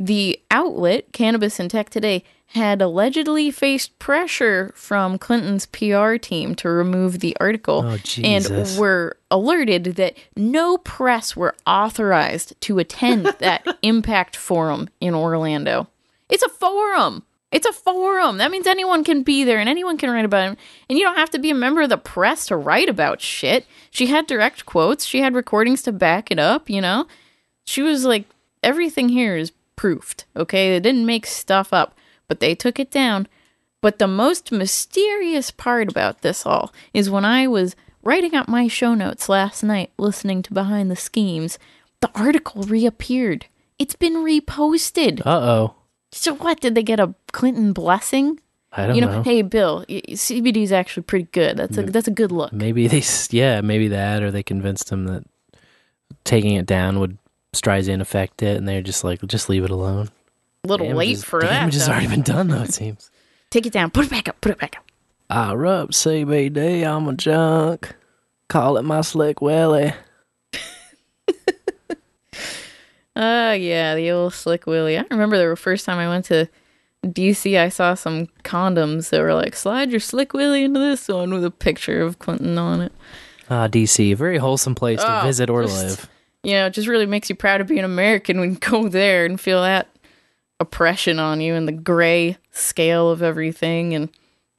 the 0.00 0.40
outlet, 0.50 1.12
Cannabis 1.12 1.60
and 1.60 1.70
Tech 1.70 1.90
Today, 1.90 2.24
had 2.46 2.80
allegedly 2.82 3.50
faced 3.50 3.96
pressure 4.00 4.72
from 4.74 5.18
Clinton's 5.18 5.66
PR 5.66 6.16
team 6.16 6.54
to 6.56 6.68
remove 6.68 7.20
the 7.20 7.36
article 7.38 7.84
Oh, 7.86 7.98
and 8.24 8.78
were 8.78 9.18
alerted 9.30 9.84
that 9.96 10.16
no 10.34 10.78
press 10.78 11.36
were 11.36 11.54
authorized 11.66 12.58
to 12.62 12.78
attend 12.80 13.26
that 13.38 13.64
impact 13.82 14.34
forum 14.36 14.88
in 15.00 15.14
Orlando. 15.14 15.88
It's 16.28 16.42
a 16.42 16.48
forum. 16.48 17.22
It's 17.52 17.66
a 17.66 17.72
forum. 17.72 18.38
That 18.38 18.50
means 18.50 18.66
anyone 18.66 19.04
can 19.04 19.22
be 19.22 19.44
there 19.44 19.58
and 19.58 19.68
anyone 19.68 19.98
can 19.98 20.10
write 20.10 20.24
about 20.24 20.52
it. 20.52 20.58
And 20.88 20.98
you 20.98 21.04
don't 21.04 21.16
have 21.16 21.30
to 21.30 21.38
be 21.38 21.50
a 21.50 21.54
member 21.54 21.82
of 21.82 21.90
the 21.90 21.98
press 21.98 22.46
to 22.46 22.56
write 22.56 22.88
about 22.88 23.20
shit. 23.20 23.66
She 23.90 24.06
had 24.06 24.26
direct 24.26 24.66
quotes. 24.66 25.04
She 25.04 25.20
had 25.20 25.34
recordings 25.34 25.82
to 25.82 25.92
back 25.92 26.30
it 26.30 26.38
up, 26.38 26.70
you 26.70 26.80
know? 26.80 27.06
She 27.64 27.82
was 27.82 28.04
like, 28.04 28.24
everything 28.62 29.08
here 29.08 29.36
is 29.36 29.52
proofed, 29.80 30.26
okay? 30.36 30.68
They 30.68 30.80
didn't 30.80 31.06
make 31.06 31.24
stuff 31.24 31.72
up, 31.72 31.96
but 32.28 32.40
they 32.40 32.54
took 32.54 32.78
it 32.78 32.90
down. 32.90 33.26
But 33.80 33.98
the 33.98 34.06
most 34.06 34.52
mysterious 34.52 35.50
part 35.50 35.90
about 35.90 36.20
this 36.20 36.44
all 36.44 36.70
is 36.92 37.08
when 37.08 37.24
I 37.24 37.46
was 37.46 37.76
writing 38.02 38.34
up 38.34 38.46
my 38.46 38.68
show 38.68 38.92
notes 38.94 39.26
last 39.30 39.62
night, 39.62 39.90
listening 39.96 40.42
to 40.42 40.52
Behind 40.52 40.90
the 40.90 40.96
Schemes, 40.96 41.58
the 42.00 42.10
article 42.14 42.62
reappeared. 42.64 43.46
It's 43.78 43.96
been 43.96 44.16
reposted. 44.16 45.24
Uh 45.24 45.30
oh. 45.30 45.74
So 46.12 46.34
what? 46.34 46.60
Did 46.60 46.74
they 46.74 46.82
get 46.82 47.00
a 47.00 47.14
Clinton 47.32 47.72
blessing? 47.72 48.38
I 48.72 48.86
don't 48.86 48.96
you 48.96 49.00
know, 49.00 49.16
know. 49.16 49.22
hey 49.22 49.40
Bill, 49.40 49.86
CBD 49.88 50.58
is 50.58 50.72
actually 50.72 51.04
pretty 51.04 51.28
good. 51.32 51.56
That's 51.56 51.78
a 51.78 51.84
that's 51.84 52.06
a 52.06 52.12
good 52.12 52.32
look. 52.32 52.52
Maybe 52.52 52.86
they, 52.86 53.02
yeah, 53.30 53.62
maybe 53.62 53.88
that, 53.88 54.22
or 54.22 54.30
they 54.30 54.42
convinced 54.42 54.92
him 54.92 55.06
that 55.06 55.24
taking 56.24 56.56
it 56.56 56.66
down 56.66 57.00
would 57.00 57.16
Streisand 57.54 58.00
affect 58.00 58.42
it, 58.42 58.56
and 58.56 58.68
they're 58.68 58.82
just 58.82 59.02
like, 59.04 59.20
just 59.26 59.48
leave 59.48 59.64
it 59.64 59.70
alone. 59.70 60.08
A 60.64 60.68
little 60.68 60.86
Damage 60.86 60.98
late 60.98 61.12
is- 61.16 61.24
for 61.24 61.40
that. 61.40 61.50
Damage 61.50 61.74
has 61.74 61.86
though. 61.86 61.92
already 61.92 62.06
been 62.08 62.22
done, 62.22 62.48
though. 62.48 62.62
It 62.62 62.72
seems. 62.74 63.10
Take 63.50 63.66
it 63.66 63.72
down. 63.72 63.90
Put 63.90 64.04
it 64.06 64.10
back 64.10 64.28
up. 64.28 64.40
Put 64.40 64.52
it 64.52 64.58
back 64.58 64.76
up. 64.76 64.84
I 65.28 65.54
rub 65.54 65.90
CBD 65.92 66.84
on 66.88 67.04
my 67.04 67.12
junk. 67.14 67.94
Call 68.48 68.76
it 68.76 68.82
my 68.82 69.00
slick 69.00 69.40
willy. 69.40 69.92
Oh 73.16 73.52
yeah, 73.52 73.96
the 73.96 74.10
old 74.12 74.32
slick 74.34 74.66
willy. 74.66 74.96
I 74.96 75.04
remember 75.10 75.36
the 75.36 75.56
first 75.56 75.84
time 75.84 75.98
I 75.98 76.08
went 76.08 76.26
to 76.26 76.48
DC, 77.04 77.58
I 77.58 77.68
saw 77.68 77.94
some 77.94 78.28
condoms 78.44 79.10
that 79.10 79.20
were 79.20 79.34
like, 79.34 79.56
"Slide 79.56 79.90
your 79.90 80.00
slick 80.00 80.32
willy 80.32 80.62
into 80.62 80.78
this 80.80 81.08
one" 81.08 81.34
with 81.34 81.44
a 81.44 81.50
picture 81.50 82.00
of 82.02 82.18
Clinton 82.20 82.56
on 82.56 82.80
it. 82.80 82.92
Ah, 83.50 83.66
DC, 83.66 84.12
a 84.12 84.14
very 84.16 84.38
wholesome 84.38 84.76
place 84.76 85.00
to 85.00 85.20
Oh, 85.22 85.26
visit 85.26 85.50
or 85.50 85.64
just- 85.64 85.82
live. 85.82 86.08
You 86.42 86.52
know, 86.52 86.66
it 86.66 86.74
just 86.74 86.88
really 86.88 87.06
makes 87.06 87.28
you 87.28 87.36
proud 87.36 87.58
to 87.58 87.64
be 87.64 87.78
an 87.78 87.84
American 87.84 88.40
when 88.40 88.52
you 88.52 88.58
go 88.58 88.88
there 88.88 89.26
and 89.26 89.40
feel 89.40 89.62
that 89.62 89.88
oppression 90.58 91.18
on 91.18 91.40
you 91.40 91.54
and 91.54 91.66
the 91.66 91.72
gray 91.72 92.36
scale 92.50 93.10
of 93.10 93.22
everything 93.22 93.94
and 93.94 94.10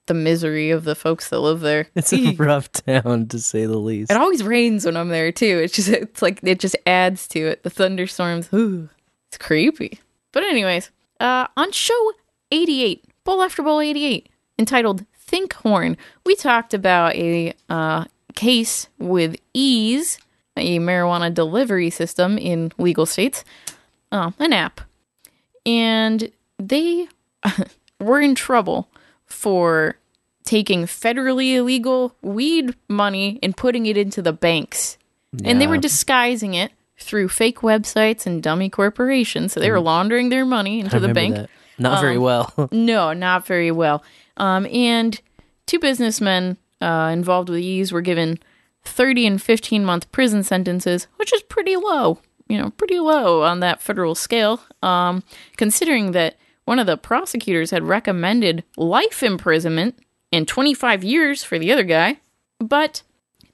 the 0.07 0.13
misery 0.13 0.71
of 0.71 0.83
the 0.83 0.95
folks 0.95 1.29
that 1.29 1.39
live 1.39 1.61
there. 1.61 1.87
It's 1.95 2.11
a 2.11 2.33
rough 2.37 2.71
town 2.71 3.27
to 3.27 3.39
say 3.39 3.65
the 3.65 3.77
least. 3.77 4.11
It 4.11 4.17
always 4.17 4.43
rains 4.43 4.85
when 4.85 4.97
I'm 4.97 5.09
there 5.09 5.31
too. 5.31 5.61
It's 5.63 5.73
just 5.73 5.89
it's 5.89 6.21
like 6.21 6.39
it 6.43 6.59
just 6.59 6.75
adds 6.85 7.27
to 7.29 7.39
it. 7.47 7.63
The 7.63 7.69
thunderstorms. 7.69 8.49
Ooh, 8.53 8.89
it's 9.29 9.37
creepy. 9.37 9.99
But 10.33 10.43
anyways, 10.43 10.91
uh, 11.19 11.47
on 11.55 11.71
show 11.71 12.11
88, 12.51 13.05
bowl 13.23 13.41
after 13.41 13.61
bowl 13.61 13.79
88, 13.79 14.27
entitled 14.57 15.05
"Think 15.17 15.53
Horn," 15.53 15.97
we 16.25 16.35
talked 16.35 16.73
about 16.73 17.15
a 17.15 17.53
uh, 17.69 18.05
case 18.35 18.87
with 18.97 19.37
Eaze 19.53 20.17
a 20.57 20.79
marijuana 20.79 21.33
delivery 21.33 21.89
system 21.89 22.37
in 22.37 22.71
legal 22.77 23.05
states, 23.05 23.43
uh, 24.11 24.31
an 24.39 24.53
app. 24.53 24.81
And 25.65 26.31
they 26.59 27.07
were 27.99 28.19
in 28.19 28.35
trouble 28.35 28.89
for 29.25 29.95
taking 30.43 30.83
federally 30.83 31.55
illegal 31.55 32.15
weed 32.21 32.75
money 32.89 33.39
and 33.41 33.55
putting 33.55 33.85
it 33.85 33.95
into 33.97 34.21
the 34.21 34.33
banks. 34.33 34.97
And 35.45 35.61
they 35.61 35.67
were 35.67 35.77
disguising 35.77 36.55
it 36.55 36.73
through 36.97 37.29
fake 37.29 37.59
websites 37.59 38.25
and 38.25 38.43
dummy 38.43 38.69
corporations. 38.69 39.53
So 39.53 39.61
they 39.61 39.71
were 39.71 39.79
laundering 39.79 40.27
their 40.29 40.45
money 40.45 40.81
into 40.81 40.99
the 40.99 41.13
bank. 41.13 41.35
that. 41.35 41.49
Not 41.79 42.01
very 42.01 42.17
Um, 42.17 42.23
well. 42.23 42.69
no, 42.71 43.13
not 43.13 43.45
very 43.47 43.71
well. 43.71 44.03
Um, 44.37 44.65
and 44.67 45.19
two 45.67 45.79
businessmen 45.79 46.57
uh, 46.81 47.09
involved 47.13 47.47
with 47.49 47.59
these 47.59 47.93
were 47.93 48.01
given 48.01 48.39
30 48.83 49.27
and 49.27 49.41
15 49.41 49.85
month 49.85 50.11
prison 50.11 50.43
sentences, 50.43 51.07
which 51.17 51.33
is 51.33 51.43
pretty 51.43 51.75
low. 51.75 52.19
You 52.47 52.57
know, 52.57 52.69
pretty 52.71 52.99
low 52.99 53.43
on 53.43 53.61
that 53.61 53.81
federal 53.81 54.13
scale, 54.13 54.61
um, 54.83 55.23
considering 55.55 56.11
that 56.11 56.35
one 56.65 56.79
of 56.79 56.87
the 56.87 56.97
prosecutors 56.97 57.71
had 57.71 57.83
recommended 57.83 58.63
life 58.75 59.23
imprisonment 59.23 59.97
and 60.31 60.47
25 60.47 61.03
years 61.03 61.43
for 61.43 61.57
the 61.57 61.71
other 61.71 61.83
guy. 61.83 62.19
But 62.59 63.03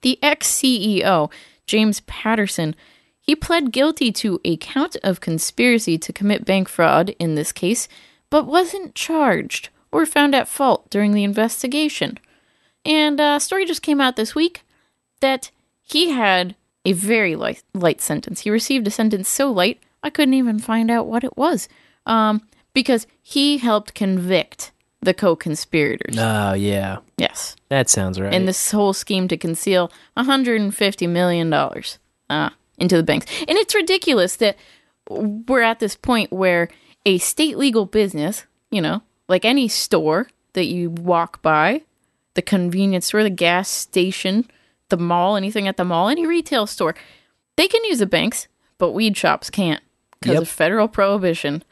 the 0.01 0.19
ex 0.23 0.51
CEO, 0.51 1.31
James 1.65 2.01
Patterson, 2.01 2.75
he 3.19 3.35
pled 3.35 3.71
guilty 3.71 4.11
to 4.13 4.39
a 4.45 4.57
count 4.57 4.95
of 5.03 5.21
conspiracy 5.21 5.97
to 5.97 6.13
commit 6.13 6.45
bank 6.45 6.69
fraud 6.69 7.09
in 7.19 7.35
this 7.35 7.51
case, 7.51 7.87
but 8.29 8.45
wasn't 8.45 8.95
charged 8.95 9.69
or 9.91 10.05
found 10.05 10.33
at 10.33 10.47
fault 10.47 10.89
during 10.89 11.11
the 11.11 11.23
investigation. 11.23 12.17
And 12.85 13.19
a 13.19 13.39
story 13.39 13.65
just 13.65 13.81
came 13.81 13.99
out 13.99 14.15
this 14.15 14.33
week 14.33 14.63
that 15.19 15.51
he 15.81 16.09
had 16.09 16.55
a 16.85 16.93
very 16.93 17.35
light, 17.35 17.63
light 17.73 18.01
sentence. 18.01 18.41
He 18.41 18.49
received 18.49 18.87
a 18.87 18.91
sentence 18.91 19.27
so 19.29 19.51
light, 19.51 19.79
I 20.03 20.09
couldn't 20.09 20.33
even 20.35 20.59
find 20.59 20.89
out 20.89 21.07
what 21.07 21.23
it 21.23 21.35
was. 21.37 21.67
Um, 22.05 22.41
because 22.73 23.07
he 23.21 23.57
helped 23.57 23.93
convict 23.93 24.71
the 25.01 25.13
co 25.13 25.35
conspirators. 25.35 26.15
Oh 26.17 26.53
yeah, 26.53 26.97
Yes. 27.17 27.55
that 27.69 27.89
sounds 27.89 28.19
right. 28.19 28.33
And 28.33 28.47
this 28.47 28.71
whole 28.71 28.93
scheme 28.93 29.27
to 29.27 29.37
conceal 29.37 29.91
$150 30.15 31.09
million 31.09 31.51
uh, 31.53 32.49
into 32.77 32.97
the 32.97 33.03
banks. 33.03 33.25
And 33.47 33.57
it's 33.57 33.75
ridiculous 33.75 34.35
that 34.37 34.57
we're 35.09 35.61
at 35.61 35.79
this 35.79 35.95
point 35.95 36.31
where 36.31 36.69
a 37.05 37.17
state 37.17 37.57
legal 37.57 37.85
business, 37.85 38.45
you 38.69 38.81
know, 38.81 39.01
like 39.27 39.45
any 39.45 39.67
store 39.67 40.27
that 40.53 40.65
you 40.65 40.89
walk 40.89 41.41
by, 41.41 41.81
the 42.33 42.41
convenience 42.41 43.07
store, 43.07 43.23
the 43.23 43.29
gas 43.29 43.69
station, 43.69 44.49
the 44.89 44.97
mall, 44.97 45.35
anything 45.35 45.67
at 45.67 45.77
the 45.77 45.85
mall, 45.85 46.09
any 46.09 46.25
retail 46.25 46.65
store, 46.67 46.95
they 47.55 47.67
can 47.67 47.83
use 47.85 47.99
the 47.99 48.05
banks, 48.05 48.47
but 48.77 48.91
weed 48.91 49.17
shops 49.17 49.49
can't 49.49 49.81
because 50.19 50.33
Yep. 50.35 50.41
of 50.43 50.49
federal 50.49 50.87
prohibition. 50.87 51.63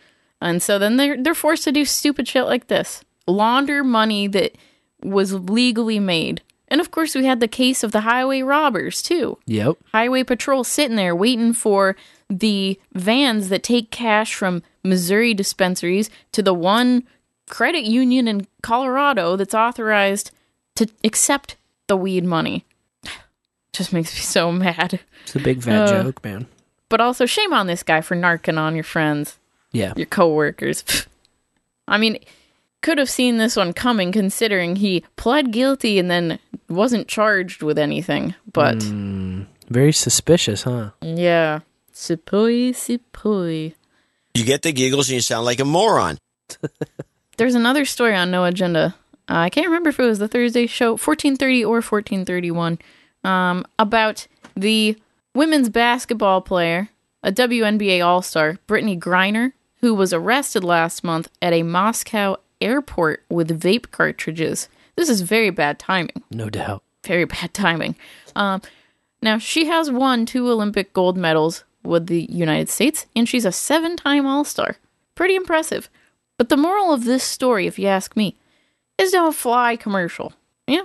And 0.41 0.61
so 0.61 0.77
then 0.77 0.97
they're 0.97 1.21
they're 1.21 1.33
forced 1.33 1.63
to 1.63 1.71
do 1.71 1.85
stupid 1.85 2.27
shit 2.27 2.45
like 2.45 2.67
this. 2.67 3.03
Launder 3.27 3.83
money 3.83 4.27
that 4.27 4.55
was 5.03 5.33
legally 5.33 5.99
made. 5.99 6.41
And 6.67 6.81
of 6.81 6.91
course 6.91 7.15
we 7.15 7.25
had 7.25 7.39
the 7.39 7.47
case 7.47 7.83
of 7.83 7.91
the 7.91 8.01
highway 8.01 8.41
robbers 8.41 9.01
too. 9.01 9.37
yep. 9.45 9.77
Highway 9.93 10.23
patrol 10.23 10.63
sitting 10.63 10.95
there 10.97 11.15
waiting 11.15 11.53
for 11.53 11.95
the 12.29 12.79
vans 12.93 13.49
that 13.49 13.61
take 13.63 13.91
cash 13.91 14.33
from 14.33 14.63
Missouri 14.83 15.33
dispensaries 15.33 16.09
to 16.31 16.41
the 16.41 16.53
one 16.55 17.03
credit 17.47 17.83
union 17.83 18.27
in 18.27 18.47
Colorado 18.63 19.35
that's 19.35 19.53
authorized 19.53 20.31
to 20.75 20.87
accept 21.03 21.55
the 21.87 21.95
weed 21.95 22.23
money. 22.25 22.65
Just 23.76 23.91
makes 23.93 24.14
me 24.14 24.22
so 24.22 24.52
mad. 24.52 24.99
It's 25.23 25.35
a 25.35 25.39
big 25.39 25.61
fat 25.64 25.89
Uh, 25.89 26.03
joke, 26.03 26.23
man. 26.23 26.47
But 26.89 27.02
also 27.02 27.26
shame 27.26 27.52
on 27.53 27.68
this 27.68 27.84
guy 27.84 28.02
for 28.02 28.15
narking 28.15 28.57
on 28.57 28.76
your 28.76 28.84
friends, 28.84 29.38
Yeah. 29.72 29.93
your 29.97 30.06
coworkers. 30.06 30.84
I 31.88 31.97
mean, 31.97 32.19
could 32.81 32.97
have 32.97 33.10
seen 33.10 33.38
this 33.38 33.56
one 33.56 33.73
coming 33.73 34.11
considering 34.11 34.77
he 34.77 35.03
pled 35.18 35.52
guilty 35.52 35.99
and 35.99 36.10
then 36.10 36.39
wasn't 36.69 37.07
charged 37.07 37.64
with 37.64 37.77
anything. 37.77 38.35
But 38.53 38.77
Mm, 38.77 39.47
very 39.69 39.91
suspicious, 39.91 40.64
huh? 40.64 40.91
yeah, 41.02 41.60
Sipui 41.93 42.69
Sipui. 42.69 43.73
You 44.35 44.43
get 44.45 44.61
the 44.61 44.72
giggles 44.72 45.10
and 45.10 45.15
you 45.15 45.22
sound 45.22 45.45
like 45.45 45.60
a 45.60 45.65
moron. 45.65 46.18
There's 47.38 47.56
another 47.56 47.85
story 47.85 48.15
on 48.15 48.31
No 48.31 48.45
Agenda. 48.45 48.95
Uh, 49.27 49.34
I 49.38 49.49
can't 49.49 49.65
remember 49.68 49.89
if 49.89 49.99
it 49.99 50.06
was 50.06 50.19
the 50.19 50.27
Thursday 50.27 50.68
show, 50.68 50.91
1430 50.91 51.65
or 51.65 51.81
1431, 51.81 52.77
um, 53.26 53.65
about 53.80 54.27
the 54.56 54.97
women's 55.34 55.69
basketball 55.69 56.41
player, 56.41 56.89
a 57.23 57.31
WNBA 57.31 58.06
All 58.06 58.22
Star, 58.22 58.60
Brittney 58.68 58.97
Griner, 58.99 59.53
who 59.81 59.93
was 59.93 60.14
arrested 60.14 60.64
last 60.64 61.03
month 61.03 61.30
at 61.41 61.53
a 61.53 61.64
Moscow 61.64 62.38
airport 62.61 63.23
with 63.30 63.60
vape 63.60 63.91
cartridges. 63.91 64.69
This 64.95 65.10
is 65.10 65.22
very 65.22 65.49
bad 65.49 65.80
timing. 65.80 66.23
No 66.31 66.49
doubt. 66.49 66.84
Very 67.03 67.26
bad 67.26 67.53
timing. 67.53 67.95
Um, 68.35 68.61
now, 69.22 69.38
she 69.38 69.65
has 69.65 69.91
won 69.91 70.26
two 70.26 70.49
Olympic 70.49 70.93
gold 70.93 71.18
medals 71.18 71.64
with 71.84 72.07
the 72.07 72.23
United 72.31 72.69
States, 72.69 73.06
and 73.15 73.27
she's 73.27 73.45
a 73.45 73.52
seven 73.52 73.97
time 73.97 74.26
All 74.26 74.43
Star. 74.43 74.77
Pretty 75.15 75.35
impressive. 75.35 75.89
But 76.38 76.49
the 76.49 76.57
moral 76.57 76.93
of 76.93 77.06
this 77.06 77.23
story, 77.23 77.65
if 77.68 77.80
you 77.80 77.88
ask 77.88 78.15
me, 78.15 78.35
is 78.97 79.11
don't 79.11 79.35
fly 79.35 79.76
commercial. 79.76 80.34
Yeah, 80.68 80.84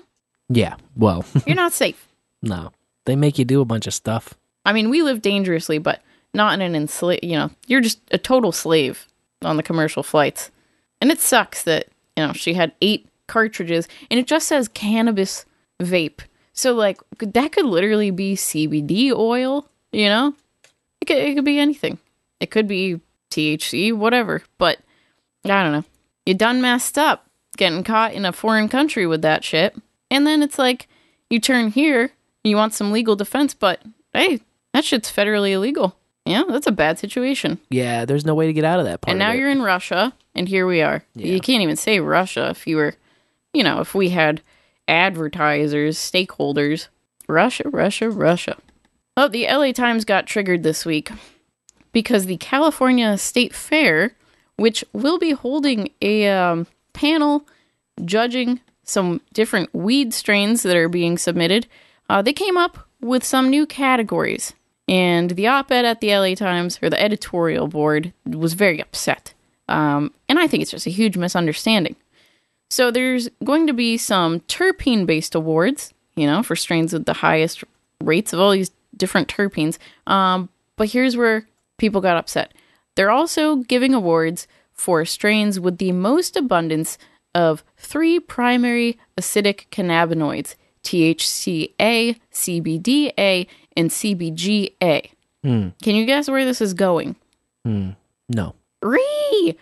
Yeah. 0.49 0.77
Well, 0.97 1.25
you're 1.47 1.57
not 1.57 1.73
safe. 1.85 2.07
No. 2.43 2.73
They 3.07 3.17
make 3.17 3.39
you 3.39 3.45
do 3.45 3.61
a 3.61 3.65
bunch 3.65 3.87
of 3.87 3.95
stuff. 3.95 4.35
I 4.65 4.73
mean, 4.73 4.91
we 4.91 5.03
live 5.03 5.23
dangerously, 5.23 5.79
but 5.79 6.03
not 6.35 6.55
in 6.55 6.61
an 6.61 6.75
enslave. 6.75 7.21
You 7.23 7.37
know, 7.37 7.51
you're 7.67 7.81
just 7.81 8.01
a 8.11 8.19
total 8.19 8.53
slave 8.53 9.07
on 9.43 9.57
the 9.57 9.63
commercial 9.63 10.03
flights, 10.03 10.51
and 11.01 11.11
it 11.11 11.21
sucks 11.21 11.63
that 11.65 11.89
you 12.17 12.27
know 12.27 12.33
she 12.33 12.55
had 12.55 12.73
eight 12.81 13.09
cartridges, 13.27 13.89
and 14.11 14.21
it 14.21 14.27
just 14.27 14.49
says 14.49 14.69
cannabis 14.69 15.45
vape. 15.81 16.21
So 16.53 16.73
like 16.75 17.01
that 17.21 17.53
could 17.53 17.65
literally 17.65 18.11
be 18.11 18.37
CBD 18.37 19.13
oil. 19.13 19.67
You 19.93 20.09
know, 20.09 20.35
it 21.01 21.07
could 21.07 21.17
it 21.17 21.35
could 21.35 21.45
be 21.45 21.59
anything. 21.59 21.99
It 22.39 22.51
could 22.51 22.69
be 22.69 23.01
THC, 23.31 23.95
whatever. 23.95 24.43
But 24.59 24.79
I 25.45 25.63
don't 25.63 25.73
know. 25.73 25.85
You 26.27 26.35
done 26.35 26.61
messed 26.61 26.99
up 26.99 27.27
getting 27.57 27.83
caught 27.83 28.13
in 28.13 28.25
a 28.25 28.33
foreign 28.33 28.69
country 28.69 29.07
with 29.07 29.23
that 29.23 29.43
shit, 29.43 29.75
and 30.11 30.27
then 30.27 30.43
it's 30.43 30.59
like 30.59 30.87
you 31.31 31.41
turn 31.41 31.71
here, 31.71 32.13
you 32.45 32.57
want 32.57 32.75
some 32.75 32.93
legal 32.93 33.17
defense, 33.17 33.55
but 33.55 33.81
hey, 34.13 34.41
that 34.73 34.85
shit's 34.85 35.11
federally 35.11 35.53
illegal. 35.53 35.97
Yeah, 36.27 36.45
that's 36.49 36.67
a 36.67 36.73
bad 36.73 36.99
situation. 36.99 37.59
Yeah, 37.71 38.05
there's 38.05 38.27
no 38.27 38.35
way 38.35 38.47
to 38.47 38.53
get 38.53 38.65
out 38.65 38.79
of 38.79 38.85
that 38.85 39.01
part. 39.01 39.11
and 39.11 39.19
now 39.19 39.33
you're 39.33 39.51
in 39.51 39.63
Russia, 39.63 40.13
and 40.35 40.49
here 40.49 40.67
we 40.67 40.83
are. 40.83 41.03
You 41.15 41.41
can't 41.41 41.63
even 41.63 41.77
say 41.77 41.99
Russia 42.01 42.51
if 42.51 42.67
you 42.67 42.77
were, 42.77 42.95
you 43.53 43.65
know, 43.65 43.81
if 43.81 43.95
we 43.95 44.11
had 44.11 44.43
advertisers, 44.87 45.99
stakeholders. 45.99 46.89
Russia, 47.27 47.65
Russia, 47.67 48.11
Russia. 48.11 48.57
Oh, 49.17 49.29
the 49.29 49.47
LA 49.47 49.73
Times 49.73 50.05
got 50.05 50.27
triggered 50.27 50.63
this 50.63 50.85
week 50.85 51.11
because 51.93 52.27
the 52.27 52.37
California 52.37 53.17
State 53.19 53.55
Fair, 53.55 54.15
which 54.57 54.85
will 54.93 55.19
be 55.19 55.33
holding 55.33 55.91
a 56.03 56.29
um, 56.29 56.67
panel 56.93 57.47
judging 58.05 58.61
some 58.85 59.21
different 59.33 59.73
weed 59.75 60.13
strains 60.13 60.63
that 60.63 60.77
are 60.77 60.89
being 60.89 61.19
submitted, 61.19 61.67
uh, 62.11 62.21
they 62.21 62.33
came 62.33 62.57
up 62.57 62.89
with 63.01 63.23
some 63.23 63.49
new 63.49 63.67
categories. 63.67 64.53
And 64.89 65.31
the 65.31 65.47
op 65.47 65.71
ed 65.71 65.85
at 65.85 66.01
the 66.01 66.13
LA 66.17 66.35
Times, 66.35 66.81
or 66.83 66.91
the 66.91 67.01
editorial 67.01 67.69
board, 67.69 68.13
was 68.27 68.55
very 68.55 68.81
upset. 68.81 69.33
Um, 69.69 70.13
and 70.29 70.37
I 70.41 70.49
think 70.49 70.63
it's 70.63 70.73
just 70.73 70.89
a 70.89 70.91
huge 70.91 71.17
misunderstanding. 71.17 71.95
So 72.69 72.91
there's 72.91 73.29
going 73.45 73.69
to 73.69 73.73
be 73.73 73.97
some 73.97 74.41
terpene 74.41 75.07
based 75.07 75.37
awards, 75.37 75.95
you 76.17 76.27
know, 76.27 76.43
for 76.43 76.57
strains 76.57 76.93
with 76.93 77.05
the 77.05 77.13
highest 77.13 77.63
rates 78.03 78.33
of 78.33 78.41
all 78.41 78.51
these 78.51 78.73
different 78.97 79.29
terpenes. 79.29 79.79
Um, 80.09 80.49
but 80.75 80.89
here's 80.89 81.17
where 81.17 81.47
people 81.79 82.01
got 82.01 82.17
upset. 82.17 82.53
They're 82.97 83.13
also 83.13 83.57
giving 83.57 83.95
awards 83.95 84.49
for 84.73 85.05
strains 85.05 85.61
with 85.61 85.79
the 85.79 85.93
most 85.93 86.37
abundance 86.37 86.99
of 87.37 87.63
three 87.77 88.19
primary 88.19 88.99
acidic 89.17 89.67
cannabinoids 89.71 90.57
THCA, 90.85 92.19
CBDA, 92.33 93.47
and 93.77 93.91
CBGA. 93.91 95.11
Hmm. 95.43 95.69
Can 95.83 95.95
you 95.95 96.05
guess 96.07 96.29
where 96.29 96.45
this 96.45 96.61
is 96.61 96.75
going? 96.75 97.17
Hmm. 97.65 97.91
No. 98.29 98.55
Ree! 98.83 99.57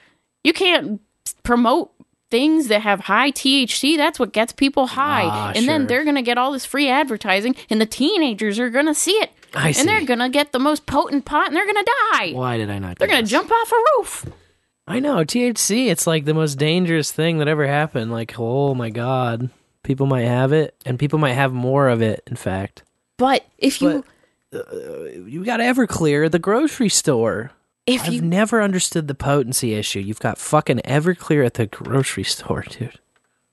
You 0.45 0.53
can't 0.53 1.01
promote 1.43 1.93
things 2.31 2.69
that 2.69 2.83
have 2.83 3.01
high 3.01 3.31
THC. 3.31 3.97
That's 3.97 4.19
what 4.19 4.33
gets 4.33 4.53
people 4.53 4.89
high. 4.89 5.25
Ah, 5.25 5.53
and 5.55 5.69
then 5.69 5.87
they're 5.87 6.05
going 6.05 6.17
to 6.17 6.23
get 6.23 6.39
all 6.39 6.53
this 6.53 6.65
free 6.65 6.89
advertising, 6.89 7.57
and 7.71 7.81
the 7.81 7.87
teenagers 7.87 8.59
are 8.59 8.71
going 8.71 8.87
to 8.87 8.95
see 8.95 9.13
it. 9.13 9.31
I 9.55 9.73
and 9.79 9.89
they're 9.89 10.05
going 10.05 10.19
to 10.19 10.29
get 10.29 10.53
the 10.53 10.59
most 10.59 10.87
potent 10.87 11.25
pot, 11.25 11.47
and 11.49 11.57
they're 11.57 11.65
going 11.65 11.85
to 11.85 11.93
die. 12.13 12.33
Why 12.33 12.59
did 12.59 12.71
I 12.71 12.79
not? 12.79 12.99
They're 12.99 13.09
going 13.09 13.25
to 13.25 13.31
jump 13.31 13.51
off 13.51 13.73
a 13.73 13.77
roof. 13.99 14.27
I 14.87 15.01
know 15.01 15.17
THC. 15.17 15.89
It's 15.89 16.07
like 16.07 16.25
the 16.25 16.35
most 16.35 16.57
dangerous 16.57 17.13
thing 17.13 17.39
that 17.39 17.49
ever 17.49 17.67
happened. 17.67 18.11
Like, 18.11 18.35
oh 18.39 18.75
my 18.75 18.91
god, 18.91 19.51
people 19.89 20.07
might 20.07 20.27
have 20.27 20.53
it, 20.53 20.75
and 20.85 20.99
people 20.99 21.19
might 21.19 21.33
have 21.33 21.53
more 21.55 21.89
of 21.89 22.03
it. 22.03 22.23
In 22.27 22.37
fact, 22.37 22.83
But 23.17 23.47
if 23.57 23.81
you 23.81 24.05
uh, 24.55 24.59
you 25.27 25.43
got 25.45 25.61
Everclear 25.61 26.27
at 26.27 26.33
the 26.33 26.39
grocery 26.39 26.91
store. 26.91 27.53
If 27.87 28.05
I've 28.05 28.13
you- 28.13 28.21
never 28.21 28.61
understood 28.63 29.09
the 29.09 29.15
potency 29.15 29.73
issue. 29.75 30.01
You've 30.01 30.21
got 30.21 30.37
fucking 30.37 30.81
Everclear 30.85 31.47
at 31.47 31.55
the 31.55 31.65
grocery 31.67 32.25
store, 32.35 32.65
dude. 32.69 32.99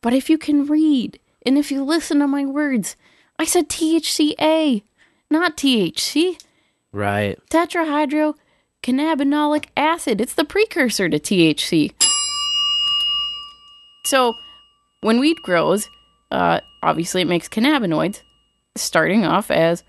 But 0.02 0.14
if 0.14 0.30
you 0.30 0.38
can 0.38 0.66
read 0.66 1.20
and 1.46 1.58
if 1.58 1.72
you 1.72 1.86
listen 1.86 2.20
to 2.20 2.28
my 2.28 2.44
words, 2.46 2.98
I 3.40 3.46
said 3.46 3.70
THCA, 3.70 4.84
not 5.30 5.56
THC. 5.56 6.38
Right. 6.92 7.40
Tetrahydrocannabinolic 7.50 9.66
acid. 9.78 10.20
It's 10.20 10.34
the 10.34 10.44
precursor 10.46 11.08
to 11.08 11.18
THC. 11.18 11.94
So, 14.06 14.36
when 15.02 15.20
weed 15.20 15.38
grows, 15.44 15.90
uh, 16.36 16.60
obviously 16.84 17.22
it 17.22 17.28
makes 17.28 17.48
cannabinoids, 17.48 18.22
starting 18.76 19.26
off 19.26 19.50
as 19.50 19.84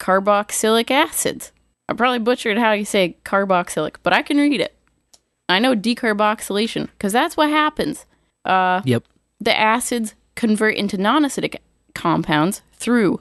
carboxylic 0.00 0.90
acids. 0.90 1.52
I 1.88 1.94
probably 1.94 2.18
butchered 2.18 2.58
how 2.58 2.72
you 2.72 2.84
say 2.84 3.16
carboxylic, 3.24 3.96
but 4.02 4.12
I 4.12 4.22
can 4.22 4.36
read 4.38 4.60
it. 4.60 4.74
I 5.48 5.58
know 5.58 5.74
decarboxylation 5.76 6.88
because 6.90 7.12
that's 7.12 7.36
what 7.36 7.50
happens. 7.50 8.06
Uh, 8.44 8.80
Yep. 8.84 9.04
the 9.40 9.56
acids 9.58 10.14
convert 10.34 10.74
into 10.76 10.96
non-acidic 10.96 11.56
compounds 11.94 12.62
through 12.72 13.20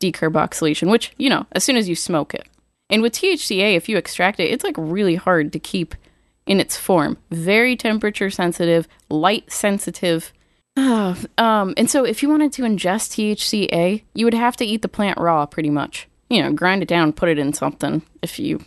decarboxylation, 0.00 0.90
which, 0.90 1.12
you 1.18 1.28
know, 1.28 1.46
as 1.52 1.64
soon 1.64 1.76
as 1.76 1.88
you 1.88 1.96
smoke 1.96 2.34
it. 2.34 2.46
And 2.90 3.02
with 3.02 3.14
THCA, 3.14 3.74
if 3.76 3.88
you 3.88 3.96
extract 3.96 4.38
it, 4.40 4.50
it's 4.50 4.62
like 4.64 4.74
really 4.78 5.16
hard 5.16 5.52
to 5.52 5.58
keep 5.58 5.94
in 6.46 6.60
its 6.60 6.76
form. 6.76 7.16
Very 7.30 7.76
temperature 7.76 8.30
sensitive, 8.30 8.86
light 9.08 9.50
sensitive. 9.50 10.32
Ah, 10.76 11.16
um, 11.38 11.74
and 11.76 11.88
so 11.88 12.04
if 12.04 12.22
you 12.22 12.28
wanted 12.28 12.52
to 12.54 12.62
ingest 12.62 13.12
THCA, 13.12 14.02
you 14.12 14.24
would 14.24 14.34
have 14.34 14.56
to 14.56 14.64
eat 14.64 14.82
the 14.82 14.88
plant 14.88 15.18
raw 15.18 15.46
pretty 15.46 15.70
much. 15.70 16.08
You 16.28 16.42
know, 16.42 16.52
grind 16.52 16.82
it 16.82 16.88
down, 16.88 17.12
put 17.12 17.28
it 17.28 17.38
in 17.38 17.52
something 17.52 18.02
if 18.22 18.38
you 18.38 18.64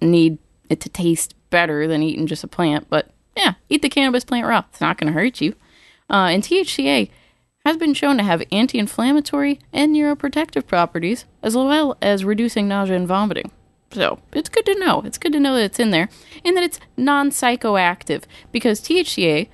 need 0.00 0.38
it 0.70 0.80
to 0.80 0.88
taste 0.88 1.34
better 1.50 1.86
than 1.86 2.02
eating 2.02 2.26
just 2.26 2.44
a 2.44 2.48
plant. 2.48 2.88
But 2.88 3.10
yeah, 3.36 3.54
eat 3.68 3.82
the 3.82 3.90
cannabis 3.90 4.24
plant 4.24 4.46
raw. 4.46 4.64
It's 4.70 4.80
not 4.80 4.96
going 4.96 5.12
to 5.12 5.18
hurt 5.18 5.40
you. 5.40 5.54
Uh, 6.08 6.28
and 6.30 6.42
THCA 6.42 7.10
has 7.66 7.76
been 7.76 7.94
shown 7.94 8.16
to 8.16 8.22
have 8.22 8.42
anti 8.50 8.78
inflammatory 8.78 9.60
and 9.72 9.94
neuroprotective 9.94 10.66
properties, 10.66 11.26
as 11.42 11.54
well 11.54 11.98
as 12.00 12.24
reducing 12.24 12.68
nausea 12.68 12.96
and 12.96 13.06
vomiting. 13.06 13.50
So 13.92 14.20
it's 14.32 14.48
good 14.48 14.66
to 14.66 14.78
know. 14.78 15.02
It's 15.04 15.18
good 15.18 15.32
to 15.32 15.40
know 15.40 15.56
that 15.56 15.64
it's 15.64 15.80
in 15.80 15.90
there 15.90 16.08
and 16.44 16.56
that 16.56 16.64
it's 16.64 16.80
non 16.96 17.30
psychoactive 17.30 18.22
because 18.50 18.80
THCA 18.80 19.48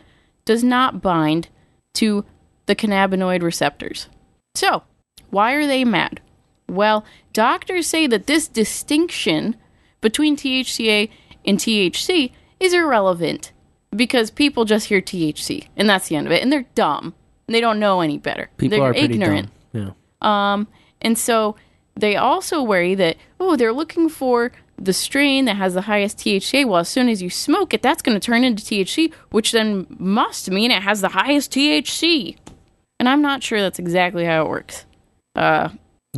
does 0.44 0.62
not 0.62 1.02
bind 1.02 1.48
to 1.96 2.24
the 2.66 2.76
cannabinoid 2.76 3.42
receptors. 3.42 4.08
So, 4.54 4.82
why 5.30 5.52
are 5.52 5.66
they 5.66 5.84
mad? 5.84 6.20
Well, 6.68 7.04
doctors 7.32 7.86
say 7.86 8.06
that 8.06 8.26
this 8.26 8.48
distinction 8.48 9.56
between 10.00 10.36
THCA 10.36 11.08
and 11.44 11.58
THC 11.58 12.32
is 12.58 12.72
irrelevant 12.72 13.52
because 13.94 14.30
people 14.30 14.64
just 14.64 14.88
hear 14.88 15.00
THC 15.00 15.68
and 15.76 15.88
that's 15.88 16.08
the 16.08 16.16
end 16.16 16.26
of 16.26 16.32
it. 16.32 16.42
And 16.42 16.52
they're 16.52 16.66
dumb. 16.74 17.14
They 17.46 17.60
don't 17.60 17.78
know 17.78 18.00
any 18.00 18.18
better. 18.18 18.50
People 18.56 18.78
they're 18.78 18.88
are 18.88 18.94
ignorant. 18.94 19.50
dumb. 19.72 19.94
Yeah. 20.22 20.52
Um, 20.52 20.68
and 21.00 21.16
so 21.16 21.56
they 21.94 22.16
also 22.16 22.62
worry 22.62 22.94
that, 22.96 23.16
oh, 23.38 23.56
they're 23.56 23.72
looking 23.72 24.08
for 24.08 24.52
the 24.78 24.92
strain 24.92 25.46
that 25.46 25.56
has 25.56 25.74
the 25.74 25.82
highest 25.82 26.18
THCA. 26.18 26.66
Well, 26.66 26.80
as 26.80 26.88
soon 26.88 27.08
as 27.08 27.22
you 27.22 27.30
smoke 27.30 27.74
it, 27.74 27.82
that's 27.82 28.02
going 28.02 28.18
to 28.18 28.24
turn 28.24 28.44
into 28.44 28.62
THC, 28.62 29.12
which 29.30 29.52
then 29.52 29.86
must 29.98 30.50
mean 30.50 30.70
it 30.70 30.82
has 30.82 31.00
the 31.00 31.08
highest 31.08 31.52
THC. 31.52 32.36
And 32.98 33.08
I'm 33.08 33.22
not 33.22 33.42
sure 33.42 33.60
that's 33.60 33.78
exactly 33.78 34.24
how 34.24 34.44
it 34.44 34.48
works. 34.48 34.86
Uh, 35.34 35.68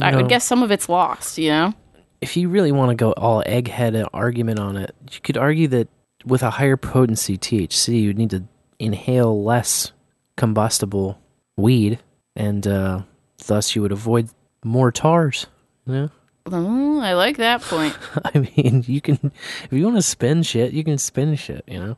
I 0.01 0.14
would 0.14 0.28
guess 0.28 0.44
some 0.44 0.62
of 0.62 0.70
it's 0.70 0.89
lost, 0.89 1.39
you 1.39 1.51
know? 1.51 1.74
If 2.20 2.36
you 2.36 2.48
really 2.48 2.72
want 2.72 2.90
to 2.90 2.94
go 2.94 3.12
all 3.12 3.43
egghead 3.44 4.09
argument 4.12 4.59
on 4.59 4.76
it, 4.76 4.94
you 5.10 5.20
could 5.20 5.36
argue 5.36 5.68
that 5.68 5.89
with 6.24 6.43
a 6.43 6.51
higher 6.51 6.76
potency 6.76 7.36
THC, 7.36 8.01
you'd 8.01 8.18
need 8.18 8.30
to 8.30 8.44
inhale 8.78 9.43
less 9.43 9.93
combustible 10.36 11.20
weed, 11.56 11.98
and 12.36 12.66
uh, 12.66 13.02
thus 13.47 13.74
you 13.74 13.82
would 13.82 13.93
avoid 13.93 14.30
more 14.64 14.93
tars. 14.93 15.47
Yeah. 15.86 16.09
Oh, 16.52 17.00
I 17.00 17.14
like 17.14 17.36
that 17.38 17.62
point. 17.62 17.96
I 18.24 18.38
mean, 18.38 18.84
you 18.86 19.00
can 19.00 19.32
if 19.64 19.72
you 19.72 19.84
want 19.84 19.96
to 19.96 20.02
spin 20.02 20.42
shit, 20.42 20.72
you 20.72 20.84
can 20.84 20.98
spin 20.98 21.34
shit, 21.36 21.64
you 21.66 21.78
know. 21.78 21.96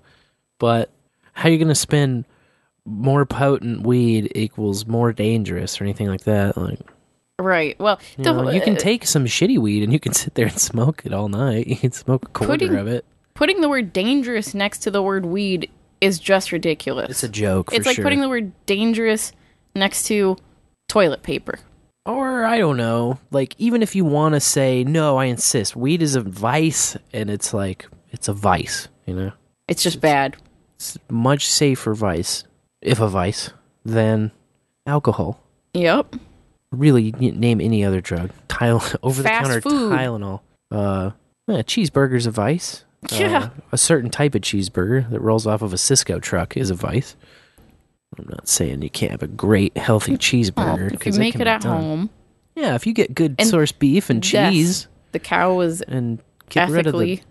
But 0.59 0.90
how 1.32 1.48
you 1.48 1.59
going 1.59 1.68
to 1.68 1.74
spin 1.74 2.24
more 2.85 3.24
potent 3.27 3.82
weed 3.82 4.32
equals 4.35 4.86
more 4.86 5.12
dangerous 5.12 5.81
or 5.81 5.85
anything 5.85 6.09
like 6.09 6.22
that? 6.24 6.56
Like, 6.56 6.81
right. 7.39 7.78
Well, 7.78 8.01
you, 8.18 8.24
the- 8.24 8.32
know, 8.32 8.51
you 8.51 8.60
can 8.60 8.77
take 8.77 9.06
some 9.06 9.24
shitty 9.27 9.59
weed 9.59 9.82
and 9.82 9.93
you 9.93 10.01
can 10.01 10.12
sit 10.14 10.35
there 10.35 10.47
and 10.47 10.59
smoke 10.60 11.02
it 11.05 11.12
all 11.12 11.28
night. 11.28 11.66
You 11.66 11.77
can 11.77 11.93
smoke 11.93 12.24
a 12.27 12.28
quarter 12.28 12.52
Putting- 12.52 12.77
of 12.77 12.86
it. 12.89 13.05
putting 13.35 13.60
the 13.60 13.68
word 13.68 13.93
dangerous 13.93 14.55
next 14.55 14.78
to 14.81 14.90
the 14.90 15.02
word 15.02 15.24
weed 15.27 15.70
is 16.01 16.18
just 16.18 16.51
ridiculous. 16.52 17.10
It's 17.10 17.22
a 17.22 17.28
joke. 17.28 17.72
It's 17.72 17.86
like 17.86 17.97
sure. 17.97 18.02
putting 18.05 18.20
the 18.20 18.28
word 18.28 18.52
dangerous 18.66 19.32
next 19.74 20.05
to 20.06 20.36
toilet 20.89 21.22
paper. 21.22 21.59
Or 22.06 22.44
I 22.44 22.59
don't 22.59 22.77
know. 22.77 23.18
Like 23.31 23.55
even 23.59 23.82
if 23.82 23.94
you 23.94 24.05
want 24.05 24.35
to 24.35 24.40
say 24.40 24.85
no, 24.85 25.16
I 25.18 25.27
insist. 25.27 25.77
Weed 25.77 26.02
is 26.02 26.14
a 26.16 26.20
vice, 26.20 26.97
and 27.12 27.31
it's 27.31 27.52
like 27.55 27.86
it's 28.10 28.28
a 28.28 28.32
vice. 28.32 28.89
You 29.06 29.14
know, 29.14 29.32
It's 29.68 29.82
just 29.82 30.01
bad. 30.01 30.36
it's 30.77 30.97
much 31.10 31.47
safer 31.48 31.94
vice, 31.94 32.44
if 32.81 33.01
a 33.01 33.09
vice, 33.09 33.51
than 33.85 34.31
alcohol. 34.86 35.40
Yep. 35.74 36.16
Really, 36.72 37.10
name 37.12 37.60
any 37.60 37.85
other 37.85 38.01
drug. 38.01 38.31
Tylenol, 38.48 38.97
over 39.02 39.22
the 39.22 39.28
counter 39.28 39.60
food. 39.60 39.93
Tylenol. 39.93 40.40
Uh, 40.70 41.10
yeah, 41.48 41.62
cheeseburger's 41.62 42.27
a 42.27 42.31
vice. 42.31 42.85
Yeah. 43.10 43.39
Uh, 43.39 43.51
a 43.72 43.78
certain 43.78 44.10
type 44.10 44.35
of 44.36 44.43
cheeseburger 44.43 45.10
that 45.10 45.20
rolls 45.20 45.47
off 45.47 45.62
of 45.62 45.72
a 45.72 45.77
Sysco 45.77 46.20
truck 46.22 46.56
is 46.56 46.70
a 46.70 46.74
vice. 46.74 47.16
I'm 48.19 48.27
not 48.28 48.49
saying 48.49 48.82
you 48.82 48.91
can't 48.91 49.12
have 49.12 49.23
a 49.23 49.27
great 49.28 49.77
healthy 49.77 50.12
Well, 50.12 50.19
cheeseburger. 50.19 50.93
if 50.95 51.07
you 51.07 51.12
make 51.19 51.32
can 51.32 51.43
it 51.43 51.47
at 51.47 51.61
done. 51.62 51.81
home, 51.82 52.11
Yeah, 52.57 52.74
if 52.74 52.87
you 52.87 52.93
get 52.93 53.15
good 53.15 53.37
And 53.39 53.49
source 53.49 53.73
beef 53.73 54.11
and 54.11 54.24
yes, 54.32 54.53
cheese 54.53 54.89
the 55.12 55.19
cow 55.19 55.55
was 55.55 55.81
and 55.82 56.20
get 56.49 56.69
rid 56.70 56.87
of 56.87 56.93
the 56.95 57.12
ethically 57.12 57.23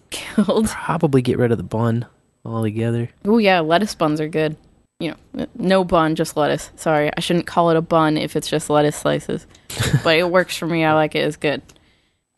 killed. 0.10 0.68
probably 0.68 1.22
get 1.22 1.38
rid 1.38 1.50
of 1.52 1.58
the 1.58 1.64
bun 1.64 2.06
altogether. 2.44 3.08
Oh 3.24 3.38
yeah, 3.38 3.60
lettuce 3.60 3.94
buns 3.94 4.20
are 4.20 4.28
good. 4.28 4.56
You 5.00 5.14
know, 5.34 5.46
no 5.54 5.84
bun, 5.84 6.14
just 6.16 6.36
lettuce. 6.36 6.70
Sorry, 6.76 7.10
I 7.16 7.20
shouldn't 7.20 7.46
call 7.46 7.70
it 7.70 7.76
a 7.76 7.80
bun 7.80 8.16
if 8.18 8.34
it's 8.34 8.48
just 8.48 8.68
lettuce 8.68 8.96
slices, 8.96 9.46
but 10.04 10.18
it 10.18 10.28
works 10.30 10.56
for 10.56 10.66
me. 10.66 10.84
I 10.84 10.92
like 10.94 11.14
it. 11.14 11.20
It's 11.20 11.36
good. 11.36 11.62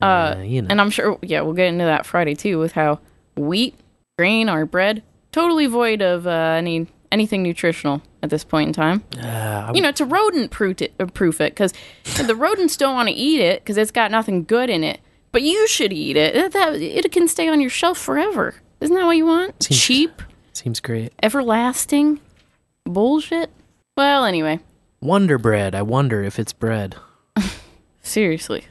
Uh, 0.00 0.36
you 0.42 0.62
know. 0.62 0.68
and 0.70 0.80
I'm 0.80 0.90
sure, 0.90 1.18
yeah, 1.22 1.40
we'll 1.42 1.54
get 1.54 1.66
into 1.68 1.84
that 1.84 2.04
Friday 2.06 2.34
too 2.34 2.58
with 2.58 2.72
how 2.72 3.00
wheat, 3.36 3.74
grain, 4.18 4.48
or 4.48 4.64
bread 4.66 5.02
totally 5.32 5.66
void 5.66 6.02
of 6.02 6.26
uh, 6.26 6.30
any 6.58 6.86
anything 7.12 7.42
nutritional 7.42 8.02
at 8.22 8.30
this 8.30 8.44
point 8.44 8.68
in 8.68 8.72
time. 8.72 9.02
Uh, 9.20 9.72
you 9.74 9.80
know, 9.80 9.92
to 9.92 10.04
rodent 10.04 10.50
proof 10.50 10.80
it, 10.82 10.96
proof 11.14 11.40
it, 11.40 11.52
because 11.52 11.72
the 12.24 12.34
rodents 12.36 12.76
don't 12.76 12.94
want 12.94 13.08
to 13.08 13.14
eat 13.14 13.40
it 13.40 13.62
because 13.62 13.76
it's 13.76 13.90
got 13.90 14.10
nothing 14.10 14.44
good 14.44 14.70
in 14.70 14.84
it. 14.84 15.00
But 15.32 15.42
you 15.42 15.66
should 15.68 15.92
eat 15.92 16.16
it. 16.16 16.34
That, 16.34 16.52
that 16.52 16.74
it 16.80 17.10
can 17.12 17.28
stay 17.28 17.48
on 17.48 17.60
your 17.60 17.70
shelf 17.70 17.98
forever. 17.98 18.54
Isn't 18.80 18.96
that 18.96 19.04
what 19.06 19.16
you 19.16 19.26
want? 19.26 19.62
Seems- 19.62 19.80
Cheap, 19.80 20.22
seems 20.52 20.80
great. 20.80 21.12
everlasting 21.22 22.20
bullshit. 22.84 23.50
Well, 23.96 24.24
anyway, 24.24 24.60
Wonder 25.02 25.38
bread. 25.38 25.74
I 25.74 25.82
wonder 25.82 26.22
if 26.22 26.38
it's 26.38 26.52
bread. 26.52 26.96
seriously. 28.02 28.66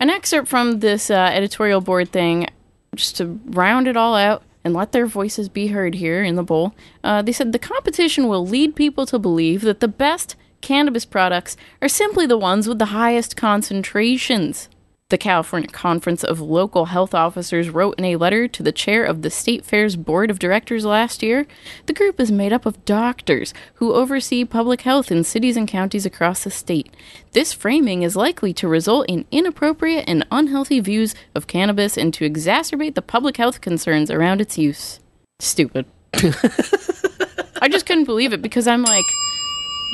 An 0.00 0.10
excerpt 0.10 0.48
from 0.48 0.80
this 0.80 1.10
uh, 1.10 1.14
editorial 1.32 1.80
board 1.80 2.10
thing, 2.10 2.48
just 2.96 3.16
to 3.18 3.38
round 3.46 3.86
it 3.86 3.96
all 3.96 4.14
out 4.16 4.42
and 4.64 4.74
let 4.74 4.92
their 4.92 5.06
voices 5.06 5.48
be 5.48 5.68
heard 5.68 5.96
here 5.96 6.22
in 6.22 6.36
the 6.36 6.42
bowl. 6.42 6.74
Uh, 7.02 7.22
they 7.22 7.32
said 7.32 7.52
the 7.52 7.58
competition 7.58 8.28
will 8.28 8.46
lead 8.46 8.76
people 8.76 9.06
to 9.06 9.18
believe 9.18 9.62
that 9.62 9.80
the 9.80 9.88
best 9.88 10.36
cannabis 10.60 11.04
products 11.04 11.56
are 11.80 11.88
simply 11.88 12.26
the 12.26 12.38
ones 12.38 12.68
with 12.68 12.78
the 12.78 12.86
highest 12.86 13.36
concentrations. 13.36 14.68
The 15.12 15.18
California 15.18 15.68
Conference 15.68 16.24
of 16.24 16.40
Local 16.40 16.86
Health 16.86 17.14
Officers 17.14 17.68
wrote 17.68 17.98
in 17.98 18.04
a 18.06 18.16
letter 18.16 18.48
to 18.48 18.62
the 18.62 18.72
chair 18.72 19.04
of 19.04 19.20
the 19.20 19.28
State 19.28 19.62
Fair's 19.62 19.94
Board 19.94 20.30
of 20.30 20.38
Directors 20.38 20.86
last 20.86 21.22
year. 21.22 21.46
The 21.84 21.92
group 21.92 22.18
is 22.18 22.32
made 22.32 22.50
up 22.50 22.64
of 22.64 22.82
doctors 22.86 23.52
who 23.74 23.92
oversee 23.92 24.46
public 24.46 24.80
health 24.80 25.12
in 25.12 25.22
cities 25.22 25.54
and 25.54 25.68
counties 25.68 26.06
across 26.06 26.44
the 26.44 26.50
state. 26.50 26.96
This 27.32 27.52
framing 27.52 28.02
is 28.02 28.16
likely 28.16 28.54
to 28.54 28.66
result 28.66 29.04
in 29.06 29.26
inappropriate 29.30 30.04
and 30.08 30.26
unhealthy 30.30 30.80
views 30.80 31.14
of 31.34 31.46
cannabis 31.46 31.98
and 31.98 32.14
to 32.14 32.26
exacerbate 32.26 32.94
the 32.94 33.02
public 33.02 33.36
health 33.36 33.60
concerns 33.60 34.10
around 34.10 34.40
its 34.40 34.56
use. 34.56 34.98
Stupid. 35.40 35.84
I 36.14 37.68
just 37.70 37.84
couldn't 37.84 38.06
believe 38.06 38.32
it 38.32 38.40
because 38.40 38.66
I'm 38.66 38.82
like, 38.82 39.04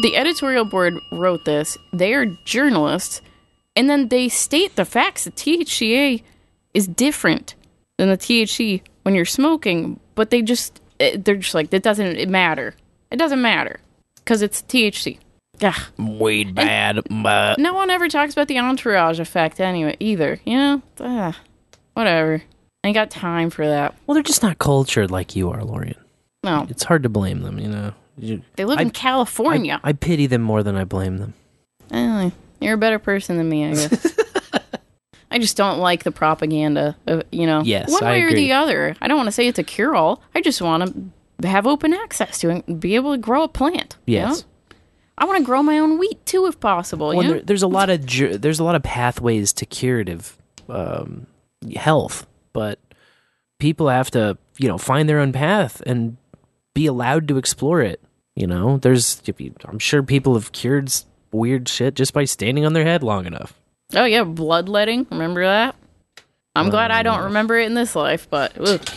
the 0.02 0.16
editorial 0.16 0.64
board 0.64 0.94
wrote 1.10 1.44
this. 1.44 1.76
They 1.92 2.14
are 2.14 2.26
journalists, 2.44 3.20
and 3.78 3.88
then 3.88 4.08
they 4.08 4.28
state 4.28 4.76
the 4.76 4.84
facts 4.84 5.24
that 5.24 5.36
THCA 5.36 6.22
is 6.74 6.86
different 6.86 7.54
than 7.96 8.10
the 8.10 8.18
THC 8.18 8.82
when 9.04 9.14
you're 9.14 9.24
smoking, 9.24 9.98
but 10.14 10.28
they 10.28 10.42
just 10.42 10.82
eh, 11.00 11.16
they're 11.18 11.36
just 11.36 11.54
like 11.54 11.72
it 11.72 11.82
doesn't 11.82 12.06
it 12.18 12.28
matter. 12.28 12.74
It 13.10 13.16
doesn't 13.16 13.40
matter 13.40 13.80
because 14.16 14.42
it's 14.42 14.60
THC. 14.62 15.18
Ugh. 15.62 15.74
Weed 15.96 16.54
bad, 16.54 17.00
but 17.10 17.58
No 17.58 17.72
one 17.72 17.88
ever 17.90 18.08
talks 18.08 18.32
about 18.34 18.46
the 18.48 18.58
entourage 18.58 19.18
effect 19.18 19.58
anyway, 19.60 19.96
either. 19.98 20.38
You 20.44 20.56
know? 20.56 20.82
Ugh. 21.00 21.34
Whatever. 21.94 22.42
I 22.84 22.88
ain't 22.88 22.94
got 22.94 23.10
time 23.10 23.50
for 23.50 23.66
that. 23.66 23.94
well, 24.06 24.14
they're 24.14 24.22
just 24.22 24.42
not 24.42 24.58
cultured 24.58 25.10
like 25.10 25.34
you 25.34 25.50
are, 25.50 25.64
Lorian. 25.64 25.96
No. 26.44 26.66
It's 26.70 26.84
hard 26.84 27.02
to 27.02 27.08
blame 27.08 27.40
them, 27.42 27.58
you 27.58 27.68
know. 27.68 27.92
You- 28.16 28.42
They 28.56 28.64
live 28.64 28.78
in 28.78 28.88
I- 28.88 28.90
California. 28.90 29.80
I 29.82 29.92
pity 29.94 30.26
them 30.26 30.42
more 30.42 30.62
than 30.62 30.76
I 30.76 30.84
blame 30.84 31.18
them. 31.18 31.34
Anyway, 31.90 32.30
you're 32.60 32.74
a 32.74 32.78
better 32.78 32.98
person 32.98 33.36
than 33.36 33.48
me, 33.48 33.66
I 33.66 33.74
guess. 33.74 34.18
I 35.30 35.38
just 35.38 35.56
don't 35.56 35.78
like 35.78 36.04
the 36.04 36.10
propaganda, 36.10 36.96
of, 37.06 37.22
you 37.30 37.46
know, 37.46 37.60
Yes, 37.62 37.90
one 37.92 38.02
way 38.04 38.22
or 38.22 38.32
the 38.32 38.52
other. 38.52 38.96
I 39.02 39.08
don't 39.08 39.16
want 39.18 39.26
to 39.26 39.32
say 39.32 39.46
it's 39.46 39.58
a 39.58 39.62
cure 39.62 39.94
all. 39.94 40.22
I 40.34 40.40
just 40.40 40.62
want 40.62 41.12
to 41.42 41.48
have 41.48 41.66
open 41.66 41.92
access 41.92 42.38
to 42.40 42.50
it 42.50 42.64
and 42.66 42.80
be 42.80 42.94
able 42.94 43.12
to 43.12 43.18
grow 43.18 43.42
a 43.42 43.48
plant. 43.48 43.96
you 44.06 44.14
Yes. 44.14 44.40
know? 44.40 44.46
I 45.18 45.24
want 45.26 45.38
to 45.38 45.44
grow 45.44 45.62
my 45.62 45.78
own 45.80 45.98
wheat 45.98 46.24
too, 46.24 46.46
if 46.46 46.58
possible. 46.60 47.08
Well, 47.08 47.22
you 47.22 47.28
there, 47.34 47.40
there's 47.42 47.62
a 47.64 47.68
lot 47.68 47.90
of 47.90 48.06
ju- 48.06 48.38
there's 48.38 48.60
a 48.60 48.64
lot 48.64 48.74
of 48.76 48.82
pathways 48.84 49.52
to 49.54 49.66
curative 49.66 50.38
um, 50.68 51.26
health, 51.74 52.24
but 52.52 52.78
people 53.58 53.88
have 53.88 54.10
to 54.12 54.38
you 54.58 54.68
know 54.68 54.78
find 54.78 55.08
their 55.08 55.18
own 55.18 55.32
path 55.32 55.82
and 55.86 56.16
be 56.72 56.86
allowed 56.86 57.26
to 57.28 57.36
explore 57.36 57.82
it. 57.82 58.00
You 58.36 58.46
know, 58.46 58.76
there's 58.78 59.20
I'm 59.64 59.80
sure 59.80 60.04
people 60.04 60.34
have 60.34 60.52
cured 60.52 60.92
weird 61.32 61.68
shit 61.68 61.94
just 61.94 62.12
by 62.12 62.24
standing 62.24 62.64
on 62.64 62.72
their 62.72 62.84
head 62.84 63.02
long 63.02 63.26
enough. 63.26 63.54
Oh 63.94 64.04
yeah, 64.04 64.24
bloodletting. 64.24 65.06
Remember 65.10 65.44
that? 65.44 65.74
I'm 66.56 66.70
glad 66.70 66.90
I 66.90 67.00
Oh. 67.00 67.02
don't 67.04 67.24
remember 67.24 67.56
it 67.58 67.66
in 67.66 67.74
this 67.74 67.94
life, 67.94 68.28
but 68.28 68.52
ugh. 68.58 68.80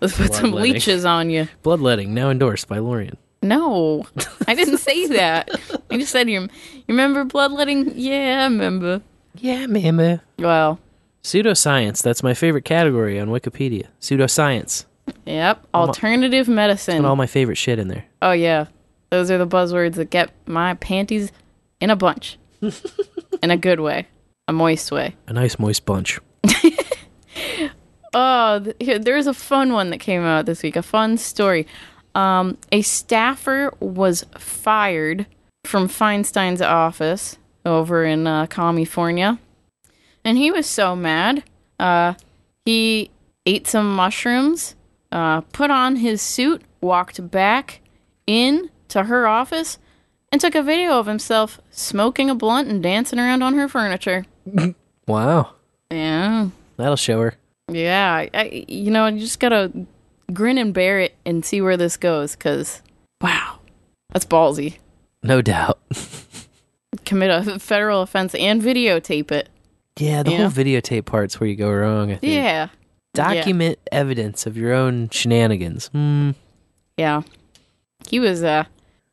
let's 0.00 0.16
put 0.16 0.32
some 0.34 0.52
leeches 0.52 1.04
on 1.04 1.30
you. 1.30 1.48
Bloodletting 1.62 2.14
now 2.14 2.30
endorsed 2.30 2.68
by 2.68 2.78
Lorian. 2.78 3.16
No, 3.42 4.06
I 4.46 4.54
didn't 4.54 4.78
say 4.78 5.06
that. 5.16 5.50
I 5.90 5.98
just 5.98 6.12
said 6.12 6.30
you. 6.30 6.42
You 6.42 6.48
remember 6.88 7.24
bloodletting? 7.24 7.92
Yeah, 7.96 8.40
I 8.40 8.44
remember. 8.44 9.02
Yeah, 9.36 9.60
remember. 9.66 10.22
Well, 10.38 10.78
Pseudoscience. 11.22 12.02
That's 12.02 12.22
my 12.22 12.34
favorite 12.34 12.64
category 12.64 13.18
on 13.18 13.28
Wikipedia. 13.28 13.86
Pseudoscience. 14.00 14.84
yep. 15.26 15.66
Alternative 15.74 16.46
Put 16.46 16.52
medicine. 16.54 17.04
all 17.04 17.16
my 17.16 17.26
favorite 17.26 17.56
shit 17.58 17.78
in 17.78 17.88
there. 17.88 18.04
Oh 18.22 18.32
yeah, 18.32 18.66
those 19.14 19.30
are 19.30 19.38
the 19.38 19.46
buzzwords 19.46 19.94
that 19.94 20.10
get 20.10 20.30
my 20.46 20.74
panties 20.74 21.30
in 21.80 21.90
a 21.90 21.96
bunch, 21.96 22.36
in 23.42 23.50
a 23.50 23.56
good 23.56 23.80
way, 23.80 24.08
a 24.48 24.52
moist 24.52 24.90
way. 24.90 25.14
A 25.28 25.32
nice 25.32 25.58
moist 25.58 25.86
bunch. 25.86 26.18
Oh, 28.16 28.60
th- 28.60 28.76
here, 28.78 28.98
there's 29.00 29.26
a 29.26 29.34
fun 29.34 29.72
one 29.72 29.90
that 29.90 29.98
came 29.98 30.22
out 30.22 30.46
this 30.46 30.62
week. 30.62 30.76
A 30.76 30.82
fun 30.82 31.18
story. 31.18 31.66
Um, 32.14 32.56
a 32.70 32.80
staffer 32.82 33.74
was 33.80 34.24
fired 34.38 35.26
from 35.64 35.88
Feinstein's 35.88 36.62
office 36.62 37.38
over 37.66 38.04
in 38.04 38.28
uh, 38.28 38.46
California, 38.46 39.40
and 40.24 40.38
he 40.38 40.52
was 40.52 40.66
so 40.66 40.94
mad. 40.94 41.42
Uh, 41.80 42.14
he 42.64 43.10
ate 43.46 43.66
some 43.66 43.92
mushrooms, 43.92 44.76
uh, 45.10 45.40
put 45.40 45.72
on 45.72 45.96
his 45.96 46.22
suit, 46.22 46.62
walked 46.80 47.32
back 47.32 47.80
in 48.28 48.70
to 48.94 49.04
her 49.04 49.26
office, 49.26 49.78
and 50.32 50.40
took 50.40 50.54
a 50.54 50.62
video 50.62 50.98
of 50.98 51.06
himself 51.06 51.60
smoking 51.70 52.30
a 52.30 52.34
blunt 52.34 52.68
and 52.68 52.82
dancing 52.82 53.18
around 53.18 53.42
on 53.42 53.54
her 53.54 53.68
furniture. 53.68 54.24
Wow, 55.06 55.50
Yeah. 55.90 56.48
that'll 56.78 56.96
show 56.96 57.20
her. 57.20 57.34
Yeah, 57.68 58.26
I, 58.32 58.64
you 58.66 58.90
know, 58.90 59.06
you 59.06 59.20
just 59.20 59.38
gotta 59.38 59.70
grin 60.32 60.56
and 60.56 60.72
bear 60.72 60.98
it 61.00 61.14
and 61.26 61.44
see 61.44 61.60
where 61.60 61.76
this 61.76 61.98
goes, 61.98 62.34
because 62.34 62.80
wow, 63.20 63.58
that's 64.10 64.24
ballsy. 64.24 64.78
No 65.22 65.42
doubt. 65.42 65.78
Commit 67.04 67.28
a 67.30 67.58
federal 67.58 68.00
offense 68.02 68.34
and 68.34 68.62
videotape 68.62 69.30
it. 69.30 69.50
Yeah, 69.98 70.22
the 70.22 70.30
Yeah. 70.30 70.36
whole 70.38 70.50
videotape 70.50 71.04
part's 71.04 71.38
where 71.38 71.50
you 71.50 71.56
go 71.56 71.70
wrong. 71.70 72.10
I 72.12 72.16
think. 72.16 72.32
Yeah, 72.32 72.68
Document 73.12 73.78
evidence 73.92 74.46
of 74.46 74.56
your 74.56 74.72
own 74.72 75.10
shenanigans. 75.10 75.88
Hmm. 75.88 76.30
yeah. 76.96 77.22
He 78.08 78.20
was 78.20 78.42
uh, 78.42 78.64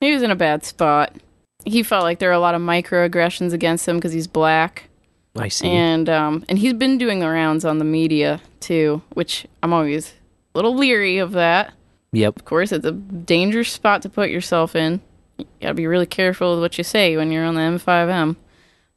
he 0.02 0.14
was 0.14 0.22
in 0.23 0.32
a 0.32 0.36
bad 0.36 0.65
spot. 0.65 1.15
He 1.64 1.84
felt 1.84 2.03
like 2.03 2.19
there 2.19 2.30
were 2.30 2.34
a 2.34 2.40
lot 2.40 2.56
of 2.56 2.61
microaggressions 2.61 3.53
against 3.53 3.88
him 3.88 3.95
because 3.98 4.11
he's 4.14 4.28
black. 4.28 4.90
I 5.38 5.48
see. 5.48 5.69
and 5.69 6.10
um 6.10 6.44
and 6.49 6.60
he's 6.60 6.73
been 6.73 6.98
doing 6.98 7.19
the 7.19 7.30
rounds 7.30 7.64
on 7.64 7.78
the 7.78 7.86
media 7.86 8.41
too 8.60 9.02
which 9.14 9.48
i'm 9.64 9.72
always 9.72 10.10
a 10.53 10.57
little 10.57 10.76
leery 10.76 11.19
of 11.19 11.32
that 11.32 11.73
Yep. 12.11 12.36
of 12.40 12.44
course 12.44 12.73
it's 12.73 12.86
a 12.86 12.91
dangerous 12.91 13.72
spot 13.72 14.02
to 14.02 14.10
put 14.10 14.30
yourself 14.30 14.76
in 14.76 14.99
you 15.38 15.45
gotta 15.61 15.73
be 15.73 15.88
really 15.88 16.06
careful 16.06 16.52
with 16.56 16.60
what 16.60 16.78
you 16.78 16.84
say 16.84 17.15
when 17.15 17.32
you're 17.32 17.45
on 17.45 17.56
the 17.56 17.61
m5m 17.61 18.36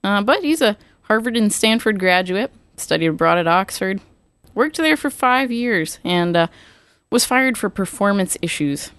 uh, 0.02 0.22
but 0.22 0.42
he's 0.42 0.60
a 0.60 0.76
harvard 1.02 1.36
and 1.36 1.52
stanford 1.52 2.00
graduate 2.00 2.50
studied 2.76 3.06
abroad 3.06 3.38
at 3.38 3.46
oxford 3.46 4.00
worked 4.56 4.76
there 4.78 4.96
for 4.96 5.10
five 5.10 5.52
years 5.52 6.00
and 6.02 6.36
uh, 6.36 6.46
was 7.12 7.24
fired 7.24 7.56
for 7.56 7.70
performance 7.70 8.36
issues 8.42 8.90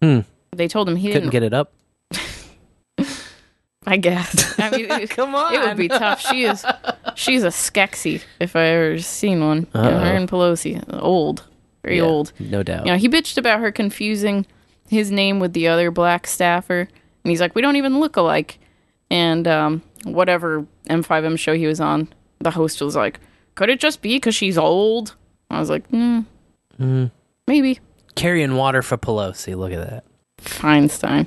Hmm. 0.00 0.20
They 0.56 0.68
told 0.68 0.88
him 0.88 0.96
he 0.96 1.08
Couldn't 1.08 1.30
didn't 1.30 1.32
get 1.32 1.42
it 1.42 1.54
up. 1.54 1.72
I 3.86 3.96
guess. 3.98 4.58
I 4.58 4.70
mean, 4.70 4.86
it- 4.90 5.10
Come 5.10 5.34
on. 5.34 5.54
It 5.54 5.60
would 5.60 5.76
be 5.76 5.88
tough. 5.88 6.20
She 6.20 6.44
is, 6.44 6.64
she's 7.14 7.42
a 7.44 7.48
Skeksis 7.48 8.22
if 8.40 8.56
I 8.56 8.64
ever 8.66 8.98
seen 8.98 9.44
one. 9.44 9.66
Her 9.74 9.80
and 10.16 10.28
Pelosi, 10.28 10.82
old, 11.02 11.44
very 11.82 11.98
Yeah, 11.98 12.04
old. 12.04 12.32
No 12.38 12.62
doubt. 12.62 12.86
You 12.86 12.92
know, 12.92 12.98
he 12.98 13.08
bitched 13.08 13.36
about 13.36 13.60
her 13.60 13.70
confusing 13.70 14.46
his 14.88 15.10
name 15.10 15.38
with 15.38 15.52
the 15.52 15.68
other 15.68 15.90
black 15.90 16.26
staffer, 16.26 16.80
and 16.80 17.30
he's 17.30 17.40
like, 17.40 17.54
"We 17.54 17.60
don't 17.62 17.76
even 17.76 18.00
look 18.00 18.16
alike." 18.16 18.58
And 19.10 19.46
um, 19.46 19.82
whatever 20.04 20.66
M5M 20.88 21.38
show 21.38 21.54
he 21.54 21.66
was 21.66 21.80
on, 21.80 22.08
the 22.40 22.50
host 22.50 22.80
was 22.80 22.96
like, 22.96 23.20
"Could 23.54 23.68
it 23.68 23.80
just 23.80 24.00
be 24.00 24.16
because 24.16 24.34
she's 24.34 24.56
old?" 24.56 25.14
I 25.50 25.60
was 25.60 25.68
like, 25.68 25.86
mm, 25.90 26.24
Hmm. 26.78 27.06
"Maybe." 27.46 27.80
Carrying 28.14 28.54
water 28.56 28.80
for 28.80 28.96
Pelosi. 28.96 29.54
Look 29.56 29.72
at 29.72 29.90
that. 29.90 30.04
Feinstein. 30.44 31.26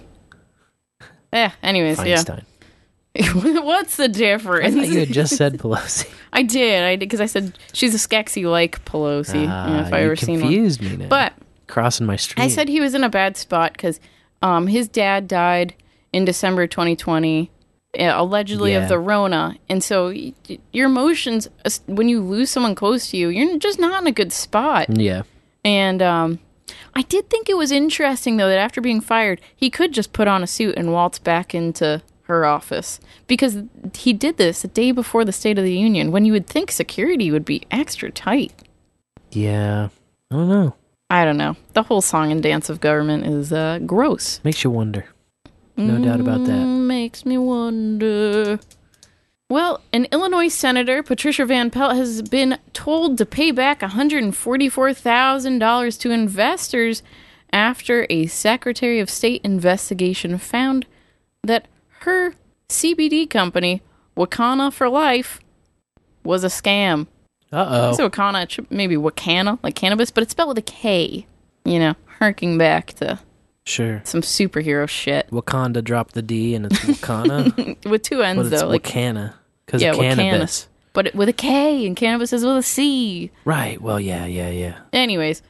Eh. 1.34 1.50
Anyways, 1.64 1.98
Feinstein. 2.00 2.44
yeah. 3.16 3.34
What's 3.62 3.98
the 3.98 4.04
I 4.06 4.08
difference? 4.08 4.76
thought 4.76 4.88
you 4.88 5.00
had 5.00 5.12
just 5.12 5.36
said 5.36 5.58
Pelosi. 5.58 6.08
I 6.34 6.44
did. 6.44 6.84
I 6.84 6.92
did 6.92 7.00
because 7.00 7.22
I 7.22 7.26
said 7.26 7.58
she's 7.74 7.96
a 7.96 7.98
Skeksis 7.98 8.46
like 8.50 8.84
Pelosi. 8.86 9.42
you 9.42 9.48
know, 9.48 9.52
Ah, 9.54 9.88
if 9.88 9.94
I 9.94 10.00
you 10.00 10.06
ever 10.06 10.16
seen 10.16 10.36
one. 10.40 10.50
confused 10.50 10.82
me 10.82 10.98
now. 10.98 11.08
But 11.08 11.34
Crossing 11.68 12.06
my 12.06 12.16
street. 12.16 12.44
I 12.44 12.48
said 12.48 12.70
he 12.70 12.80
was 12.80 12.94
in 12.94 13.04
a 13.04 13.10
bad 13.10 13.36
spot 13.36 13.74
because 13.74 14.00
um, 14.42 14.68
his 14.68 14.88
dad 14.88 15.28
died 15.28 15.74
in 16.14 16.24
December 16.24 16.66
2020, 16.68 17.52
uh, 18.00 18.04
allegedly 18.16 18.72
Yeah. 18.72 18.84
of 18.84 18.90
the 18.90 18.98
Rona, 19.00 19.58
and 19.68 19.84
so 19.84 20.14
your 20.72 20.86
emotions 20.86 21.50
when 21.88 22.08
you 22.08 22.22
lose 22.22 22.50
someone 22.50 22.74
close 22.76 23.10
to 23.10 23.18
you, 23.18 23.28
you're 23.30 23.58
just 23.58 23.80
not 23.80 24.02
in 24.02 24.08
a 24.08 24.12
good 24.14 24.32
spot. 24.32 24.96
Yeah. 24.96 25.24
And 25.66 26.02
um, 26.02 26.40
I 26.96 27.02
did 27.04 27.30
think 27.30 27.50
it 27.50 27.58
was 27.58 27.72
interesting 27.72 28.38
though 28.38 28.50
that 28.50 28.58
after 28.58 28.82
being 28.82 29.02
fired, 29.02 29.42
he 29.56 29.70
could 29.70 29.94
just 29.94 30.14
put 30.14 30.28
on 30.28 30.44
a 30.44 30.48
suit 30.48 30.76
and 30.78 30.92
waltz 30.92 31.20
back 31.20 31.56
into 31.56 32.02
her 32.24 32.46
office 32.46 33.00
because 33.26 33.64
he 33.94 34.12
did 34.14 34.38
this 34.38 34.62
the 34.62 34.68
day 34.68 34.92
before 34.92 35.24
the 35.24 35.32
State 35.32 35.58
of 35.58 35.64
the 35.64 35.78
Union 35.78 36.12
when 36.12 36.26
you 36.26 36.34
would 36.34 36.48
think 36.48 36.72
security 36.72 37.32
would 37.32 37.46
be 37.46 37.64
extra 37.72 38.12
tight. 38.12 38.54
Yeah. 39.32 39.90
I 40.30 40.36
don't 40.36 40.50
know. 40.50 40.76
I 41.10 41.24
don't 41.24 41.38
know. 41.38 41.56
The 41.74 41.84
whole 41.84 42.02
song 42.02 42.32
and 42.34 42.44
dance 42.44 42.70
of 42.70 42.82
government 42.82 43.26
is 43.26 43.54
uh, 43.54 43.80
gross. 43.86 44.42
Makes 44.44 44.64
you 44.66 44.72
wonder. 44.72 45.06
No 45.78 46.04
doubt 46.04 46.20
about 46.20 46.44
that. 46.46 46.52
Mm, 46.66 46.88
Makes 46.88 47.26
me 47.26 47.38
wonder. 47.38 48.60
Well, 49.50 49.80
an 49.94 50.08
Illinois 50.12 50.50
senator, 50.50 51.02
Patricia 51.02 51.46
Van 51.46 51.72
Pelt, 51.72 51.96
has 51.96 52.22
been 52.22 52.58
told 52.74 53.18
to 53.18 53.26
pay 53.26 53.52
back 53.52 53.80
$144,000 53.80 56.00
to 56.02 56.12
investors 56.12 57.02
after 57.54 58.06
a 58.10 58.26
Secretary 58.26 59.00
of 59.00 59.10
State 59.10 59.40
investigation 59.46 60.38
found 60.38 60.86
that 61.44 61.70
her 62.02 62.34
CBD 62.68 63.30
company, 63.30 63.82
Wakanna 64.18 64.74
for 64.74 64.90
Life, 64.90 65.40
was 66.26 66.44
a 66.44 66.48
scam. 66.48 67.08
Uh 67.50 67.66
oh. 67.70 67.94
So 67.94 68.10
Wakanna, 68.10 68.66
maybe 68.70 68.98
Wakanna, 68.98 69.60
like 69.64 69.76
cannabis, 69.76 70.12
but 70.12 70.24
it's 70.24 70.32
spelled 70.32 70.50
with 70.50 70.58
a 70.58 70.62
K. 70.62 71.26
You 71.64 71.80
know, 71.80 71.96
harking 72.20 72.58
back 72.58 72.88
to 72.96 73.20
Sure. 73.68 74.02
some 74.06 74.22
superhero 74.22 74.88
shit. 74.88 75.30
Wakanda 75.30 75.84
dropped 75.84 76.14
the 76.14 76.22
D 76.22 76.56
and 76.56 76.68
it's 76.68 76.80
Wakanna. 76.80 77.86
with 77.90 78.04
two 78.04 78.22
it's 78.22 78.50
though, 78.50 78.68
like 78.68 78.84
Wakanna. 78.84 79.34
Because 79.66 79.82
yeah, 79.82 79.92
of 79.92 79.98
Wakanna. 79.98 80.16
cannabis. 80.16 80.70
but 80.94 81.08
it, 81.08 81.16
with 81.16 81.28
a 81.28 81.34
K, 81.34 81.86
and 81.86 81.96
cannabis 81.96 82.32
is 82.32 82.46
with 82.46 82.58
a 82.58 82.64
C. 82.64 83.30
Right. 83.44 83.82
Well, 83.82 84.00
yeah, 84.00 84.26
yeah, 84.26 84.50
yeah. 84.50 84.80
Anyways, 84.94 85.42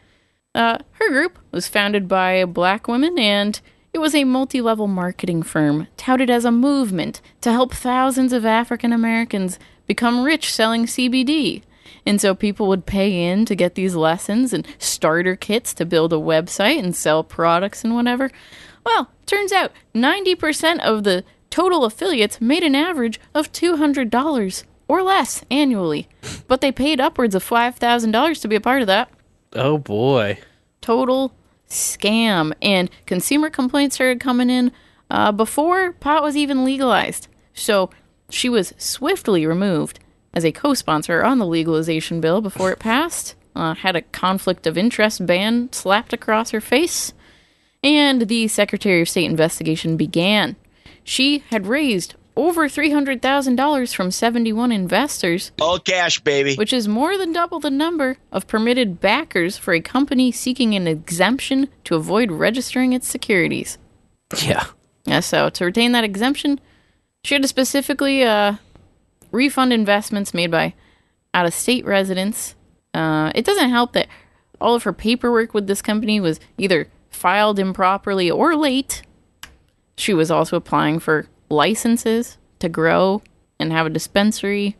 uh, 0.56 0.80
her 0.94 1.10
group 1.10 1.38
was 1.52 1.68
founded 1.68 2.08
by 2.08 2.32
a 2.32 2.48
black 2.48 2.88
women, 2.88 3.20
and 3.20 3.60
it 3.94 4.00
was 4.00 4.16
a 4.16 4.24
multi-level 4.24 4.88
marketing 4.88 5.44
firm 5.44 5.88
touted 5.96 6.30
as 6.32 6.46
a 6.46 6.52
movement 6.52 7.22
to 7.42 7.52
help 7.52 7.74
thousands 7.74 8.34
of 8.34 8.46
African 8.46 8.92
Americans 8.92 9.60
become 9.86 10.24
rich 10.24 10.52
selling 10.52 10.86
CBD. 10.86 11.62
And 12.08 12.22
so 12.22 12.34
people 12.34 12.70
would 12.70 12.86
pay 12.86 13.26
in 13.26 13.44
to 13.44 13.54
get 13.54 13.76
these 13.76 13.94
lessons 13.94 14.54
and 14.54 14.66
starter 14.80 15.36
kits 15.36 15.74
to 15.74 15.86
build 15.86 16.14
a 16.14 16.16
website 16.16 16.80
and 16.80 16.96
sell 16.96 17.22
products 17.22 17.84
and 17.84 17.94
whatever. 17.94 18.32
Well, 18.86 19.12
turns 19.26 19.52
out 19.52 19.74
90% 19.94 20.80
of 20.80 21.04
the 21.04 21.26
total 21.50 21.84
affiliates 21.84 22.40
made 22.40 22.64
an 22.64 22.76
average 22.76 23.20
of 23.36 23.52
$200 23.52 24.64
or 24.88 25.04
less 25.04 25.44
annually, 25.52 26.08
but 26.48 26.62
they 26.62 26.72
paid 26.72 27.02
upwards 27.02 27.36
of 27.36 27.44
$5,000 27.44 28.42
to 28.42 28.48
be 28.48 28.56
a 28.56 28.62
part 28.62 28.80
of 28.80 28.88
that. 28.88 29.12
Oh 29.52 29.78
boy. 29.78 30.40
Total 30.80 31.34
scam. 31.70 32.54
And 32.62 32.90
consumer 33.06 33.50
complaints 33.50 33.96
started 33.96 34.22
coming 34.22 34.50
in 34.50 34.72
uh, 35.12 35.34
before 35.34 35.92
pot 35.92 36.24
was 36.24 36.38
even 36.38 36.64
legalized. 36.64 37.28
So 37.54 37.90
she 38.30 38.48
was 38.48 38.74
swiftly 38.78 39.46
removed 39.46 40.00
as 40.34 40.44
a 40.46 40.52
co 40.52 40.74
sponsor 40.74 41.24
on 41.24 41.38
the 41.40 41.46
legalization 41.46 42.22
bill 42.22 42.42
before 42.42 42.72
it 42.72 42.80
passed, 42.80 43.36
uh, 43.56 43.74
had 43.76 43.96
a 43.96 44.02
conflict 44.02 44.68
of 44.68 44.78
interest 44.78 45.26
ban 45.26 45.72
slapped 45.72 46.14
across 46.14 46.52
her 46.52 46.62
face, 46.62 47.14
and 47.84 48.28
the 48.28 48.48
Secretary 48.48 49.02
of 49.02 49.10
State 49.10 49.26
investigation 49.26 49.98
began. 49.98 50.56
She 51.04 51.40
had 51.50 51.68
raised 51.68 52.16
over 52.36 52.70
$300,000 52.70 53.96
from 53.96 54.12
71 54.12 54.72
investors, 54.72 55.52
All 55.60 55.80
cash, 55.80 56.20
baby. 56.20 56.56
which 56.56 56.72
is 56.72 56.88
more 56.88 57.18
than 57.18 57.34
double 57.34 57.60
the 57.60 57.72
number 57.72 58.18
of 58.32 58.48
permitted 58.48 59.00
backers 59.02 59.58
for 59.58 59.74
a 59.74 59.82
company 59.82 60.32
seeking 60.32 60.76
an 60.76 60.88
exemption 60.88 61.68
to 61.86 61.96
avoid 61.96 62.30
registering 62.32 62.94
its 62.94 63.08
securities. 63.08 63.80
Yeah. 64.44 64.66
Yeah, 65.06 65.22
so 65.22 65.50
to 65.50 65.66
retain 65.66 65.94
that 65.94 66.04
exemption, 66.04 66.60
she 67.24 67.34
had 67.34 67.42
to 67.42 67.48
specifically 67.48 68.24
uh, 68.24 68.56
refund 69.32 69.74
investments 69.74 70.34
made 70.34 70.52
by 70.52 70.74
out 71.34 71.46
of 71.46 71.54
state 71.54 71.86
residents. 71.86 72.56
Uh, 72.94 73.32
it 73.36 73.46
doesn't 73.46 73.70
help 73.70 73.94
that 73.94 74.08
all 74.60 74.76
of 74.76 74.84
her 74.84 74.94
paperwork 74.94 75.54
with 75.54 75.68
this 75.68 75.82
company 75.82 76.20
was 76.20 76.40
either 76.58 76.88
filed 77.10 77.60
improperly 77.60 78.30
or 78.30 78.56
late. 78.56 79.04
She 79.98 80.14
was 80.14 80.32
also 80.32 80.58
applying 80.58 81.00
for 81.00 81.28
licenses 81.50 82.38
to 82.60 82.70
grow 82.70 83.22
and 83.60 83.72
have 83.72 83.86
a 83.86 83.90
dispensary. 83.92 84.76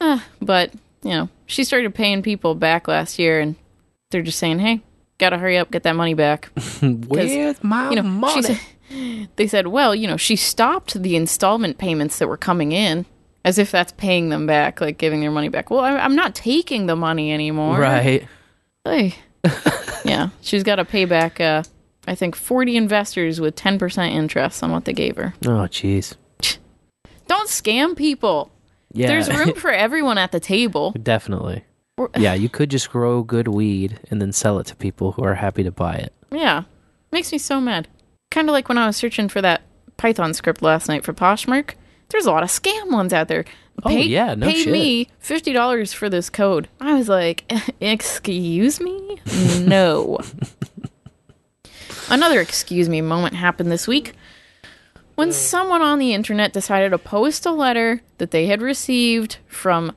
Uh, 0.00 0.20
but, 0.40 0.72
you 1.02 1.10
know, 1.10 1.28
she 1.46 1.64
started 1.64 1.94
paying 1.94 2.22
people 2.22 2.54
back 2.54 2.88
last 2.88 3.18
year 3.18 3.40
and 3.40 3.56
they're 4.10 4.22
just 4.22 4.38
saying, 4.38 4.58
hey, 4.58 4.80
gotta 5.18 5.38
hurry 5.38 5.58
up, 5.58 5.70
get 5.70 5.82
that 5.82 5.96
money 5.96 6.14
back. 6.14 6.50
Where's 6.82 7.62
my 7.62 7.90
you 7.90 7.96
know, 7.96 8.02
money? 8.02 8.42
said- 8.42 8.60
they 9.36 9.46
said, 9.46 9.68
well, 9.68 9.94
you 9.94 10.06
know, 10.08 10.16
she 10.16 10.36
stopped 10.36 11.00
the 11.00 11.16
installment 11.16 11.78
payments 11.78 12.18
that 12.18 12.28
were 12.28 12.36
coming 12.36 12.72
in 12.72 13.06
as 13.44 13.58
if 13.58 13.70
that's 13.70 13.92
paying 13.92 14.28
them 14.28 14.46
back, 14.46 14.80
like 14.80 14.98
giving 14.98 15.20
their 15.20 15.30
money 15.30 15.48
back. 15.48 15.70
Well, 15.70 15.80
I, 15.80 15.96
I'm 15.96 16.14
not 16.14 16.34
taking 16.34 16.86
the 16.86 16.96
money 16.96 17.32
anymore. 17.32 17.78
Right. 17.78 18.26
Hey. 18.84 19.14
yeah, 20.04 20.30
she's 20.42 20.62
got 20.62 20.76
to 20.76 20.84
pay 20.84 21.06
back, 21.06 21.40
uh, 21.40 21.62
I 22.06 22.14
think, 22.14 22.36
40 22.36 22.76
investors 22.76 23.40
with 23.40 23.56
10% 23.56 24.10
interest 24.10 24.62
on 24.62 24.70
what 24.70 24.84
they 24.84 24.92
gave 24.92 25.16
her. 25.16 25.34
Oh 25.46 25.66
jeez. 25.68 26.16
Don't 27.26 27.48
scam 27.48 27.96
people. 27.96 28.50
Yeah. 28.92 29.06
There's 29.06 29.30
room 29.30 29.54
for 29.56 29.70
everyone 29.70 30.18
at 30.18 30.32
the 30.32 30.40
table. 30.40 30.92
Definitely. 31.00 31.64
Yeah, 32.16 32.34
you 32.34 32.48
could 32.48 32.70
just 32.70 32.90
grow 32.90 33.22
good 33.22 33.46
weed 33.46 34.00
and 34.10 34.22
then 34.22 34.32
sell 34.32 34.58
it 34.58 34.66
to 34.68 34.76
people 34.76 35.12
who 35.12 35.22
are 35.22 35.34
happy 35.34 35.62
to 35.62 35.70
buy 35.70 35.94
it. 35.96 36.14
Yeah. 36.32 36.64
Makes 37.12 37.30
me 37.30 37.38
so 37.38 37.60
mad. 37.60 37.88
Kind 38.30 38.48
of 38.48 38.52
like 38.52 38.68
when 38.68 38.78
I 38.78 38.86
was 38.86 38.96
searching 38.96 39.28
for 39.28 39.42
that 39.42 39.62
Python 39.96 40.32
script 40.32 40.62
last 40.62 40.88
night 40.88 41.04
for 41.04 41.12
Poshmark. 41.12 41.74
There's 42.10 42.26
a 42.26 42.32
lot 42.32 42.42
of 42.42 42.48
scam 42.50 42.90
ones 42.92 43.12
out 43.12 43.28
there. 43.28 43.44
Oh, 43.82 43.90
yeah, 43.90 44.34
no 44.34 44.46
paid 44.46 44.64
shit. 44.64 44.72
me 44.72 45.08
fifty 45.18 45.52
dollars 45.52 45.92
for 45.92 46.10
this 46.10 46.28
code. 46.28 46.68
I 46.80 46.94
was 46.94 47.08
like, 47.08 47.50
"Excuse 47.80 48.80
me, 48.80 49.18
no." 49.60 50.18
Another 52.10 52.40
excuse 52.40 52.88
me 52.88 53.00
moment 53.00 53.36
happened 53.36 53.70
this 53.70 53.86
week 53.86 54.14
when 55.20 55.32
someone 55.32 55.82
on 55.82 55.98
the 55.98 56.14
internet 56.14 56.52
decided 56.52 56.90
to 56.90 56.98
post 56.98 57.44
a 57.44 57.52
letter 57.52 58.00
that 58.18 58.30
they 58.30 58.46
had 58.46 58.62
received 58.62 59.36
from 59.46 59.94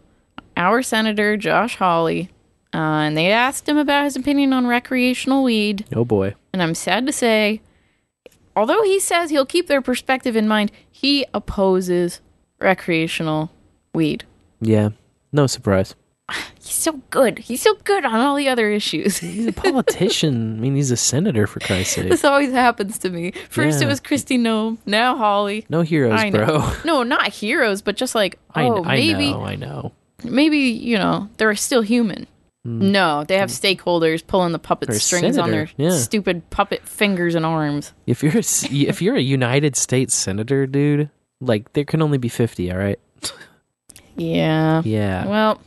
our 0.57 0.84
senator 0.84 1.38
Josh 1.38 1.77
Hawley, 1.77 2.30
uh, 2.73 2.77
and 2.77 3.18
they 3.18 3.31
asked 3.31 3.68
him 3.68 3.77
about 3.77 4.03
his 4.03 4.15
opinion 4.18 4.52
on 4.52 4.68
recreational 4.68 5.44
weed. 5.44 5.85
Oh 5.95 6.06
boy. 6.06 6.35
And 6.52 6.61
I'm 6.61 6.76
sad 6.76 7.06
to 7.06 7.14
say, 7.14 7.61
although 8.56 8.84
he 8.84 8.99
says 8.99 9.30
he'll 9.30 9.45
keep 9.45 9.68
their 9.68 9.81
perspective 9.81 10.35
in 10.35 10.48
mind, 10.48 10.72
he 11.04 11.26
opposes 11.34 12.22
recreational 12.60 13.52
weed. 13.94 14.24
Yeah. 14.62 14.90
No 15.34 15.48
surprise. 15.48 15.96
He's 16.62 16.76
so 16.76 16.94
good. 17.10 17.40
He's 17.40 17.62
so 17.62 17.74
good 17.84 18.06
on 18.06 18.16
all 18.16 18.36
the 18.36 18.48
other 18.48 18.72
issues. 18.72 19.18
He's 19.18 19.46
a 19.46 19.52
politician. 19.52 20.54
I 20.58 20.62
mean, 20.62 20.76
he's 20.78 20.90
a 20.92 20.98
senator 20.98 21.46
for 21.46 21.60
Christ's 21.60 21.96
sake. 21.96 22.10
this 22.10 22.24
always 22.24 22.54
happens 22.54 22.98
to 23.00 23.10
me. 23.10 23.32
First 23.50 23.82
it 23.82 23.86
was 23.86 24.00
Kristi 24.00 24.40
Noem, 24.40 24.78
now 24.86 25.18
Hawley. 25.18 25.66
No 25.68 25.82
heroes, 25.82 26.18
I 26.20 26.30
know. 26.30 26.46
bro. 26.46 26.74
No, 26.86 27.04
not 27.04 27.34
heroes, 27.34 27.82
but 27.82 27.98
just 27.98 28.16
like, 28.16 28.40
I, 28.56 28.64
oh, 28.64 28.84
I 28.86 28.96
maybe, 28.96 29.32
know. 29.32 29.44
I 29.44 29.56
know. 29.56 29.92
maybe 30.24 30.58
you 30.58 30.98
know 30.98 31.28
they're 31.36 31.54
still 31.56 31.82
human. 31.82 32.28
No, 32.65 33.26
they 33.26 33.38
have 33.40 33.49
stakeholders 33.49 34.26
pulling 34.26 34.53
the 34.53 34.60
puppet 34.60 34.88
Hmm. 34.90 34.95
A 34.95 34.99
strings 34.99 35.38
on 35.38 35.52
their 35.52 35.68
senator, 35.68 35.84
yeah. 35.95 35.98
stupid 35.99 36.49
puppet 36.49 36.88
fingers 36.88 37.35
and 37.35 37.45
arms. 37.45 37.91
If 38.07 38.23
you're 38.23 38.35
a, 38.35 38.38
s- 38.38 38.65
if 38.72 39.02
you're 39.02 39.15
a 39.18 39.22
United 39.22 39.76
States 39.76 40.15
senator, 40.15 40.65
dude, 40.65 41.10
like 41.41 41.73
there 41.73 41.84
can 41.84 42.02
only 42.02 42.18
be 42.18 42.30
fifty. 42.30 42.72
All 42.72 42.77
right. 42.77 42.99
Yeah. 44.15 44.81
Yeah. 44.85 45.26
Well, 45.27 45.61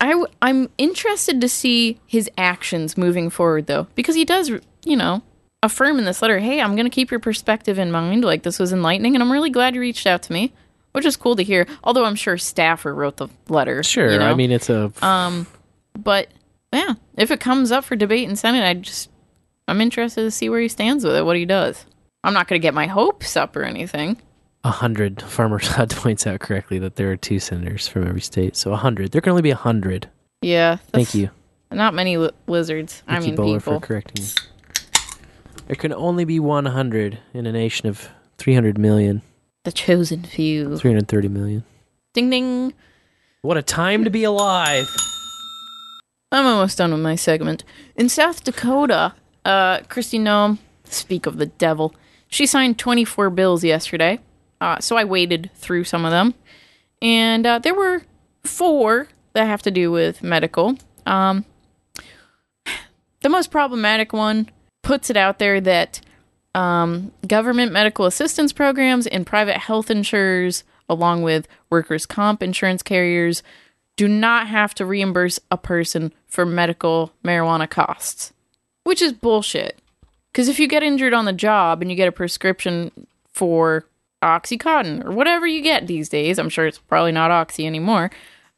I 0.00 0.08
w- 0.10 0.26
I'm 0.40 0.68
interested 0.78 1.40
to 1.40 1.48
see 1.48 2.00
his 2.06 2.28
actions 2.36 2.96
moving 2.98 3.30
forward, 3.30 3.66
though, 3.66 3.86
because 3.94 4.14
he 4.16 4.24
does, 4.24 4.50
you 4.84 4.96
know, 4.96 5.22
affirm 5.62 5.98
in 5.98 6.04
this 6.06 6.22
letter, 6.22 6.38
"Hey, 6.40 6.60
I'm 6.60 6.74
going 6.74 6.86
to 6.86 6.90
keep 6.90 7.10
your 7.10 7.20
perspective 7.20 7.78
in 7.78 7.92
mind. 7.92 8.24
Like 8.24 8.42
this 8.42 8.58
was 8.58 8.72
enlightening, 8.72 9.14
and 9.14 9.22
I'm 9.22 9.30
really 9.30 9.50
glad 9.50 9.74
you 9.74 9.80
reached 9.80 10.06
out 10.06 10.22
to 10.24 10.32
me." 10.32 10.52
Which 10.92 11.06
is 11.06 11.16
cool 11.16 11.36
to 11.36 11.42
hear. 11.42 11.66
Although 11.84 12.04
I'm 12.04 12.14
sure 12.16 12.36
staffer 12.38 12.94
wrote 12.94 13.16
the 13.16 13.28
letter. 13.48 13.82
Sure. 13.82 14.12
you 14.12 14.18
know? 14.18 14.26
I 14.30 14.34
mean, 14.34 14.50
it's 14.52 14.68
a 14.70 14.92
um, 15.02 15.46
but 15.98 16.28
yeah, 16.72 16.94
if 17.16 17.30
it 17.30 17.40
comes 17.40 17.72
up 17.72 17.84
for 17.84 17.96
debate 17.96 18.28
in 18.28 18.36
Senate, 18.36 18.64
I 18.64 18.74
just 18.74 19.08
I'm 19.68 19.80
interested 19.80 20.22
to 20.22 20.30
see 20.30 20.48
where 20.50 20.60
he 20.60 20.68
stands 20.68 21.04
with 21.04 21.14
it, 21.16 21.24
what 21.24 21.36
he 21.36 21.44
does. 21.46 21.84
I'm 22.24 22.34
not 22.34 22.46
going 22.46 22.60
to 22.60 22.62
get 22.62 22.74
my 22.74 22.86
hopes 22.86 23.36
up 23.36 23.56
or 23.56 23.62
anything. 23.64 24.16
a 24.64 24.70
hundred. 24.70 25.22
Farmer 25.22 25.58
Todd 25.60 25.90
points 25.90 26.26
out 26.26 26.40
correctly 26.40 26.78
that 26.80 26.96
there 26.96 27.10
are 27.10 27.16
two 27.16 27.38
senators 27.40 27.88
from 27.88 28.06
every 28.06 28.20
state, 28.20 28.54
so 28.56 28.72
a 28.72 28.76
hundred. 28.76 29.12
There 29.12 29.20
can 29.20 29.30
only 29.30 29.42
be 29.42 29.50
a 29.50 29.56
hundred. 29.56 30.08
Yeah. 30.42 30.76
Thank 30.92 31.14
you. 31.14 31.30
Not 31.70 31.94
many 31.94 32.18
li- 32.18 32.30
lizards. 32.46 33.02
I 33.08 33.12
Thank 33.14 33.24
you, 33.24 33.28
mean, 33.30 33.36
Bowler, 33.36 33.58
people. 33.60 33.80
for 33.80 33.86
correcting 33.86 34.24
me. 34.24 34.30
There 35.68 35.76
can 35.76 35.92
only 35.94 36.24
be 36.24 36.38
100 36.38 37.18
in 37.32 37.46
a 37.46 37.52
nation 37.52 37.88
of 37.88 38.08
300 38.38 38.76
million, 38.76 39.22
The 39.64 39.72
chosen 39.72 40.24
few. 40.24 40.76
330 40.76 41.28
million. 41.28 41.64
Ding 42.14 42.30
ding. 42.30 42.74
What 43.42 43.56
a 43.56 43.62
time 43.62 44.04
to 44.04 44.10
be 44.10 44.24
alive. 44.24 44.88
I'm 46.32 46.46
almost 46.46 46.78
done 46.78 46.92
with 46.92 47.00
my 47.00 47.14
segment. 47.14 47.62
In 47.94 48.08
South 48.08 48.42
Dakota, 48.42 49.14
uh, 49.44 49.78
Kristi 49.80 50.18
Noem, 50.18 50.58
speak 50.84 51.26
of 51.26 51.36
the 51.36 51.46
devil, 51.46 51.94
she 52.28 52.46
signed 52.46 52.78
24 52.78 53.30
bills 53.30 53.62
yesterday. 53.62 54.18
Uh, 54.60 54.78
so 54.80 54.96
I 54.96 55.04
waded 55.04 55.50
through 55.54 55.84
some 55.84 56.04
of 56.04 56.10
them. 56.10 56.34
And 57.00 57.46
uh, 57.46 57.58
there 57.58 57.74
were 57.74 58.02
four 58.42 59.08
that 59.34 59.46
have 59.46 59.62
to 59.62 59.70
do 59.70 59.90
with 59.90 60.22
medical. 60.22 60.76
Um, 61.04 61.44
the 63.20 63.28
most 63.28 63.50
problematic 63.50 64.12
one 64.12 64.48
puts 64.82 65.10
it 65.10 65.16
out 65.16 65.38
there 65.38 65.60
that 65.60 66.00
um, 66.54 67.12
government 67.26 67.72
medical 67.72 68.06
assistance 68.06 68.52
programs 68.52 69.06
and 69.06 69.26
private 69.26 69.56
health 69.56 69.90
insurers, 69.90 70.64
along 70.88 71.22
with 71.22 71.48
workers' 71.70 72.06
comp 72.06 72.42
insurance 72.42 72.82
carriers, 72.82 73.42
do 73.96 74.08
not 74.08 74.48
have 74.48 74.74
to 74.74 74.86
reimburse 74.86 75.38
a 75.50 75.56
person 75.56 76.12
for 76.26 76.46
medical 76.46 77.12
marijuana 77.24 77.68
costs, 77.68 78.32
which 78.84 79.02
is 79.02 79.12
bullshit. 79.12 79.78
Because 80.32 80.48
if 80.48 80.58
you 80.58 80.66
get 80.66 80.82
injured 80.82 81.12
on 81.12 81.26
the 81.26 81.32
job 81.32 81.82
and 81.82 81.90
you 81.90 81.96
get 81.96 82.08
a 82.08 82.12
prescription 82.12 82.90
for 83.30 83.84
Oxycontin 84.22 85.04
or 85.04 85.12
whatever 85.12 85.46
you 85.46 85.60
get 85.60 85.86
these 85.86 86.08
days, 86.08 86.38
I'm 86.38 86.48
sure 86.48 86.66
it's 86.66 86.78
probably 86.78 87.12
not 87.12 87.30
Oxy 87.30 87.66
anymore, 87.66 88.10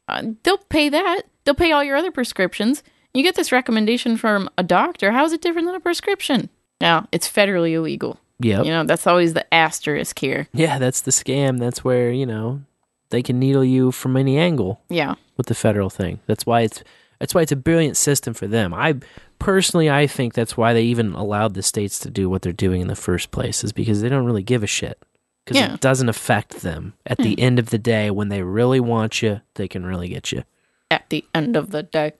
uh, 0.07 0.23
they'll 0.43 0.57
pay 0.57 0.89
that. 0.89 1.23
They'll 1.43 1.55
pay 1.55 1.71
all 1.71 1.83
your 1.83 1.97
other 1.97 2.11
prescriptions. 2.11 2.81
You 3.13 3.23
get 3.23 3.35
this 3.35 3.51
recommendation 3.51 4.17
from 4.17 4.49
a 4.57 4.63
doctor. 4.63 5.11
How 5.11 5.25
is 5.25 5.33
it 5.33 5.41
different 5.41 5.67
than 5.67 5.75
a 5.75 5.79
prescription? 5.79 6.49
Now, 6.81 7.07
it's 7.11 7.29
federally 7.29 7.73
illegal. 7.73 8.19
Yeah. 8.39 8.61
You 8.63 8.69
know, 8.71 8.83
that's 8.83 9.07
always 9.07 9.33
the 9.33 9.51
asterisk 9.53 10.19
here. 10.19 10.47
Yeah, 10.53 10.77
that's 10.77 11.01
the 11.01 11.11
scam. 11.11 11.59
That's 11.59 11.83
where, 11.83 12.11
you 12.11 12.25
know, 12.25 12.61
they 13.09 13.21
can 13.23 13.39
needle 13.39 13.63
you 13.63 13.91
from 13.91 14.17
any 14.17 14.37
angle 14.37 14.81
Yeah. 14.89 15.15
with 15.37 15.45
the 15.47 15.55
federal 15.55 15.89
thing. 15.89 16.19
That's 16.27 16.45
why 16.45 16.61
it's 16.61 16.83
that's 17.19 17.33
why 17.33 17.41
it's 17.43 17.53
a 17.53 17.55
brilliant 17.55 17.95
system 17.95 18.33
for 18.33 18.45
them. 18.45 18.73
I 18.73 18.95
personally 19.39 19.89
I 19.89 20.05
think 20.05 20.33
that's 20.33 20.57
why 20.57 20.73
they 20.73 20.83
even 20.83 21.13
allowed 21.13 21.53
the 21.53 21.63
states 21.63 21.97
to 21.99 22.09
do 22.09 22.29
what 22.29 22.41
they're 22.41 22.51
doing 22.51 22.81
in 22.81 22.87
the 22.89 22.95
first 22.95 23.31
place 23.31 23.63
is 23.63 23.71
because 23.71 24.01
they 24.01 24.09
don't 24.09 24.25
really 24.25 24.43
give 24.43 24.63
a 24.63 24.67
shit. 24.67 25.01
Cuz 25.45 25.55
Yeah. 25.57 25.75
it 25.75 25.79
doesn't 25.79 26.09
affect 26.09 26.61
them. 26.61 26.93
At 27.05 27.19
the 27.19 27.39
end 27.39 27.57
of 27.57 27.69
the 27.69 27.77
day 27.77 28.11
when 28.11 28.27
they 28.27 28.41
really 28.43 28.81
want 28.81 29.21
you, 29.21 29.39
they 29.53 29.69
can 29.69 29.85
really 29.85 30.09
get 30.09 30.33
you. 30.33 30.43
At 30.91 31.09
the 31.09 31.23
end 31.33 31.55
of 31.55 31.71
the 31.71 31.83
day. 31.83 32.13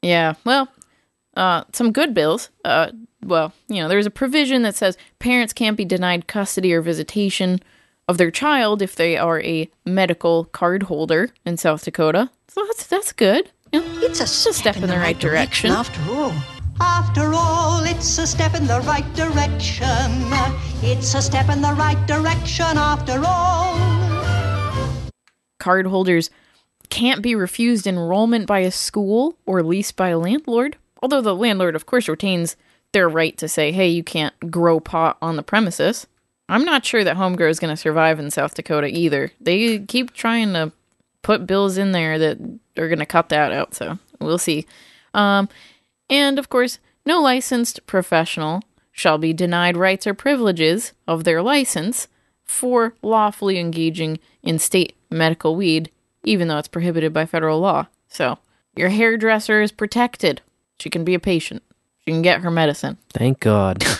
Yeah. 0.00 0.34
Well, 0.44 0.68
uh, 1.36 1.64
some 1.74 1.92
good 1.92 2.14
bills. 2.14 2.48
Uh, 2.64 2.92
well, 3.24 3.52
you 3.68 3.82
know, 3.82 3.88
there's 3.88 4.06
a 4.06 4.10
provision 4.10 4.62
that 4.62 4.74
says 4.74 4.96
parents 5.18 5.52
can't 5.52 5.76
be 5.76 5.84
denied 5.84 6.26
custody 6.26 6.72
or 6.72 6.80
visitation 6.80 7.60
of 8.08 8.18
their 8.18 8.30
child 8.30 8.82
if 8.82 8.94
they 8.94 9.16
are 9.16 9.40
a 9.40 9.68
medical 9.84 10.44
card 10.46 10.84
holder 10.84 11.30
in 11.44 11.56
South 11.56 11.84
Dakota. 11.84 12.30
So 12.48 12.64
that's 12.66 12.86
that's 12.86 13.12
good. 13.12 13.50
You 13.72 13.80
know, 13.80 13.98
It's 14.00 14.20
a 14.20 14.48
a 14.48 14.52
step 14.52 14.76
in 14.76 14.88
the 14.88 14.96
right 14.96 15.18
direction. 15.18 15.70
After 15.70 16.00
all. 16.10 16.32
After 16.78 17.32
all, 17.34 17.82
it's 17.84 18.18
a 18.18 18.26
step 18.26 18.54
in 18.54 18.66
the 18.66 18.80
right 18.82 19.10
direction. 19.14 19.96
It's 20.82 21.14
a 21.14 21.22
step 21.22 21.48
in 21.48 21.62
the 21.62 21.72
right 21.72 22.06
direction 22.06 22.76
after 22.76 23.22
all. 23.24 23.78
Card 25.58 25.86
holders 25.86 26.30
can't 26.90 27.22
be 27.22 27.34
refused 27.34 27.86
enrollment 27.86 28.46
by 28.46 28.60
a 28.60 28.70
school 28.70 29.36
or 29.46 29.62
leased 29.62 29.96
by 29.96 30.10
a 30.10 30.18
landlord, 30.18 30.76
although 31.02 31.22
the 31.22 31.34
landlord, 31.34 31.74
of 31.74 31.86
course, 31.86 32.08
retains 32.08 32.56
their 32.92 33.08
right 33.08 33.36
to 33.38 33.48
say, 33.48 33.72
hey, 33.72 33.88
you 33.88 34.02
can't 34.02 34.34
grow 34.50 34.80
pot 34.80 35.18
on 35.20 35.36
the 35.36 35.42
premises. 35.42 36.06
I'm 36.48 36.64
not 36.64 36.84
sure 36.84 37.04
that 37.04 37.16
Homegrow 37.16 37.50
is 37.50 37.58
going 37.58 37.72
to 37.72 37.80
survive 37.80 38.18
in 38.18 38.30
South 38.30 38.54
Dakota 38.54 38.86
either. 38.86 39.32
They 39.40 39.80
keep 39.80 40.12
trying 40.12 40.52
to 40.52 40.72
put 41.22 41.46
bills 41.46 41.76
in 41.76 41.92
there 41.92 42.18
that 42.18 42.38
are 42.78 42.88
going 42.88 43.00
to 43.00 43.06
cut 43.06 43.28
that 43.30 43.52
out, 43.52 43.74
so 43.74 43.98
we'll 44.20 44.38
see. 44.38 44.66
Um, 45.12 45.48
and 46.08 46.38
of 46.38 46.48
course, 46.48 46.78
no 47.04 47.20
licensed 47.20 47.84
professional 47.86 48.62
shall 48.92 49.18
be 49.18 49.32
denied 49.32 49.76
rights 49.76 50.06
or 50.06 50.14
privileges 50.14 50.92
of 51.06 51.24
their 51.24 51.42
license 51.42 52.08
for 52.44 52.94
lawfully 53.02 53.58
engaging 53.58 54.18
in 54.42 54.58
state 54.58 54.96
medical 55.10 55.56
weed, 55.56 55.90
even 56.24 56.48
though 56.48 56.58
it's 56.58 56.68
prohibited 56.68 57.12
by 57.12 57.26
federal 57.26 57.60
law. 57.60 57.86
So, 58.08 58.38
your 58.76 58.90
hairdresser 58.90 59.62
is 59.62 59.72
protected. 59.72 60.42
She 60.78 60.90
can 60.90 61.04
be 61.04 61.14
a 61.14 61.20
patient. 61.20 61.62
She 62.06 62.12
can 62.12 62.22
get 62.22 62.40
her 62.40 62.50
medicine. 62.50 62.98
Thank 63.12 63.40
God. 63.40 63.84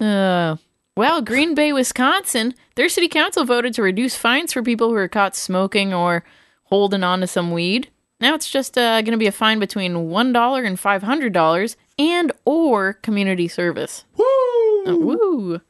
Uh, 0.00 0.56
well, 0.96 1.20
Green 1.20 1.56
Bay, 1.56 1.72
Wisconsin, 1.72 2.54
their 2.76 2.88
city 2.88 3.08
council 3.08 3.44
voted 3.44 3.74
to 3.74 3.82
reduce 3.82 4.14
fines 4.16 4.52
for 4.52 4.62
people 4.62 4.90
who 4.90 4.94
are 4.94 5.08
caught 5.08 5.34
smoking 5.34 5.92
or 5.92 6.24
holding 6.64 7.02
on 7.02 7.20
to 7.20 7.26
some 7.26 7.50
weed. 7.50 7.90
Now 8.20 8.34
it's 8.34 8.48
just 8.48 8.78
uh, 8.78 9.02
going 9.02 9.12
to 9.12 9.18
be 9.18 9.26
a 9.26 9.32
fine 9.32 9.58
between 9.58 10.08
one 10.08 10.32
dollar 10.32 10.62
and 10.62 10.78
five 10.78 11.02
hundred 11.02 11.32
dollars, 11.32 11.76
and 11.98 12.32
or 12.44 12.94
community 12.94 13.48
service. 13.48 14.04
Woo! 14.16 14.84
woo! 14.86 15.60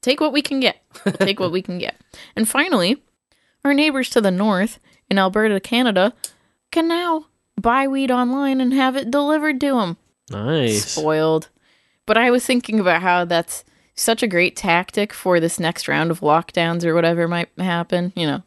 Take 0.00 0.20
what 0.20 0.32
we 0.32 0.42
can 0.42 0.60
get. 0.60 0.82
We'll 1.04 1.14
take 1.14 1.40
what 1.40 1.52
we 1.52 1.62
can 1.62 1.78
get. 1.78 1.96
And 2.36 2.48
finally, 2.48 3.02
our 3.64 3.74
neighbors 3.74 4.10
to 4.10 4.20
the 4.20 4.30
north 4.30 4.78
in 5.10 5.18
Alberta, 5.18 5.60
Canada, 5.60 6.12
can 6.70 6.88
now 6.88 7.26
buy 7.60 7.88
weed 7.88 8.10
online 8.10 8.60
and 8.60 8.72
have 8.72 8.96
it 8.96 9.10
delivered 9.10 9.60
to 9.60 9.78
them. 9.78 9.96
Nice. 10.32 10.92
Spoiled. 10.92 11.48
But 12.06 12.16
I 12.18 12.30
was 12.30 12.44
thinking 12.44 12.80
about 12.80 13.02
how 13.02 13.24
that's 13.24 13.64
such 13.94 14.22
a 14.22 14.26
great 14.26 14.56
tactic 14.56 15.12
for 15.12 15.38
this 15.38 15.60
next 15.60 15.86
round 15.88 16.10
of 16.10 16.20
lockdowns 16.20 16.84
or 16.84 16.94
whatever 16.94 17.28
might 17.28 17.48
happen. 17.58 18.12
You 18.16 18.26
know, 18.26 18.42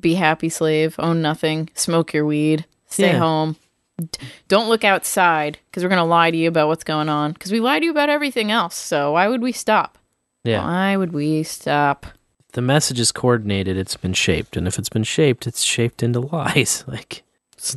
be 0.00 0.14
happy 0.14 0.48
slave, 0.48 0.96
own 0.98 1.22
nothing, 1.22 1.68
smoke 1.74 2.12
your 2.12 2.26
weed, 2.26 2.66
stay 2.86 3.12
Yeah. 3.12 3.18
home. 3.18 3.56
D- 3.98 4.08
Don't 4.48 4.68
look 4.68 4.82
outside 4.84 5.58
because 5.70 5.82
we're 5.82 5.90
going 5.90 5.98
to 5.98 6.04
lie 6.04 6.30
to 6.30 6.36
you 6.36 6.48
about 6.48 6.68
what's 6.68 6.84
going 6.84 7.08
on 7.08 7.32
because 7.32 7.52
we 7.52 7.60
lie 7.60 7.78
to 7.78 7.84
you 7.84 7.90
about 7.90 8.08
everything 8.08 8.50
else. 8.50 8.74
So 8.76 9.12
why 9.12 9.28
would 9.28 9.42
we 9.42 9.52
stop? 9.52 9.98
Yeah. 10.44 10.64
Why 10.64 10.96
would 10.96 11.12
we 11.12 11.42
stop? 11.42 12.06
the 12.52 12.60
message 12.62 12.98
is 12.98 13.12
coordinated, 13.12 13.76
it's 13.76 13.96
been 13.96 14.12
shaped. 14.12 14.56
And 14.56 14.66
if 14.66 14.76
it's 14.76 14.88
been 14.88 15.04
shaped, 15.04 15.46
it's 15.46 15.62
shaped 15.62 16.02
into 16.02 16.18
lies. 16.32 16.82
Like, 16.88 17.22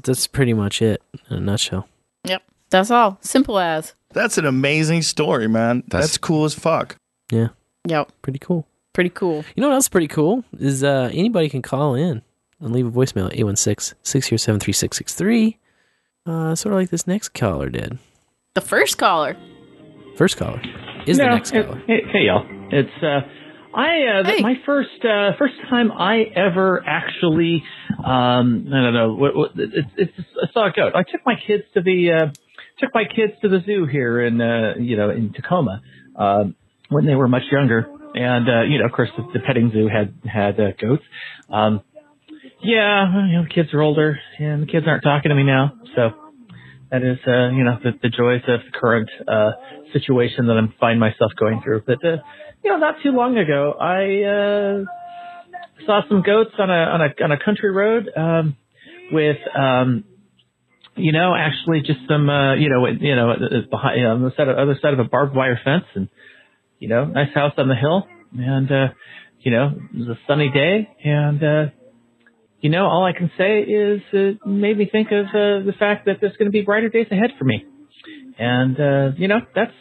that's 0.02 0.26
pretty 0.26 0.54
much 0.54 0.82
it 0.82 1.00
in 1.30 1.38
a 1.38 1.40
nutshell. 1.40 1.88
Yep. 2.74 2.80
That's 2.80 2.92
all. 2.92 3.20
Simple 3.22 3.60
as. 3.60 3.94
That's 4.14 4.38
an 4.38 4.46
amazing 4.46 5.04
story, 5.04 5.48
man. 5.48 5.84
That's, 5.88 6.18
cool 6.18 6.46
as 6.46 6.56
fuck. 6.56 6.96
Yeah. 7.32 7.50
Yep. 7.88 8.12
Pretty 8.22 8.40
cool. 8.40 8.68
Pretty 8.94 9.12
cool. 9.12 9.44
You 9.56 9.62
know 9.62 9.68
what 9.68 9.76
else 9.76 9.86
is 9.86 9.90
pretty 9.90 10.08
cool? 10.08 10.44
Is 10.60 10.84
uh, 10.84 11.10
anybody 11.14 11.50
can 11.50 11.62
call 11.62 11.94
in 11.96 12.24
and 12.60 12.74
leave 12.74 12.88
a 12.88 12.92
voicemail 12.92 13.28
at 13.28 13.34
816 13.34 13.98
607 14.04 14.60
3663. 14.60 15.60
Uh, 16.26 16.56
sort 16.56 16.74
of 16.74 16.80
like 16.80 16.90
this 16.90 17.06
next 17.06 17.30
caller 17.30 17.70
did. 17.70 18.00
The 18.56 18.62
first 18.62 18.98
caller. 18.98 19.36
First 20.16 20.38
caller 20.38 20.62
is 21.06 21.18
the 21.18 21.26
next 21.26 21.52
hey- 21.52 21.64
caller. 21.64 21.84
Hey, 21.86 22.02
hey 22.12 22.26
y'all. 22.26 22.46
It's 22.72 23.04
uh, 23.04 23.22
I 23.76 24.20
uh, 24.20 24.24
th- 24.24 24.42
my 24.42 24.56
first 24.66 25.04
uh, 25.04 25.32
first 25.38 25.56
time 25.70 25.92
I 25.92 26.24
ever 26.36 26.84
actually 26.86 27.64
um, 28.04 28.68
I 28.72 28.82
don't 28.82 28.94
know 28.94 29.14
what, 29.16 29.36
what 29.36 29.52
it's 29.56 29.88
it's 29.98 30.12
I 30.42 30.54
saw 30.54 30.68
a 30.68 30.72
goat. 30.72 30.94
I 30.96 31.04
took 31.04 31.22
my 31.26 31.36
kids 31.36 31.64
to 31.74 31.82
the 31.82 32.12
uh, 32.12 32.43
took 32.80 32.94
my 32.94 33.04
kids 33.06 33.34
to 33.42 33.50
the 33.50 33.60
zoo 33.66 33.86
here 33.86 34.22
in 34.22 34.42
uh, 34.42 34.74
you 34.80 34.98
know 34.98 35.10
in 35.10 35.34
Tacoma 35.34 35.82
um, 36.16 36.56
when 36.90 37.06
they 37.06 37.16
were 37.16 37.28
much 37.28 37.44
younger, 37.52 37.88
and 38.16 38.50
uh, 38.50 38.62
you 38.64 38.80
know 38.80 38.86
of 38.86 38.92
course 38.92 39.10
the, 39.18 39.24
the 39.34 39.40
petting 39.40 39.72
zoo 39.72 39.88
had 39.88 40.14
had 40.26 40.60
uh, 40.60 40.72
goats. 40.80 41.04
Um, 41.50 41.82
yeah, 42.62 43.28
you 43.28 43.34
know, 43.38 43.44
the 43.44 43.54
kids 43.54 43.74
are 43.74 43.82
older, 43.82 44.20
and 44.40 44.64
the 44.64 44.68
kids 44.68 44.86
aren't 44.88 45.04
talking 45.04 45.30
to 45.30 45.36
me 45.36 45.44
now, 45.44 45.74
so 45.96 46.12
that 46.92 47.04
is, 47.04 47.18
uh, 47.28 47.50
you 47.50 47.64
know, 47.64 47.80
the, 47.84 47.92
the 48.02 48.10
joys 48.10 48.42
of 48.48 48.62
the 48.62 48.80
current 48.80 49.10
uh, 49.28 49.52
situation 49.92 50.48
that 50.48 50.54
I'm 50.54 50.74
find 50.80 51.00
myself 51.00 51.32
going 51.38 51.62
through. 51.64 51.82
But 51.86 52.06
uh, 52.06 52.18
you 52.64 52.72
know, 52.72 52.78
not 52.78 52.96
too 53.04 53.12
long 53.12 53.38
ago, 53.38 53.74
I 53.74 54.24
uh, 54.24 55.86
saw 55.86 56.02
some 56.08 56.22
goats 56.22 56.52
on 56.58 56.70
a 56.70 56.74
on 56.74 57.02
a 57.02 57.24
on 57.24 57.32
a 57.32 57.44
country 57.44 57.72
road 57.72 58.10
um, 58.16 58.56
with, 59.12 59.38
um, 59.58 60.06
you 60.96 61.12
know, 61.12 61.34
actually 61.36 61.82
just 61.82 62.00
some, 62.08 62.30
uh, 62.30 62.56
you 62.56 62.70
know, 62.70 62.86
you 62.88 63.16
know, 63.16 63.32
uh, 63.32 63.38
behind 63.70 63.98
you 64.00 64.04
know, 64.04 64.12
on 64.16 64.22
the 64.24 64.32
side 64.38 64.48
of, 64.48 64.58
other 64.58 64.78
side 64.82 64.94
of 64.94 65.00
a 65.00 65.06
barbed 65.06 65.36
wire 65.36 65.60
fence, 65.64 65.86
and 65.96 66.10
you 66.80 66.88
know, 66.88 67.06
nice 67.06 67.34
house 67.34 67.54
on 67.58 67.68
the 67.68 67.76
hill, 67.76 68.08
and 68.38 68.72
uh, 68.72 68.88
you 69.40 69.52
know, 69.52 69.72
it 69.94 69.98
was 69.98 70.10
a 70.10 70.20
sunny 70.28 70.50
day, 70.50 70.90
and 71.04 71.44
uh, 71.44 71.66
you 72.62 72.70
know, 72.70 72.86
all 72.86 73.06
I 73.06 73.12
can 73.12 73.30
say 73.38 73.60
is 73.62 74.02
it 74.14 74.46
made 74.46 74.78
me 74.78 74.88
think 74.90 75.10
of 75.12 75.26
uh, 75.28 75.66
the 75.66 75.74
fact 75.78 76.06
that 76.06 76.18
there's 76.22 76.38
going 76.38 76.48
to 76.48 76.52
be 76.52 76.62
brighter 76.62 76.90
days 76.90 77.08
ahead 77.12 77.32
for 77.38 77.44
me. 77.44 77.66
And, 78.40 78.80
uh, 78.80 79.12
you 79.18 79.28
know, 79.28 79.40
that's 79.54 79.74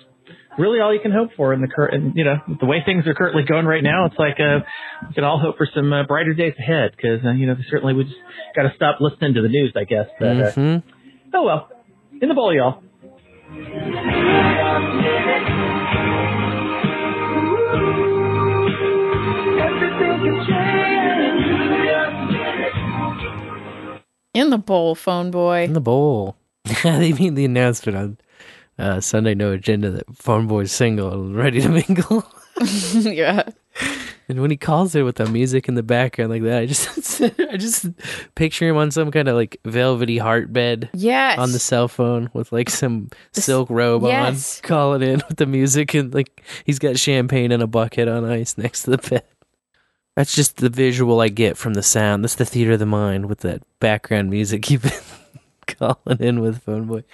really 0.58 0.80
all 0.80 0.92
you 0.92 1.00
can 1.00 1.12
hope 1.12 1.30
for 1.36 1.54
in 1.54 1.60
the 1.60 1.68
current, 1.68 2.16
you 2.16 2.24
know, 2.24 2.36
the 2.60 2.66
way 2.66 2.82
things 2.84 3.06
are 3.06 3.14
currently 3.14 3.44
going 3.48 3.66
right 3.66 3.84
now. 3.84 4.06
It's 4.06 4.18
like, 4.18 4.38
uh, 4.40 4.66
we 5.08 5.14
can 5.14 5.22
all 5.22 5.38
hope 5.38 5.58
for 5.58 5.68
some 5.72 5.92
uh, 5.92 6.04
brighter 6.06 6.34
days 6.34 6.54
ahead 6.58 6.90
because, 6.96 7.24
uh, 7.24 7.30
you 7.30 7.46
know, 7.46 7.54
certainly 7.70 7.94
we 7.94 8.02
just 8.04 8.16
got 8.56 8.62
to 8.62 8.72
stop 8.74 8.98
listening 9.00 9.34
to 9.34 9.42
the 9.42 9.48
news, 9.48 9.72
I 9.76 9.84
guess. 9.84 10.08
But, 10.18 10.26
uh, 10.26 10.52
Mhm. 10.52 10.82
Oh 11.34 11.42
well, 11.44 11.68
in 12.20 12.28
the 12.28 12.34
bowl, 12.34 12.54
y'all. 12.54 12.82
In 24.34 24.48
the 24.48 24.58
bowl, 24.58 24.94
phone 24.94 25.30
boy. 25.30 25.64
In 25.64 25.74
the 25.74 25.80
bowl. 25.80 26.36
they 26.82 27.12
made 27.12 27.36
the 27.36 27.44
announcement 27.44 27.98
on 27.98 28.18
uh, 28.78 29.00
Sunday 29.00 29.34
No 29.34 29.52
Agenda 29.52 29.90
that 29.90 30.16
Phone 30.16 30.46
Boy's 30.46 30.72
single 30.72 31.12
and 31.12 31.36
ready 31.36 31.60
to 31.60 31.68
mingle. 31.68 32.24
yeah. 32.94 33.42
And 34.28 34.40
when 34.40 34.50
he 34.50 34.56
calls 34.56 34.94
it 34.94 35.02
with 35.02 35.16
the 35.16 35.26
music 35.26 35.68
in 35.68 35.74
the 35.74 35.82
background 35.82 36.30
like 36.30 36.42
that, 36.42 36.62
I 36.62 36.66
just 36.66 37.20
I 37.40 37.56
just 37.56 37.86
picture 38.34 38.68
him 38.68 38.76
on 38.76 38.90
some 38.90 39.10
kind 39.10 39.28
of 39.28 39.36
like 39.36 39.58
velvety 39.64 40.18
heart 40.18 40.52
bed. 40.52 40.90
Yes. 40.94 41.38
On 41.38 41.52
the 41.52 41.58
cell 41.58 41.88
phone 41.88 42.30
with 42.32 42.52
like 42.52 42.70
some 42.70 43.10
silk 43.32 43.68
robe 43.70 44.02
yes. 44.04 44.60
on, 44.62 44.68
calling 44.68 45.02
in 45.02 45.22
with 45.28 45.38
the 45.38 45.46
music 45.46 45.94
and 45.94 46.14
like 46.14 46.42
he's 46.64 46.78
got 46.78 46.98
champagne 46.98 47.52
in 47.52 47.60
a 47.60 47.66
bucket 47.66 48.08
on 48.08 48.24
ice 48.24 48.56
next 48.56 48.84
to 48.84 48.90
the 48.92 48.98
bed. 48.98 49.24
That's 50.16 50.34
just 50.34 50.58
the 50.58 50.68
visual 50.68 51.20
I 51.20 51.28
get 51.28 51.56
from 51.56 51.74
the 51.74 51.82
sound. 51.82 52.22
That's 52.22 52.34
the 52.34 52.44
theater 52.44 52.72
of 52.72 52.78
the 52.78 52.86
mind 52.86 53.26
with 53.26 53.40
that 53.40 53.62
background 53.80 54.30
music 54.30 54.70
you've 54.70 54.82
been 54.82 54.92
calling 55.78 56.20
in 56.20 56.40
with 56.40 56.62
Phone 56.62 56.86
Boy. 56.86 57.04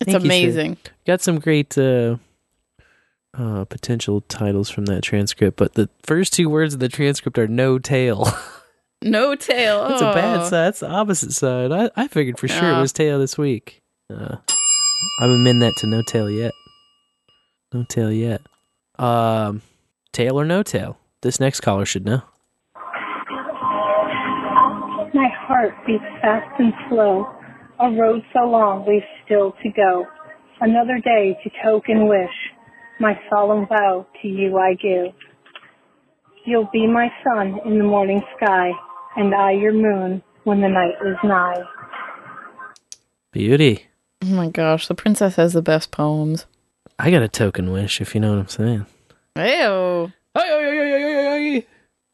It's 0.00 0.12
Thank 0.12 0.24
you, 0.24 0.28
amazing. 0.28 0.76
Got 1.06 1.20
some 1.20 1.38
great 1.38 1.76
uh, 1.78 2.16
uh, 3.34 3.64
potential 3.66 4.20
titles 4.22 4.68
from 4.70 4.86
that 4.86 5.02
transcript, 5.02 5.56
but 5.56 5.74
the 5.74 5.88
first 6.02 6.32
two 6.32 6.48
words 6.48 6.74
of 6.74 6.80
the 6.80 6.88
transcript 6.88 7.38
are 7.38 7.48
no 7.48 7.78
tail. 7.78 8.26
No 9.02 9.34
tail. 9.34 9.88
That's 9.88 10.02
a 10.02 10.12
bad 10.12 10.40
Oh. 10.40 10.42
side. 10.44 10.50
That's 10.66 10.80
the 10.80 10.90
opposite 10.90 11.32
side. 11.32 11.72
I, 11.72 11.90
I 11.96 12.06
figured 12.06 12.38
for 12.38 12.48
sure 12.48 12.68
it 12.70 12.78
was 12.78 12.92
tail 12.92 13.18
this 13.18 13.38
week. 13.38 13.80
Uh, 14.12 14.36
I 15.22 15.26
would 15.26 15.36
amend 15.36 15.62
that 15.62 15.72
to 15.78 15.86
no 15.86 16.02
tail 16.02 16.28
yet. 16.30 16.52
No 17.72 17.84
tail 17.88 18.12
yet. 18.12 18.42
Um, 18.98 19.62
tail 20.12 20.38
or 20.38 20.44
no 20.44 20.62
tail? 20.62 20.98
This 21.22 21.40
next 21.40 21.60
caller 21.60 21.86
should 21.86 22.04
know. 22.04 22.20
My 25.14 25.28
heart 25.46 25.72
beats 25.86 26.04
fast 26.20 26.52
and 26.60 26.74
slow. 26.90 27.26
A 27.80 27.90
road 27.92 28.22
so 28.34 28.40
long 28.44 28.84
we've 28.86 29.00
still 29.24 29.52
to 29.62 29.70
go. 29.70 30.06
Another 30.60 30.98
day 30.98 31.38
to 31.42 31.50
token 31.64 32.06
wish. 32.06 32.28
My 33.00 33.18
solemn 33.30 33.66
vow 33.66 34.06
to 34.20 34.28
you 34.28 34.58
I 34.58 34.74
give. 34.74 35.14
You'll 36.44 36.68
be 36.72 36.86
my 36.86 37.08
sun 37.24 37.58
in 37.64 37.78
the 37.78 37.84
morning 37.84 38.20
sky, 38.36 38.70
and 39.16 39.34
I 39.34 39.52
your 39.52 39.72
moon 39.72 40.22
when 40.44 40.60
the 40.60 40.68
night 40.68 40.94
is 41.04 41.16
nigh. 41.24 41.62
Beauty. 43.32 43.86
Oh 44.22 44.26
my 44.26 44.48
gosh, 44.50 44.86
the 44.86 44.94
princess 44.94 45.36
has 45.36 45.54
the 45.54 45.62
best 45.62 45.90
poems. 45.90 46.44
I 46.98 47.10
got 47.10 47.22
a 47.22 47.28
token 47.28 47.72
wish, 47.72 48.00
if 48.02 48.14
you 48.14 48.20
know 48.20 48.30
what 48.32 48.40
I'm 48.40 48.48
saying. 48.48 48.86
Ew. 49.36 50.12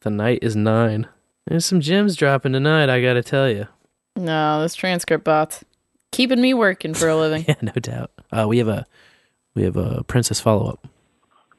The 0.02 0.10
night 0.10 0.38
is 0.42 0.54
nine. 0.54 1.08
There's 1.48 1.64
some 1.64 1.80
gems 1.80 2.14
dropping 2.14 2.52
tonight, 2.52 2.88
I 2.88 3.00
gotta 3.00 3.22
tell 3.24 3.50
you. 3.50 3.66
No, 4.14 4.62
this 4.62 4.76
transcript 4.76 5.24
bot's 5.24 5.64
keeping 6.12 6.40
me 6.40 6.54
working 6.54 6.94
for 6.94 7.08
a 7.08 7.16
living. 7.16 7.44
Yeah, 7.48 7.56
no 7.60 7.72
doubt. 7.72 8.12
Uh, 8.30 8.46
we 8.48 8.58
have 8.58 8.68
a 8.68 8.86
we 9.56 9.64
have 9.64 9.76
a 9.76 10.04
princess 10.04 10.38
follow 10.38 10.68
up. 10.68 10.86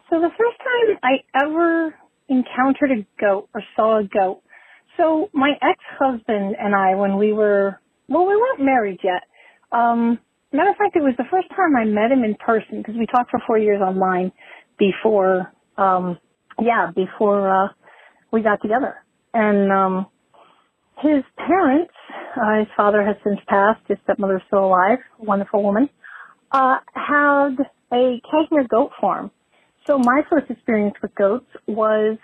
So 0.09 0.21
the 0.21 0.29
first 0.29 0.57
time 0.59 0.97
I 1.03 1.45
ever 1.45 1.95
encountered 2.29 2.91
a 2.91 3.05
goat 3.19 3.49
or 3.53 3.61
saw 3.75 3.99
a 3.99 4.03
goat. 4.03 4.41
So 4.95 5.29
my 5.33 5.51
ex-husband 5.61 6.55
and 6.59 6.73
I, 6.73 6.95
when 6.95 7.17
we 7.17 7.33
were, 7.33 7.79
well, 8.07 8.25
we 8.25 8.35
weren't 8.35 8.61
married 8.61 8.99
yet. 9.03 9.23
Um, 9.71 10.19
matter 10.53 10.69
of 10.69 10.77
fact, 10.77 10.95
it 10.95 11.03
was 11.03 11.13
the 11.17 11.25
first 11.29 11.49
time 11.49 11.75
I 11.75 11.83
met 11.85 12.11
him 12.11 12.23
in 12.23 12.35
person 12.35 12.77
because 12.77 12.95
we 12.97 13.05
talked 13.05 13.31
for 13.31 13.41
four 13.45 13.57
years 13.57 13.81
online 13.81 14.31
before, 14.79 15.51
um, 15.77 16.17
yeah, 16.61 16.91
before, 16.95 17.49
uh, 17.49 17.67
we 18.31 18.41
got 18.41 18.61
together. 18.61 18.95
And, 19.33 19.71
um, 19.71 20.07
his 20.99 21.23
parents, 21.37 21.93
uh, 22.35 22.59
his 22.59 22.67
father 22.75 23.05
has 23.05 23.15
since 23.23 23.39
passed, 23.47 23.81
his 23.87 23.97
stepmother's 24.03 24.41
still 24.47 24.65
alive, 24.65 24.97
wonderful 25.19 25.61
woman, 25.61 25.89
uh, 26.51 26.77
had 26.93 27.57
a 27.91 28.21
cashmere 28.29 28.67
goat 28.67 28.91
farm. 28.99 29.31
So 29.85 29.97
my 29.97 30.21
first 30.29 30.49
experience 30.49 30.95
with 31.01 31.15
goats 31.15 31.47
was 31.65 32.17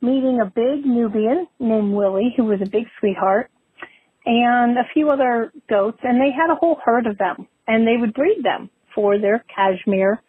meeting 0.00 0.40
a 0.40 0.46
big 0.46 0.84
Nubian 0.84 1.46
named 1.58 1.92
Willie, 1.94 2.34
who 2.36 2.44
was 2.44 2.60
a 2.62 2.68
big 2.68 2.84
sweetheart, 3.00 3.50
and 4.26 4.76
a 4.76 4.84
few 4.92 5.08
other 5.08 5.52
goats, 5.68 5.98
and 6.02 6.20
they 6.20 6.30
had 6.30 6.52
a 6.52 6.56
whole 6.56 6.78
herd 6.84 7.06
of 7.06 7.18
them, 7.18 7.48
and 7.66 7.86
they 7.86 7.96
would 7.98 8.12
breed 8.14 8.42
them 8.42 8.70
for 8.94 9.18
their 9.18 9.44
cashmere 9.54 10.22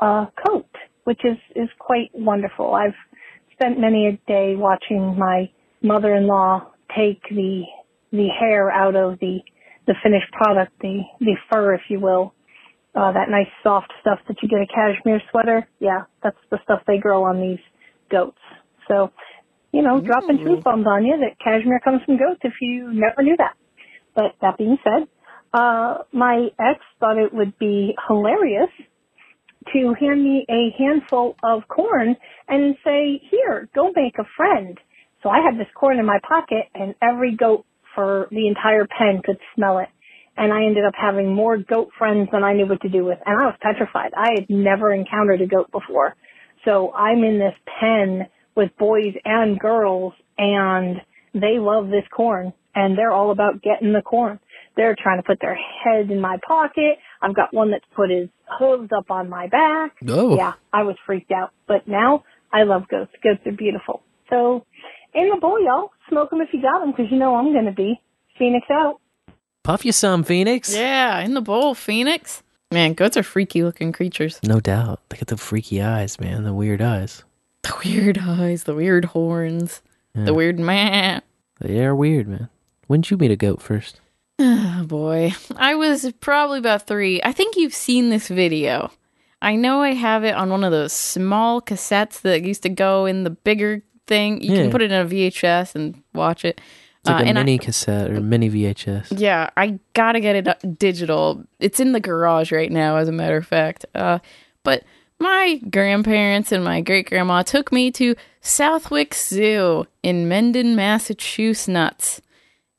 uh, 0.00 0.26
coat, 0.46 0.68
which 1.04 1.20
is 1.24 1.38
is 1.54 1.68
quite 1.78 2.10
wonderful. 2.12 2.74
I've 2.74 2.96
spent 3.52 3.78
many 3.78 4.08
a 4.08 4.12
day 4.26 4.56
watching 4.56 5.16
my 5.16 5.50
mother-in-law 5.82 6.66
take 6.96 7.22
the 7.30 7.62
the 8.10 8.28
hair 8.28 8.70
out 8.70 8.96
of 8.96 9.18
the 9.20 9.38
the 9.86 9.94
finished 10.02 10.32
product, 10.32 10.72
the 10.80 11.02
the 11.20 11.36
fur, 11.50 11.74
if 11.74 11.82
you 11.88 12.00
will, 12.00 12.33
uh, 12.94 13.12
that 13.12 13.28
nice 13.28 13.50
soft 13.62 13.92
stuff 14.00 14.18
that 14.28 14.36
you 14.42 14.48
get 14.48 14.60
a 14.60 14.66
cashmere 14.66 15.20
sweater. 15.30 15.66
Yeah, 15.80 16.04
that's 16.22 16.38
the 16.50 16.58
stuff 16.64 16.82
they 16.86 16.98
grow 16.98 17.24
on 17.24 17.40
these 17.40 17.58
goats. 18.10 18.38
So, 18.88 19.10
you 19.72 19.82
know, 19.82 20.00
dropping 20.00 20.38
truth 20.38 20.62
bombs 20.62 20.86
on 20.86 21.04
you 21.04 21.16
that 21.18 21.38
cashmere 21.42 21.80
comes 21.80 22.02
from 22.06 22.16
goats 22.18 22.40
if 22.42 22.54
you 22.60 22.92
never 22.92 23.22
knew 23.22 23.36
that. 23.38 23.54
But 24.14 24.36
that 24.40 24.58
being 24.58 24.78
said, 24.84 25.08
uh, 25.52 25.98
my 26.12 26.48
ex 26.58 26.80
thought 27.00 27.18
it 27.18 27.34
would 27.34 27.58
be 27.58 27.94
hilarious 28.08 28.70
to 29.72 29.94
hand 29.98 30.22
me 30.22 30.44
a 30.48 30.74
handful 30.78 31.36
of 31.42 31.62
corn 31.68 32.16
and 32.48 32.76
say, 32.84 33.20
here, 33.30 33.68
go 33.74 33.90
make 33.94 34.18
a 34.18 34.24
friend. 34.36 34.78
So 35.22 35.30
I 35.30 35.38
had 35.38 35.58
this 35.58 35.72
corn 35.74 35.98
in 35.98 36.06
my 36.06 36.18
pocket 36.28 36.66
and 36.74 36.94
every 37.00 37.34
goat 37.34 37.64
for 37.94 38.28
the 38.30 38.46
entire 38.46 38.86
pen 38.86 39.22
could 39.24 39.38
smell 39.54 39.78
it. 39.78 39.88
And 40.36 40.52
I 40.52 40.64
ended 40.64 40.84
up 40.84 40.94
having 41.00 41.32
more 41.32 41.56
goat 41.56 41.90
friends 41.96 42.28
than 42.32 42.42
I 42.42 42.54
knew 42.54 42.66
what 42.66 42.80
to 42.82 42.88
do 42.88 43.04
with. 43.04 43.18
And 43.24 43.40
I 43.40 43.46
was 43.46 43.54
petrified. 43.60 44.12
I 44.16 44.30
had 44.34 44.50
never 44.50 44.92
encountered 44.92 45.40
a 45.40 45.46
goat 45.46 45.70
before. 45.70 46.16
So 46.64 46.92
I'm 46.92 47.22
in 47.22 47.38
this 47.38 47.54
pen 47.80 48.26
with 48.56 48.76
boys 48.78 49.14
and 49.24 49.58
girls 49.58 50.12
and 50.38 50.96
they 51.34 51.58
love 51.58 51.88
this 51.88 52.04
corn 52.14 52.52
and 52.74 52.98
they're 52.98 53.12
all 53.12 53.30
about 53.30 53.62
getting 53.62 53.92
the 53.92 54.02
corn. 54.02 54.40
They're 54.76 54.96
trying 55.00 55.18
to 55.18 55.22
put 55.22 55.40
their 55.40 55.54
head 55.54 56.10
in 56.10 56.20
my 56.20 56.38
pocket. 56.46 56.98
I've 57.22 57.34
got 57.34 57.54
one 57.54 57.70
that's 57.70 57.84
put 57.94 58.10
his 58.10 58.28
hooves 58.58 58.90
up 58.96 59.10
on 59.10 59.28
my 59.28 59.46
back. 59.46 59.92
Oh. 60.08 60.36
Yeah, 60.36 60.54
I 60.72 60.82
was 60.82 60.96
freaked 61.06 61.30
out. 61.30 61.52
But 61.68 61.86
now 61.86 62.24
I 62.52 62.64
love 62.64 62.88
goats. 62.88 63.12
Goats 63.22 63.46
are 63.46 63.52
beautiful. 63.52 64.02
So 64.30 64.64
in 65.14 65.30
the 65.30 65.38
bowl, 65.40 65.62
y'all. 65.62 65.90
Smoke 66.08 66.30
them 66.30 66.40
if 66.40 66.48
you 66.52 66.60
got 66.60 66.80
them 66.80 66.90
because 66.90 67.06
you 67.10 67.18
know 67.18 67.36
I'm 67.36 67.52
going 67.52 67.66
to 67.66 67.72
be. 67.72 68.00
Phoenix 68.38 68.66
out. 68.70 69.00
Puff 69.64 69.84
you 69.84 69.92
some, 69.92 70.22
Phoenix. 70.24 70.72
Yeah, 70.74 71.18
in 71.20 71.34
the 71.34 71.40
bowl, 71.40 71.74
Phoenix. 71.74 72.42
Man, 72.70 72.92
goats 72.94 73.16
are 73.16 73.22
freaky 73.22 73.62
looking 73.64 73.92
creatures. 73.92 74.38
No 74.44 74.60
doubt. 74.60 75.00
They 75.08 75.16
got 75.16 75.28
the 75.28 75.36
freaky 75.36 75.80
eyes, 75.82 76.20
man. 76.20 76.44
The 76.44 76.52
weird 76.54 76.80
eyes. 76.82 77.24
The 77.62 77.74
weird 77.84 78.18
eyes, 78.20 78.64
the 78.64 78.74
weird 78.74 79.06
horns, 79.06 79.80
Yeah. 80.14 80.24
the 80.24 80.34
weird 80.34 80.58
man. 80.58 81.22
They 81.60 81.82
are 81.84 81.94
weird, 81.94 82.28
man. 82.28 82.48
When'd 82.88 83.10
you 83.10 83.16
meet 83.16 83.30
a 83.30 83.36
goat 83.36 83.62
first? 83.62 84.00
Oh 84.38 84.84
boy. 84.86 85.32
I 85.56 85.74
was 85.76 86.12
probably 86.20 86.58
about 86.58 86.86
three. 86.86 87.22
I 87.22 87.32
think 87.32 87.56
you've 87.56 87.72
seen 87.74 88.10
this 88.10 88.28
video. 88.28 88.90
I 89.40 89.56
know 89.56 89.80
I 89.80 89.92
have 89.94 90.24
it 90.24 90.34
on 90.34 90.50
one 90.50 90.64
of 90.64 90.72
those 90.72 90.92
small 90.92 91.62
cassettes 91.62 92.20
that 92.22 92.42
used 92.42 92.62
to 92.64 92.68
go 92.68 93.06
in 93.06 93.24
the 93.24 93.30
bigger 93.30 93.82
thing. 94.06 94.42
You 94.42 94.52
Yeah. 94.56 94.62
can 94.62 94.70
put 94.70 94.82
it 94.82 94.90
in 94.92 95.00
a 95.00 95.04
VHS 95.08 95.74
and 95.74 96.02
watch 96.12 96.44
it. 96.44 96.60
It's 97.04 97.10
like 97.10 97.20
Uh, 97.20 97.24
a 97.24 97.28
and 97.28 97.38
I- 97.38 97.42
mini 97.42 97.58
cassette 97.58 98.10
or 98.10 98.20
mini 98.22 98.48
VHS. 98.48 99.18
Yeah, 99.20 99.50
I 99.58 99.78
gotta 99.92 100.20
get 100.20 100.36
it 100.36 100.48
uh, 100.48 100.54
digital. 100.78 101.44
It's 101.60 101.78
in 101.78 101.92
the 101.92 102.00
garage 102.00 102.50
right 102.50 102.72
now, 102.72 102.96
as 102.96 103.08
a 103.08 103.12
matter 103.12 103.36
of 103.36 103.46
fact. 103.46 103.84
Uh, 103.94 104.20
but 104.62 104.84
my 105.18 105.60
grandparents 105.70 106.50
and 106.50 106.64
my 106.64 106.80
great 106.80 107.08
grandma 107.10 107.42
took 107.42 107.70
me 107.72 107.90
to 107.92 108.14
Southwick 108.40 109.14
Zoo 109.14 109.86
in 110.02 110.28
Mendon, 110.28 110.74
Massachusetts, 110.76 112.22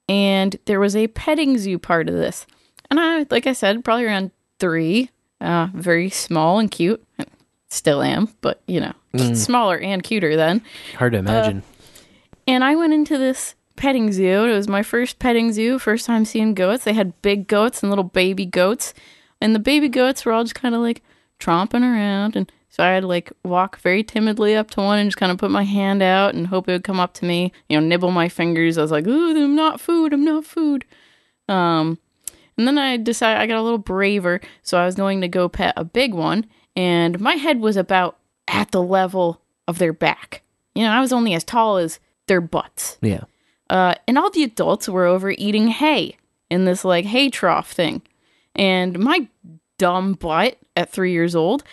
and 0.10 0.56
there 0.66 0.80
was 0.80 0.96
a 0.96 1.08
petting 1.10 1.58
zoo 1.60 1.78
part 1.78 2.10
of 2.10 2.16
this. 2.16 2.48
And 2.90 3.00
I, 3.00 3.26
like 3.30 3.46
I 3.46 3.54
said, 3.54 3.84
probably 3.86 4.06
around 4.06 4.32
three, 4.60 5.12
uh, 5.40 5.68
very 5.74 6.10
small 6.10 6.58
and 6.58 6.70
cute. 6.72 7.04
Still 7.70 8.02
am, 8.02 8.30
but 8.42 8.62
you 8.68 8.80
know, 8.80 8.94
Mm. 9.14 9.36
smaller 9.36 9.78
and 9.78 10.02
cuter 10.04 10.36
then. 10.36 10.62
Hard 10.98 11.12
to 11.14 11.20
imagine. 11.20 11.62
And 12.48 12.64
I 12.64 12.76
went 12.76 12.94
into 12.94 13.18
this 13.18 13.54
petting 13.76 14.12
zoo. 14.12 14.46
It 14.46 14.56
was 14.56 14.68
my 14.68 14.84
first 14.84 15.20
petting 15.20 15.52
zoo, 15.54 15.80
first 15.80 16.06
time 16.06 16.26
seeing 16.26 16.54
goats. 16.54 16.84
They 16.84 16.94
had 16.94 17.22
big 17.22 17.48
goats 17.48 17.82
and 17.82 17.90
little 17.90 18.04
baby 18.04 18.46
goats. 18.46 18.94
And 19.42 19.54
the 19.54 19.60
baby 19.60 19.90
goats 19.90 20.26
were 20.26 20.32
all 20.32 20.44
just 20.44 20.56
kind 20.56 20.76
of 20.76 20.82
like 20.82 21.04
tromping 21.40 21.82
around. 21.82 22.36
And 22.36 22.52
so 22.70 22.84
I 22.84 22.90
had 22.90 23.02
to 23.02 23.08
like 23.08 23.32
walk 23.44 23.80
very 23.80 24.04
timidly 24.04 24.56
up 24.56 24.72
to 24.72 24.82
one 24.82 25.00
and 25.00 25.10
just 25.10 25.18
kind 25.18 25.32
of 25.32 25.38
put 25.38 25.52
my 25.52 25.64
hand 25.64 26.02
out 26.02 26.36
and 26.36 26.48
hope 26.48 26.68
it 26.68 26.74
would 26.74 26.84
come 26.84 27.00
up 27.00 27.14
to 27.16 27.26
me, 27.26 27.52
you 27.70 27.80
know, 27.80 27.86
nibble 27.86 28.12
my 28.12 28.30
fingers. 28.30 28.78
I 28.78 28.82
was 28.82 28.92
like, 28.92 29.08
ooh, 29.08 29.36
I'm 29.44 29.56
not 29.56 29.80
food. 29.80 30.14
I'm 30.14 30.26
not 30.26 30.46
food. 30.46 30.86
Um, 31.48 32.00
and 32.58 32.68
then 32.68 32.78
I 32.78 32.98
decided 32.98 33.42
I 33.42 33.48
got 33.48 33.60
a 33.60 33.62
little 33.62 33.78
braver. 33.78 34.42
So 34.62 34.78
I 34.78 34.86
was 34.86 34.96
going 34.96 35.22
to 35.22 35.28
go 35.28 35.50
pet 35.50 35.74
a 35.78 35.84
big 35.84 36.14
one. 36.14 36.46
And 36.76 37.20
my 37.20 37.36
head 37.36 37.60
was 37.62 37.78
about 37.78 38.18
at 38.48 38.72
the 38.72 38.82
level 38.82 39.42
of 39.68 39.78
their 39.78 39.94
back. 39.94 40.42
You 40.74 40.84
know, 40.84 40.92
I 40.92 41.00
was 41.00 41.14
only 41.14 41.34
as 41.34 41.44
tall 41.44 41.78
as 41.78 42.00
their 42.28 42.42
butts. 42.42 42.98
yeah. 43.02 43.24
Uh, 43.70 43.96
and 44.08 44.18
all 44.18 44.30
the 44.30 44.44
adults 44.44 44.88
were 44.88 45.06
over 45.06 45.32
eating 45.32 45.68
hay 45.68 46.18
in 46.50 46.66
this 46.66 46.86
like 46.86 47.06
hay 47.06 47.30
trough 47.30 47.72
thing. 47.72 48.02
And 48.56 49.00
my 49.00 49.28
dumb 49.78 50.14
butt 50.14 50.58
at 50.76 50.92
three 50.92 51.12
years 51.12 51.36
old 51.36 51.64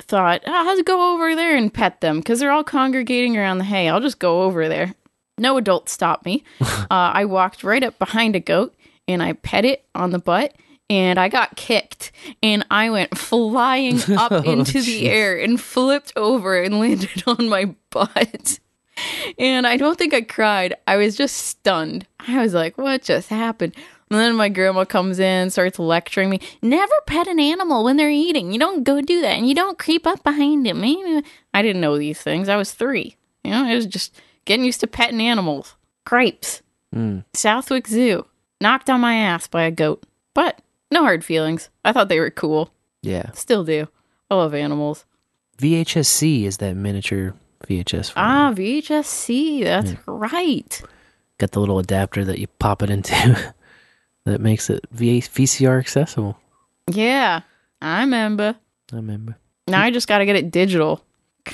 thought, 0.00 0.42
oh, 0.46 0.68
I'll 0.68 0.82
go 0.82 1.14
over 1.14 1.34
there 1.34 1.56
and 1.56 1.72
pet 1.72 2.00
them 2.00 2.18
because 2.18 2.40
they're 2.40 2.50
all 2.52 2.64
congregating 2.64 3.36
around 3.36 3.58
the 3.58 3.64
hay. 3.64 3.88
I'll 3.88 4.00
just 4.00 4.18
go 4.18 4.42
over 4.42 4.68
there. 4.68 4.94
No 5.38 5.56
adult 5.56 5.88
stopped 5.88 6.24
me. 6.24 6.44
uh, 6.60 6.84
I 6.90 7.24
walked 7.24 7.64
right 7.64 7.82
up 7.82 7.98
behind 7.98 8.36
a 8.36 8.40
goat 8.40 8.74
and 9.08 9.22
I 9.22 9.32
pet 9.32 9.64
it 9.64 9.84
on 9.94 10.10
the 10.10 10.18
butt 10.18 10.54
and 10.88 11.18
I 11.18 11.28
got 11.28 11.56
kicked 11.56 12.12
and 12.42 12.66
I 12.70 12.90
went 12.90 13.16
flying 13.16 14.00
up 14.12 14.32
Oh, 14.32 14.42
into 14.42 14.82
the 14.82 15.08
air 15.08 15.38
and 15.38 15.60
flipped 15.60 16.12
over 16.16 16.60
and 16.60 16.78
landed 16.78 17.22
on 17.26 17.48
my 17.48 17.74
butt. 17.90 18.58
And 19.38 19.66
I 19.66 19.76
don't 19.76 19.98
think 19.98 20.14
I 20.14 20.22
cried. 20.22 20.74
I 20.86 20.96
was 20.96 21.16
just 21.16 21.36
stunned. 21.36 22.06
I 22.20 22.42
was 22.42 22.54
like, 22.54 22.78
what 22.78 23.02
just 23.02 23.28
happened? 23.28 23.74
And 24.10 24.18
then 24.18 24.34
my 24.34 24.48
grandma 24.48 24.84
comes 24.84 25.20
in, 25.20 25.50
starts 25.50 25.78
lecturing 25.78 26.30
me. 26.30 26.40
Never 26.62 26.92
pet 27.06 27.28
an 27.28 27.38
animal 27.38 27.84
when 27.84 27.96
they're 27.96 28.10
eating. 28.10 28.52
You 28.52 28.58
don't 28.58 28.82
go 28.82 29.00
do 29.00 29.20
that. 29.20 29.38
And 29.38 29.48
you 29.48 29.54
don't 29.54 29.78
creep 29.78 30.06
up 30.06 30.24
behind 30.24 30.66
them. 30.66 30.82
I 31.54 31.62
didn't 31.62 31.80
know 31.80 31.96
these 31.96 32.20
things. 32.20 32.48
I 32.48 32.56
was 32.56 32.72
three. 32.72 33.16
You 33.44 33.52
know, 33.52 33.64
I 33.66 33.74
was 33.76 33.86
just 33.86 34.20
getting 34.46 34.64
used 34.64 34.80
to 34.80 34.88
petting 34.88 35.20
animals. 35.20 35.76
Crepes. 36.04 36.62
Mm. 36.94 37.24
Southwick 37.34 37.86
Zoo. 37.86 38.26
Knocked 38.60 38.90
on 38.90 39.00
my 39.00 39.14
ass 39.14 39.46
by 39.46 39.62
a 39.62 39.70
goat. 39.70 40.02
But 40.34 40.60
no 40.90 41.02
hard 41.02 41.24
feelings. 41.24 41.70
I 41.84 41.92
thought 41.92 42.08
they 42.08 42.20
were 42.20 42.30
cool. 42.30 42.72
Yeah. 43.02 43.30
Still 43.32 43.64
do. 43.64 43.86
I 44.28 44.34
love 44.34 44.54
animals. 44.54 45.04
VHS-C 45.58 46.46
is 46.46 46.56
that 46.56 46.74
miniature 46.74 47.34
VHS. 47.66 48.12
Form. 48.12 48.26
Ah, 48.26 48.52
VHS-C. 48.54 49.64
That's 49.64 49.94
right. 50.06 50.82
Got 51.38 51.52
the 51.52 51.60
little 51.60 51.78
adapter 51.78 52.24
that 52.24 52.38
you 52.38 52.46
pop 52.58 52.82
it 52.82 52.90
into 52.90 53.52
that 54.24 54.40
makes 54.40 54.68
it 54.70 54.84
v- 54.90 55.20
VCR 55.20 55.78
accessible. 55.78 56.38
Yeah, 56.90 57.40
I 57.80 58.00
remember. 58.00 58.56
I 58.92 58.96
remember. 58.96 59.36
Now 59.68 59.82
I 59.82 59.90
just 59.90 60.08
got 60.08 60.18
to 60.18 60.26
get 60.26 60.36
it 60.36 60.50
digital. 60.50 61.02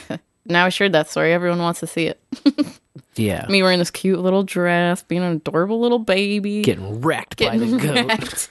now 0.47 0.65
I 0.67 0.69
shared 0.71 0.93
that 0.93 1.09
story. 1.11 1.33
Everyone 1.33 1.59
wants 1.59 1.81
to 1.81 1.87
see 1.87 2.07
it. 2.07 2.21
Yeah. 3.15 3.47
Me 3.49 3.63
wearing 3.63 3.79
this 3.79 3.91
cute 3.91 4.19
little 4.19 4.43
dress, 4.43 5.03
being 5.03 5.23
an 5.23 5.33
adorable 5.37 5.81
little 5.81 5.99
baby. 5.99 6.61
Getting 6.61 7.01
wrecked 7.01 7.39
by 7.39 7.57
Getting 7.57 7.77
the 7.79 7.79
goat. 7.79 8.07
wrecked. 8.07 8.51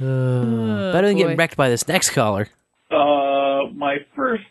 Uh, 0.00 0.92
better 0.92 1.06
than 1.08 1.16
getting 1.16 1.36
wrecked 1.36 1.56
by 1.56 1.68
this 1.68 1.86
next 1.86 2.10
caller. 2.10 2.48
Uh, 2.90 3.70
my 3.72 3.98
first 4.16 4.44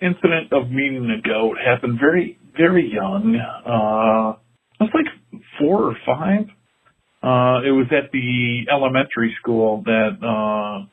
incident 0.00 0.52
of 0.52 0.70
meeting 0.70 1.10
a 1.10 1.20
goat 1.26 1.56
happened 1.64 1.98
very, 2.00 2.38
very 2.56 2.90
young. 2.92 3.36
Uh, 3.66 4.36
I 4.80 4.84
was 4.84 4.90
like 4.94 5.06
four 5.58 5.84
or 5.84 5.96
five. 6.06 6.46
Uh, 7.22 7.66
it 7.66 7.72
was 7.72 7.86
at 7.90 8.12
the 8.12 8.66
elementary 8.70 9.34
school 9.40 9.82
that, 9.84 10.18
uh, 10.22 10.86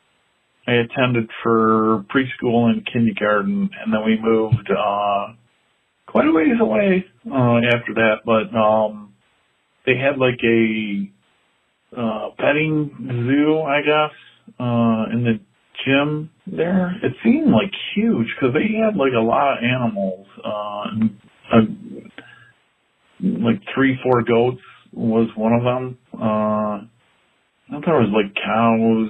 I 0.68 0.74
attended 0.74 1.30
for 1.44 2.04
preschool 2.12 2.66
and 2.72 2.84
kindergarten, 2.92 3.70
and 3.80 3.94
then 3.94 4.04
we 4.04 4.18
moved, 4.20 4.68
uh, 4.72 5.34
quite 6.08 6.26
a 6.26 6.32
ways 6.32 6.60
away, 6.60 7.06
uh, 7.32 7.58
after 7.76 7.94
that, 7.96 8.22
but, 8.26 8.56
um, 8.58 9.14
they 9.86 9.96
had 9.98 10.18
like 10.18 10.40
a, 10.44 11.12
uh, 11.96 12.30
petting 12.40 12.90
zoo, 13.28 13.62
I 13.62 13.82
guess, 13.82 14.12
uh, 14.60 15.06
in 15.14 15.24
the 15.24 15.40
gym 15.86 16.30
there. 16.48 16.96
It 17.04 17.14
seemed 17.24 17.52
like 17.52 17.72
huge 17.96 18.28
because 18.36 18.54
they 18.54 18.78
had 18.78 18.96
like 18.96 19.14
a 19.14 19.22
lot 19.22 19.58
of 19.58 19.64
animals. 19.64 20.28
Uh, 20.44 20.84
and, 20.92 21.20
uh, 21.52 23.48
like 23.48 23.62
three, 23.74 23.98
four 24.04 24.24
goats 24.24 24.62
was 24.94 25.30
one 25.36 25.54
of 25.54 25.64
them. 25.64 25.98
Uh, 26.14 26.86
I 27.68 27.72
thought 27.72 27.86
there 27.86 27.96
was 27.96 28.14
like 28.14 28.36
cows. 28.36 29.10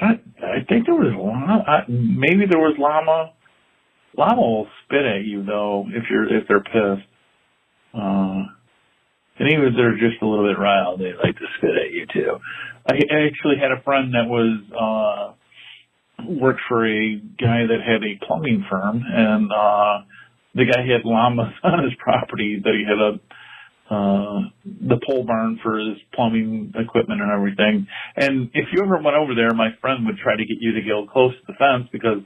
I, 0.00 0.46
I 0.46 0.64
think 0.68 0.86
there 0.86 0.94
was 0.94 1.14
llama. 1.16 1.84
Maybe 1.88 2.44
there 2.48 2.60
was 2.60 2.76
llama. 2.78 3.32
Llama 4.16 4.40
will 4.40 4.66
spit 4.84 5.04
at 5.04 5.24
you 5.24 5.44
though 5.44 5.86
if 5.88 6.04
you're 6.10 6.36
if 6.36 6.48
they're 6.48 6.60
pissed. 6.60 7.08
Uh, 7.94 8.42
and 9.38 9.48
even 9.52 9.66
if 9.66 9.74
they're 9.76 9.98
just 9.98 10.20
a 10.22 10.26
little 10.26 10.46
bit 10.46 10.58
riled, 10.58 11.00
they 11.00 11.12
like 11.14 11.36
to 11.36 11.46
spit 11.58 11.70
at 11.70 11.92
you 11.92 12.06
too. 12.12 12.38
I 12.86 12.94
actually 13.26 13.56
had 13.60 13.70
a 13.72 13.82
friend 13.82 14.14
that 14.14 14.26
was 14.26 14.60
uh 14.74 15.37
worked 16.26 16.60
for 16.68 16.86
a 16.86 17.16
guy 17.16 17.66
that 17.66 17.78
had 17.86 18.02
a 18.02 18.18
plumbing 18.26 18.64
firm 18.70 19.02
and 19.06 19.50
uh 19.52 20.04
the 20.54 20.64
guy 20.64 20.80
had 20.80 21.04
llamas 21.04 21.52
on 21.62 21.84
his 21.84 21.92
property 21.98 22.60
that 22.62 22.74
he 22.74 22.84
had 22.84 22.98
a 22.98 23.20
uh 23.94 24.40
the 24.64 25.00
pole 25.06 25.24
barn 25.24 25.58
for 25.62 25.78
his 25.78 25.96
plumbing 26.14 26.72
equipment 26.76 27.22
and 27.22 27.30
everything. 27.30 27.86
And 28.16 28.50
if 28.52 28.66
you 28.72 28.82
ever 28.82 29.00
went 29.00 29.16
over 29.16 29.34
there 29.34 29.54
my 29.54 29.70
friend 29.80 30.04
would 30.06 30.18
try 30.18 30.36
to 30.36 30.44
get 30.44 30.58
you 30.60 30.72
to 30.72 30.82
go 30.82 31.06
close 31.06 31.32
to 31.34 31.40
the 31.46 31.54
fence 31.54 31.88
because 31.92 32.18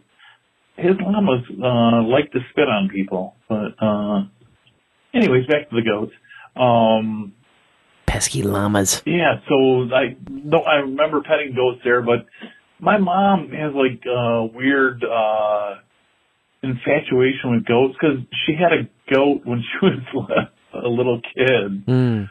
his 0.77 0.97
llamas 1.01 1.45
uh 1.63 2.03
like 2.03 2.33
to 2.33 2.41
spit 2.51 2.69
on 2.69 2.89
people. 2.89 3.37
But 3.49 3.77
uh 3.81 4.25
anyways, 5.15 5.47
back 5.47 5.69
to 5.71 5.77
the 5.77 5.83
goats. 5.83 6.13
Um 6.57 7.35
Pesky 8.07 8.43
llamas. 8.43 9.03
yeah, 9.07 9.41
so 9.49 9.89
I 9.95 10.17
no, 10.29 10.59
I 10.61 10.77
remember 10.81 11.23
petting 11.23 11.55
goats 11.55 11.81
there, 11.85 12.03
but 12.03 12.27
my 12.83 12.99
mom 12.99 13.49
has 13.53 13.73
like 13.75 14.03
a 14.05 14.45
weird 14.45 15.03
uh 15.05 15.77
infatuation 16.63 17.53
with 17.53 17.65
goats 17.65 17.95
because 17.99 18.19
she 18.45 18.53
had 18.55 18.73
a 18.73 19.15
goat 19.15 19.43
when 19.45 19.63
she 19.63 19.87
was 19.87 20.39
a 20.75 20.89
little 20.89 21.21
kid, 21.21 21.87
Mm. 21.87 22.29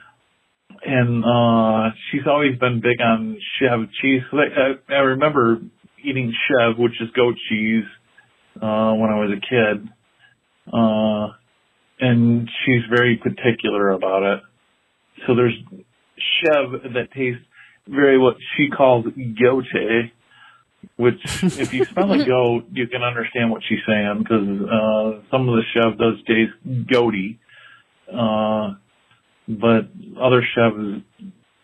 and 0.86 1.26
uh 1.26 1.96
she's 2.12 2.28
always 2.28 2.58
been 2.60 2.82
big 2.82 3.00
on 3.02 3.38
chev 3.58 3.88
cheese. 4.02 4.22
I, 4.34 4.94
I, 4.94 4.96
I 4.96 5.00
remember 5.16 5.60
eating 6.04 6.34
chev, 6.48 6.78
which 6.78 7.00
is 7.02 7.10
goat 7.16 7.36
cheese, 7.50 7.86
uh 8.58 8.94
when 8.94 9.10
I 9.10 9.20
was 9.24 9.32
a 9.32 9.40
kid, 9.40 9.90
uh, 10.74 11.28
and 12.00 12.50
she's 12.66 12.84
very 12.90 13.18
particular 13.18 13.92
about 13.92 14.24
it. 14.24 14.40
So 15.28 15.36
there's 15.36 15.54
chev 16.42 16.94
that 16.94 17.12
tastes 17.16 17.42
very 17.88 18.18
what 18.18 18.36
she 18.58 18.70
calls 18.70 19.06
goat, 19.06 19.66
which 20.98 21.20
if 21.44 21.74
you 21.74 21.86
spell 21.86 22.12
a 22.12 22.26
goat, 22.26 22.66
you 22.72 22.88
can 22.88 23.04
understand 23.04 23.52
what 23.52 23.62
she's 23.68 23.80
saying 23.88 24.20
because 24.20 24.48
uh, 24.48 25.22
some 25.32 25.48
of 25.50 25.56
the 25.56 25.64
chev 25.74 25.98
does 25.98 26.16
taste 26.28 26.88
goaty, 26.92 27.40
uh, 28.12 28.74
but 29.48 29.90
other 30.20 30.44
chev 30.56 30.74
is 30.80 31.02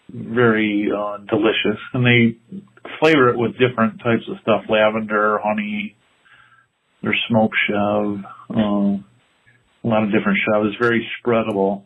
very 0.10 0.90
uh, 0.96 1.18
delicious, 1.18 1.82
and 1.94 2.06
they 2.06 2.38
flavor 3.00 3.30
it 3.30 3.38
with 3.38 3.52
different 3.58 4.00
types 4.00 4.24
of 4.30 4.38
stuff: 4.42 4.64
lavender, 4.70 5.40
honey. 5.44 5.96
There's 7.04 7.20
smoked 7.30 7.56
chev, 7.68 8.24
uh, 8.50 8.60
a 8.60 9.88
lot 9.88 10.04
of 10.04 10.12
different 10.12 10.40
chev. 10.46 10.66
It's 10.66 10.78
very 10.78 11.08
spreadable 11.22 11.84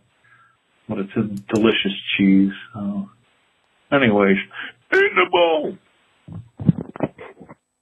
but 0.91 0.99
it's 0.99 1.15
a 1.15 1.53
delicious 1.55 1.93
cheese. 2.17 2.51
Uh, 2.75 3.03
anyways, 3.93 4.35
bowl. 5.31 5.77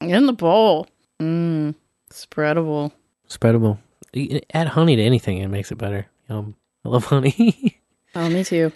In 0.01 0.25
the 0.25 0.33
bowl. 0.33 0.87
Mmm. 1.19 1.75
Spreadable. 2.11 2.91
Spreadable. 3.29 3.77
You 4.13 4.39
Add 4.53 4.69
honey 4.69 4.95
to 4.95 5.01
anything, 5.03 5.37
it 5.37 5.47
makes 5.49 5.71
it 5.71 5.77
better. 5.77 6.07
Um, 6.29 6.55
I 6.85 6.89
love 6.89 7.05
honey. 7.05 7.75
Oh, 8.15 8.27
me 8.27 8.43
too. 8.43 8.71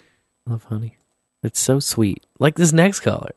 I 0.46 0.50
love 0.52 0.62
honey. 0.64 0.96
It's 1.42 1.58
so 1.58 1.80
sweet. 1.80 2.24
Like 2.38 2.54
this 2.54 2.72
next 2.72 3.00
caller. 3.00 3.32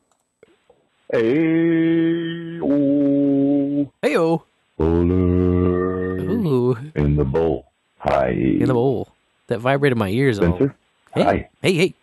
Hey, 1.10 2.60
oh, 2.62 3.92
Hey 4.00 4.16
oh. 4.16 4.44
bowler 4.76 6.20
Ooh. 6.20 6.76
in 6.94 7.16
the 7.16 7.24
bowl. 7.24 7.66
Hi. 7.98 8.28
In 8.30 8.66
the 8.66 8.74
bowl. 8.74 9.08
That 9.48 9.58
vibrated 9.58 9.98
my 9.98 10.08
ears. 10.08 10.38
all- 10.38 10.54
Spencer. 10.54 10.76
Hey. 11.14 11.22
Hi. 11.24 11.50
Hey, 11.62 11.72
hey. 11.74 11.94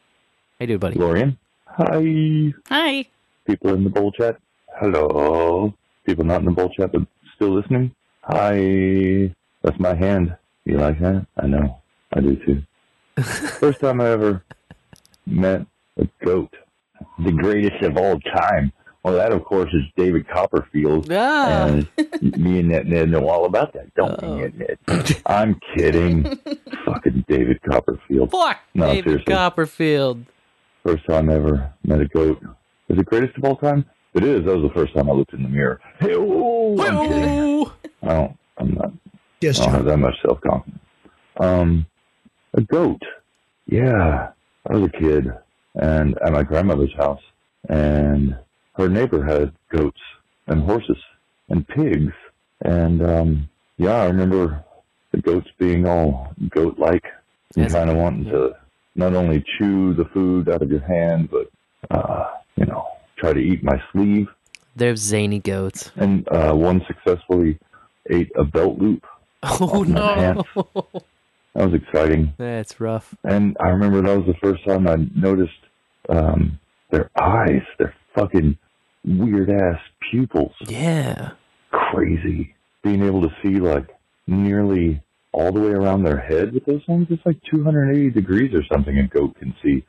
Hey, 0.60 0.66
dude, 0.66 0.82
buddy. 0.82 1.00
Lorian. 1.00 1.38
Hi. 1.68 2.54
Hi. 2.68 3.06
People 3.48 3.74
in 3.76 3.86
the 3.86 3.90
bowl 3.90 4.12
chat. 4.12 4.38
Hello. 4.80 5.74
People 6.06 6.26
not 6.26 6.40
in 6.42 6.46
the 6.46 6.52
bowl 6.52 6.70
chat 6.70 6.92
but 6.92 7.02
still 7.36 7.54
listening. 7.56 7.92
Hi. 8.24 9.34
That's 9.64 9.80
my 9.80 9.96
hand. 9.96 10.36
You 10.66 10.78
like 10.78 11.00
that? 11.00 11.26
I 11.38 11.48
know. 11.48 11.82
I 12.14 12.20
do 12.22 12.36
too. 12.46 12.64
First 13.24 13.80
time 13.80 14.02
I 14.02 14.10
ever 14.10 14.44
met 15.26 15.66
a 15.98 16.08
goat. 16.24 16.54
The 17.24 17.32
greatest 17.32 17.82
of 17.84 17.98
all 17.98 18.20
time. 18.20 18.72
Well, 19.04 19.16
that 19.16 19.32
of 19.32 19.44
course 19.46 19.70
is 19.74 19.84
David 19.96 20.28
Copperfield. 20.28 21.12
Ah. 21.12 21.68
And 21.68 21.88
me 22.38 22.60
and 22.60 22.70
Ned, 22.70 22.88
Ned 22.88 23.10
know 23.10 23.30
all 23.30 23.46
about 23.46 23.74
that, 23.74 23.94
don't 23.94 24.20
we, 24.22 24.28
Ned, 24.42 24.78
Ned? 24.88 25.22
I'm 25.28 25.60
kidding. 25.76 26.24
Fucking 26.86 27.26
David 27.28 27.62
Copperfield. 27.70 28.32
Fuck 28.32 28.58
No, 28.74 28.88
David 28.88 29.04
seriously. 29.06 29.34
Copperfield. 29.34 30.26
First 30.84 31.06
time 31.06 31.30
I 31.30 31.36
ever 31.36 31.74
met 31.84 32.02
a 32.02 32.08
goat. 32.08 32.42
Is 32.90 32.98
it 32.98 33.06
greatest 33.06 33.38
of 33.38 33.44
all 33.46 33.56
time? 33.56 33.86
It 34.16 34.24
is. 34.24 34.46
That 34.46 34.58
was 34.58 34.64
the 34.64 34.74
first 34.74 34.96
time 34.96 35.10
I 35.10 35.14
looked 35.14 35.34
in 35.34 35.44
the 35.44 35.50
mirror. 35.50 35.82
Hey, 36.00 36.16
oh, 36.16 36.82
I'm 36.82 37.10
kidding. 37.10 37.66
I 38.02 38.14
don't. 38.14 38.38
I'm 38.58 38.74
not. 38.74 38.94
Yes, 39.42 39.60
I 39.60 39.66
don't 39.66 39.74
have 39.74 39.86
that 39.86 39.98
much 39.98 40.16
self 40.22 40.40
confidence. 40.40 40.82
Um, 41.38 41.86
a 42.54 42.62
goat. 42.62 43.02
Yeah, 43.68 44.30
I 44.70 44.74
was 44.74 44.84
a 44.84 44.98
kid, 44.98 45.34
and 45.76 46.18
at 46.20 46.32
my 46.32 46.44
grandmother's 46.44 46.96
house, 46.96 47.22
and 47.68 48.38
her 48.78 48.88
neighbor 48.88 49.22
had 49.24 49.52
goats 49.70 50.00
and 50.48 50.64
horses 50.64 50.98
and 51.50 51.68
pigs, 51.68 52.14
and 52.62 53.06
um, 53.06 53.50
yeah, 53.78 53.96
I 53.96 54.06
remember 54.06 54.64
the 55.12 55.22
goats 55.22 55.50
being 55.58 55.86
all 55.86 56.34
goat-like 56.50 57.06
and 57.58 57.70
kind 57.70 57.90
of 57.90 57.98
wanting 57.98 58.26
to 58.26 58.56
not 58.96 59.14
only 59.14 59.44
chew 59.58 59.94
the 59.94 60.06
food 60.06 60.48
out 60.48 60.62
of 60.62 60.72
your 60.72 60.86
hand, 60.86 61.30
but 61.30 61.50
uh, 61.92 62.30
you 62.56 62.66
know, 62.66 62.88
try 63.18 63.34
to 63.34 63.40
eat 63.40 63.64
my 63.64 63.82
sleeve. 63.92 64.28
They're 64.76 64.96
zany 64.96 65.40
goats. 65.40 65.92
And 65.96 66.28
uh, 66.30 66.54
one 66.54 66.82
successfully 66.88 67.58
ate 68.10 68.32
a 68.36 68.44
belt 68.44 68.78
loop. 68.78 69.06
Oh 69.44 69.84
no. 69.88 70.44
That 71.54 71.72
was 71.72 71.74
exciting. 71.74 72.34
That's 72.38 72.82
rough. 72.82 73.16
And 73.24 73.56
I 73.62 73.70
remember 73.70 74.02
that 74.02 74.18
was 74.18 74.28
the 74.28 74.40
first 74.42 74.66
time 74.68 74.88
I 74.88 74.98
noticed 75.16 75.54
um, 76.10 76.60
their 76.92 77.10
eyes, 77.18 77.62
their 77.80 77.96
fucking 78.14 78.58
weird 79.06 79.50
ass 79.50 79.80
pupils. 80.12 80.54
Yeah. 80.68 81.32
Crazy. 81.72 82.56
Being 82.84 83.04
able 83.04 83.22
to 83.22 83.34
see 83.42 83.60
like 83.60 83.88
nearly 84.28 85.02
all 85.32 85.52
the 85.52 85.60
way 85.60 85.72
around 85.72 86.04
their 86.04 86.20
head 86.20 86.54
with 86.54 86.66
those 86.66 86.82
things. 86.86 87.08
It's 87.10 87.26
like 87.26 87.38
280 87.50 88.10
degrees 88.10 88.54
or 88.54 88.64
something 88.72 88.98
a 88.98 89.08
goat 89.08 89.38
can 89.38 89.56
see 89.62 89.86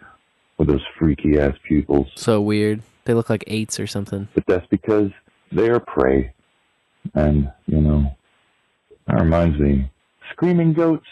with 0.59 0.69
those 0.69 0.85
freaky 0.99 1.39
ass 1.39 1.55
pupils. 1.67 2.09
So 2.17 2.41
weird. 2.41 2.83
They 3.07 3.15
look 3.15 3.31
like 3.31 3.45
eights 3.47 3.81
or 3.81 3.87
something. 3.87 4.29
But 4.35 4.45
that's 4.47 4.67
because 4.67 5.11
they 5.53 5.71
are 5.71 5.81
prey. 5.81 6.33
And, 7.15 7.51
you 7.67 7.81
know, 7.81 8.15
that 9.07 9.21
reminds 9.21 9.59
me, 9.61 9.91
screaming 10.33 10.73
goats, 10.73 11.07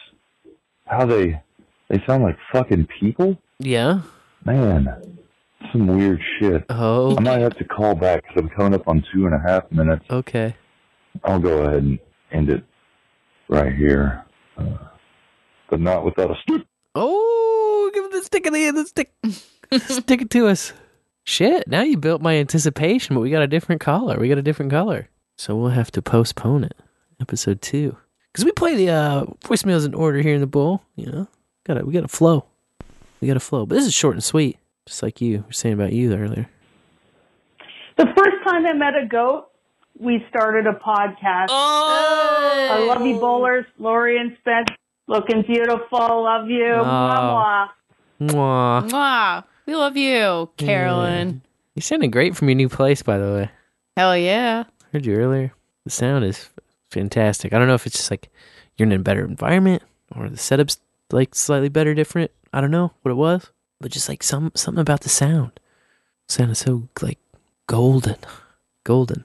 how 0.87 1.07
they, 1.07 1.41
they 1.89 2.03
sound 2.05 2.25
like 2.25 2.37
fucking 2.53 2.89
people? 3.01 3.39
Yeah. 3.61 4.03
Man, 4.45 5.19
some 5.71 5.87
weird 5.87 6.21
shit. 6.39 6.65
Oh. 6.69 7.17
I 7.17 7.21
might 7.21 7.41
have 7.41 7.57
to 7.59 7.65
call 7.65 7.95
back 7.95 8.23
because 8.23 8.43
I'm 8.43 8.49
coming 8.51 8.75
up 8.75 8.89
on 8.89 9.05
two 9.13 9.27
and 9.27 9.35
a 9.35 9.39
half 9.39 9.71
minutes. 9.71 10.05
Okay. 10.11 10.57
I'll 11.23 11.39
go 11.39 11.63
ahead 11.63 11.85
and 11.85 11.99
end 12.33 12.51
it 12.51 12.65
right 13.49 13.73
here. 13.73 14.25
Uh, 14.59 14.79
but 15.71 15.81
not 15.81 16.05
without 16.05 16.33
a 16.33 16.35
stick. 16.43 16.67
Oh, 16.97 17.91
give 17.95 18.05
it 18.05 18.11
the 18.11 18.23
stick 18.23 18.47
in 18.47 18.53
the 18.53 18.65
end. 18.65 18.77
The 18.77 18.85
stick. 18.85 19.13
stick 20.03 20.23
it 20.23 20.31
to 20.31 20.49
us. 20.49 20.73
Shit, 21.25 21.67
now 21.69 21.83
you 21.83 21.97
built 21.97 22.21
my 22.21 22.37
anticipation, 22.37 23.15
but 23.15 23.21
we 23.23 23.31
got 23.31 23.43
a 23.43 23.47
different 23.47 23.81
color. 23.81 24.19
We 24.19 24.29
got 24.29 24.39
a 24.39 24.43
different 24.43 24.71
color. 24.71 25.09
So 25.37 25.57
we'll 25.57 25.71
have 25.71 25.91
to 25.93 26.03
postpone 26.03 26.65
it. 26.65 26.77
Episode 27.21 27.63
two. 27.63 27.97
Because 28.31 28.45
we 28.45 28.53
play 28.53 28.75
the 28.77 28.91
uh, 28.91 29.25
voicemails 29.43 29.87
in 29.87 29.95
order 29.95 30.19
here 30.19 30.35
in 30.35 30.41
the 30.41 30.47
bowl, 30.47 30.83
you 30.97 31.07
know? 31.07 31.27
Gotta, 31.65 31.85
we 31.85 31.93
got 31.93 32.05
a 32.05 32.09
flow. 32.09 32.45
We 33.21 33.29
got 33.29 33.37
a 33.37 33.41
flow. 33.41 33.65
But 33.65 33.77
this 33.77 33.87
is 33.87 33.95
short 33.95 34.15
and 34.15 34.23
sweet, 34.23 34.59
just 34.87 35.03
like 35.03 35.21
you 35.21 35.45
were 35.47 35.53
saying 35.53 35.75
about 35.75 35.93
you 35.93 36.13
earlier. 36.15 36.49
The 37.97 38.07
first 38.07 38.45
time 38.45 38.67
I 38.67 38.73
met 38.75 38.95
a 38.95 39.07
goat, 39.07 39.47
we 39.99 40.25
started 40.29 40.67
a 40.67 40.73
podcast. 40.73 41.47
Oh! 41.49 42.69
I 42.73 42.85
love 42.87 43.07
you, 43.07 43.19
bowlers. 43.19 43.65
Lori 43.79 44.19
and 44.19 44.37
Spence, 44.41 44.69
looking 45.07 45.43
beautiful. 45.43 46.25
Love 46.25 46.49
you. 46.51 46.73
Oh. 46.75 46.85
Mwah, 46.85 47.69
mwah. 48.21 48.31
Mwah. 48.31 48.91
Mwah. 48.91 49.45
We 49.67 49.75
love 49.75 49.97
you, 49.97 50.51
Carolyn. 50.57 51.43
You 51.75 51.83
sounded 51.83 52.13
great 52.13 52.37
from 52.37 52.49
your 52.49 52.57
new 52.57 52.69
place, 52.69 53.03
by 53.03 53.19
the 53.19 53.33
way. 53.33 53.51
Hell 53.97 54.17
yeah. 54.17 54.65
Heard 54.93 55.07
you 55.07 55.15
earlier. 55.15 55.53
The 55.85 55.91
sound 55.91 56.25
is 56.25 56.51
fantastic. 56.91 57.53
I 57.53 57.59
don't 57.59 57.69
know 57.69 57.75
if 57.75 57.87
it's 57.87 57.97
just 57.97 58.11
like 58.11 58.31
you're 58.77 58.87
in 58.87 58.93
a 58.93 58.99
better 58.99 59.25
environment 59.25 59.83
or 60.15 60.29
the 60.29 60.37
setup's 60.37 60.79
like 61.11 61.35
slightly 61.35 61.69
better, 61.69 61.95
different. 61.95 62.31
I 62.53 62.61
don't 62.61 62.71
know 62.71 62.93
what 63.03 63.11
it 63.11 63.17
was, 63.17 63.51
but 63.81 63.91
just 63.91 64.09
like 64.09 64.23
some 64.23 64.53
something 64.55 64.81
about 64.81 65.01
the 65.01 65.09
sound 65.09 65.53
sounded 66.29 66.57
so 66.57 66.89
like 67.01 67.19
golden, 67.67 68.17
golden. 68.85 69.25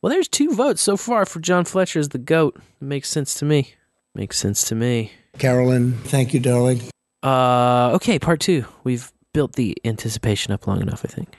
Well, 0.00 0.12
there's 0.12 0.28
two 0.28 0.52
votes 0.54 0.80
so 0.80 0.96
far 0.96 1.26
for 1.26 1.40
John 1.40 1.64
Fletcher 1.64 1.98
as 1.98 2.08
the 2.10 2.18
goat. 2.18 2.56
It 2.80 2.84
makes 2.84 3.08
sense 3.08 3.34
to 3.34 3.44
me. 3.44 3.74
Makes 4.14 4.38
sense 4.38 4.64
to 4.68 4.74
me. 4.74 5.12
Carolyn, 5.38 5.92
thank 6.04 6.32
you, 6.34 6.40
darling. 6.40 6.80
Uh, 7.22 7.92
okay, 7.94 8.18
part 8.18 8.40
two. 8.40 8.64
We've 8.82 9.12
built 9.32 9.54
the 9.54 9.76
anticipation 9.84 10.52
up 10.52 10.66
long 10.66 10.80
enough, 10.80 11.04
I 11.04 11.08
think. 11.08 11.34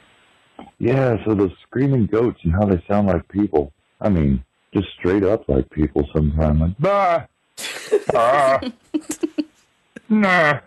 Yeah, 0.79 1.17
so 1.25 1.35
the 1.35 1.51
screaming 1.63 2.07
goats 2.07 2.39
and 2.43 2.53
how 2.53 2.65
they 2.65 2.83
sound 2.87 3.07
like 3.07 3.27
people. 3.29 3.71
I 3.99 4.09
mean, 4.09 4.43
just 4.73 4.87
straight 4.99 5.23
up 5.23 5.47
like 5.47 5.69
people 5.69 6.07
sometimes. 6.13 6.61
Like, 6.61 6.77
bah! 6.79 7.25
Ah! 8.15 8.59
nah! 10.09 10.59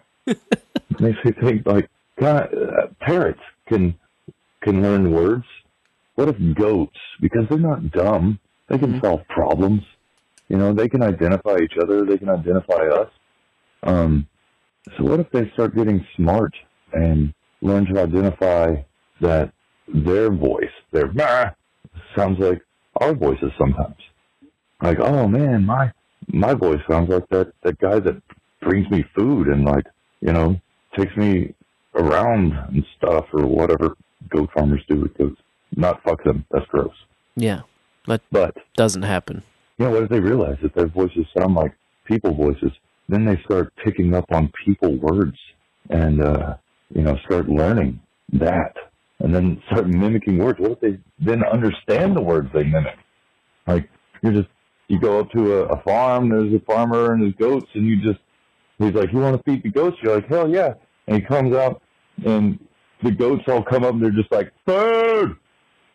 Makes 1.01 1.25
me 1.25 1.33
think 1.33 1.67
like, 1.67 1.89
God, 2.17 2.55
uh, 2.55 2.87
parrots 3.01 3.41
can 3.67 3.95
can 4.63 4.83
learn 4.83 5.11
words. 5.11 5.45
What 6.15 6.29
if 6.29 6.37
goats, 6.55 6.97
because 7.21 7.43
they're 7.49 7.59
not 7.59 7.91
dumb, 7.91 8.39
they 8.69 8.79
can 8.79 9.01
solve 9.01 9.27
problems. 9.29 9.83
You 10.49 10.57
know, 10.57 10.73
they 10.73 10.89
can 10.89 11.03
identify 11.03 11.57
each 11.63 11.75
other. 11.83 12.05
They 12.05 12.19
can 12.19 12.29
identify 12.29 12.87
us. 12.89 13.11
Um, 13.83 14.27
so 14.97 15.05
what 15.05 15.21
if 15.21 15.31
they 15.31 15.51
start 15.55 15.75
getting 15.75 16.07
smart 16.17 16.55
and 16.95 17.35
learn 17.61 17.87
to 17.87 18.01
identify 18.01 18.77
that 19.21 19.53
their 19.89 20.31
voice, 20.31 20.73
their 20.93 21.09
bah, 21.09 21.51
sounds 22.17 22.39
like 22.39 22.61
our 23.01 23.15
voices 23.15 23.51
sometimes. 23.59 23.97
Like, 24.83 24.99
oh 25.01 25.29
man, 25.29 25.65
my 25.65 25.93
my 26.29 26.55
voice 26.55 26.81
sounds 26.89 27.11
like 27.11 27.29
that 27.31 27.53
that 27.63 27.79
guy 27.79 27.99
that 28.01 28.21
brings 28.61 28.89
me 28.91 29.05
food 29.15 29.49
and 29.49 29.65
like, 29.65 29.87
you 30.21 30.33
know, 30.33 30.61
takes 30.97 31.17
me 31.17 31.55
around 31.95 32.53
and 32.53 32.85
stuff 32.97 33.27
or 33.33 33.47
whatever 33.47 33.97
goat 34.29 34.51
farmers 34.55 34.83
do 34.89 35.01
with 35.01 35.17
goats. 35.17 35.41
Not 35.77 36.03
fuck 36.03 36.23
them. 36.25 36.45
That's 36.51 36.67
gross. 36.67 36.95
Yeah, 37.37 37.63
but 38.07 38.23
but 38.31 38.57
doesn't 38.77 39.03
happen. 39.03 39.43
You 39.79 39.87
know, 39.87 39.91
what 39.93 40.05
if 40.05 40.09
they 40.11 40.21
realize 40.21 40.59
that 40.63 40.75
their 40.75 40.87
voices 40.87 41.27
sound 41.37 41.55
like 41.55 41.75
people 42.05 42.35
voices? 42.35 42.71
Then 43.09 43.25
they 43.25 43.41
start 43.45 43.73
picking 43.85 44.15
up 44.15 44.25
on 44.31 44.53
people 44.65 44.97
words 44.97 45.37
and 45.91 46.23
uh, 46.23 46.57
you 46.91 47.03
know 47.03 47.17
start 47.25 47.49
learning 47.49 48.01
that, 48.33 48.75
and 49.21 49.35
then 49.35 49.63
start 49.67 49.87
mimicking 49.87 50.39
words. 50.39 50.59
What 50.59 50.73
if 50.73 50.81
they 50.81 50.99
then 51.19 51.45
understand 51.45 52.17
the 52.17 52.23
words 52.23 52.49
they 52.53 52.65
mimic? 52.65 52.99
Like 53.67 53.89
you're 54.23 54.33
just 54.33 54.49
you 54.89 55.01
go 55.01 55.21
up 55.21 55.31
to 55.33 55.61
a, 55.61 55.65
a 55.67 55.83
farm, 55.83 56.29
there's 56.29 56.53
a 56.53 56.61
farmer 56.61 57.13
and 57.13 57.23
his 57.23 57.35
goats, 57.35 57.67
and 57.75 57.87
you 57.87 58.03
just 58.03 58.21
he's 58.79 58.93
like, 58.93 59.13
"You 59.13 59.19
want 59.19 59.37
to 59.37 59.51
feed 59.51 59.63
the 59.63 59.71
goats?" 59.71 59.97
You're 60.03 60.17
like, 60.17 60.29
"Hell 60.29 60.49
yeah!" 60.49 60.75
And 61.07 61.17
he 61.17 61.23
comes 61.23 61.55
out, 61.55 61.83
and 62.25 62.59
the 63.03 63.11
goats 63.11 63.45
all 63.49 63.63
come 63.63 63.85
up, 63.85 63.95
and 63.95 64.03
they're 64.03 64.11
just 64.11 64.33
like, 64.33 64.53
"Food, 64.67 65.37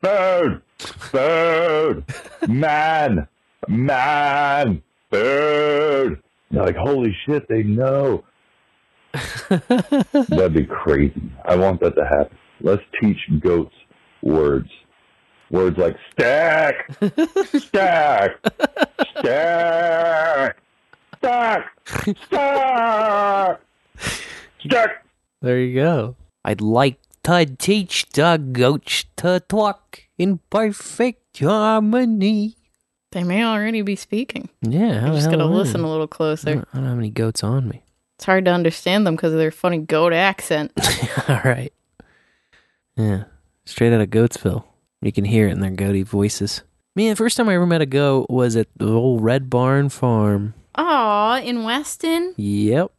food, 0.01 0.61
food, 0.77 2.03
man, 2.47 3.27
man, 3.67 4.81
food." 5.11 6.21
You're 6.49 6.65
like, 6.65 6.75
"Holy 6.75 7.15
shit, 7.25 7.47
they 7.47 7.63
know." 7.63 8.23
That'd 10.29 10.53
be 10.53 10.65
crazy. 10.65 11.21
I 11.45 11.55
want 11.55 11.79
that 11.81 11.95
to 11.95 12.05
happen. 12.05 12.37
Let's 12.61 12.83
teach 13.01 13.17
goats 13.39 13.75
words. 14.21 14.69
Words 15.51 15.77
like 15.79 15.95
stack, 16.11 16.91
stack, 17.57 18.31
stack, 19.17 20.57
stack, 21.17 21.65
stack, 22.25 23.61
stack. 24.63 25.05
There 25.41 25.59
you 25.59 25.73
go. 25.75 26.15
I'd 26.45 26.61
like 26.61 26.99
to 27.23 27.45
teach 27.57 28.05
the 28.13 28.37
goats 28.51 29.05
to 29.17 29.39
talk 29.39 30.03
in 30.19 30.39
perfect 30.51 31.39
harmony. 31.39 32.55
They 33.11 33.23
may 33.23 33.43
already 33.43 33.81
be 33.81 33.95
speaking. 33.95 34.49
Yeah, 34.61 35.03
I'm 35.05 35.13
just 35.13 35.23
hell 35.29 35.37
gotta 35.37 35.45
listen 35.47 35.81
a 35.81 35.89
little 35.89 36.03
I 36.03 36.07
closer. 36.07 36.53
don't, 36.55 36.67
I 36.73 36.77
don't 36.77 36.87
have 36.89 36.97
any 36.99 37.09
goats 37.09 37.43
on 37.43 37.67
me. 37.67 37.83
It's 38.19 38.25
hard 38.25 38.43
to 38.45 38.51
understand 38.51 39.07
them 39.07 39.15
because 39.15 39.31
of 39.31 39.39
their 39.39 39.49
funny 39.49 39.77
goat 39.77 40.11
accent. 40.11 40.73
All 41.29 41.39
right. 41.45 41.71
Yeah, 42.97 43.23
straight 43.63 43.93
out 43.93 44.01
of 44.01 44.09
Goatsville. 44.09 44.65
You 45.01 45.13
can 45.13 45.23
hear 45.23 45.47
it 45.47 45.51
in 45.51 45.61
their 45.61 45.71
goaty 45.71 46.03
voices. 46.03 46.63
Man, 46.97 47.11
the 47.11 47.15
first 47.15 47.37
time 47.37 47.47
I 47.47 47.55
ever 47.55 47.65
met 47.65 47.79
a 47.79 47.85
goat 47.85 48.29
was 48.29 48.57
at 48.57 48.67
the 48.75 48.91
old 48.91 49.23
Red 49.23 49.49
Barn 49.49 49.87
Farm. 49.87 50.53
Aw, 50.75 51.39
in 51.39 51.63
Weston? 51.63 52.33
Yep. 52.35 52.91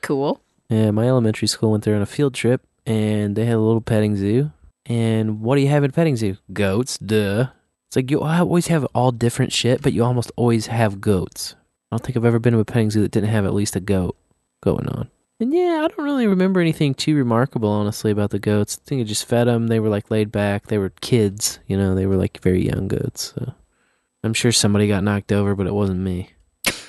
Cool. 0.00 0.40
Yeah, 0.70 0.92
my 0.92 1.08
elementary 1.08 1.48
school 1.48 1.72
went 1.72 1.82
there 1.82 1.96
on 1.96 2.02
a 2.02 2.06
field 2.06 2.34
trip, 2.34 2.64
and 2.86 3.34
they 3.34 3.46
had 3.46 3.56
a 3.56 3.58
little 3.58 3.80
petting 3.80 4.14
zoo. 4.14 4.52
And 4.86 5.40
what 5.40 5.56
do 5.56 5.62
you 5.62 5.68
have 5.70 5.82
at 5.82 5.90
a 5.90 5.92
petting 5.92 6.14
zoo? 6.14 6.36
Goats, 6.52 6.98
duh. 6.98 7.48
It's 7.88 7.96
like 7.96 8.12
you 8.12 8.20
always 8.20 8.68
have 8.68 8.84
all 8.94 9.10
different 9.10 9.52
shit, 9.52 9.82
but 9.82 9.92
you 9.92 10.04
almost 10.04 10.30
always 10.36 10.68
have 10.68 11.00
goats. 11.00 11.56
I 11.90 11.96
don't 11.96 12.06
think 12.06 12.16
I've 12.16 12.24
ever 12.24 12.38
been 12.38 12.52
to 12.52 12.60
a 12.60 12.64
petting 12.64 12.92
zoo 12.92 13.00
that 13.02 13.10
didn't 13.10 13.30
have 13.30 13.44
at 13.44 13.54
least 13.54 13.74
a 13.74 13.80
goat 13.80 14.16
going 14.60 14.88
on. 14.88 15.10
And 15.40 15.54
yeah, 15.54 15.82
I 15.84 15.88
don't 15.88 16.04
really 16.04 16.26
remember 16.26 16.60
anything 16.60 16.94
too 16.94 17.14
remarkable, 17.14 17.68
honestly, 17.68 18.10
about 18.10 18.30
the 18.30 18.40
goats. 18.40 18.80
I 18.84 18.88
think 18.88 19.00
I 19.00 19.04
just 19.04 19.24
fed 19.26 19.46
them. 19.46 19.68
They 19.68 19.78
were 19.78 19.88
like 19.88 20.10
laid 20.10 20.32
back. 20.32 20.66
They 20.66 20.78
were 20.78 20.90
kids, 21.00 21.60
you 21.68 21.76
know. 21.76 21.94
They 21.94 22.06
were 22.06 22.16
like 22.16 22.40
very 22.42 22.66
young 22.66 22.88
goats. 22.88 23.34
So 23.36 23.54
I'm 24.24 24.34
sure 24.34 24.50
somebody 24.50 24.88
got 24.88 25.04
knocked 25.04 25.30
over, 25.30 25.54
but 25.54 25.68
it 25.68 25.74
wasn't 25.74 26.00
me. 26.00 26.30
Just 26.64 26.84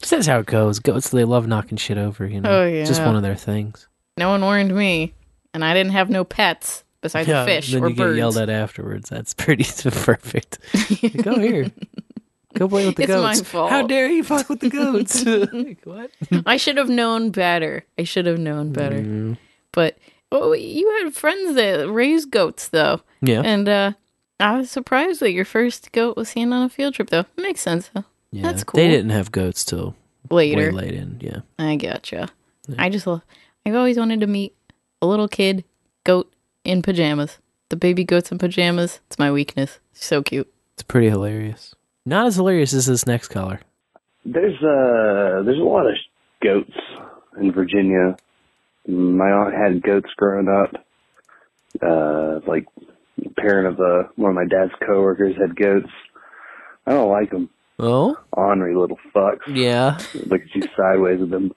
that's 0.10 0.26
how 0.26 0.38
it 0.38 0.46
goes. 0.46 0.78
Goats, 0.78 1.10
they 1.10 1.24
love 1.24 1.46
knocking 1.46 1.76
shit 1.76 1.98
over. 1.98 2.26
You 2.26 2.40
know, 2.40 2.60
Oh, 2.62 2.66
It's 2.66 2.88
just 2.88 3.02
one 3.02 3.16
of 3.16 3.22
their 3.22 3.34
things. 3.36 3.86
No 4.16 4.30
one 4.30 4.40
warned 4.40 4.74
me, 4.74 5.12
and 5.52 5.62
I 5.62 5.74
didn't 5.74 5.92
have 5.92 6.08
no 6.08 6.24
pets 6.24 6.84
besides 7.02 7.28
yeah, 7.28 7.44
fish 7.44 7.70
then 7.70 7.82
or 7.84 7.90
you 7.90 7.96
birds. 7.96 8.12
get 8.14 8.16
yelled 8.18 8.38
at 8.38 8.48
afterwards. 8.48 9.10
That's 9.10 9.34
pretty 9.34 9.64
perfect. 9.90 10.58
Go 11.22 11.38
here. 11.38 11.70
Go 12.54 12.68
play 12.68 12.86
with 12.86 12.96
the 12.96 13.06
goats. 13.06 13.10
It's 13.10 13.22
my 13.22 13.42
goats. 13.42 13.50
fault. 13.50 13.70
How 13.70 13.86
dare 13.86 14.08
you 14.08 14.22
fuck 14.24 14.48
with 14.48 14.60
the 14.60 14.70
goats? 14.70 15.24
Like, 15.52 15.80
what? 15.84 16.10
I 16.46 16.56
should 16.56 16.76
have 16.76 16.88
known 16.88 17.30
better. 17.30 17.84
I 17.98 18.04
should 18.04 18.26
have 18.26 18.38
known 18.38 18.72
better. 18.72 19.00
Mm. 19.00 19.36
But 19.72 19.98
oh, 20.32 20.52
you 20.52 20.88
had 21.02 21.14
friends 21.14 21.54
that 21.56 21.88
raised 21.90 22.30
goats, 22.30 22.68
though. 22.68 23.00
Yeah. 23.20 23.42
And 23.44 23.68
uh, 23.68 23.92
I 24.40 24.58
was 24.58 24.70
surprised 24.70 25.20
that 25.20 25.32
your 25.32 25.44
first 25.44 25.92
goat 25.92 26.16
was 26.16 26.28
seen 26.28 26.52
on 26.52 26.62
a 26.64 26.68
field 26.68 26.94
trip, 26.94 27.10
though. 27.10 27.26
Makes 27.36 27.60
sense, 27.60 27.90
though. 27.94 28.04
Yeah, 28.30 28.42
That's 28.42 28.64
cool. 28.64 28.78
They 28.78 28.88
didn't 28.88 29.10
have 29.10 29.30
goats 29.32 29.64
till 29.64 29.94
Later. 30.30 30.66
way 30.66 30.70
late 30.70 30.94
in. 30.94 31.18
Yeah. 31.20 31.40
I 31.58 31.76
gotcha. 31.76 32.28
I 32.78 32.88
just 32.88 33.06
love. 33.06 33.22
I've 33.66 33.74
always 33.74 33.96
wanted 33.96 34.20
to 34.20 34.26
meet 34.26 34.54
a 35.00 35.06
little 35.06 35.28
kid 35.28 35.64
goat 36.04 36.32
in 36.64 36.82
pajamas. 36.82 37.38
The 37.68 37.76
baby 37.76 38.04
goats 38.04 38.30
in 38.32 38.38
pajamas. 38.38 39.00
It's 39.06 39.18
my 39.18 39.30
weakness. 39.30 39.78
So 39.92 40.22
cute. 40.22 40.52
It's 40.74 40.82
pretty 40.82 41.08
hilarious. 41.08 41.74
Not 42.06 42.26
as 42.26 42.36
hilarious 42.36 42.74
as 42.74 42.86
this 42.86 43.06
next 43.06 43.28
caller. 43.28 43.60
There's 44.24 44.56
uh 44.56 45.42
there's 45.44 45.58
a 45.58 45.62
lot 45.62 45.86
of 45.86 45.94
goats 46.42 46.76
in 47.40 47.52
Virginia. 47.52 48.16
My 48.86 49.30
aunt 49.30 49.54
had 49.54 49.82
goats 49.82 50.10
growing 50.16 50.48
up. 50.48 50.84
Uh, 51.82 52.40
like 52.46 52.66
parent 53.36 53.66
of 53.66 53.80
uh, 53.80 54.08
one 54.16 54.30
of 54.30 54.34
my 54.36 54.44
dad's 54.44 54.72
coworkers 54.86 55.34
had 55.36 55.56
goats. 55.56 55.90
I 56.86 56.92
don't 56.92 57.10
like 57.10 57.30
them. 57.30 57.50
Oh, 57.78 58.16
ornery 58.32 58.76
little 58.76 58.98
fucks. 59.14 59.40
Yeah. 59.48 59.98
Look 60.14 60.42
at 60.42 60.54
you 60.54 60.62
sideways 60.76 61.20
with 61.20 61.30
them 61.30 61.52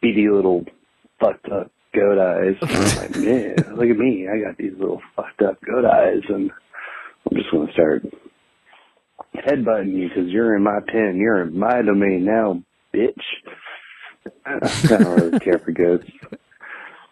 beady 0.00 0.28
little 0.28 0.64
fucked 1.18 1.48
up 1.48 1.72
goat 1.94 2.18
eyes. 2.18 2.56
I'm 2.62 2.96
like, 2.96 3.16
man, 3.16 3.56
look 3.74 3.90
at 3.90 3.96
me. 3.98 4.28
I 4.28 4.38
got 4.46 4.56
these 4.58 4.74
little 4.78 5.02
fucked 5.16 5.42
up 5.42 5.58
goat 5.62 5.84
eyes, 5.84 6.22
and 6.28 6.50
I'm 7.28 7.36
just 7.36 7.50
gonna 7.50 7.72
start 7.72 8.04
headbutting 9.44 9.92
you 9.96 10.08
because 10.08 10.28
you're 10.30 10.56
in 10.56 10.62
my 10.62 10.78
pen. 10.86 11.16
You're 11.16 11.42
in 11.42 11.58
my 11.58 11.82
domain 11.82 12.24
now, 12.24 12.62
bitch. 12.94 13.12
I 14.44 14.58
don't 14.88 15.04
really 15.20 15.40
care 15.40 15.58
for 15.64 15.72
goats. 15.72 16.06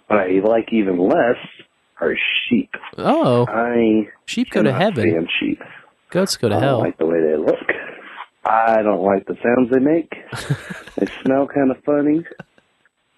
What 0.09 0.18
I 0.20 0.40
like 0.44 0.72
even 0.72 0.98
less 0.98 1.36
are 2.01 2.14
sheep. 2.48 2.70
Oh, 2.98 3.46
I 3.48 4.09
sheep 4.26 4.51
go 4.51 4.62
to 4.62 4.72
heaven. 4.72 5.09
stand 5.10 5.28
sheep. 5.40 5.60
Goats 6.10 6.36
go 6.36 6.48
to 6.48 6.56
I 6.56 6.60
don't 6.60 6.80
like 6.80 6.98
the 6.98 7.06
way 7.06 7.20
they 7.20 7.36
look. 7.36 7.55
I 8.44 8.82
don't 8.82 9.02
like 9.02 9.26
the 9.26 9.36
sounds 9.42 9.70
they 9.72 9.80
make. 9.80 10.12
they 10.96 11.06
smell 11.24 11.46
kind 11.46 11.70
of 11.70 11.82
funny. 11.84 12.24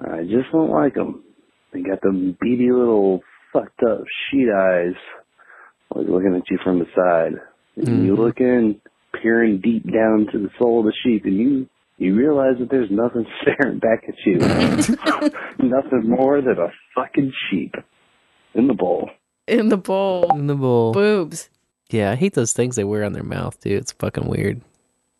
I 0.00 0.22
just 0.22 0.52
don't 0.52 0.70
like 0.70 0.94
them. 0.94 1.24
They 1.72 1.80
got 1.82 2.00
them 2.00 2.36
beady 2.40 2.70
little 2.70 3.22
fucked 3.52 3.82
up 3.82 4.02
sheet 4.30 4.48
eyes, 4.54 4.94
always 5.90 6.08
looking 6.08 6.36
at 6.36 6.48
you 6.50 6.58
from 6.62 6.78
the 6.78 6.86
side. 6.94 7.32
And 7.76 8.06
you 8.06 8.14
Mhm. 8.14 8.18
look 8.18 8.40
in, 8.40 8.80
peering 9.22 9.60
deep 9.62 9.84
down 9.84 10.26
to 10.32 10.38
the 10.38 10.50
soul 10.58 10.80
of 10.80 10.86
the 10.86 10.92
sheep, 11.02 11.24
and 11.24 11.36
you 11.36 11.68
you 11.98 12.14
realize 12.14 12.56
that 12.58 12.70
there's 12.70 12.90
nothing 12.90 13.26
staring 13.42 13.78
back 13.78 14.04
at 14.08 14.14
you. 14.24 14.38
nothing 15.66 16.08
more 16.08 16.40
than 16.40 16.58
a 16.58 16.68
fucking 16.94 17.32
sheep 17.50 17.74
in 18.54 18.66
the 18.66 18.74
bowl. 18.74 19.10
In 19.46 19.68
the 19.68 19.76
bowl. 19.76 20.36
In 20.36 20.46
the 20.46 20.54
bowl. 20.54 20.92
Boobs. 20.92 21.48
Yeah, 21.90 22.10
I 22.10 22.16
hate 22.16 22.34
those 22.34 22.52
things 22.52 22.76
they 22.76 22.84
wear 22.84 23.04
on 23.04 23.12
their 23.12 23.22
mouth, 23.22 23.60
dude. 23.60 23.74
It's 23.74 23.92
fucking 23.92 24.26
weird. 24.26 24.60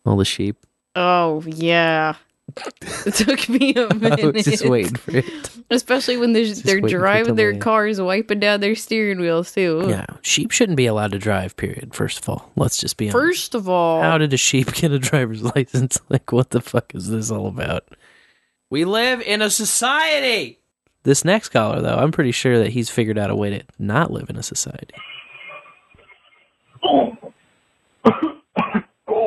All 0.05 0.17
the 0.17 0.25
sheep. 0.25 0.57
Oh 0.95 1.43
yeah. 1.45 2.15
It 3.05 3.13
took 3.13 3.49
me 3.49 3.73
a 3.75 3.93
minute. 3.95 4.33
was 4.33 4.45
just 4.45 4.67
waiting 4.67 4.95
for 4.95 5.17
it. 5.17 5.49
Especially 5.69 6.17
when 6.17 6.33
they're, 6.33 6.45
they're 6.45 6.75
waiting 6.75 6.81
for 6.81 6.87
it 6.87 6.89
to 6.91 6.97
driving 6.97 7.35
their 7.35 7.51
land. 7.51 7.61
cars, 7.61 8.01
wiping 8.01 8.39
down 8.39 8.61
their 8.61 8.73
steering 8.73 9.19
wheels 9.19 9.51
too. 9.51 9.85
Yeah, 9.87 10.05
sheep 10.21 10.51
shouldn't 10.51 10.77
be 10.77 10.85
allowed 10.87 11.11
to 11.11 11.19
drive. 11.19 11.55
Period. 11.57 11.93
First 11.93 12.19
of 12.19 12.29
all, 12.29 12.51
let's 12.55 12.77
just 12.77 12.97
be 12.97 13.05
honest. 13.05 13.17
First 13.17 13.55
of 13.55 13.69
all, 13.69 14.01
How 14.01 14.17
did 14.17 14.33
a 14.33 14.37
sheep 14.37 14.73
get 14.73 14.91
a 14.91 14.99
driver's 14.99 15.43
license? 15.43 15.99
Like, 16.09 16.31
what 16.31 16.49
the 16.51 16.61
fuck 16.61 16.95
is 16.95 17.09
this 17.09 17.29
all 17.29 17.47
about? 17.47 17.83
We 18.69 18.85
live 18.85 19.21
in 19.21 19.41
a 19.41 19.49
society. 19.49 20.59
This 21.03 21.23
next 21.25 21.49
caller, 21.49 21.81
though, 21.81 21.97
I'm 21.97 22.11
pretty 22.11 22.31
sure 22.31 22.59
that 22.59 22.69
he's 22.71 22.89
figured 22.89 23.17
out 23.17 23.29
a 23.29 23.35
way 23.35 23.49
to 23.51 23.63
not 23.77 24.11
live 24.11 24.29
in 24.29 24.35
a 24.37 24.43
society. 24.43 24.93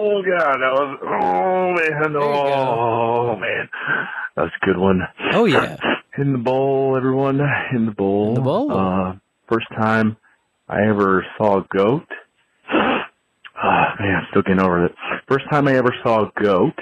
Oh 0.02 0.22
god, 0.22 0.56
that 0.60 0.72
was 0.72 0.98
oh 1.02 1.74
man, 1.74 2.16
oh 2.16 3.36
man, 3.36 3.68
that 4.34 4.42
was 4.42 4.50
a 4.62 4.64
good 4.64 4.78
one. 4.78 5.02
Oh 5.34 5.44
yeah, 5.44 5.76
in 6.16 6.32
the 6.32 6.38
bowl, 6.38 6.96
everyone, 6.96 7.38
in 7.74 7.84
the 7.84 7.92
bowl. 7.92 8.28
In 8.28 8.34
the 8.36 8.40
bowl. 8.40 8.72
Uh, 8.72 9.16
first 9.46 9.66
time 9.76 10.16
I 10.70 10.86
ever 10.88 11.26
saw 11.36 11.58
a 11.58 11.66
goat. 11.76 12.06
Oh 13.62 13.88
man, 14.00 14.14
I'm 14.14 14.26
still 14.30 14.40
getting 14.40 14.62
over 14.62 14.86
it. 14.86 14.94
First 15.28 15.44
time 15.50 15.68
I 15.68 15.74
ever 15.74 15.94
saw 16.02 16.22
a 16.28 16.32
goat. 16.42 16.78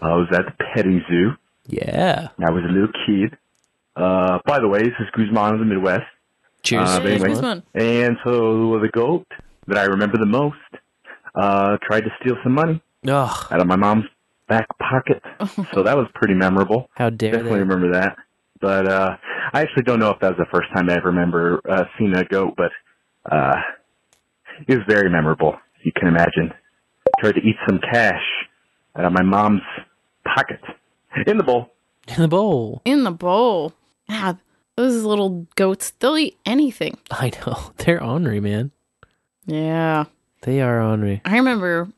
I 0.00 0.14
was 0.14 0.28
at 0.32 0.44
the 0.44 0.52
petting 0.52 1.02
zoo. 1.10 1.32
Yeah. 1.66 2.28
I 2.38 2.50
was 2.50 2.62
a 2.62 2.68
little 2.68 2.92
kid. 3.04 3.36
Uh, 3.96 4.38
by 4.46 4.60
the 4.60 4.68
way, 4.68 4.84
this 4.84 4.94
is 5.00 5.08
Guzman 5.12 5.54
of 5.54 5.58
the 5.58 5.64
Midwest. 5.64 6.06
Cheers. 6.62 6.88
Uh, 6.88 7.00
anyway, 7.02 7.30
Guzman. 7.30 7.62
and 7.74 8.16
so 8.22 8.78
the 8.78 8.90
goat 8.92 9.26
that 9.66 9.76
I 9.76 9.86
remember 9.86 10.18
the 10.18 10.26
most 10.26 10.56
uh, 11.34 11.76
tried 11.82 12.00
to 12.02 12.10
steal 12.20 12.36
some 12.42 12.52
money 12.54 12.82
Ugh. 13.06 13.46
out 13.50 13.60
of 13.60 13.66
my 13.66 13.76
mom's 13.76 14.04
back 14.48 14.66
pocket. 14.78 15.22
so 15.74 15.82
that 15.82 15.96
was 15.96 16.06
pretty 16.14 16.34
memorable. 16.34 16.88
How 16.96 17.10
dare 17.10 17.32
Definitely 17.32 17.58
they? 17.58 17.64
remember 17.64 17.92
that. 17.92 18.16
But 18.60 18.88
uh, 18.88 19.16
I 19.52 19.60
actually 19.60 19.84
don't 19.84 20.00
know 20.00 20.10
if 20.10 20.20
that 20.20 20.36
was 20.36 20.38
the 20.38 20.46
first 20.52 20.68
time 20.74 20.88
I 20.90 20.94
ever 20.94 21.08
remember 21.08 21.60
uh, 21.68 21.84
seeing 21.98 22.14
a 22.16 22.24
goat, 22.24 22.54
but 22.56 22.72
uh, 23.30 23.54
it 24.66 24.76
was 24.76 24.84
very 24.88 25.08
memorable. 25.10 25.56
You 25.84 25.92
can 25.96 26.08
imagine. 26.08 26.52
Tried 27.20 27.32
to 27.32 27.40
eat 27.40 27.56
some 27.68 27.78
cash 27.92 28.22
out 28.96 29.04
of 29.04 29.12
my 29.12 29.22
mom's 29.22 29.62
pocket 30.24 30.60
in 31.26 31.36
the 31.36 31.44
bowl. 31.44 31.70
In 32.08 32.22
the 32.22 32.28
bowl. 32.28 32.82
in 32.84 33.04
the 33.04 33.10
bowl. 33.10 33.72
Yeah, 34.08 34.34
those 34.76 35.02
little 35.04 35.46
goats, 35.56 35.90
they'll 35.98 36.16
eat 36.18 36.38
anything. 36.46 36.96
I 37.10 37.30
know 37.46 37.72
they're 37.78 38.02
ornery, 38.02 38.40
man. 38.40 38.70
Yeah. 39.46 40.04
They 40.42 40.60
are 40.60 40.80
ornery. 40.82 41.20
I 41.24 41.36
remember 41.36 41.88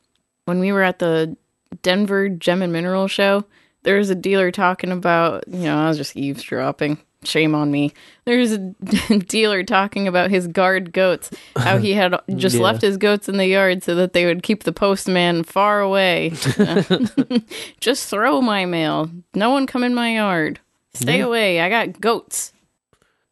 when 0.47 0.61
we 0.61 0.73
were 0.73 0.83
at 0.83 0.99
the 0.99 1.37
Denver 1.83 2.29
Gem 2.29 2.63
and 2.63 2.73
Mineral 2.73 3.07
Show, 3.09 3.45
there 3.83 3.97
was 3.97 4.11
a 4.11 4.15
dealer 4.15 4.51
talking 4.51 4.91
about, 4.93 5.45
you 5.49 5.61
know, 5.65 5.79
I 5.79 5.89
was 5.89 5.97
just 5.97 6.17
eavesdropping. 6.17 6.99
Shame 7.23 7.55
on 7.55 7.71
me. 7.71 7.93
There 8.25 8.39
was 8.39 8.53
a 8.53 8.59
dealer 9.29 9.63
talking 9.63 10.09
about 10.09 10.31
his 10.31 10.47
guard 10.49 10.91
goats, 10.95 11.31
how 11.55 11.77
he 11.77 11.93
had 11.93 12.15
just 12.37 12.57
Yeah. 12.57 12.63
left 12.63 12.81
his 12.81 12.97
goats 12.97 13.29
in 13.29 13.37
the 13.37 13.47
yard 13.47 13.83
so 13.83 13.95
that 13.97 14.15
they 14.15 14.25
would 14.25 14.43
keep 14.43 14.65
the 14.65 14.73
postman 14.73 15.45
far 15.45 15.81
away. 15.83 16.31
just 17.81 18.09
throw 18.09 18.41
my 18.41 18.65
mail. 18.65 19.11
No 19.35 19.51
one 19.51 19.67
come 19.67 19.85
in 19.85 19.95
my 19.95 20.15
yard. 20.15 20.61
Stay 20.95 21.19
Yeah. 21.19 21.27
away. 21.27 21.61
I 21.61 21.69
got 21.69 22.01
goats. 22.01 22.53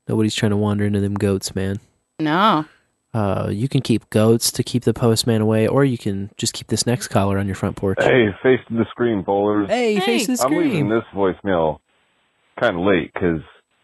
Nobody's 0.06 0.34
trying 0.34 0.50
to 0.50 0.56
wander 0.56 0.84
into 0.84 1.00
them 1.00 1.14
goats, 1.14 1.54
man. 1.54 1.80
No. 2.20 2.66
Uh, 3.18 3.48
you 3.48 3.68
can 3.68 3.80
keep 3.80 4.08
goats 4.10 4.52
to 4.52 4.62
keep 4.62 4.84
the 4.84 4.94
postman 4.94 5.40
away, 5.40 5.66
or 5.66 5.84
you 5.84 5.98
can 5.98 6.30
just 6.36 6.52
keep 6.52 6.68
this 6.68 6.86
next 6.86 7.08
caller 7.08 7.36
on 7.36 7.46
your 7.46 7.56
front 7.56 7.74
porch. 7.74 7.98
Hey, 8.00 8.26
face 8.44 8.60
to 8.68 8.74
the 8.74 8.84
screen, 8.90 9.24
bowlers. 9.26 9.68
Hey, 9.68 9.98
face 9.98 10.26
to 10.26 10.32
the 10.32 10.36
screen. 10.36 10.60
I'm 10.60 10.68
leaving 10.68 10.88
this 10.88 11.02
voicemail 11.12 11.80
kind 12.60 12.76
of 12.76 12.86
late 12.86 13.10
because 13.12 13.40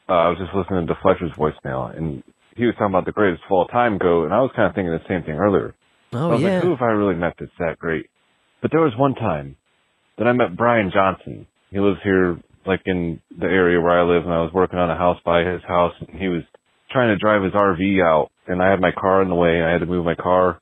uh, 0.09 0.12
I 0.12 0.28
was 0.28 0.39
just 0.39 0.55
listening 0.55 0.86
to 0.86 0.94
Fletcher's 1.02 1.32
voicemail, 1.32 1.97
and 1.97 2.23
he 2.56 2.65
was 2.65 2.77
talking 2.77 2.94
about 2.94 3.06
the 3.06 3.12
greatest 3.12 3.43
of 3.47 3.51
all 3.51 3.66
time 3.66 3.98
goat, 3.98 4.27
and 4.27 4.32
I 4.32 4.40
was 4.40 4.52
kind 4.55 4.69
of 4.69 4.74
thinking 4.77 4.93
the 4.93 5.02
same 5.09 5.24
thing 5.24 5.35
earlier. 5.35 5.74
Oh, 6.12 6.31
I 6.31 6.35
was 6.35 6.40
yeah. 6.40 6.55
like, 6.55 6.62
who 6.62 6.70
have 6.70 6.82
I 6.82 6.93
really 6.93 7.16
met 7.16 7.35
that's 7.36 7.51
that 7.59 7.77
great? 7.81 8.06
But 8.62 8.70
there 8.70 8.82
was 8.82 8.93
one 8.97 9.16
time 9.16 9.56
that 10.16 10.28
I 10.28 10.32
met 10.32 10.56
Brian 10.56 10.93
Johnson. 10.94 11.48
He 11.70 11.81
lives 11.81 11.98
here, 12.05 12.39
like 12.66 12.82
in 12.86 13.20
the 13.36 13.47
area 13.47 13.81
where 13.81 13.98
I 13.98 14.05
live, 14.05 14.23
and 14.23 14.32
I 14.32 14.43
was 14.43 14.52
working 14.55 14.78
on 14.78 14.90
a 14.90 14.97
house 14.97 15.19
by 15.24 15.40
his 15.43 15.62
house, 15.66 15.94
and 15.98 16.20
he 16.20 16.28
was 16.28 16.44
trying 16.95 17.11
to 17.11 17.19
drive 17.19 17.43
his 17.43 17.53
RV 17.53 18.01
out, 18.01 18.31
and 18.47 18.62
I 18.62 18.71
had 18.71 18.81
my 18.81 18.93
car 18.93 19.21
in 19.21 19.29
the 19.29 19.35
way, 19.35 19.59
and 19.59 19.66
I 19.66 19.73
had 19.73 19.81
to 19.81 19.87
move 19.87 20.05
my 20.05 20.15
car 20.15 20.61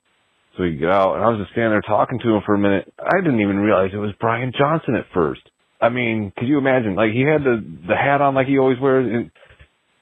so 0.57 0.65
he 0.65 0.71
could 0.71 0.81
get 0.81 0.91
out. 0.91 1.15
And 1.15 1.25
I 1.25 1.29
was 1.29 1.39
just 1.39 1.53
standing 1.53 1.71
there 1.71 1.83
talking 1.83 2.19
to 2.21 2.35
him 2.35 2.43
for 2.45 2.55
a 2.55 2.59
minute. 2.59 2.93
I 2.99 3.21
didn't 3.21 3.41
even 3.41 3.59
realize 3.59 3.91
it 3.93 3.99
was 3.99 4.15
Brian 4.19 4.53
Johnson 4.57 4.97
at 4.97 5.05
first. 5.13 5.43
I 5.81 5.91
mean, 5.91 6.33
could 6.37 6.49
you 6.49 6.59
imagine? 6.59 6.95
Like 6.95 7.13
he 7.13 7.21
had 7.23 7.45
the 7.45 7.63
the 7.87 7.97
hat 7.97 8.23
on 8.23 8.35
like 8.35 8.47
he 8.47 8.59
always 8.59 8.81
wears, 8.81 9.07
and 9.13 9.31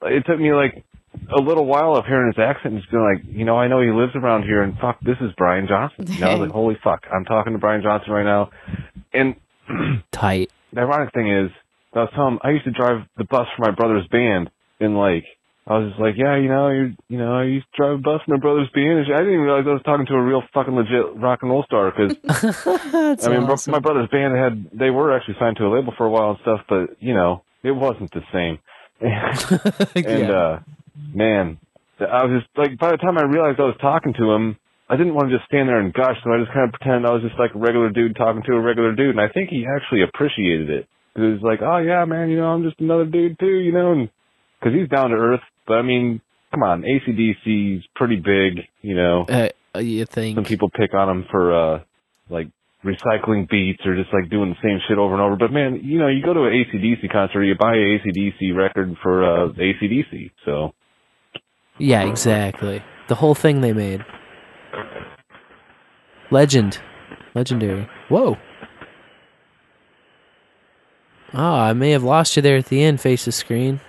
it 0.09 0.23
took 0.25 0.39
me 0.39 0.53
like 0.53 0.85
a 1.37 1.41
little 1.41 1.65
while 1.65 1.95
of 1.95 2.05
hearing 2.05 2.31
his 2.33 2.41
accent 2.41 2.75
and 2.75 2.81
just 2.81 2.91
being 2.91 3.03
like, 3.03 3.23
you 3.27 3.43
know, 3.43 3.57
I 3.57 3.67
know 3.67 3.81
he 3.81 3.91
lives 3.91 4.15
around 4.15 4.43
here, 4.43 4.61
and 4.61 4.77
fuck, 4.79 4.99
this 5.01 5.17
is 5.19 5.31
Brian 5.37 5.67
Johnson. 5.67 6.05
And 6.07 6.23
I 6.23 6.33
was 6.33 6.39
like, 6.47 6.51
holy 6.55 6.77
fuck, 6.81 7.03
I'm 7.11 7.25
talking 7.25 7.53
to 7.53 7.59
Brian 7.59 7.81
Johnson 7.83 8.13
right 8.13 8.23
now, 8.23 8.51
and 9.11 9.35
tight. 10.11 10.51
The 10.71 10.81
ironic 10.81 11.13
thing 11.13 11.29
is, 11.29 11.51
I 11.93 11.99
was 11.99 12.09
telling 12.15 12.33
him 12.35 12.39
I 12.43 12.51
used 12.51 12.63
to 12.65 12.71
drive 12.71 13.03
the 13.17 13.25
bus 13.25 13.47
for 13.57 13.65
my 13.65 13.71
brother's 13.71 14.07
band, 14.07 14.49
in 14.79 14.95
like 14.95 15.25
I 15.71 15.77
was 15.79 15.89
just 15.91 16.01
like, 16.01 16.15
yeah, 16.17 16.35
you 16.35 16.49
know, 16.49 16.69
you 16.69 16.93
you 17.07 17.17
know, 17.17 17.33
I 17.33 17.43
used 17.45 17.65
to 17.71 17.77
drive 17.77 17.93
a 17.99 18.01
bus 18.01 18.19
for 18.25 18.31
my 18.35 18.39
brother's 18.41 18.69
band. 18.75 18.99
I 19.07 19.19
didn't 19.19 19.33
even 19.33 19.45
realize 19.47 19.63
I 19.67 19.73
was 19.73 19.83
talking 19.83 20.05
to 20.07 20.15
a 20.15 20.21
real 20.21 20.43
fucking 20.53 20.75
legit 20.75 21.15
rock 21.15 21.39
and 21.43 21.51
roll 21.51 21.63
star 21.63 21.91
because 21.95 22.17
I 23.23 23.29
mean, 23.29 23.45
bro- 23.45 23.55
my 23.67 23.79
brother's 23.79 24.09
band 24.09 24.35
had 24.35 24.77
they 24.77 24.89
were 24.89 25.15
actually 25.15 25.35
signed 25.39 25.57
to 25.57 25.65
a 25.67 25.71
label 25.73 25.93
for 25.95 26.05
a 26.05 26.09
while 26.09 26.31
and 26.31 26.39
stuff, 26.41 26.61
but 26.67 26.97
you 26.99 27.13
know, 27.13 27.43
it 27.63 27.71
wasn't 27.71 28.11
the 28.11 28.21
same. 28.33 28.59
and 29.95 30.27
Yeah. 30.27 30.31
uh 30.31 30.59
man, 31.13 31.57
I 31.99 32.25
was 32.25 32.41
just 32.41 32.49
like 32.57 32.77
by 32.77 32.91
the 32.91 32.97
time 32.97 33.17
I 33.17 33.23
realized 33.23 33.59
I 33.59 33.63
was 33.71 33.77
talking 33.79 34.13
to 34.19 34.31
him, 34.31 34.57
I 34.89 34.97
didn't 34.97 35.15
want 35.15 35.29
to 35.29 35.37
just 35.37 35.47
stand 35.47 35.69
there 35.69 35.79
and 35.79 35.93
gush, 35.93 36.17
so 36.23 36.33
I 36.33 36.39
just 36.39 36.51
kind 36.51 36.67
of 36.67 36.73
pretended 36.73 37.09
I 37.09 37.13
was 37.13 37.23
just 37.23 37.39
like 37.39 37.55
a 37.55 37.59
regular 37.59 37.89
dude 37.89 38.15
talking 38.17 38.43
to 38.43 38.53
a 38.53 38.61
regular 38.61 38.93
dude, 38.93 39.15
and 39.15 39.21
I 39.21 39.29
think 39.29 39.49
he 39.49 39.65
actually 39.65 40.03
appreciated 40.03 40.69
it. 40.69 40.87
He 41.15 41.21
was 41.21 41.39
like, 41.41 41.61
"Oh 41.61 41.77
yeah, 41.77 42.03
man, 42.05 42.29
you 42.29 42.37
know, 42.37 42.47
I'm 42.47 42.63
just 42.63 42.79
another 42.79 43.05
dude 43.05 43.39
too, 43.39 43.55
you 43.55 43.71
know," 43.71 43.93
and 43.93 44.09
because 44.59 44.77
he's 44.77 44.89
down 44.89 45.09
to 45.11 45.15
earth. 45.15 45.41
But 45.67 45.75
I 45.77 45.81
mean, 45.81 46.21
come 46.51 46.63
on, 46.63 46.83
ACDC's 46.83 47.85
pretty 47.95 48.17
big, 48.17 48.65
you 48.81 48.95
know. 48.95 49.25
Uh, 49.29 49.79
you 49.79 50.05
think 50.05 50.35
some 50.35 50.43
people 50.43 50.69
pick 50.69 50.93
on 50.93 51.07
them 51.07 51.25
for 51.31 51.53
uh 51.53 51.79
like 52.29 52.47
recycling 52.83 53.47
beats 53.49 53.85
or 53.85 53.95
just 53.95 54.11
like 54.13 54.29
doing 54.29 54.49
the 54.49 54.55
same 54.67 54.79
shit 54.87 54.97
over 54.97 55.13
and 55.13 55.21
over. 55.21 55.35
But 55.35 55.51
man, 55.51 55.81
you 55.83 55.99
know, 55.99 56.07
you 56.07 56.23
go 56.23 56.33
to 56.33 56.43
an 56.45 56.51
ACDC 56.53 57.11
concert, 57.11 57.43
you 57.43 57.55
buy 57.55 57.73
an 57.75 57.99
ACDC 57.99 58.55
record 58.55 58.95
for 59.01 59.23
uh 59.23 59.49
ACDC. 59.53 60.31
So 60.45 60.73
Yeah, 61.77 62.03
exactly. 62.03 62.83
The 63.07 63.15
whole 63.15 63.35
thing 63.35 63.61
they 63.61 63.73
made. 63.73 64.03
Legend. 66.31 66.79
Legendary. 67.33 67.87
Whoa. 68.09 68.37
Oh, 71.33 71.55
I 71.55 71.73
may 71.73 71.91
have 71.91 72.03
lost 72.03 72.35
you 72.35 72.41
there 72.41 72.57
at 72.57 72.65
the 72.65 72.83
end, 72.83 72.99
face 72.99 73.25
the 73.25 73.31
screen. 73.31 73.79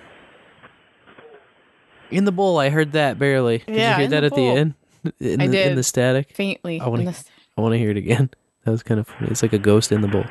In 2.13 2.25
the 2.25 2.31
bowl, 2.31 2.59
I 2.59 2.69
heard 2.69 2.91
that 2.93 3.17
barely. 3.17 3.59
Did 3.59 3.75
Yeah, 3.75 3.91
you 3.91 4.01
hear 4.01 4.07
that 4.09 4.19
the 4.21 4.25
at 4.27 4.31
bowl. 4.31 4.53
the 4.53 4.59
end? 4.59 4.73
In 5.19 5.41
I 5.41 5.47
the, 5.47 5.51
did. 5.53 5.67
In 5.71 5.75
the 5.75 5.83
static? 5.83 6.33
Faintly. 6.35 6.79
I 6.79 6.87
want 6.87 7.03
to. 7.07 7.15
I 7.57 7.61
want 7.61 7.73
to 7.73 7.77
hear 7.77 7.89
it 7.91 7.97
again. 7.97 8.29
That 8.65 8.71
was 8.71 8.81
kind 8.81 8.97
of 8.97 9.07
funny. 9.09 9.27
It's 9.29 9.41
like 9.41 9.51
a 9.51 9.57
ghost 9.59 9.91
in 9.91 9.99
the 9.99 10.07
bowl. 10.07 10.23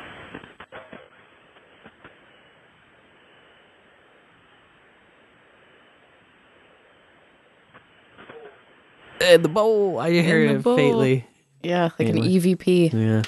In 9.21 9.41
the 9.41 9.49
bowl. 9.49 9.99
I 9.99 10.11
hear 10.11 10.43
In 10.45 10.57
it 10.57 10.63
faintly. 10.63 11.27
Yeah, 11.61 11.89
like 11.97 12.09
an 12.09 12.17
EVP. 12.17 12.91
Yeah. 12.93 13.21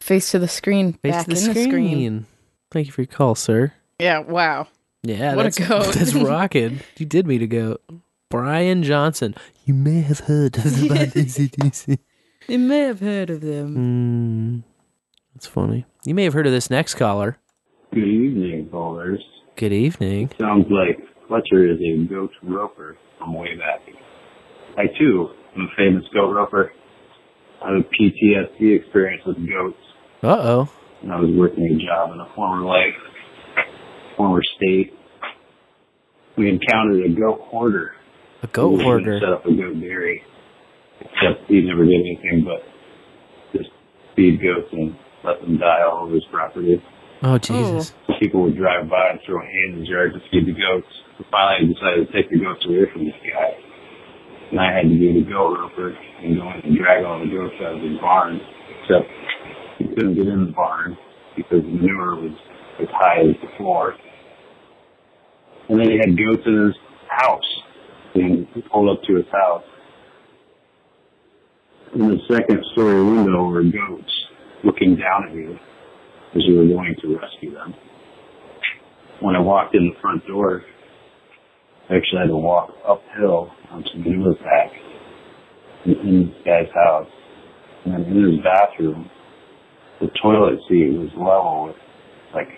Face 0.00 0.30
to 0.30 0.38
the 0.38 0.48
screen. 0.48 0.92
Face 0.94 1.12
back 1.12 1.24
to 1.26 1.30
the 1.34 1.40
in 1.40 1.46
the 1.46 1.50
screen. 1.52 1.68
screen. 1.70 2.26
Thank 2.70 2.86
you 2.86 2.92
for 2.92 3.02
your 3.02 3.06
call, 3.08 3.34
sir. 3.34 3.72
Yeah, 3.98 4.20
wow. 4.20 4.68
Yeah, 5.02 5.34
What 5.34 5.46
a 5.46 5.50
that's, 5.50 5.58
goat. 5.58 5.94
That's 5.94 6.14
rocking. 6.14 6.80
You 6.98 7.06
did 7.06 7.26
meet 7.26 7.42
a 7.42 7.46
goat. 7.46 7.82
Brian 8.30 8.82
Johnson. 8.82 9.34
You 9.64 9.74
may 9.74 10.02
have 10.02 10.20
heard 10.20 10.56
of 10.58 10.64
the 10.64 10.88
band 10.88 11.98
You 12.48 12.58
may 12.58 12.80
have 12.80 13.00
heard 13.00 13.30
of 13.30 13.40
them. 13.40 13.74
Hmm. 13.74 14.58
That's 15.34 15.46
funny. 15.46 15.86
You 16.04 16.14
may 16.14 16.24
have 16.24 16.34
heard 16.34 16.46
of 16.46 16.52
this 16.52 16.70
next 16.70 16.94
caller. 16.94 17.38
Good 17.92 18.04
evening, 18.06 18.68
callers. 18.70 19.20
Good 19.56 19.72
evening. 19.72 20.30
Sounds 20.38 20.66
like 20.70 20.98
Fletcher 21.28 21.66
is 21.72 21.78
a 21.80 22.06
goat 22.06 22.30
roper 22.42 22.96
from 23.18 23.34
way 23.34 23.56
back. 23.56 23.80
I 24.76 24.86
too 24.98 25.28
am 25.56 25.62
a 25.62 25.76
famous 25.76 26.04
goat 26.14 26.32
roper. 26.32 26.72
I 27.62 27.72
have 27.72 27.80
a 27.80 27.84
PTSD 27.84 28.76
experience 28.80 29.22
with 29.26 29.36
goats. 29.48 29.76
Uh 30.22 30.28
oh. 30.40 30.68
When 31.02 31.10
I 31.10 31.20
was 31.20 31.30
working 31.36 31.64
a 31.64 31.84
job 31.84 32.12
in 32.12 32.20
a 32.20 32.28
former 32.34 32.64
life, 32.64 32.94
former 34.20 34.42
state. 34.56 34.92
We 36.36 36.50
encountered 36.50 37.06
a 37.06 37.08
goat 37.08 37.40
hoarder. 37.40 37.92
A 38.42 38.46
goat 38.48 38.82
hoarder. 38.82 39.18
Set 39.18 39.32
up 39.32 39.46
a 39.46 39.48
goat 39.48 39.80
dairy. 39.80 40.22
Except 41.00 41.48
he 41.48 41.62
never 41.62 41.84
did 41.84 42.00
anything 42.00 42.44
but 42.44 42.60
just 43.56 43.70
feed 44.14 44.40
goats 44.42 44.68
and 44.72 44.94
let 45.24 45.40
them 45.40 45.56
die 45.56 45.80
all 45.88 46.04
over 46.04 46.14
his 46.14 46.24
property. 46.30 46.82
Oh 47.22 47.38
Jesus. 47.38 47.94
Oh. 48.08 48.14
People 48.20 48.42
would 48.42 48.56
drive 48.56 48.90
by 48.90 49.08
and 49.10 49.20
throw 49.24 49.40
hay 49.40 49.72
in 49.72 49.80
his 49.80 49.88
yard 49.88 50.12
to 50.12 50.20
feed 50.30 50.46
the 50.46 50.52
goats. 50.52 50.92
So 51.16 51.24
finally, 51.30 51.72
I 51.72 51.72
decided 51.72 52.06
to 52.06 52.12
take 52.12 52.30
the 52.30 52.44
goats 52.44 52.64
away 52.68 52.84
from 52.92 53.06
this 53.06 53.16
guy. 53.24 53.56
And 54.52 54.60
I 54.60 54.68
had 54.76 54.82
to 54.82 54.96
be 55.00 55.16
the 55.16 55.24
goat 55.24 55.56
roper 55.56 55.96
and 55.96 56.36
go 56.36 56.44
in 56.44 56.60
and 56.60 56.76
drag 56.76 57.04
all 57.04 57.20
the 57.20 57.32
goats 57.32 57.56
out 57.64 57.76
of 57.76 57.82
his 57.82 57.96
barn. 58.00 58.40
Except 58.84 59.08
he 59.78 59.88
couldn't 59.88 60.14
get 60.14 60.28
in 60.28 60.44
the 60.44 60.52
barn 60.52 60.98
because 61.36 61.64
the 61.64 61.72
manure 61.72 62.16
was 62.16 62.36
as 62.80 62.88
high 62.92 63.20
as 63.20 63.36
the 63.40 63.48
floor. 63.56 63.94
And 65.70 65.78
then 65.78 65.88
he 65.88 65.98
had 65.98 66.18
goats 66.18 66.42
in 66.46 66.66
his 66.66 66.74
house. 67.08 67.44
And 68.16 68.48
pulled 68.72 68.98
up 68.98 69.04
to 69.04 69.14
his 69.14 69.26
house. 69.30 69.62
In 71.94 72.08
the 72.08 72.18
second 72.28 72.64
story 72.72 73.04
window 73.04 73.44
were 73.44 73.62
goats 73.62 74.12
looking 74.64 74.96
down 74.96 75.28
at 75.28 75.34
you 75.34 75.56
as 76.34 76.42
you 76.44 76.56
were 76.56 76.66
going 76.66 76.96
to 77.02 77.16
rescue 77.16 77.54
them. 77.54 77.72
When 79.20 79.36
I 79.36 79.40
walked 79.40 79.76
in 79.76 79.86
the 79.86 80.00
front 80.00 80.26
door, 80.26 80.64
I 81.88 81.96
actually 81.96 82.18
had 82.22 82.28
to 82.28 82.36
walk 82.36 82.70
uphill 82.86 83.52
onto 83.70 83.96
manure 83.98 84.34
pack 84.34 84.72
in, 85.84 86.32
this 86.34 86.44
guy's 86.44 86.72
house. 86.74 87.08
And 87.84 88.06
in 88.06 88.32
his 88.32 88.40
bathroom, 88.42 89.08
the 90.00 90.08
toilet 90.20 90.58
seat 90.68 90.98
was 90.98 91.10
level 91.16 91.66
with 91.66 91.76
like 92.34 92.48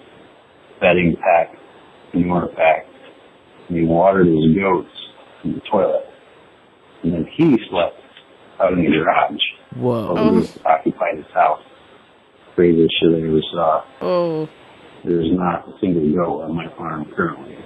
bedding 0.81 1.15
pack, 1.21 1.55
manure 2.15 2.49
pack. 2.57 2.87
And 3.69 3.79
he 3.79 3.85
watered 3.85 4.27
his 4.27 4.55
goats 4.57 4.91
in 5.45 5.55
the 5.55 5.61
toilet. 5.71 6.07
And 7.03 7.13
then 7.13 7.27
he 7.37 7.57
slept 7.71 7.97
out 8.61 8.73
in 8.73 8.85
the 8.85 8.91
garage. 8.91 9.41
Whoa. 9.77 10.15
While 10.15 10.35
we 10.35 10.49
occupied 10.65 11.17
his 11.17 11.33
house. 11.35 11.63
Craziest 12.55 12.95
shit 13.01 13.15
I 13.15 13.27
ever 13.27 13.41
saw. 13.53 13.85
Oh. 14.03 14.49
There's 15.05 15.33
not 15.33 15.67
a 15.69 15.73
single 15.81 16.13
goat 16.15 16.43
on 16.43 16.55
my 16.55 16.69
farm 16.77 17.11
currently. 17.17 17.57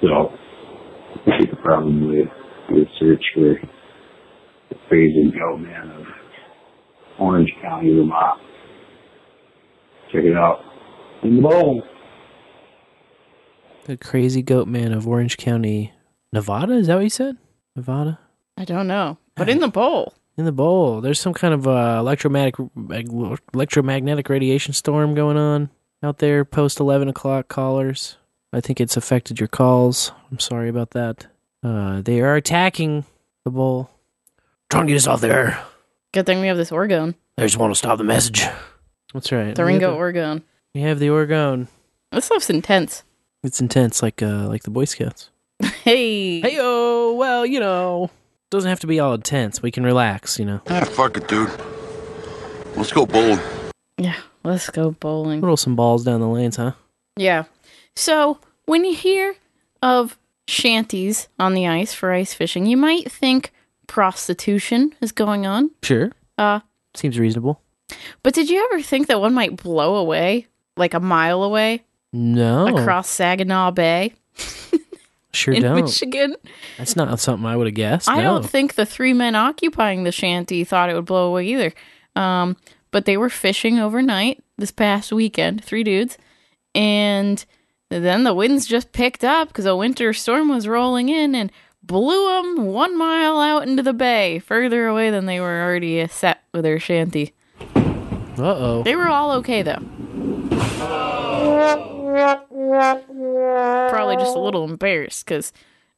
So, 0.00 0.32
you 1.26 1.46
could 1.46 1.62
probably 1.62 2.22
do 2.68 2.82
a 2.82 2.84
search 2.98 3.24
for 3.34 3.60
the 4.70 4.76
crazy 4.88 5.30
goat 5.30 5.58
man 5.58 5.90
of 5.90 6.06
Orange 7.18 7.50
County, 7.60 7.94
Vermont. 7.94 8.40
Check 10.12 10.24
it 10.24 10.36
out. 10.36 10.60
In 11.22 11.36
the 11.36 11.42
bowl. 11.42 11.82
The 13.84 13.96
crazy 13.98 14.42
goat 14.42 14.66
man 14.66 14.92
of 14.92 15.06
Orange 15.06 15.36
County, 15.36 15.92
Nevada. 16.32 16.72
Is 16.74 16.86
that 16.86 16.94
what 16.94 17.04
you 17.04 17.10
said? 17.10 17.36
Nevada. 17.76 18.18
I 18.56 18.64
don't 18.64 18.86
know. 18.86 19.18
But 19.34 19.48
in 19.50 19.60
the 19.60 19.68
bowl. 19.68 20.14
In 20.36 20.46
the 20.46 20.52
bowl, 20.52 21.00
there's 21.00 21.20
some 21.20 21.34
kind 21.34 21.52
of 21.54 21.68
uh, 21.68 21.96
electromagnetic 22.00 22.56
electromagnetic 23.52 24.28
radiation 24.28 24.72
storm 24.72 25.14
going 25.14 25.36
on 25.36 25.70
out 26.02 26.18
there. 26.18 26.44
Post 26.44 26.80
eleven 26.80 27.08
o'clock 27.08 27.48
callers. 27.48 28.16
I 28.52 28.60
think 28.60 28.80
it's 28.80 28.96
affected 28.96 29.38
your 29.38 29.48
calls. 29.48 30.12
I'm 30.30 30.38
sorry 30.40 30.68
about 30.68 30.90
that. 30.90 31.26
Uh, 31.62 32.00
they 32.00 32.20
are 32.20 32.36
attacking 32.36 33.04
the 33.44 33.50
bowl. 33.50 33.90
Trying 34.70 34.86
to 34.86 34.92
get 34.92 34.96
us 34.98 35.06
off 35.06 35.20
there. 35.20 35.62
Good 36.12 36.26
thing 36.26 36.40
we 36.40 36.46
have 36.46 36.56
this 36.56 36.70
orgone. 36.70 37.14
I 37.36 37.42
just 37.42 37.58
want 37.58 37.72
to 37.72 37.78
stop 37.78 37.98
the 37.98 38.04
message. 38.04 38.46
That's 39.12 39.30
right. 39.30 39.54
The 39.54 39.64
Ringo 39.64 39.96
orgone. 39.96 40.42
We 40.74 40.80
have 40.82 40.98
the 40.98 41.08
orgone. 41.08 41.68
This 42.12 42.24
stuff's 42.24 42.50
intense. 42.50 43.02
It's 43.44 43.60
intense, 43.60 44.02
like 44.02 44.22
uh, 44.22 44.48
like 44.48 44.62
the 44.62 44.70
Boy 44.70 44.86
Scouts. 44.86 45.30
Hey. 45.84 46.40
Hey 46.40 46.56
oh, 46.60 47.14
well, 47.14 47.44
you 47.44 47.60
know, 47.60 48.10
doesn't 48.50 48.68
have 48.68 48.80
to 48.80 48.86
be 48.86 48.98
all 49.00 49.12
intense. 49.12 49.62
We 49.62 49.70
can 49.70 49.84
relax, 49.84 50.38
you 50.38 50.46
know. 50.46 50.62
Ah, 50.68 50.84
fuck 50.84 51.18
it, 51.18 51.28
dude. 51.28 51.50
Let's 52.74 52.90
go 52.90 53.04
bowling. 53.04 53.38
Yeah, 53.98 54.16
let's 54.44 54.70
go 54.70 54.92
bowling. 54.92 55.42
Roll 55.42 55.58
some 55.58 55.76
balls 55.76 56.04
down 56.04 56.20
the 56.20 56.26
lanes, 56.26 56.56
huh? 56.56 56.72
Yeah. 57.16 57.44
So 57.94 58.38
when 58.64 58.84
you 58.86 58.94
hear 58.94 59.34
of 59.82 60.18
shanties 60.48 61.28
on 61.38 61.52
the 61.52 61.66
ice 61.68 61.92
for 61.92 62.12
ice 62.12 62.32
fishing, 62.32 62.64
you 62.64 62.78
might 62.78 63.12
think 63.12 63.52
prostitution 63.86 64.94
is 65.02 65.12
going 65.12 65.46
on. 65.46 65.70
Sure. 65.82 66.10
Uh, 66.38 66.60
Seems 66.94 67.18
reasonable. 67.18 67.60
but 68.22 68.32
did 68.32 68.48
you 68.48 68.64
ever 68.72 68.82
think 68.82 69.06
that 69.08 69.20
one 69.20 69.34
might 69.34 69.56
blow 69.56 69.96
away, 69.96 70.46
like 70.78 70.94
a 70.94 71.00
mile 71.00 71.42
away, 71.42 71.82
No. 72.16 72.68
across 72.68 73.08
Saginaw 73.08 73.72
Bay 73.72 74.14
Sure 75.32 75.52
in 75.52 75.62
don't. 75.62 75.84
Michigan? 75.84 76.36
That's 76.78 76.94
not 76.94 77.18
something 77.18 77.44
I 77.44 77.56
would 77.56 77.66
have 77.66 77.74
guessed. 77.74 78.08
I 78.08 78.18
no. 78.18 78.22
don't 78.22 78.48
think 78.48 78.74
the 78.74 78.86
three 78.86 79.12
men 79.12 79.34
occupying 79.34 80.04
the 80.04 80.12
shanty 80.12 80.62
thought 80.62 80.90
it 80.90 80.94
would 80.94 81.06
blow 81.06 81.26
away 81.28 81.46
either. 81.48 81.72
Um, 82.14 82.56
but 82.92 83.04
they 83.04 83.16
were 83.16 83.28
fishing 83.28 83.80
overnight 83.80 84.42
this 84.56 84.70
past 84.70 85.12
weekend, 85.12 85.64
three 85.64 85.82
dudes, 85.82 86.16
and 86.72 87.44
then 87.90 88.22
the 88.22 88.32
winds 88.32 88.66
just 88.66 88.92
picked 88.92 89.24
up 89.24 89.48
because 89.48 89.66
a 89.66 89.74
winter 89.74 90.12
storm 90.12 90.48
was 90.48 90.68
rolling 90.68 91.08
in 91.08 91.34
and 91.34 91.50
blew 91.82 92.28
them 92.28 92.66
one 92.66 92.96
mile 92.96 93.38
out 93.38 93.66
into 93.66 93.82
the 93.82 93.92
bay, 93.92 94.38
further 94.38 94.86
away 94.86 95.10
than 95.10 95.26
they 95.26 95.40
were 95.40 95.62
already 95.62 96.06
set 96.06 96.44
with 96.52 96.62
their 96.62 96.78
shanty. 96.78 97.34
Uh 97.74 98.38
oh. 98.38 98.82
They 98.84 98.94
were 98.94 99.08
all 99.08 99.32
okay 99.32 99.62
though. 99.62 99.82
Probably 103.90 104.16
just 104.16 104.36
a 104.36 104.40
little 104.40 104.64
embarrassed 104.64 105.24
because 105.26 105.52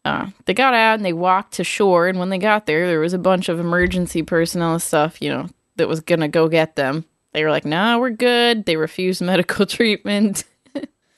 uh, 0.05 0.29
they 0.45 0.55
got 0.55 0.75
out 0.75 0.95
and 0.95 1.05
they 1.05 1.13
walked 1.13 1.55
to 1.55 1.65
shore, 1.65 2.07
and 2.09 2.19
when 2.19 2.29
they 2.31 2.39
got 2.39 2.67
there, 2.67 2.87
there 2.87 3.01
was 3.01 3.13
a 3.15 3.19
bunch 3.19 3.49
of 3.49 3.59
emergency 3.61 4.23
personnel 4.23 4.75
and 4.75 4.83
stuff, 4.83 5.21
you 5.21 5.29
know, 5.29 5.49
that 5.77 5.89
was 5.89 6.01
gonna 6.01 6.29
go 6.29 6.49
get 6.49 6.77
them. 6.77 7.05
They 7.33 7.45
were 7.45 7.51
like, 7.51 7.65
"Nah, 7.67 7.99
we're 7.99 8.11
good." 8.11 8.65
They 8.65 8.77
refused 8.77 9.21
medical 9.21 9.67
treatment, 9.77 10.45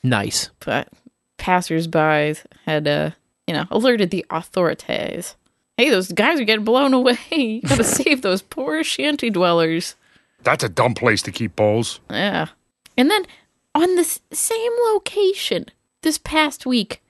Nice. 0.03 0.51
but 0.65 0.89
passersby 1.37 2.35
had, 2.65 2.89
uh, 2.89 3.11
you 3.47 3.55
know, 3.55 3.66
alerted 3.70 4.11
the 4.11 4.25
authorities. 4.31 5.37
Hey, 5.77 5.91
those 5.91 6.11
guys 6.11 6.41
are 6.41 6.45
getting 6.45 6.65
blown 6.65 6.93
away. 6.95 7.19
You 7.31 7.61
gotta 7.62 7.85
save 8.03 8.23
those 8.23 8.43
poor 8.43 8.83
shanty 8.83 9.31
dwellers. 9.31 9.95
That's 10.43 10.65
a 10.65 10.69
dumb 10.69 10.95
place 10.95 11.23
to 11.23 11.33
keep 11.33 11.55
bowls. 11.57 12.01
Yeah. 12.11 12.47
And 12.97 13.11
then 13.11 13.27
on 13.74 13.97
the 13.97 14.05
same 14.32 14.73
location 14.93 15.66
this 16.03 16.19
past 16.19 16.66
week, 16.66 17.03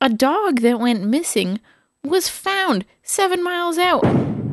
a 0.00 0.08
dog 0.08 0.60
that 0.60 0.80
went 0.80 1.04
missing 1.04 1.60
was 2.04 2.28
found 2.28 2.84
seven 3.02 3.42
miles 3.42 3.78
out 3.78 4.04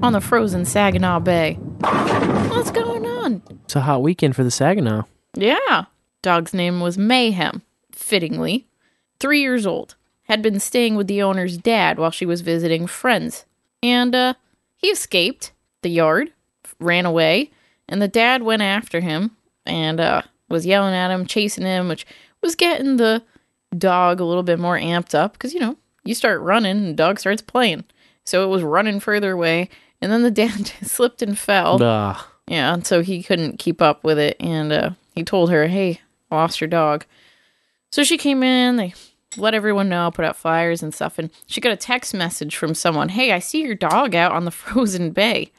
on 0.01 0.13
the 0.13 0.21
frozen 0.21 0.65
Saginaw 0.65 1.19
Bay. 1.19 1.55
What's 1.55 2.71
going 2.71 3.05
on? 3.05 3.41
It's 3.65 3.75
a 3.75 3.81
hot 3.81 4.01
weekend 4.01 4.35
for 4.35 4.43
the 4.43 4.51
Saginaw. 4.51 5.03
Yeah. 5.35 5.85
Dog's 6.21 6.53
name 6.53 6.79
was 6.79 6.97
Mayhem, 6.97 7.61
fittingly. 7.91 8.67
Three 9.19 9.41
years 9.41 9.65
old. 9.65 9.95
Had 10.23 10.41
been 10.41 10.59
staying 10.59 10.95
with 10.95 11.07
the 11.07 11.21
owner's 11.21 11.57
dad 11.57 11.97
while 11.99 12.11
she 12.11 12.25
was 12.25 12.41
visiting 12.41 12.87
friends. 12.87 13.45
And, 13.83 14.15
uh, 14.15 14.35
he 14.77 14.87
escaped 14.87 15.51
the 15.81 15.89
yard, 15.89 16.31
ran 16.79 17.05
away, 17.05 17.51
and 17.89 18.01
the 18.01 18.07
dad 18.07 18.43
went 18.43 18.61
after 18.61 19.01
him 19.01 19.31
and, 19.65 19.99
uh, 19.99 20.21
was 20.51 20.65
yelling 20.65 20.93
at 20.93 21.11
him, 21.11 21.25
chasing 21.25 21.65
him, 21.65 21.87
which 21.87 22.05
was 22.41 22.55
getting 22.55 22.97
the 22.97 23.23
dog 23.77 24.19
a 24.19 24.25
little 24.25 24.43
bit 24.43 24.59
more 24.59 24.77
amped 24.77 25.15
up 25.15 25.33
because, 25.33 25.53
you 25.53 25.59
know, 25.59 25.77
you 26.03 26.13
start 26.13 26.41
running 26.41 26.77
and 26.77 26.87
the 26.89 26.93
dog 26.93 27.19
starts 27.19 27.41
playing. 27.41 27.83
So 28.25 28.43
it 28.43 28.47
was 28.47 28.63
running 28.63 28.99
further 28.99 29.31
away, 29.31 29.69
and 30.01 30.11
then 30.11 30.23
the 30.23 30.31
dad 30.43 30.67
slipped 30.83 31.21
and 31.21 31.37
fell. 31.37 31.81
Ugh. 31.81 32.23
Yeah, 32.47 32.73
and 32.73 32.85
so 32.85 33.01
he 33.01 33.23
couldn't 33.23 33.59
keep 33.59 33.81
up 33.81 34.03
with 34.03 34.19
it, 34.19 34.35
and 34.39 34.73
uh, 34.73 34.89
he 35.15 35.23
told 35.23 35.51
her, 35.51 35.67
"Hey, 35.67 36.01
I 36.29 36.35
lost 36.35 36.59
your 36.59 36.67
dog." 36.67 37.05
So 37.91 38.03
she 38.03 38.17
came 38.17 38.43
in. 38.43 38.75
They 38.75 38.93
let 39.37 39.53
everyone 39.53 39.87
know, 39.89 40.11
put 40.11 40.25
out 40.25 40.35
flyers 40.35 40.83
and 40.83 40.93
stuff, 40.93 41.17
and 41.17 41.29
she 41.45 41.61
got 41.61 41.71
a 41.71 41.77
text 41.77 42.13
message 42.13 42.55
from 42.57 42.75
someone, 42.75 43.09
"Hey, 43.09 43.31
I 43.31 43.39
see 43.39 43.61
your 43.61 43.75
dog 43.75 44.15
out 44.15 44.33
on 44.33 44.45
the 44.45 44.51
frozen 44.51 45.11
bay." 45.11 45.51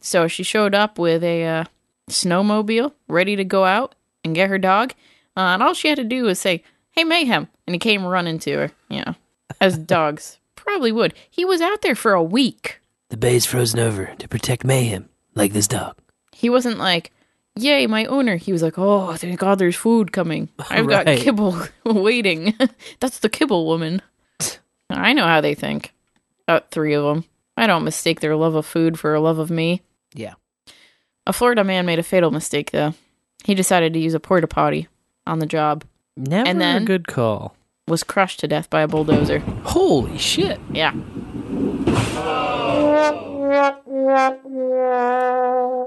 So 0.00 0.26
she 0.26 0.42
showed 0.42 0.74
up 0.74 0.98
with 0.98 1.22
a 1.22 1.44
uh, 1.46 1.64
snowmobile, 2.10 2.92
ready 3.08 3.36
to 3.36 3.44
go 3.44 3.64
out 3.64 3.94
and 4.24 4.34
get 4.34 4.48
her 4.50 4.58
dog, 4.58 4.92
uh, 5.36 5.40
and 5.40 5.62
all 5.62 5.74
she 5.74 5.88
had 5.88 5.96
to 5.98 6.04
do 6.04 6.24
was 6.24 6.38
say, 6.38 6.62
"Hey, 6.90 7.04
Mayhem," 7.04 7.48
and 7.66 7.74
he 7.74 7.78
came 7.78 8.04
running 8.04 8.38
to 8.40 8.52
her. 8.56 8.70
You 8.88 9.02
know, 9.06 9.14
as 9.60 9.78
dogs 9.96 10.38
probably 10.54 10.92
would. 10.92 11.14
He 11.30 11.44
was 11.44 11.60
out 11.60 11.82
there 11.82 11.94
for 11.94 12.12
a 12.12 12.22
week. 12.22 12.80
The 13.08 13.16
bay's 13.16 13.44
frozen 13.46 13.80
over 13.80 14.14
to 14.18 14.28
protect 14.28 14.64
mayhem, 14.64 15.08
like 15.34 15.52
this 15.52 15.68
dog. 15.68 15.96
He 16.32 16.48
wasn't 16.48 16.78
like, 16.78 17.12
"Yay, 17.56 17.86
my 17.86 18.04
owner." 18.06 18.36
He 18.36 18.52
was 18.52 18.62
like, 18.62 18.78
"Oh, 18.78 19.14
thank 19.14 19.38
God, 19.38 19.58
there's 19.58 19.76
food 19.76 20.12
coming. 20.12 20.48
I've 20.70 20.88
got 20.88 21.06
kibble 21.06 21.56
waiting." 21.84 22.54
That's 23.00 23.18
the 23.18 23.28
kibble 23.28 23.66
woman. 23.66 24.02
I 24.90 25.12
know 25.12 25.26
how 25.26 25.40
they 25.40 25.54
think. 25.54 25.94
About 26.46 26.70
three 26.70 26.92
of 26.94 27.04
them. 27.04 27.24
I 27.56 27.66
don't 27.66 27.84
mistake 27.84 28.20
their 28.20 28.36
love 28.36 28.54
of 28.54 28.66
food 28.66 28.98
for 28.98 29.14
a 29.14 29.20
love 29.20 29.38
of 29.38 29.50
me. 29.50 29.82
Yeah. 30.14 30.34
A 31.26 31.32
Florida 31.32 31.64
man 31.64 31.86
made 31.86 31.98
a 31.98 32.02
fatal 32.02 32.30
mistake, 32.30 32.70
though. 32.72 32.94
He 33.44 33.54
decided 33.54 33.92
to 33.94 33.98
use 33.98 34.14
a 34.14 34.20
porta 34.20 34.46
potty 34.46 34.88
on 35.26 35.38
the 35.38 35.46
job. 35.46 35.84
Never 36.16 36.48
and 36.48 36.60
then 36.60 36.82
a 36.82 36.84
good 36.84 37.08
call. 37.08 37.56
was 37.88 38.04
crushed 38.04 38.40
to 38.40 38.48
death 38.48 38.68
by 38.70 38.82
a 38.82 38.88
bulldozer. 38.88 39.38
Holy 39.64 40.18
shit. 40.18 40.60
Yeah. 40.70 40.92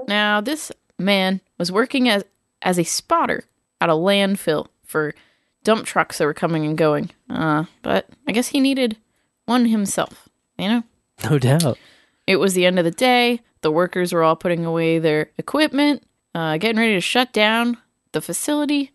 Now, 0.08 0.40
this 0.40 0.72
man 0.98 1.40
was 1.58 1.70
working 1.72 2.08
as 2.08 2.24
as 2.62 2.78
a 2.78 2.84
spotter 2.84 3.44
at 3.80 3.88
a 3.88 3.92
landfill 3.92 4.68
for 4.84 5.14
dump 5.64 5.84
trucks 5.86 6.18
that 6.18 6.24
were 6.24 6.34
coming 6.34 6.64
and 6.64 6.76
going. 6.78 7.10
Uh, 7.28 7.64
but 7.82 8.08
I 8.26 8.32
guess 8.32 8.48
he 8.48 8.60
needed 8.60 8.96
one 9.44 9.66
himself, 9.66 10.28
you 10.58 10.68
know? 10.68 10.82
No 11.28 11.38
doubt. 11.38 11.78
It 12.26 12.36
was 12.36 12.54
the 12.54 12.66
end 12.66 12.78
of 12.78 12.84
the 12.84 12.90
day. 12.90 13.40
The 13.62 13.70
workers 13.70 14.12
were 14.12 14.22
all 14.22 14.36
putting 14.36 14.64
away 14.64 14.98
their 14.98 15.30
equipment, 15.38 16.02
uh, 16.36 16.58
getting 16.58 16.78
ready 16.78 16.92
to 16.92 17.00
shut 17.00 17.32
down 17.32 17.78
the 18.12 18.20
facility. 18.20 18.92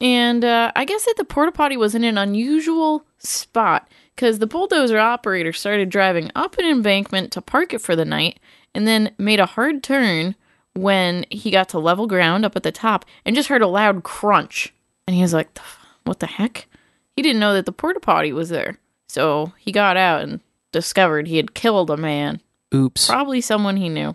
And 0.00 0.44
uh, 0.44 0.70
I 0.76 0.84
guess 0.84 1.04
that 1.04 1.16
the 1.16 1.24
porta 1.24 1.50
potty 1.50 1.76
was 1.76 1.96
in 1.96 2.04
an 2.04 2.16
unusual 2.16 3.04
spot 3.18 3.88
because 4.14 4.38
the 4.38 4.46
bulldozer 4.46 4.98
operator 4.98 5.52
started 5.52 5.90
driving 5.90 6.30
up 6.36 6.56
an 6.58 6.64
embankment 6.64 7.32
to 7.32 7.42
park 7.42 7.74
it 7.74 7.80
for 7.80 7.96
the 7.96 8.04
night 8.04 8.38
and 8.72 8.86
then 8.86 9.10
made 9.18 9.40
a 9.40 9.46
hard 9.46 9.82
turn 9.82 10.36
when 10.74 11.24
he 11.28 11.50
got 11.50 11.68
to 11.70 11.80
level 11.80 12.06
ground 12.06 12.44
up 12.44 12.54
at 12.54 12.62
the 12.62 12.70
top 12.70 13.04
and 13.24 13.34
just 13.34 13.48
heard 13.48 13.62
a 13.62 13.66
loud 13.66 14.04
crunch. 14.04 14.72
And 15.08 15.16
he 15.16 15.22
was 15.22 15.34
like, 15.34 15.58
What 16.04 16.20
the 16.20 16.26
heck? 16.26 16.68
He 17.16 17.22
didn't 17.22 17.40
know 17.40 17.54
that 17.54 17.66
the 17.66 17.72
porta 17.72 17.98
potty 17.98 18.32
was 18.32 18.48
there. 18.48 18.78
So 19.08 19.52
he 19.58 19.72
got 19.72 19.96
out 19.96 20.22
and 20.22 20.40
discovered 20.70 21.26
he 21.26 21.38
had 21.38 21.52
killed 21.52 21.90
a 21.90 21.96
man. 21.96 22.40
Oops. 22.72 23.08
Probably 23.08 23.40
someone 23.40 23.76
he 23.76 23.88
knew. 23.88 24.14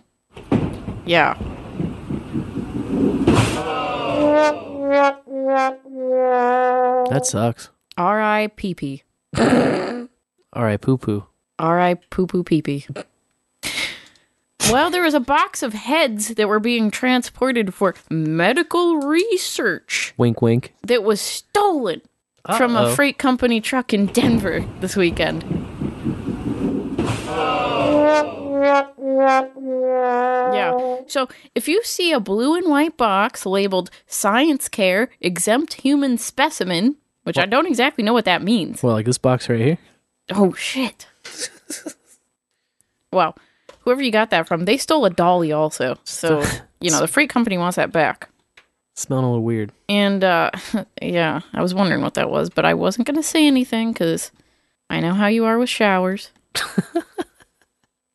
Yeah. 1.05 1.37
That 7.09 7.25
sucks. 7.25 7.69
R.I.P.P. 7.97 9.03
All 9.37 10.63
right, 10.63 10.79
poo 10.81 10.97
poo. 10.97 11.25
R.I. 11.59 11.93
poo 12.09 12.25
poo 12.27 12.43
pee 12.43 12.61
pee. 12.61 12.85
Well, 14.71 14.89
there 14.89 15.03
was 15.03 15.13
a 15.13 15.19
box 15.19 15.63
of 15.63 15.73
heads 15.73 16.29
that 16.35 16.47
were 16.47 16.59
being 16.59 16.91
transported 16.91 17.73
for 17.73 17.93
medical 18.09 18.97
research 19.01 20.13
Wink, 20.17 20.41
wink. 20.41 20.73
that 20.83 21.03
was 21.03 21.19
stolen 21.19 22.01
from 22.57 22.75
a 22.75 22.83
Uh-oh. 22.83 22.95
freight 22.95 23.17
company 23.17 23.59
truck 23.59 23.93
in 23.93 24.05
Denver 24.07 24.65
this 24.79 24.95
weekend. 24.95 25.43
Oh. 27.27 28.37
Yeah. 30.53 31.01
So 31.07 31.27
if 31.55 31.67
you 31.67 31.83
see 31.83 32.11
a 32.11 32.19
blue 32.19 32.55
and 32.55 32.67
white 32.69 32.97
box 32.97 33.45
labeled 33.45 33.89
Science 34.07 34.69
Care 34.69 35.09
Exempt 35.19 35.73
Human 35.75 36.17
Specimen, 36.17 36.97
which 37.23 37.37
I 37.37 37.45
don't 37.45 37.67
exactly 37.67 38.03
know 38.03 38.13
what 38.13 38.25
that 38.25 38.41
means. 38.41 38.81
Well, 38.81 38.93
like 38.93 39.05
this 39.05 39.17
box 39.17 39.49
right 39.49 39.59
here. 39.59 39.77
Oh, 40.33 40.53
shit. 40.53 41.07
well, 43.11 43.35
whoever 43.81 44.01
you 44.01 44.11
got 44.11 44.29
that 44.31 44.47
from, 44.47 44.65
they 44.65 44.77
stole 44.77 45.05
a 45.05 45.09
dolly 45.09 45.51
also. 45.51 45.97
So, 46.03 46.43
you 46.79 46.91
know, 46.91 46.99
the 47.01 47.07
freight 47.07 47.29
company 47.29 47.57
wants 47.57 47.75
that 47.75 47.91
back. 47.91 48.29
Smelling 48.93 49.25
a 49.25 49.29
little 49.29 49.43
weird. 49.43 49.71
And, 49.87 50.23
uh, 50.23 50.51
yeah, 51.01 51.41
I 51.53 51.61
was 51.61 51.73
wondering 51.73 52.01
what 52.01 52.15
that 52.15 52.29
was, 52.29 52.49
but 52.49 52.65
I 52.65 52.73
wasn't 52.73 53.07
going 53.07 53.15
to 53.15 53.23
say 53.23 53.47
anything 53.47 53.93
because 53.93 54.31
I 54.89 54.99
know 54.99 55.13
how 55.13 55.27
you 55.27 55.45
are 55.45 55.57
with 55.57 55.69
showers. 55.69 56.31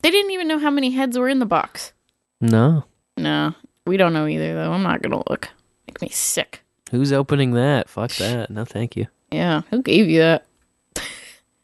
They 0.07 0.11
didn't 0.13 0.31
even 0.31 0.47
know 0.47 0.59
how 0.61 0.71
many 0.71 0.93
heads 0.93 1.19
were 1.19 1.29
in 1.29 1.41
the 1.41 1.47
box. 1.47 1.93
No. 2.41 2.85
No, 3.17 3.55
we 3.87 3.97
don't 3.97 4.13
know 4.13 4.29
either, 4.29 4.55
though. 4.55 4.71
I'm 4.71 4.85
not 4.85 5.03
going 5.03 5.11
to 5.11 5.29
look. 5.29 5.49
Make 5.89 6.01
me 6.01 6.09
sick. 6.11 6.63
Who's 6.93 7.13
opening 7.13 7.51
that? 7.55 7.89
Fuck 7.89 8.13
that. 8.13 8.49
No, 8.51 8.65
thank 8.65 8.95
you. 8.97 9.09
Yeah, 9.33 9.63
who 9.71 9.83
gave 9.83 10.09
you 10.09 10.21
that? 10.21 10.47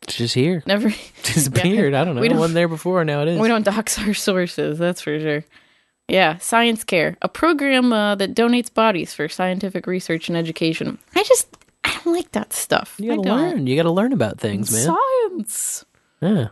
It's 0.02 0.16
just 0.16 0.34
here. 0.34 0.64
Never 0.66 0.92
Disappeared. 1.22 1.94
I 1.94 2.02
don't 2.04 2.16
know. 2.16 2.20
We 2.20 2.26
It 2.26 2.30
don't- 2.30 2.40
wasn't 2.40 2.56
there 2.56 2.66
before. 2.66 3.04
Now 3.04 3.22
it 3.22 3.28
is. 3.28 3.38
We 3.40 3.46
don't 3.46 3.64
dox 3.64 3.98
our 4.00 4.12
sources, 4.14 4.76
that's 4.78 5.00
for 5.02 5.18
sure. 5.20 5.44
Yeah, 6.08 6.38
Science 6.38 6.82
Care, 6.82 7.16
a 7.22 7.28
program 7.28 7.92
uh, 7.92 8.16
that 8.16 8.34
donates 8.34 8.72
bodies 8.74 9.14
for 9.14 9.28
scientific 9.28 9.86
research 9.86 10.28
and 10.28 10.36
education. 10.36 10.98
I 11.14 11.22
just, 11.22 11.56
I 11.84 11.92
don't 12.04 12.12
like 12.14 12.32
that 12.32 12.52
stuff. 12.52 12.96
You 12.98 13.10
gotta 13.16 13.22
learn. 13.22 13.66
You 13.68 13.76
gotta 13.76 13.92
learn 13.92 14.12
about 14.12 14.40
things, 14.40 14.72
man. 14.72 14.96
Science. 15.30 15.84
Yeah. 16.20 16.48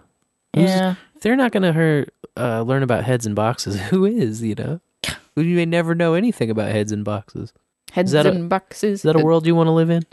Who's- 0.54 0.70
Yeah. 0.70 0.94
They're 1.20 1.36
not 1.36 1.52
gonna 1.52 1.72
hurt, 1.72 2.12
uh, 2.36 2.62
learn 2.62 2.82
about 2.82 3.04
heads 3.04 3.26
and 3.26 3.34
boxes, 3.34 3.80
who 3.90 4.04
is? 4.04 4.42
You 4.42 4.54
know, 4.54 4.80
you 5.36 5.56
may 5.56 5.66
never 5.66 5.94
know 5.94 6.14
anything 6.14 6.50
about 6.50 6.70
heads 6.70 6.92
and 6.92 7.04
boxes. 7.04 7.52
Heads 7.92 8.12
that 8.12 8.26
a- 8.26 8.30
and 8.30 8.48
boxes. 8.48 9.00
Is 9.00 9.02
that 9.02 9.16
a 9.16 9.24
world 9.24 9.46
you 9.46 9.54
want 9.54 9.66
to 9.66 9.72
live 9.72 9.90
in? 9.90 10.04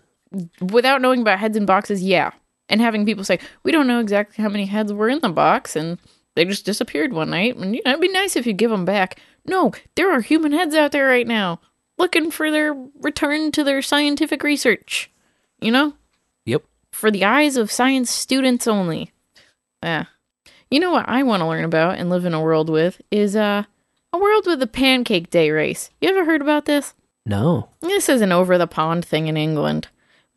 Without 0.61 1.01
knowing 1.01 1.21
about 1.21 1.39
heads 1.39 1.55
and 1.55 1.67
boxes, 1.67 2.03
yeah. 2.03 2.31
And 2.69 2.81
having 2.81 3.05
people 3.05 3.23
say, 3.23 3.39
we 3.63 3.71
don't 3.71 3.87
know 3.87 3.99
exactly 4.01 4.43
how 4.43 4.49
many 4.49 4.65
heads 4.65 4.91
were 4.91 5.07
in 5.07 5.19
the 5.21 5.29
box, 5.29 5.75
and 5.75 5.99
they 6.35 6.43
just 6.43 6.65
disappeared 6.65 7.13
one 7.13 7.29
night, 7.29 7.55
and 7.55 7.73
you 7.75 7.81
know, 7.85 7.91
it'd 7.91 8.01
be 8.01 8.09
nice 8.09 8.35
if 8.35 8.45
you 8.45 8.53
give 8.53 8.71
them 8.71 8.83
back. 8.83 9.19
No, 9.45 9.71
there 9.95 10.11
are 10.11 10.19
human 10.19 10.51
heads 10.51 10.75
out 10.75 10.91
there 10.91 11.07
right 11.07 11.25
now 11.25 11.61
looking 11.97 12.29
for 12.29 12.51
their 12.51 12.75
return 12.99 13.51
to 13.53 13.63
their 13.63 13.81
scientific 13.81 14.43
research. 14.43 15.09
You 15.61 15.71
know? 15.71 15.93
Yep. 16.45 16.63
For 16.91 17.09
the 17.09 17.25
eyes 17.25 17.57
of 17.57 17.71
science 17.71 18.11
students 18.11 18.67
only. 18.67 19.11
Yeah. 19.81 20.05
You 20.69 20.79
know 20.79 20.91
what 20.91 21.07
I 21.07 21.23
want 21.23 21.41
to 21.41 21.47
learn 21.47 21.63
about 21.63 21.97
and 21.97 22.09
live 22.09 22.25
in 22.25 22.33
a 22.33 22.41
world 22.41 22.69
with 22.69 23.01
is 23.09 23.35
uh 23.35 23.63
a 24.13 24.17
world 24.17 24.45
with 24.45 24.61
a 24.61 24.67
pancake 24.67 25.29
day 25.29 25.49
race. 25.49 25.89
You 26.01 26.09
ever 26.09 26.25
heard 26.25 26.41
about 26.41 26.65
this? 26.65 26.93
No. 27.25 27.69
This 27.81 28.09
is 28.09 28.21
an 28.21 28.31
over 28.31 28.57
the 28.57 28.67
pond 28.67 29.05
thing 29.05 29.27
in 29.27 29.37
England. 29.37 29.87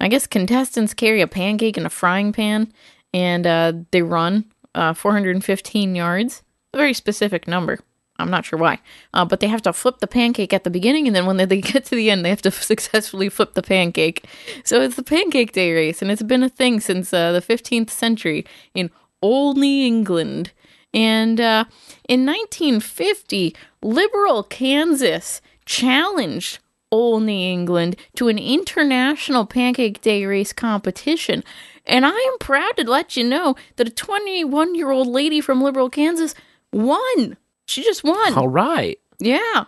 I 0.01 0.09
guess 0.09 0.27
contestants 0.27 0.95
carry 0.95 1.21
a 1.21 1.27
pancake 1.27 1.77
in 1.77 1.87
a 1.87 1.91
frying 1.91 2.33
pan 2.33 2.73
and 3.13 3.47
uh, 3.47 3.73
they 3.91 4.03
run 4.03 4.47
uh, 4.75 4.93
415 4.95 5.95
yards. 5.95 6.43
A 6.73 6.77
very 6.77 6.95
specific 6.95 7.49
number. 7.49 7.81
I'm 8.19 8.31
not 8.31 8.45
sure 8.45 8.59
why. 8.59 8.81
Uh, 9.15 9.25
but 9.25 9.41
they 9.41 9.49
have 9.49 9.63
to 9.63 9.73
flip 9.73 9.99
the 9.99 10.07
pancake 10.07 10.53
at 10.53 10.65
the 10.65 10.71
beginning 10.71 11.07
and 11.07 11.17
then 11.17 11.27
when 11.27 11.37
they, 11.37 11.45
they 11.45 11.61
get 11.61 11.85
to 11.87 11.97
the 11.97 12.11
end, 12.11 12.25
they 12.25 12.31
have 12.31 12.43
to 12.43 12.51
successfully 12.51 13.29
flip 13.29 13.55
the 13.55 13.63
pancake. 13.63 14.27
So 14.65 14.81
it's 14.81 14.97
the 14.97 15.03
pancake 15.03 15.53
day 15.53 15.73
race 15.73 16.03
and 16.03 16.11
it's 16.11 16.23
been 16.23 16.43
a 16.43 16.49
thing 16.49 16.81
since 16.81 17.13
uh, 17.13 17.33
the 17.33 17.41
15th 17.41 17.91
century 17.91 18.45
in 18.75 18.91
Olney, 19.23 19.87
England. 19.87 20.53
And 20.93 21.41
uh, 21.41 21.65
in 22.09 22.27
1950, 22.27 23.55
liberal 23.83 24.43
Kansas 24.43 25.41
challenged 25.65 26.59
Olney, 26.93 27.53
England 27.53 27.97
to 28.17 28.29
an 28.29 28.39
international 28.39 29.47
pancake 29.47 30.01
day 30.01 30.25
race 30.27 30.53
competition. 30.53 31.45
And 31.87 32.05
I 32.05 32.11
am 32.11 32.39
proud 32.39 32.77
to 32.77 32.91
let 32.91 33.17
you 33.17 33.25
know 33.25 33.55
that 33.77 33.89
a 33.89 33.93
21 33.93 34.75
year 34.75 34.91
old 34.91 35.07
lady 35.07 35.41
from 35.41 35.63
liberal 35.63 35.89
Kansas 35.91 36.35
won. 36.73 37.37
She 37.67 37.83
just 37.85 38.03
won. 38.03 38.35
All 38.35 38.49
right. 38.49 38.99
Yeah. 39.21 39.65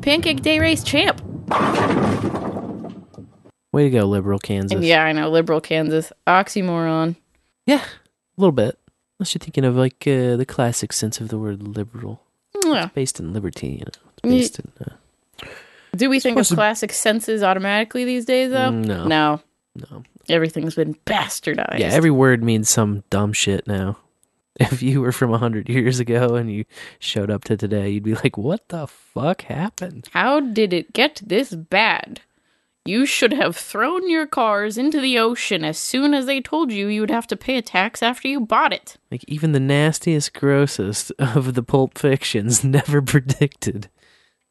Pancake 0.00 0.42
day 0.42 0.58
race 0.58 0.82
champ. 0.82 1.22
Way 3.72 3.84
to 3.84 3.90
go, 3.90 4.04
liberal 4.06 4.38
Kansas. 4.38 4.82
Yeah, 4.82 5.04
I 5.04 5.12
know. 5.12 5.28
Liberal 5.28 5.60
Kansas. 5.60 6.12
Oxymoron. 6.26 7.16
Yeah, 7.66 7.84
a 8.38 8.40
little 8.40 8.52
bit. 8.52 8.78
Unless 9.18 9.34
you're 9.34 9.40
thinking 9.40 9.64
of 9.64 9.76
like 9.76 10.06
uh, 10.06 10.36
the 10.36 10.46
classic 10.46 10.92
sense 10.92 11.20
of 11.20 11.28
the 11.28 11.38
word 11.38 11.62
liberal. 11.62 12.22
Yeah. 12.64 12.84
It's 12.84 12.94
based 12.94 13.20
in 13.20 13.32
liberty, 13.32 13.68
you 13.68 13.84
know. 13.84 14.30
Based 14.30 14.58
in. 14.60 14.70
Uh, 14.80 15.46
Do 15.96 16.08
we 16.08 16.20
think 16.20 16.38
of 16.38 16.46
to- 16.46 16.54
classic 16.54 16.92
senses 16.92 17.42
automatically 17.42 18.04
these 18.04 18.24
days, 18.24 18.50
though? 18.50 18.70
No. 18.70 19.04
No. 19.06 19.40
No. 19.90 20.02
Everything's 20.28 20.74
been 20.74 20.94
bastardized. 21.06 21.78
yeah, 21.78 21.88
every 21.88 22.10
word 22.10 22.42
means 22.44 22.68
some 22.68 23.02
dumb 23.10 23.32
shit 23.32 23.66
now. 23.66 23.96
If 24.60 24.82
you 24.82 25.00
were 25.00 25.12
from 25.12 25.32
a 25.32 25.38
hundred 25.38 25.68
years 25.68 26.00
ago 26.00 26.34
and 26.34 26.50
you 26.52 26.64
showed 26.98 27.30
up 27.30 27.44
to 27.44 27.56
today, 27.56 27.90
you'd 27.90 28.02
be 28.02 28.14
like, 28.16 28.36
"What 28.36 28.68
the 28.70 28.88
fuck 28.88 29.42
happened?" 29.42 30.08
How 30.12 30.40
did 30.40 30.72
it 30.72 30.92
get 30.92 31.22
this 31.24 31.54
bad? 31.54 32.20
You 32.88 33.04
should 33.04 33.34
have 33.34 33.54
thrown 33.54 34.08
your 34.08 34.26
cars 34.26 34.78
into 34.78 34.98
the 34.98 35.18
ocean 35.18 35.62
as 35.62 35.76
soon 35.76 36.14
as 36.14 36.24
they 36.24 36.40
told 36.40 36.72
you 36.72 36.88
you 36.88 37.02
would 37.02 37.10
have 37.10 37.26
to 37.26 37.36
pay 37.36 37.58
a 37.58 37.62
tax 37.62 38.02
after 38.02 38.28
you 38.28 38.40
bought 38.40 38.72
it. 38.72 38.96
Like 39.10 39.22
even 39.28 39.52
the 39.52 39.60
nastiest, 39.60 40.32
grossest 40.32 41.12
of 41.18 41.52
the 41.52 41.62
pulp 41.62 41.98
fictions 41.98 42.64
never 42.64 43.02
predicted 43.02 43.90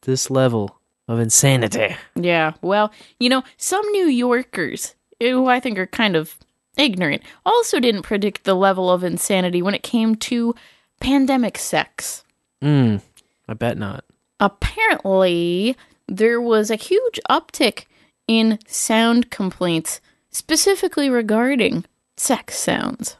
this 0.03 0.29
level 0.29 0.79
of 1.07 1.19
insanity. 1.19 1.95
Yeah, 2.13 2.53
well, 2.61 2.91
you 3.19 3.27
know, 3.27 3.41
some 3.57 3.83
New 3.87 4.05
Yorkers, 4.05 4.93
who 5.19 5.47
I 5.47 5.59
think 5.59 5.79
are 5.79 5.87
kind 5.87 6.15
of 6.15 6.37
ignorant. 6.77 7.23
Also, 7.43 7.79
didn't 7.79 8.03
predict 8.03 8.43
the 8.43 8.53
level 8.53 8.91
of 8.91 9.03
insanity 9.03 9.63
when 9.63 9.73
it 9.73 9.81
came 9.81 10.13
to 10.15 10.53
pandemic 10.99 11.57
sex. 11.57 12.23
Mm, 12.61 13.01
I 13.47 13.55
bet 13.55 13.79
not. 13.79 14.05
Apparently, 14.39 15.75
there 16.07 16.39
was 16.39 16.69
a 16.69 16.75
huge 16.75 17.19
uptick 17.27 17.85
in 18.27 18.59
sound 18.67 19.29
complaints, 19.31 20.01
specifically 20.31 21.09
regarding 21.09 21.85
sex 22.15 22.57
sounds. 22.57 23.15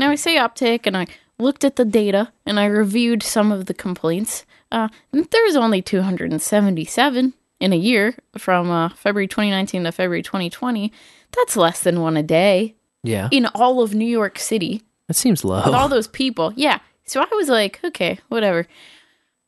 Now, 0.00 0.10
I 0.10 0.14
say 0.14 0.36
uptick, 0.36 0.86
and 0.86 0.96
I 0.96 1.06
looked 1.38 1.64
at 1.64 1.76
the 1.76 1.84
data 1.84 2.32
and 2.46 2.58
I 2.60 2.66
reviewed 2.66 3.22
some 3.22 3.50
of 3.50 3.66
the 3.66 3.74
complaints. 3.74 4.44
Uh, 4.70 4.88
there 5.12 5.44
was 5.44 5.56
only 5.56 5.82
277 5.82 7.34
in 7.60 7.72
a 7.72 7.76
year 7.76 8.14
from 8.36 8.70
uh, 8.70 8.90
February 8.90 9.26
2019 9.26 9.84
to 9.84 9.92
February 9.92 10.22
2020. 10.22 10.92
That's 11.36 11.56
less 11.56 11.80
than 11.80 12.00
one 12.00 12.16
a 12.16 12.22
day 12.22 12.74
Yeah. 13.02 13.28
in 13.32 13.46
all 13.46 13.82
of 13.82 13.92
New 13.94 14.06
York 14.06 14.38
City 14.38 14.82
That 15.08 15.14
seems 15.14 15.44
low. 15.44 15.64
with 15.64 15.74
all 15.74 15.88
those 15.88 16.06
people. 16.08 16.52
Yeah. 16.54 16.78
So 17.04 17.20
I 17.20 17.26
was 17.34 17.48
like, 17.48 17.80
okay, 17.84 18.18
whatever. 18.28 18.68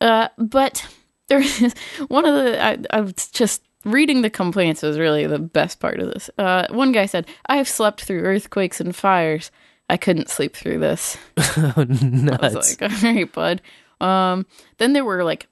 Uh, 0.01 0.29
but 0.39 0.87
there 1.31 1.41
is 1.41 1.75
one 2.09 2.27
of 2.27 2.35
the, 2.35 2.63
I, 2.63 2.79
I 2.91 3.01
was 3.01 3.29
just 3.29 3.63
reading 3.85 4.21
the 4.21 4.29
complaints 4.29 4.83
was 4.83 4.99
really 4.99 5.27
the 5.27 5.39
best 5.39 5.81
part 5.81 6.01
of 6.01 6.13
this. 6.13 6.29
Uh, 6.37 6.67
one 6.71 6.93
guy 6.93 7.07
said, 7.07 7.27
I 7.47 7.57
have 7.57 7.69
slept 7.69 8.03
through 8.03 8.23
earthquakes 8.23 8.81
and 8.81 8.95
fires. 8.95 9.51
I 9.89 9.97
couldn't 9.97 10.29
sleep 10.29 10.55
through 10.55 10.81
this. 10.81 11.17
oh, 11.39 11.73
I 11.77 11.85
nuts. 11.85 12.55
was 12.55 12.81
like, 12.81 12.93
all 13.05 13.15
right, 13.15 13.33
bud. 13.33 13.63
Um, 14.01 14.45
then 14.79 14.93
there 14.93 15.05
were 15.05 15.25
like 15.25 15.47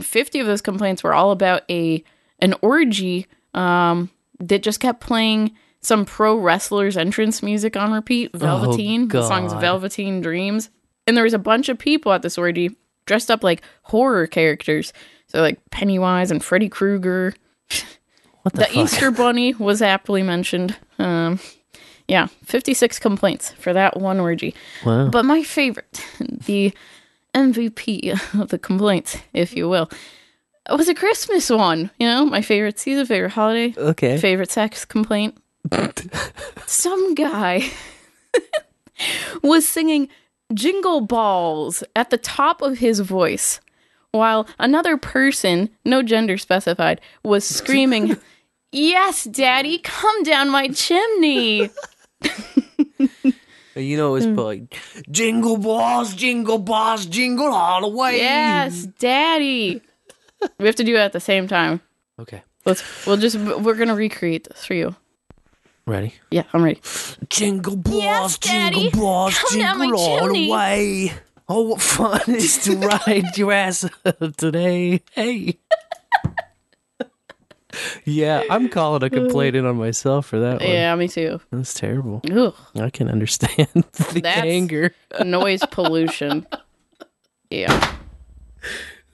50 0.00 0.38
of 0.40 0.46
those 0.46 0.62
complaints 0.62 1.02
were 1.02 1.14
all 1.14 1.32
about 1.32 1.62
a 1.70 2.04
an 2.38 2.54
orgy 2.60 3.26
um, 3.54 4.10
that 4.40 4.62
just 4.62 4.80
kept 4.80 5.00
playing 5.00 5.54
some 5.80 6.04
pro 6.04 6.36
wrestlers 6.36 6.96
entrance 6.96 7.42
music 7.42 7.76
on 7.76 7.92
repeat, 7.92 8.32
Velveteen, 8.32 9.08
the 9.08 9.26
song's 9.26 9.52
Velveteen 9.54 10.20
Dreams. 10.20 10.70
And 11.06 11.16
there 11.16 11.24
was 11.24 11.34
a 11.34 11.38
bunch 11.38 11.68
of 11.68 11.78
people 11.78 12.12
at 12.12 12.22
this 12.22 12.38
orgy 12.38 12.76
dressed 13.06 13.30
up 13.30 13.42
like 13.44 13.62
horror 13.82 14.26
characters. 14.26 14.92
So 15.32 15.40
like 15.40 15.58
Pennywise 15.70 16.30
and 16.30 16.44
Freddy 16.44 16.68
Krueger. 16.68 17.34
What 18.42 18.54
the 18.54 18.68
Easter 18.78 19.10
Bunny 19.10 19.54
was 19.54 19.80
aptly 19.80 20.22
mentioned. 20.22 20.76
Um, 20.98 21.38
yeah, 22.08 22.26
56 22.44 22.98
complaints 22.98 23.52
for 23.52 23.72
that 23.72 23.98
one 23.98 24.20
orgy. 24.20 24.54
Wow. 24.84 25.08
But 25.08 25.24
my 25.24 25.42
favorite, 25.42 26.04
the 26.20 26.74
MVP 27.34 28.40
of 28.40 28.48
the 28.48 28.58
complaints, 28.58 29.16
if 29.32 29.56
you 29.56 29.68
will, 29.68 29.88
was 30.70 30.88
a 30.88 30.94
Christmas 30.94 31.48
one. 31.48 31.90
You 31.98 32.06
know, 32.08 32.26
my 32.26 32.42
favorite 32.42 32.78
season, 32.78 33.06
favorite 33.06 33.30
holiday, 33.30 33.72
Okay. 33.78 34.18
favorite 34.18 34.50
sex 34.50 34.84
complaint. 34.84 35.38
Some 36.66 37.14
guy 37.14 37.70
was 39.42 39.66
singing 39.66 40.08
Jingle 40.52 41.00
Balls 41.00 41.82
at 41.96 42.10
the 42.10 42.18
top 42.18 42.60
of 42.60 42.78
his 42.78 43.00
voice, 43.00 43.60
while 44.12 44.46
another 44.58 44.96
person, 44.96 45.68
no 45.84 46.02
gender 46.02 46.38
specified, 46.38 47.00
was 47.24 47.44
screaming, 47.58 48.16
Yes, 48.70 49.24
Daddy, 49.24 49.78
come 49.78 50.22
down 50.22 50.48
my 50.50 50.68
chimney. 50.68 51.68
You 53.74 53.96
know 53.96 54.10
Hmm. 54.14 54.16
it's 54.28 54.38
like 54.38 54.78
jingle 55.10 55.56
balls, 55.56 56.14
jingle 56.14 56.58
balls, 56.58 57.06
jingle 57.06 57.46
all 57.54 57.80
the 57.80 57.88
way. 57.88 58.18
Yes, 58.18 58.84
Daddy. 58.98 59.80
we 60.58 60.66
have 60.66 60.76
to 60.76 60.84
do 60.84 60.94
it 60.94 60.98
at 60.98 61.14
the 61.14 61.20
same 61.20 61.48
time. 61.48 61.80
Okay. 62.18 62.42
Let's. 62.66 63.06
We'll 63.06 63.16
just. 63.16 63.36
We're 63.38 63.74
gonna 63.76 63.94
recreate 63.94 64.44
this 64.44 64.66
for 64.66 64.74
you. 64.74 64.94
Ready? 65.86 66.12
Yeah, 66.30 66.42
I'm 66.52 66.62
ready. 66.62 66.82
Jingle 67.30 67.76
balls, 67.76 67.94
Yes, 68.02 68.38
jingle 68.38 68.90
balls, 68.90 69.38
Come 69.38 69.58
down 69.58 69.78
my 69.78 69.84
jingle 69.86 70.00
all 70.02 70.18
chimney. 70.20 70.46
the 70.48 70.52
way. 70.52 71.12
Oh, 71.48 71.62
what 71.62 71.80
fun 71.82 72.20
it 72.22 72.28
is 72.28 72.58
to 72.64 72.76
ride 73.06 73.36
your 73.36 73.52
ass 73.52 73.88
today. 74.36 75.00
Hey. 75.12 75.58
yeah, 78.04 78.42
I'm 78.50 78.68
calling 78.68 79.02
a 79.02 79.10
complaint 79.10 79.56
in 79.56 79.66
on 79.66 79.76
myself 79.76 80.26
for 80.26 80.38
that 80.40 80.60
one. 80.60 80.68
Yeah, 80.68 80.94
me 80.94 81.08
too. 81.08 81.40
That's 81.50 81.74
terrible. 81.74 82.22
Ugh. 82.30 82.54
I 82.76 82.90
can 82.90 83.08
understand 83.08 83.68
the 83.74 84.20
That's 84.22 84.46
anger. 84.46 84.94
noise 85.24 85.62
pollution. 85.70 86.46
Yeah. 87.50 87.96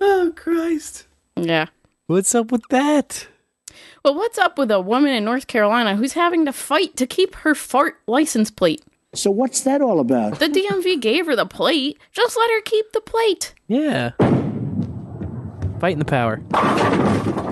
Oh, 0.00 0.32
Christ. 0.36 1.06
Yeah. 1.36 1.66
What's 2.06 2.34
up 2.34 2.52
with 2.52 2.62
that? 2.70 3.26
Well, 4.04 4.14
what's 4.14 4.38
up 4.38 4.58
with 4.58 4.70
a 4.70 4.80
woman 4.80 5.12
in 5.12 5.24
North 5.24 5.46
Carolina 5.46 5.96
who's 5.96 6.12
having 6.12 6.44
to 6.46 6.52
fight 6.52 6.96
to 6.96 7.06
keep 7.06 7.34
her 7.36 7.54
fart 7.54 7.98
license 8.06 8.50
plate? 8.50 8.82
So 9.18 9.32
what's 9.32 9.62
that 9.62 9.82
all 9.82 9.98
about? 9.98 10.38
The 10.38 10.46
DMV 10.46 11.00
gave 11.00 11.26
her 11.26 11.34
the 11.34 11.44
plate. 11.44 11.98
Just 12.12 12.36
let 12.36 12.50
her 12.50 12.60
keep 12.60 12.92
the 12.92 13.00
plate. 13.00 13.52
Yeah. 13.66 14.10
Fighting 15.80 15.98
the 15.98 16.04
power. 16.04 16.36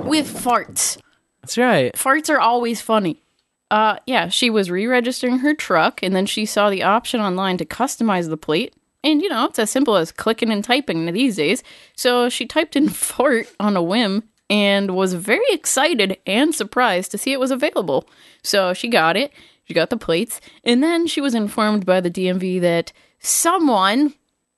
With 0.05 0.33
farts. 0.33 0.99
That's 1.43 1.59
right. 1.59 1.93
Farts 1.95 2.31
are 2.31 2.39
always 2.39 2.81
funny. 2.81 3.21
Uh, 3.69 3.97
yeah, 4.07 4.29
she 4.29 4.49
was 4.49 4.71
re-registering 4.71 5.39
her 5.39 5.55
truck, 5.55 6.01
and 6.05 6.15
then 6.15 6.25
she 6.25 6.47
saw 6.47 6.71
the 6.71 6.85
option 6.85 7.21
online 7.21 7.57
to 7.57 7.65
customize 7.65 8.29
the 8.29 8.37
plate. 8.37 8.73
And 9.03 9.21
you 9.21 9.29
know, 9.29 9.47
it's 9.47 9.59
as 9.59 9.69
simple 9.69 9.97
as 9.97 10.13
clicking 10.13 10.53
and 10.53 10.63
typing 10.63 11.13
these 11.13 11.35
days. 11.35 11.65
So 11.97 12.29
she 12.29 12.47
typed 12.47 12.77
in 12.77 12.89
fart 12.91 13.53
on 13.59 13.77
a 13.77 13.83
whim 13.83 14.23
and 14.49 14.95
was 14.95 15.15
very 15.15 15.47
excited 15.51 16.17
and 16.27 16.55
surprised 16.55 17.11
to 17.11 17.19
see 17.19 17.33
it 17.33 17.41
was 17.41 17.51
available. 17.51 18.09
So 18.45 18.73
she 18.73 18.87
got 18.87 19.17
it. 19.17 19.33
She 19.67 19.75
got 19.75 19.91
the 19.91 19.97
plates, 19.97 20.41
and 20.65 20.83
then 20.83 21.07
she 21.07 21.21
was 21.21 21.35
informed 21.35 21.85
by 21.85 22.01
the 22.01 22.11
DMV 22.11 22.61
that 22.63 22.93
someone 23.19 24.15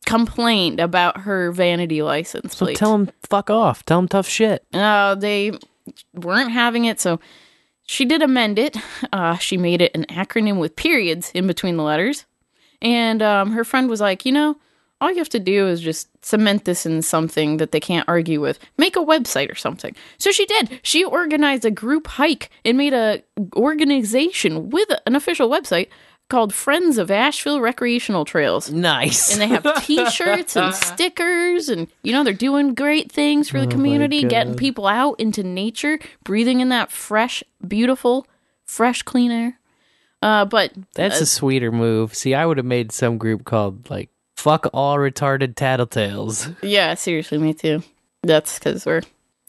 complained 0.07 0.81
about 0.81 1.23
her 1.23 1.51
vanity 1.53 2.03
license 2.03 2.57
So 2.57 2.67
plate. 2.67 2.77
tell 2.77 2.93
them 2.97 3.11
fuck 3.29 3.51
off. 3.51 3.85
Tell 3.85 3.99
them 3.99 4.09
tough 4.09 4.29
shit. 4.29 4.65
Uh, 4.73 5.15
they 5.15 5.53
weren't 6.15 6.53
having 6.53 6.85
it, 6.85 7.01
so 7.01 7.21
she 7.87 8.05
did 8.05 8.23
amend 8.23 8.59
it. 8.59 8.77
Uh, 9.13 9.37
she 9.39 9.57
made 9.57 9.81
it 9.83 9.93
an 9.95 10.05
acronym 10.11 10.59
with 10.59 10.77
periods 10.77 11.31
in 11.35 11.47
between 11.47 11.77
the 11.77 11.83
letters. 11.83 12.27
And 12.83 13.23
um, 13.23 13.53
her 13.53 13.65
friend 13.65 13.89
was 13.89 14.01
like, 14.01 14.25
you 14.27 14.33
know, 14.33 14.57
all 15.01 15.11
you 15.11 15.19
have 15.19 15.29
to 15.31 15.41
do 15.41 15.69
is 15.69 15.81
just 15.81 16.09
cement 16.25 16.65
this 16.65 16.85
in 16.85 17.03
something 17.03 17.59
that 17.59 17.73
they 17.73 17.81
can't 17.81 18.09
argue 18.09 18.41
with. 18.41 18.59
Make 18.77 18.97
a 18.97 19.01
website 19.01 19.51
or 19.51 19.55
something. 19.55 19.95
So 20.19 20.33
she 20.33 20.45
did. 20.47 20.81
She 20.83 21.05
organized 21.05 21.65
a 21.65 21.71
group 21.71 22.07
hike 22.07 22.51
and 22.65 22.77
made 22.77 22.93
a 22.93 23.23
organization 23.55 24.71
with 24.71 24.89
an 25.07 25.15
official 25.15 25.49
website 25.49 25.89
called 26.29 26.53
Friends 26.53 26.99
of 26.99 27.11
Asheville 27.11 27.61
Recreational 27.61 28.25
Trails. 28.25 28.71
Nice. 28.71 29.33
And 29.33 29.41
they 29.41 29.47
have 29.47 29.83
t-shirts 29.85 30.57
and 30.57 30.75
stickers 30.75 31.69
and 31.69 31.89
you 32.03 32.13
know 32.13 32.25
they're 32.25 32.35
doing 32.35 32.75
great 32.75 33.11
things 33.11 33.49
for 33.49 33.61
the 33.61 33.67
Oh 33.67 33.71
community, 33.71 34.25
getting 34.25 34.55
people 34.55 34.87
out 34.87 35.19
into 35.21 35.43
nature, 35.43 35.99
breathing 36.25 36.61
in 36.61 36.69
that 36.71 36.91
fresh, 36.91 37.43
beautiful, 37.67 38.27
fresh 38.65 39.03
clean 39.03 39.31
air. 39.31 39.59
Uh 40.21 40.45
but 40.45 40.73
That's 40.95 41.21
uh, 41.21 41.23
a 41.23 41.27
sweeter 41.27 41.71
move. 41.73 42.15
See, 42.15 42.35
I 42.35 42.45
would 42.45 42.57
have 42.57 42.67
made 42.67 42.93
some 42.93 43.17
group 43.17 43.45
called 43.45 43.89
like 43.89 44.11
"fuck 44.39 44.67
all 44.73 44.97
retarded 44.97 45.55
tattletales." 45.55 46.55
yeah, 46.63 46.95
seriously, 46.95 47.39
me 47.39 47.53
too. 47.55 47.83
That's 48.23 48.59
cuz 48.59 48.87
we're 48.87 49.03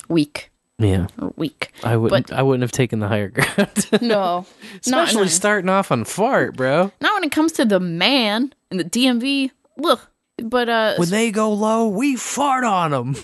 weak. 0.08 0.52
Yeah, 0.82 1.08
We're 1.18 1.32
weak. 1.36 1.74
I 1.84 1.98
wouldn't. 1.98 2.32
I 2.32 2.42
wouldn't 2.42 2.62
have 2.62 2.72
taken 2.72 3.00
the 3.00 3.08
higher 3.10 3.28
ground. 3.30 3.90
No. 4.02 4.46
Especially 4.80 5.24
not, 5.24 5.30
starting 5.30 5.70
off 5.70 5.92
on 5.92 6.06
fart, 6.06 6.56
bro. 6.56 6.92
not 7.02 7.14
when 7.16 7.26
it 7.26 7.32
comes 7.34 7.52
to 7.54 7.66
the 7.66 7.82
man 7.82 8.54
and 8.72 8.80
the 8.80 8.86
DMV. 8.86 9.52
Look, 9.78 10.10
but 10.42 10.70
uh 10.70 10.96
When 10.98 11.10
they 11.10 11.32
go 11.32 11.52
low, 11.52 11.88
we 11.90 12.16
fart 12.16 12.64
on 12.64 12.92
them. 12.92 13.16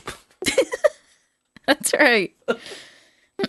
That's 1.68 1.94
right. 1.94 2.34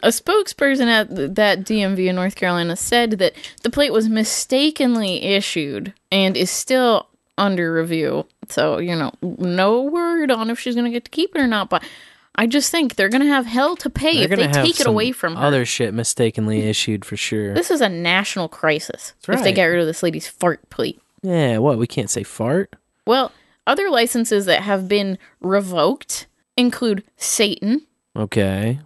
A 0.02 0.08
spokesperson 0.08 0.86
at 0.86 1.34
that 1.34 1.60
DMV 1.64 2.06
in 2.08 2.16
North 2.16 2.34
Carolina 2.36 2.76
said 2.76 3.12
that 3.18 3.34
the 3.62 3.70
plate 3.70 3.92
was 3.92 4.08
mistakenly 4.08 5.22
issued 5.22 5.92
and 6.10 6.36
is 6.36 6.50
still 6.50 7.08
under 7.38 7.72
review. 7.74 8.26
So, 8.48 8.78
you 8.78 8.96
know, 8.96 9.12
no 9.22 9.82
word 9.82 10.30
on 10.30 10.50
if 10.50 10.58
she's 10.58 10.74
going 10.74 10.84
to 10.86 10.90
get 10.90 11.04
to 11.04 11.10
keep 11.10 11.34
it 11.34 11.40
or 11.40 11.46
not. 11.46 11.68
But 11.70 11.82
I 12.34 12.46
just 12.46 12.70
think 12.70 12.96
they're 12.96 13.08
going 13.08 13.22
to 13.22 13.28
have 13.28 13.46
hell 13.46 13.76
to 13.76 13.90
pay 13.90 14.22
if 14.22 14.30
they 14.30 14.48
take 14.48 14.78
it 14.80 14.86
away 14.86 15.12
from 15.12 15.36
her. 15.36 15.42
other 15.42 15.64
shit 15.64 15.92
mistakenly 15.94 16.60
issued 16.68 17.04
for 17.04 17.16
sure. 17.16 17.54
This 17.54 17.70
is 17.70 17.80
a 17.80 17.88
national 17.88 18.48
crisis 18.48 19.14
if 19.28 19.42
they 19.42 19.52
get 19.52 19.64
rid 19.66 19.80
of 19.80 19.86
this 19.86 20.02
lady's 20.02 20.28
fart 20.28 20.68
plate. 20.70 21.00
yeah, 21.22 21.58
what? 21.58 21.78
We 21.78 21.86
can't 21.86 22.10
say 22.10 22.22
fart. 22.22 22.74
Well, 23.06 23.32
other 23.66 23.90
licenses 23.90 24.46
that 24.46 24.62
have 24.62 24.86
been 24.88 25.18
revoked 25.40 26.26
include 26.56 27.02
Satan, 27.16 27.82
Okay. 28.16 28.78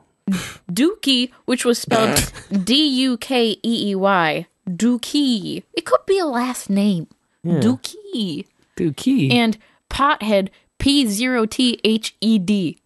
Dookie, 0.71 1.31
which 1.45 1.65
was 1.65 1.79
spelled 1.79 2.33
D 2.65 2.87
U 3.03 3.17
K 3.17 3.57
E 3.63 3.91
E 3.91 3.95
Y. 3.95 4.47
Dookie. 4.69 5.63
It 5.75 5.85
could 5.85 6.05
be 6.07 6.19
a 6.19 6.27
last 6.27 6.71
name. 6.71 7.09
Yeah. 7.43 7.61
Dookie. 7.61 8.47
Dookie. 8.77 9.33
And 9.33 9.59
Pothead, 9.89 10.49
P0 10.79 11.49
T 11.51 11.81
H 11.85 12.15
E 12.21 12.39
D. 12.39 12.79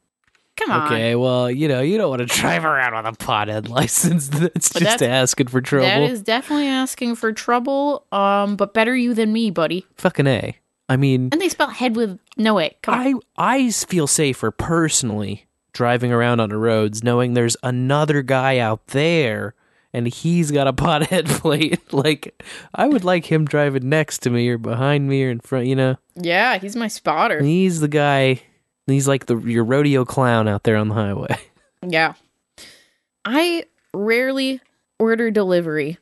Come 0.57 0.71
on. 0.71 0.87
Okay, 0.93 1.17
well, 1.17 1.51
you 1.51 1.67
know, 1.67 1.81
you 1.81 1.99
don't 1.99 2.09
want 2.11 2.21
to 2.21 2.27
drive 2.27 2.65
around 2.65 2.95
with 2.95 3.13
a 3.13 3.17
pothead 3.25 3.69
license. 3.69 4.29
That's 4.29 4.73
But 4.73 4.83
just 4.83 4.99
that's- 5.01 5.03
asking 5.03 5.49
for 5.49 5.61
trouble. 5.61 5.87
That 5.87 6.03
is 6.03 6.23
definitely 6.23 6.69
asking 6.69 7.17
for 7.17 7.33
trouble. 7.33 8.07
Um, 8.13 8.55
but 8.55 8.73
better 8.73 8.95
you 8.95 9.15
than 9.15 9.33
me, 9.33 9.51
buddy. 9.51 9.85
Fucking 9.97 10.27
A. 10.29 10.57
I 10.89 10.97
mean, 10.97 11.31
And 11.33 11.41
they 11.41 11.49
spell 11.49 11.71
head 11.71 11.97
with 11.97 12.21
no 12.37 12.61
A. 12.61 12.71
Come 12.83 12.95
on. 12.95 13.21
I 13.37 13.65
I 13.65 13.71
feel 13.71 14.07
safer 14.07 14.51
personally 14.53 15.47
driving 15.73 16.13
around 16.13 16.39
on 16.39 16.51
the 16.51 16.57
roads 16.59 17.03
knowing 17.03 17.35
there's 17.35 17.57
another 17.65 18.23
guy 18.23 18.59
out 18.59 18.87
there 18.89 19.55
and 19.95 20.07
he's 20.09 20.51
got 20.51 20.67
a 20.67 20.73
pothead 20.75 21.27
plate. 21.29 21.95
like 21.95 22.43
I 22.75 22.87
would 22.87 23.05
like 23.05 23.25
him 23.25 23.47
driving 23.47 23.89
next 23.89 24.19
to 24.25 24.31
me 24.31 24.49
or 24.51 24.59
behind 24.59 25.09
me 25.09 25.25
or 25.25 25.31
in 25.31 25.41
front, 25.41 25.67
you 25.67 25.77
know. 25.77 25.97
Yeah, 26.17 26.59
he's 26.59 26.77
my 26.77 26.89
spotter. 26.89 27.43
He's 27.43 27.81
the 27.81 27.89
guy 27.89 28.43
he's 28.87 29.09
like 29.09 29.27
the 29.27 29.37
your 29.39 29.65
rodeo 29.65 30.05
clown 30.05 30.49
out 30.49 30.65
there 30.65 30.77
on 30.77 30.89
the 30.89 30.95
highway. 30.95 31.39
Yeah. 31.87 32.15
I 33.27 33.65
rarely 33.93 34.63
order 34.99 35.31
delivery. 35.31 35.99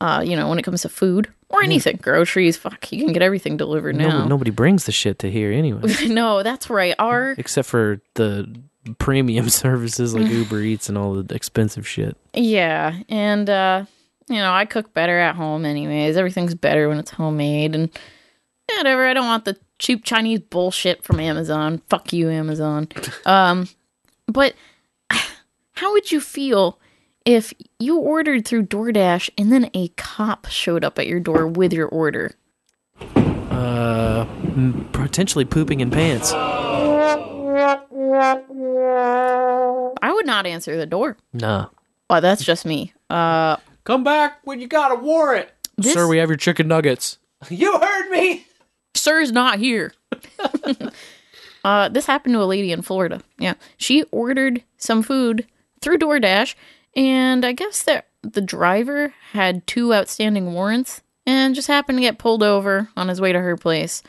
Uh, 0.00 0.22
you 0.24 0.36
know, 0.36 0.48
when 0.48 0.58
it 0.58 0.62
comes 0.62 0.80
to 0.80 0.88
food 0.88 1.28
or 1.50 1.62
anything, 1.62 1.98
groceries, 2.00 2.56
fuck, 2.56 2.90
you 2.90 3.04
can 3.04 3.12
get 3.12 3.20
everything 3.20 3.58
delivered 3.58 3.94
now. 3.94 4.08
Nobody, 4.08 4.28
nobody 4.30 4.50
brings 4.52 4.86
the 4.86 4.92
shit 4.92 5.18
to 5.18 5.30
here 5.30 5.52
anyway. 5.52 5.82
no, 6.06 6.42
that's 6.42 6.70
right. 6.70 6.94
Our 6.98 7.32
Except 7.32 7.68
for 7.68 8.00
the 8.14 8.58
premium 8.98 9.48
services 9.50 10.14
like 10.14 10.26
Uber 10.30 10.60
Eats 10.60 10.88
and 10.88 10.96
all 10.98 11.14
the 11.22 11.34
expensive 11.34 11.86
shit. 11.86 12.16
yeah, 12.34 12.98
and 13.08 13.48
uh, 13.50 13.84
you 14.28 14.36
know, 14.36 14.52
I 14.52 14.64
cook 14.64 14.92
better 14.94 15.18
at 15.18 15.34
home 15.36 15.64
anyways. 15.64 16.16
Everything's 16.16 16.54
better 16.54 16.88
when 16.88 16.98
it's 16.98 17.10
homemade 17.10 17.74
and 17.74 17.90
whatever. 18.76 19.06
I 19.06 19.14
don't 19.14 19.26
want 19.26 19.44
the 19.46 19.56
cheap 19.78 20.04
Chinese 20.04 20.40
bullshit 20.40 21.02
from 21.02 21.20
Amazon. 21.20 21.80
Fuck 21.88 22.12
you, 22.12 22.30
Amazon. 22.30 22.88
Um, 23.26 23.68
but 24.26 24.54
how 25.72 25.92
would 25.92 26.10
you 26.12 26.20
feel 26.20 26.78
if 27.24 27.52
you 27.78 27.98
ordered 27.98 28.46
through 28.46 28.66
DoorDash 28.66 29.30
and 29.38 29.52
then 29.52 29.70
a 29.74 29.88
cop 29.96 30.46
showed 30.46 30.84
up 30.84 30.98
at 30.98 31.06
your 31.06 31.20
door 31.20 31.46
with 31.46 31.72
your 31.72 31.88
order? 31.88 32.34
Uh, 33.14 34.26
potentially 34.92 35.44
pooping 35.44 35.80
in 35.80 35.90
pants. 35.90 36.32
I 40.02 40.12
would 40.12 40.26
not 40.26 40.46
answer 40.46 40.76
the 40.76 40.86
door. 40.86 41.16
Nah. 41.32 41.68
Well, 42.08 42.20
that's 42.20 42.44
just 42.44 42.64
me. 42.64 42.92
Uh, 43.10 43.56
Come 43.84 44.04
back 44.04 44.40
when 44.44 44.60
you 44.60 44.66
got 44.68 44.92
a 44.92 44.96
warrant. 44.96 45.48
This- 45.76 45.92
Sir, 45.94 46.06
we 46.08 46.18
have 46.18 46.28
your 46.28 46.36
chicken 46.36 46.68
nuggets. 46.68 47.18
You 47.50 47.78
heard 47.78 48.10
me. 48.10 48.46
Sir's 48.96 49.30
not 49.30 49.60
here. 49.60 49.92
uh, 51.64 51.88
this 51.88 52.06
happened 52.06 52.34
to 52.34 52.42
a 52.42 52.44
lady 52.44 52.72
in 52.72 52.82
Florida. 52.82 53.20
Yeah. 53.38 53.54
She 53.76 54.02
ordered 54.10 54.64
some 54.76 55.02
food 55.04 55.46
through 55.80 55.98
DoorDash, 55.98 56.56
and 56.96 57.44
I 57.44 57.52
guess 57.52 57.84
that 57.84 58.08
the 58.22 58.40
driver 58.40 59.14
had 59.32 59.64
two 59.68 59.94
outstanding 59.94 60.52
warrants 60.52 61.00
and 61.26 61.54
just 61.54 61.68
happened 61.68 61.98
to 61.98 62.02
get 62.02 62.18
pulled 62.18 62.42
over 62.42 62.88
on 62.96 63.06
his 63.06 63.20
way 63.20 63.32
to 63.32 63.38
her 63.40 63.56
place. 63.56 64.02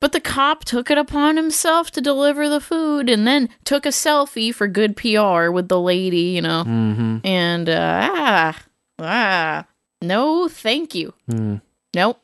But 0.00 0.12
the 0.12 0.20
cop 0.20 0.64
took 0.64 0.90
it 0.90 0.96
upon 0.96 1.36
himself 1.36 1.90
to 1.90 2.00
deliver 2.00 2.48
the 2.48 2.60
food 2.60 3.10
and 3.10 3.26
then 3.26 3.50
took 3.64 3.84
a 3.84 3.90
selfie 3.90 4.54
for 4.54 4.66
good 4.66 4.96
PR 4.96 5.50
with 5.50 5.68
the 5.68 5.78
lady, 5.78 6.32
you 6.32 6.40
know. 6.40 6.64
Mm-hmm. 6.66 7.18
And 7.22 7.68
uh, 7.68 8.08
ah, 8.10 8.62
ah, 8.98 9.66
no, 10.00 10.48
thank 10.48 10.94
you. 10.94 11.12
Mm. 11.30 11.60
Nope, 11.94 12.18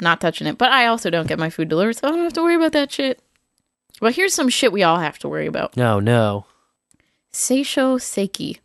not 0.00 0.20
touching 0.20 0.46
it. 0.46 0.58
But 0.58 0.72
I 0.72 0.86
also 0.86 1.08
don't 1.08 1.26
get 1.26 1.38
my 1.38 1.48
food 1.48 1.70
delivered, 1.70 1.96
so 1.96 2.08
I 2.08 2.10
don't 2.10 2.22
have 2.22 2.34
to 2.34 2.42
worry 2.42 2.56
about 2.56 2.72
that 2.72 2.92
shit. 2.92 3.18
Well, 4.02 4.12
here's 4.12 4.34
some 4.34 4.50
shit 4.50 4.72
we 4.72 4.82
all 4.82 4.98
have 4.98 5.18
to 5.20 5.28
worry 5.28 5.46
about. 5.46 5.74
No, 5.76 6.00
no. 6.00 6.44
Seisho 7.32 7.96
Seiki. 7.98 8.58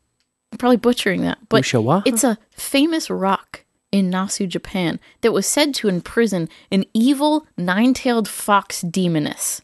I'm 0.52 0.57
probably 0.57 0.77
butchering 0.77 1.22
that, 1.22 1.38
but 1.48 1.64
Ushawa? 1.64 2.03
it's 2.06 2.23
a 2.23 2.38
famous 2.52 3.10
rock 3.10 3.64
in 3.91 4.11
Nasu, 4.11 4.47
Japan, 4.47 4.99
that 5.22 5.31
was 5.31 5.45
said 5.45 5.73
to 5.76 5.88
imprison 5.88 6.49
an 6.72 6.85
evil 6.93 7.47
nine-tailed 7.57 8.27
fox 8.27 8.81
demoness. 8.81 9.61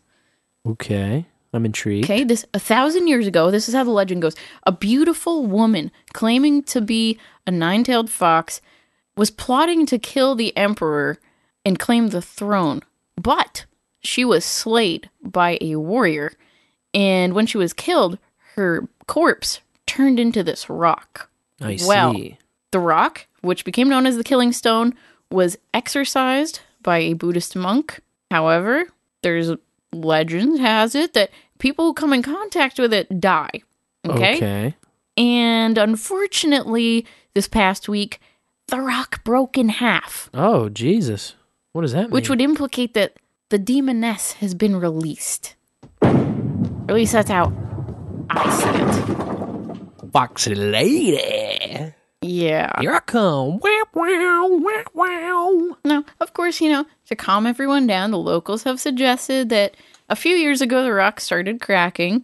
Okay. 0.66 1.26
I'm 1.56 1.66
intrigued. 1.66 2.06
Okay, 2.06 2.24
this 2.24 2.46
a 2.54 2.60
thousand 2.60 3.08
years 3.08 3.28
ago, 3.28 3.52
this 3.52 3.70
is 3.70 3.76
how 3.76 3.84
the 3.84 3.92
legend 3.92 4.24
goes. 4.24 4.36
A 4.64 4.72
beautiful 4.72 5.46
woman 5.46 5.92
claiming 6.12 6.64
to 6.64 6.82
be 6.82 7.20
a 7.46 7.52
nine 7.52 7.84
tailed 7.84 8.10
fox 8.10 8.60
was 9.16 9.30
plotting 9.30 9.86
to 9.86 10.00
kill 10.00 10.34
the 10.34 10.56
emperor 10.58 11.20
and 11.64 11.78
claim 11.78 12.08
the 12.08 12.24
throne, 12.24 12.82
but 13.22 13.66
she 14.02 14.26
was 14.26 14.44
slayed 14.44 15.10
by 15.22 15.60
a 15.62 15.76
warrior. 15.76 16.34
And 16.92 17.34
when 17.34 17.46
she 17.46 17.58
was 17.60 17.72
killed, 17.74 18.18
her 18.56 18.88
corpse 19.06 19.62
turned 19.86 20.20
into 20.20 20.44
this 20.44 20.70
rock. 20.72 21.30
I 21.62 21.78
Well, 21.86 22.14
see. 22.16 22.38
the 22.72 22.80
rock, 22.80 23.28
which 23.44 23.64
became 23.66 23.88
known 23.90 24.06
as 24.08 24.18
the 24.18 24.24
Killing 24.24 24.52
Stone, 24.52 24.94
was 25.30 25.58
exorcised 25.74 26.60
by 26.82 26.98
a 26.98 27.14
Buddhist 27.14 27.56
monk. 27.56 28.00
However, 28.32 28.86
there's 29.22 29.52
legend 29.94 30.60
has 30.60 30.96
it 30.96 31.14
that 31.14 31.30
people 31.60 31.86
who 31.86 31.94
come 31.94 32.14
in 32.14 32.24
contact 32.24 32.80
with 32.80 32.92
it 32.94 33.20
die. 33.22 33.62
Okay? 34.08 34.36
Okay. 34.38 34.76
And 35.16 35.78
unfortunately, 35.78 37.06
this 37.36 37.48
past 37.48 37.88
week, 37.88 38.20
the 38.68 38.80
rock 38.80 39.24
broke 39.24 39.58
in 39.58 39.70
half, 39.70 40.30
Oh, 40.34 40.70
Jesus. 40.70 41.36
What 41.74 41.82
does 41.84 41.92
that 41.94 42.04
mean? 42.04 42.10
which 42.12 42.30
would 42.30 42.42
implicate 42.42 42.94
that 42.96 43.14
the 43.50 43.60
demoness 43.60 44.34
has 44.34 44.54
been 44.56 44.76
released. 44.76 45.56
Or 46.02 46.10
at 46.90 46.96
least 46.96 47.14
that's 47.14 47.30
how 47.30 47.54
I 48.30 48.50
see 48.50 48.70
it. 48.70 50.12
Foxy 50.12 50.56
lady. 50.56 51.94
Yeah. 52.24 52.80
Here 52.80 52.94
I 52.94 53.00
come. 53.00 53.60
Wow, 53.60 53.84
wow, 53.94 54.48
wow, 54.52 54.84
wow. 54.94 55.78
No, 55.86 56.06
of 56.20 56.34
course, 56.34 56.62
you 56.62 56.70
know, 56.70 56.86
to 57.08 57.16
calm 57.16 57.46
everyone 57.46 57.88
down, 57.88 58.12
the 58.12 58.18
locals 58.18 58.64
have 58.64 58.80
suggested 58.80 59.50
that 59.50 59.76
a 60.10 60.16
few 60.16 60.36
years 60.36 60.62
ago 60.62 60.84
the 60.84 60.94
rock 60.94 61.20
started 61.20 61.62
cracking, 61.62 62.24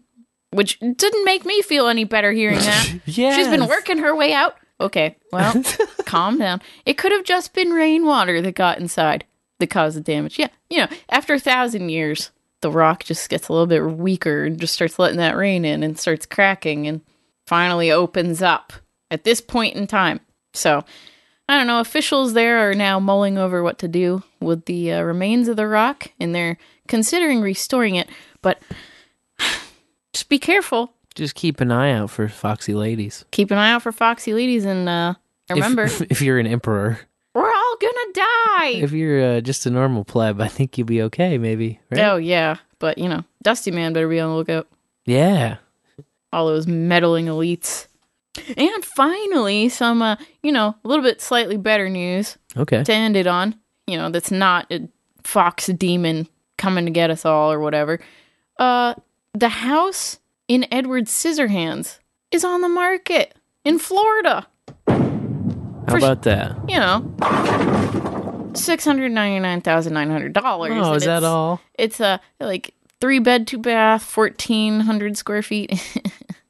which 0.51 0.79
didn't 0.79 1.25
make 1.25 1.45
me 1.45 1.61
feel 1.61 1.87
any 1.87 2.03
better 2.03 2.31
hearing 2.31 2.59
that. 2.59 2.99
yeah. 3.05 3.35
She's 3.35 3.47
been 3.47 3.67
working 3.67 3.97
her 3.99 4.15
way 4.15 4.33
out. 4.33 4.57
Okay, 4.81 5.17
well, 5.33 5.61
calm 6.05 6.37
down. 6.37 6.61
It 6.85 6.97
could 6.97 7.11
have 7.11 7.25
just 7.25 7.53
been 7.53 7.71
rainwater 7.71 8.41
that 8.41 8.55
got 8.55 8.79
inside 8.79 9.25
that 9.59 9.67
caused 9.67 9.97
the 9.97 10.01
damage. 10.01 10.39
Yeah, 10.39 10.47
you 10.69 10.77
know, 10.77 10.87
after 11.09 11.33
a 11.33 11.39
thousand 11.39 11.89
years, 11.89 12.31
the 12.61 12.71
rock 12.71 13.03
just 13.03 13.29
gets 13.29 13.49
a 13.49 13.53
little 13.53 13.67
bit 13.67 13.83
weaker 13.85 14.45
and 14.45 14.57
just 14.59 14.73
starts 14.73 14.97
letting 14.97 15.17
that 15.17 15.35
rain 15.35 15.65
in 15.65 15.83
and 15.83 15.99
starts 15.99 16.25
cracking 16.25 16.87
and 16.87 17.01
finally 17.45 17.91
opens 17.91 18.41
up 18.41 18.71
at 19.11 19.23
this 19.23 19.41
point 19.41 19.75
in 19.75 19.87
time. 19.87 20.19
So, 20.53 20.83
I 21.47 21.57
don't 21.57 21.67
know. 21.67 21.79
Officials 21.79 22.33
there 22.33 22.69
are 22.69 22.73
now 22.73 22.99
mulling 22.99 23.37
over 23.37 23.63
what 23.63 23.79
to 23.79 23.87
do 23.87 24.23
with 24.39 24.65
the 24.65 24.93
uh, 24.93 25.01
remains 25.01 25.47
of 25.47 25.55
the 25.57 25.67
rock, 25.67 26.11
and 26.19 26.33
they're 26.33 26.57
considering 26.87 27.41
restoring 27.41 27.95
it. 27.95 28.07
But 28.41 28.61
just 30.13 30.29
be 30.29 30.39
careful. 30.39 30.93
Just 31.15 31.35
keep 31.35 31.59
an 31.59 31.71
eye 31.71 31.91
out 31.91 32.09
for 32.11 32.27
foxy 32.27 32.73
ladies. 32.73 33.25
Keep 33.31 33.51
an 33.51 33.57
eye 33.57 33.71
out 33.71 33.81
for 33.81 33.91
foxy 33.91 34.33
ladies, 34.33 34.63
and 34.65 34.87
uh, 34.87 35.13
remember, 35.49 35.83
If, 35.83 36.01
if 36.09 36.21
you're 36.21 36.39
an 36.39 36.47
emperor. 36.47 36.99
we're 37.33 37.51
all 37.51 37.75
gonna 37.81 38.13
die. 38.13 38.71
If 38.83 38.91
you're 38.91 39.37
uh, 39.37 39.41
just 39.41 39.65
a 39.65 39.69
normal 39.69 40.03
pleb, 40.05 40.39
I 40.39 40.47
think 40.47 40.77
you'll 40.77 40.87
be 40.87 41.01
okay, 41.03 41.37
maybe. 41.37 41.79
Right? 41.91 42.01
Oh 42.01 42.17
yeah, 42.17 42.57
but 42.77 42.97
you 42.99 43.09
know, 43.09 43.23
Dusty 43.43 43.71
Man 43.71 43.93
better 43.93 44.07
be 44.07 44.19
on 44.19 44.29
the 44.29 44.35
lookout. 44.35 44.67
Yeah. 45.05 45.57
All 46.31 46.45
those 46.47 46.67
meddling 46.67 47.25
elites. 47.25 47.87
And 48.57 48.85
finally, 48.85 49.69
some 49.69 50.01
uh, 50.01 50.15
you 50.43 50.51
know, 50.51 50.75
a 50.83 50.87
little 50.87 51.03
bit 51.03 51.21
slightly 51.21 51.57
better 51.57 51.89
news. 51.89 52.37
Okay. 52.57 52.83
to 52.83 52.93
end 52.93 53.15
it 53.15 53.27
on. 53.27 53.55
You 53.87 53.97
know, 53.97 54.09
that's 54.09 54.31
not 54.31 54.71
a 54.71 54.87
fox 55.23 55.67
demon 55.67 56.27
coming 56.57 56.85
to 56.85 56.91
get 56.91 57.09
us 57.09 57.25
all 57.25 57.51
or 57.51 57.59
whatever. 57.59 57.99
Uh, 58.57 58.93
the 59.33 59.49
house 59.49 60.19
in 60.47 60.65
Edward 60.71 61.05
Scissorhands 61.05 61.99
is 62.31 62.43
on 62.43 62.61
the 62.61 62.69
market 62.69 63.35
in 63.63 63.79
Florida. 63.79 64.47
How 64.87 65.97
about 65.97 66.23
that? 66.23 66.55
You 66.67 66.77
know, 66.77 68.51
six 68.53 68.85
hundred 68.85 69.11
ninety 69.11 69.39
nine 69.39 69.61
thousand 69.61 69.93
nine 69.93 70.09
hundred 70.09 70.33
dollars. 70.33 70.73
Oh, 70.75 70.93
is 70.93 71.05
that 71.05 71.23
all? 71.23 71.61
It's 71.75 71.99
a 71.99 72.19
like 72.39 72.73
three 73.01 73.19
bed, 73.19 73.47
two 73.47 73.57
bath, 73.57 74.03
fourteen 74.03 74.81
hundred 74.81 75.17
square 75.17 75.41
feet. 75.41 75.71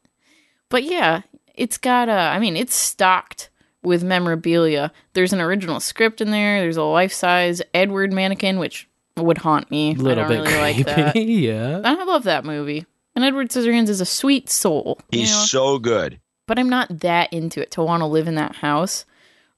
but 0.69 0.83
yeah, 0.83 1.21
it's 1.59 1.77
got 1.77 2.09
a. 2.09 2.13
I 2.13 2.39
mean, 2.39 2.55
it's 2.57 2.75
stocked 2.75 3.49
with 3.83 4.03
memorabilia. 4.03 4.91
There's 5.13 5.33
an 5.33 5.41
original 5.41 5.79
script 5.79 6.21
in 6.21 6.31
there. 6.31 6.59
There's 6.61 6.77
a 6.77 6.83
life 6.83 7.13
size 7.13 7.61
Edward 7.73 8.11
mannequin, 8.13 8.59
which 8.59 8.87
would 9.17 9.37
haunt 9.39 9.69
me. 9.71 9.91
A 9.91 9.95
little 9.95 10.23
I 10.23 10.27
don't 10.27 10.43
bit 10.43 10.51
really 10.51 10.61
like 10.61 10.85
that. 10.85 11.15
yeah. 11.17 11.81
I 11.83 12.03
love 12.03 12.23
that 12.23 12.45
movie. 12.45 12.85
And 13.15 13.25
Edward 13.25 13.49
Scissorhands 13.49 13.89
is 13.89 14.01
a 14.01 14.05
sweet 14.05 14.49
soul. 14.49 14.99
you 15.11 15.19
He's 15.19 15.31
know? 15.31 15.45
so 15.45 15.79
good. 15.79 16.19
but 16.47 16.57
I'm 16.59 16.69
not 16.69 16.99
that 16.99 17.31
into 17.33 17.61
it 17.61 17.71
to 17.71 17.83
want 17.83 18.01
to 18.01 18.05
live 18.07 18.27
in 18.27 18.35
that 18.35 18.55
house. 18.55 19.05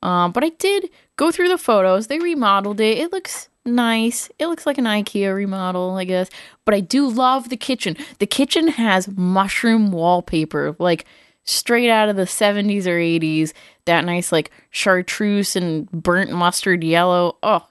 Um, 0.03 0.31
but 0.31 0.43
I 0.43 0.49
did 0.49 0.89
go 1.15 1.31
through 1.31 1.49
the 1.49 1.57
photos. 1.59 2.07
They 2.07 2.17
remodeled 2.19 2.79
it. 2.79 2.97
It 2.97 3.11
looks 3.11 3.49
nice. 3.65 4.29
It 4.39 4.47
looks 4.47 4.65
like 4.65 4.79
an 4.79 4.85
IKEA 4.85 5.35
remodel, 5.35 5.95
I 5.95 6.05
guess. 6.05 6.29
But 6.65 6.73
I 6.73 6.79
do 6.79 7.07
love 7.07 7.49
the 7.49 7.57
kitchen. 7.57 7.95
The 8.17 8.25
kitchen 8.25 8.67
has 8.69 9.07
mushroom 9.07 9.91
wallpaper, 9.91 10.75
like 10.79 11.05
straight 11.43 11.89
out 11.89 12.09
of 12.09 12.15
the 12.15 12.23
70s 12.23 12.85
or 12.85 12.97
80s. 12.97 13.53
That 13.85 14.05
nice, 14.05 14.31
like 14.31 14.51
chartreuse 14.69 15.55
and 15.55 15.89
burnt 15.91 16.31
mustard 16.31 16.83
yellow. 16.83 17.37
Oh, 17.43 17.67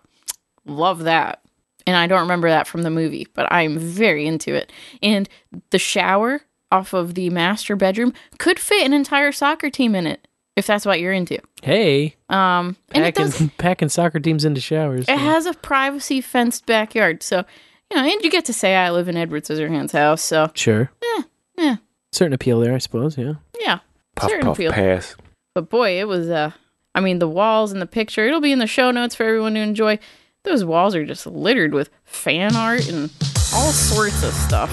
love 0.67 1.01
that. 1.01 1.41
And 1.87 1.97
I 1.97 2.07
don't 2.07 2.21
remember 2.23 2.49
that 2.49 2.67
from 2.67 2.83
the 2.83 2.91
movie, 2.91 3.27
but 3.35 3.51
I'm 3.53 3.79
very 3.79 4.27
into 4.27 4.55
it. 4.55 4.73
And 5.03 5.29
the 5.71 5.79
shower 5.79 6.43
off 6.71 6.93
of 6.93 7.15
the 7.15 7.31
master 7.31 7.75
bedroom 7.75 8.13
could 8.39 8.59
fit 8.59 8.85
an 8.87 8.93
entire 8.93 9.33
soccer 9.33 9.71
team 9.71 9.95
in 9.95 10.07
it 10.07 10.27
if 10.57 10.67
that's 10.67 10.85
what 10.85 11.01
you're 11.01 11.13
into. 11.13 11.39
Hey, 11.63 12.17
Um, 12.29 12.77
and 12.93 13.05
packing, 13.05 13.25
does 13.25 13.51
packing 13.59 13.89
soccer 13.89 14.21
teams 14.21 14.45
into 14.45 14.61
showers. 14.61 15.07
it 15.09 15.19
has 15.19 15.47
a 15.47 15.55
privacy 15.55 16.21
fenced 16.21 16.67
backyard, 16.67 17.23
so 17.23 17.45
you 17.91 17.97
know, 17.97 18.05
and 18.05 18.23
you 18.23 18.31
get 18.31 18.45
to 18.45 18.53
say 18.53 18.77
I 18.77 18.91
live 18.91 19.09
in 19.09 19.17
Edward 19.17 19.45
Scissorhands' 19.45 19.93
house, 19.93 20.23
so 20.23 20.51
Sure. 20.55 20.91
Yeah, 21.03 21.23
yeah, 21.57 21.77
Certain 22.13 22.33
appeal 22.33 22.61
there, 22.61 22.75
I 22.75 22.79
suppose. 22.79 23.17
Yeah. 23.17 23.35
yeah, 23.61 23.79
Puff, 24.17 24.31
certain 24.31 24.47
puff, 24.47 24.57
appeal. 24.57 24.73
pass. 24.73 25.15
But 25.55 25.71
boy, 25.71 25.99
it 26.01 26.09
was 26.09 26.29
uh, 26.29 26.51
I 26.95 27.01
mean, 27.01 27.19
the 27.21 27.29
walls 27.29 27.73
and 27.73 27.81
the 27.81 27.87
picture. 27.87 28.27
It'll 28.27 28.41
be 28.41 28.53
in 28.53 28.59
the 28.59 28.67
show 28.67 28.91
notes 28.91 29.15
for 29.15 29.25
everyone 29.25 29.55
to 29.55 29.61
enjoy. 29.61 29.99
Those 30.45 30.65
walls 30.65 30.95
are 30.95 31.05
just 31.05 31.27
littered 31.27 31.73
with 31.75 31.91
fan 32.05 32.57
art 32.57 32.89
and 32.89 33.11
all 33.55 33.71
sorts 33.73 34.23
of 34.25 34.33
stuff 34.33 34.71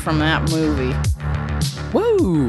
from 0.00 0.18
that 0.18 0.50
movie. 0.50 0.94
Woo! 1.92 2.48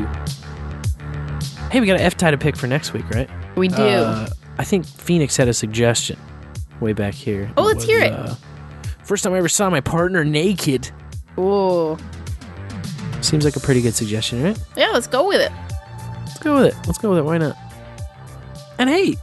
Hey, 1.72 1.80
we 1.82 1.86
got 1.88 1.98
an 1.98 2.02
F 2.02 2.18
tie 2.18 2.32
to 2.32 2.38
pick 2.38 2.56
for 2.56 2.68
next 2.68 2.94
week, 2.94 3.10
right? 3.12 3.30
We 3.56 3.68
do. 3.68 3.76
Uh, 3.84 4.28
I 4.58 4.64
think 4.64 4.86
Phoenix 4.86 5.38
had 5.38 5.48
a 5.48 5.54
suggestion 5.54 6.18
way 6.82 6.94
back 6.94 7.14
here. 7.14 7.52
Oh, 7.58 7.64
let's 7.64 7.84
hear 7.84 8.00
it. 8.02 8.12
uh, 8.14 8.36
first 9.04 9.24
time 9.24 9.34
I 9.34 9.38
ever 9.38 9.50
saw 9.50 9.70
my 9.70 9.82
partner 9.82 10.24
naked. 10.26 10.88
Whoa. 11.36 11.98
Seems 13.22 13.44
like 13.44 13.56
a 13.56 13.60
pretty 13.60 13.82
good 13.82 13.96
suggestion, 13.96 14.44
right? 14.44 14.60
Yeah, 14.76 14.90
let's 14.94 15.08
go 15.08 15.28
with 15.28 15.42
it. 15.42 15.52
Let's 16.26 16.40
go 16.40 16.56
with 16.56 16.66
it. 16.66 16.76
Let's 16.86 16.98
go 16.98 17.10
with 17.10 17.20
it. 17.20 17.24
Why 17.24 17.38
not? 17.38 17.58
And 18.80 18.90
hey, 18.90 19.16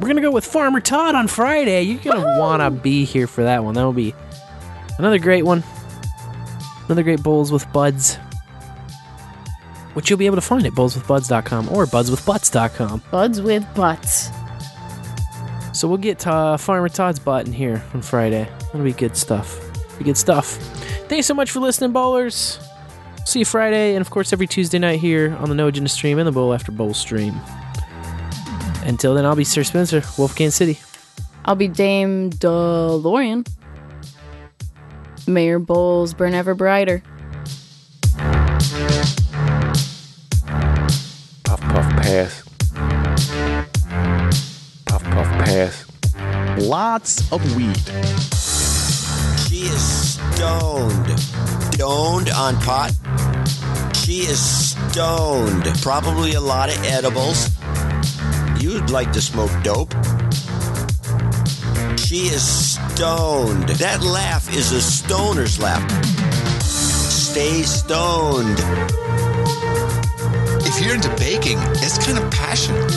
we're 0.00 0.08
gonna 0.08 0.20
go 0.20 0.30
with 0.32 0.44
Farmer 0.44 0.80
Todd 0.80 1.14
on 1.14 1.28
Friday. 1.28 1.82
You're 1.82 2.02
gonna 2.02 2.38
wanna 2.38 2.70
be 2.70 3.04
here 3.04 3.26
for 3.26 3.44
that 3.44 3.62
one. 3.62 3.74
That'll 3.74 3.92
be 3.92 4.14
another 4.98 5.18
great 5.18 5.44
one. 5.44 5.62
Another 6.86 7.02
great 7.04 7.22
bowls 7.22 7.52
with 7.52 7.70
buds. 7.72 8.16
Which 9.94 10.10
you'll 10.10 10.18
be 10.18 10.26
able 10.26 10.36
to 10.36 10.42
find 10.42 10.66
at 10.66 10.72
bowlswithbuds.com 10.72 11.68
or 11.68 11.86
budswithbutts.com. 11.86 13.02
Buds 13.10 13.40
with 13.40 13.66
butts. 13.74 14.30
So 15.72 15.86
we'll 15.86 15.98
get 15.98 16.26
uh, 16.26 16.56
Farmer 16.56 16.88
Todd's 16.88 17.18
butt 17.18 17.46
in 17.46 17.52
here 17.52 17.82
on 17.94 18.02
Friday. 18.02 18.48
That'll 18.66 18.82
be 18.82 18.92
good 18.92 19.16
stuff. 19.16 19.60
Be 19.98 20.04
good 20.04 20.16
stuff. 20.18 20.54
Thanks 21.08 21.26
so 21.26 21.34
much 21.34 21.50
for 21.50 21.60
listening, 21.60 21.92
bowlers. 21.92 22.58
See 23.24 23.38
you 23.38 23.44
Friday, 23.46 23.94
and 23.94 24.02
of 24.02 24.10
course 24.10 24.32
every 24.32 24.46
Tuesday 24.46 24.78
night 24.78 25.00
here 25.00 25.34
on 25.40 25.48
the 25.48 25.54
No 25.54 25.68
Agenda 25.68 25.88
stream 25.88 26.18
and 26.18 26.26
the 26.26 26.32
Bowl 26.32 26.52
After 26.52 26.70
Bowl 26.70 26.92
stream. 26.92 27.40
Until 28.84 29.14
then, 29.14 29.24
I'll 29.24 29.36
be 29.36 29.44
Sir 29.44 29.62
Spencer, 29.62 30.02
Wolfgang 30.18 30.50
City. 30.50 30.78
I'll 31.44 31.54
be 31.54 31.68
Dame 31.68 32.30
DeLorean. 32.30 33.46
Mayor 35.26 35.58
Bowles 35.58 36.14
burn 36.14 36.34
ever 36.34 36.54
brighter. 36.54 37.02
Puff, 41.44 41.60
puff, 41.60 41.92
pass. 42.02 42.42
Puff, 44.86 45.02
puff, 45.04 45.28
pass. 45.44 45.86
Lots 46.58 47.32
of 47.32 47.56
weed. 47.56 47.76
She 49.48 49.62
is 49.62 50.14
stoned. 50.14 51.31
Stoned 51.82 52.30
on 52.30 52.54
pot. 52.60 52.92
She 53.96 54.20
is 54.20 54.40
stoned. 54.70 55.64
Probably 55.82 56.34
a 56.34 56.40
lot 56.40 56.68
of 56.68 56.80
edibles. 56.84 57.50
You'd 58.60 58.90
like 58.90 59.10
to 59.14 59.20
smoke 59.20 59.50
dope. 59.64 59.92
She 61.98 62.28
is 62.28 62.44
stoned. 62.44 63.68
That 63.80 63.98
laugh 64.00 64.48
is 64.56 64.70
a 64.70 64.80
stoner's 64.80 65.58
laugh. 65.58 65.82
Stay 66.62 67.62
stoned. 67.62 68.60
If 70.64 70.80
you're 70.80 70.94
into 70.94 71.12
baking, 71.16 71.58
it's 71.82 71.98
kind 72.06 72.16
of 72.16 72.30
passionate. 72.30 72.92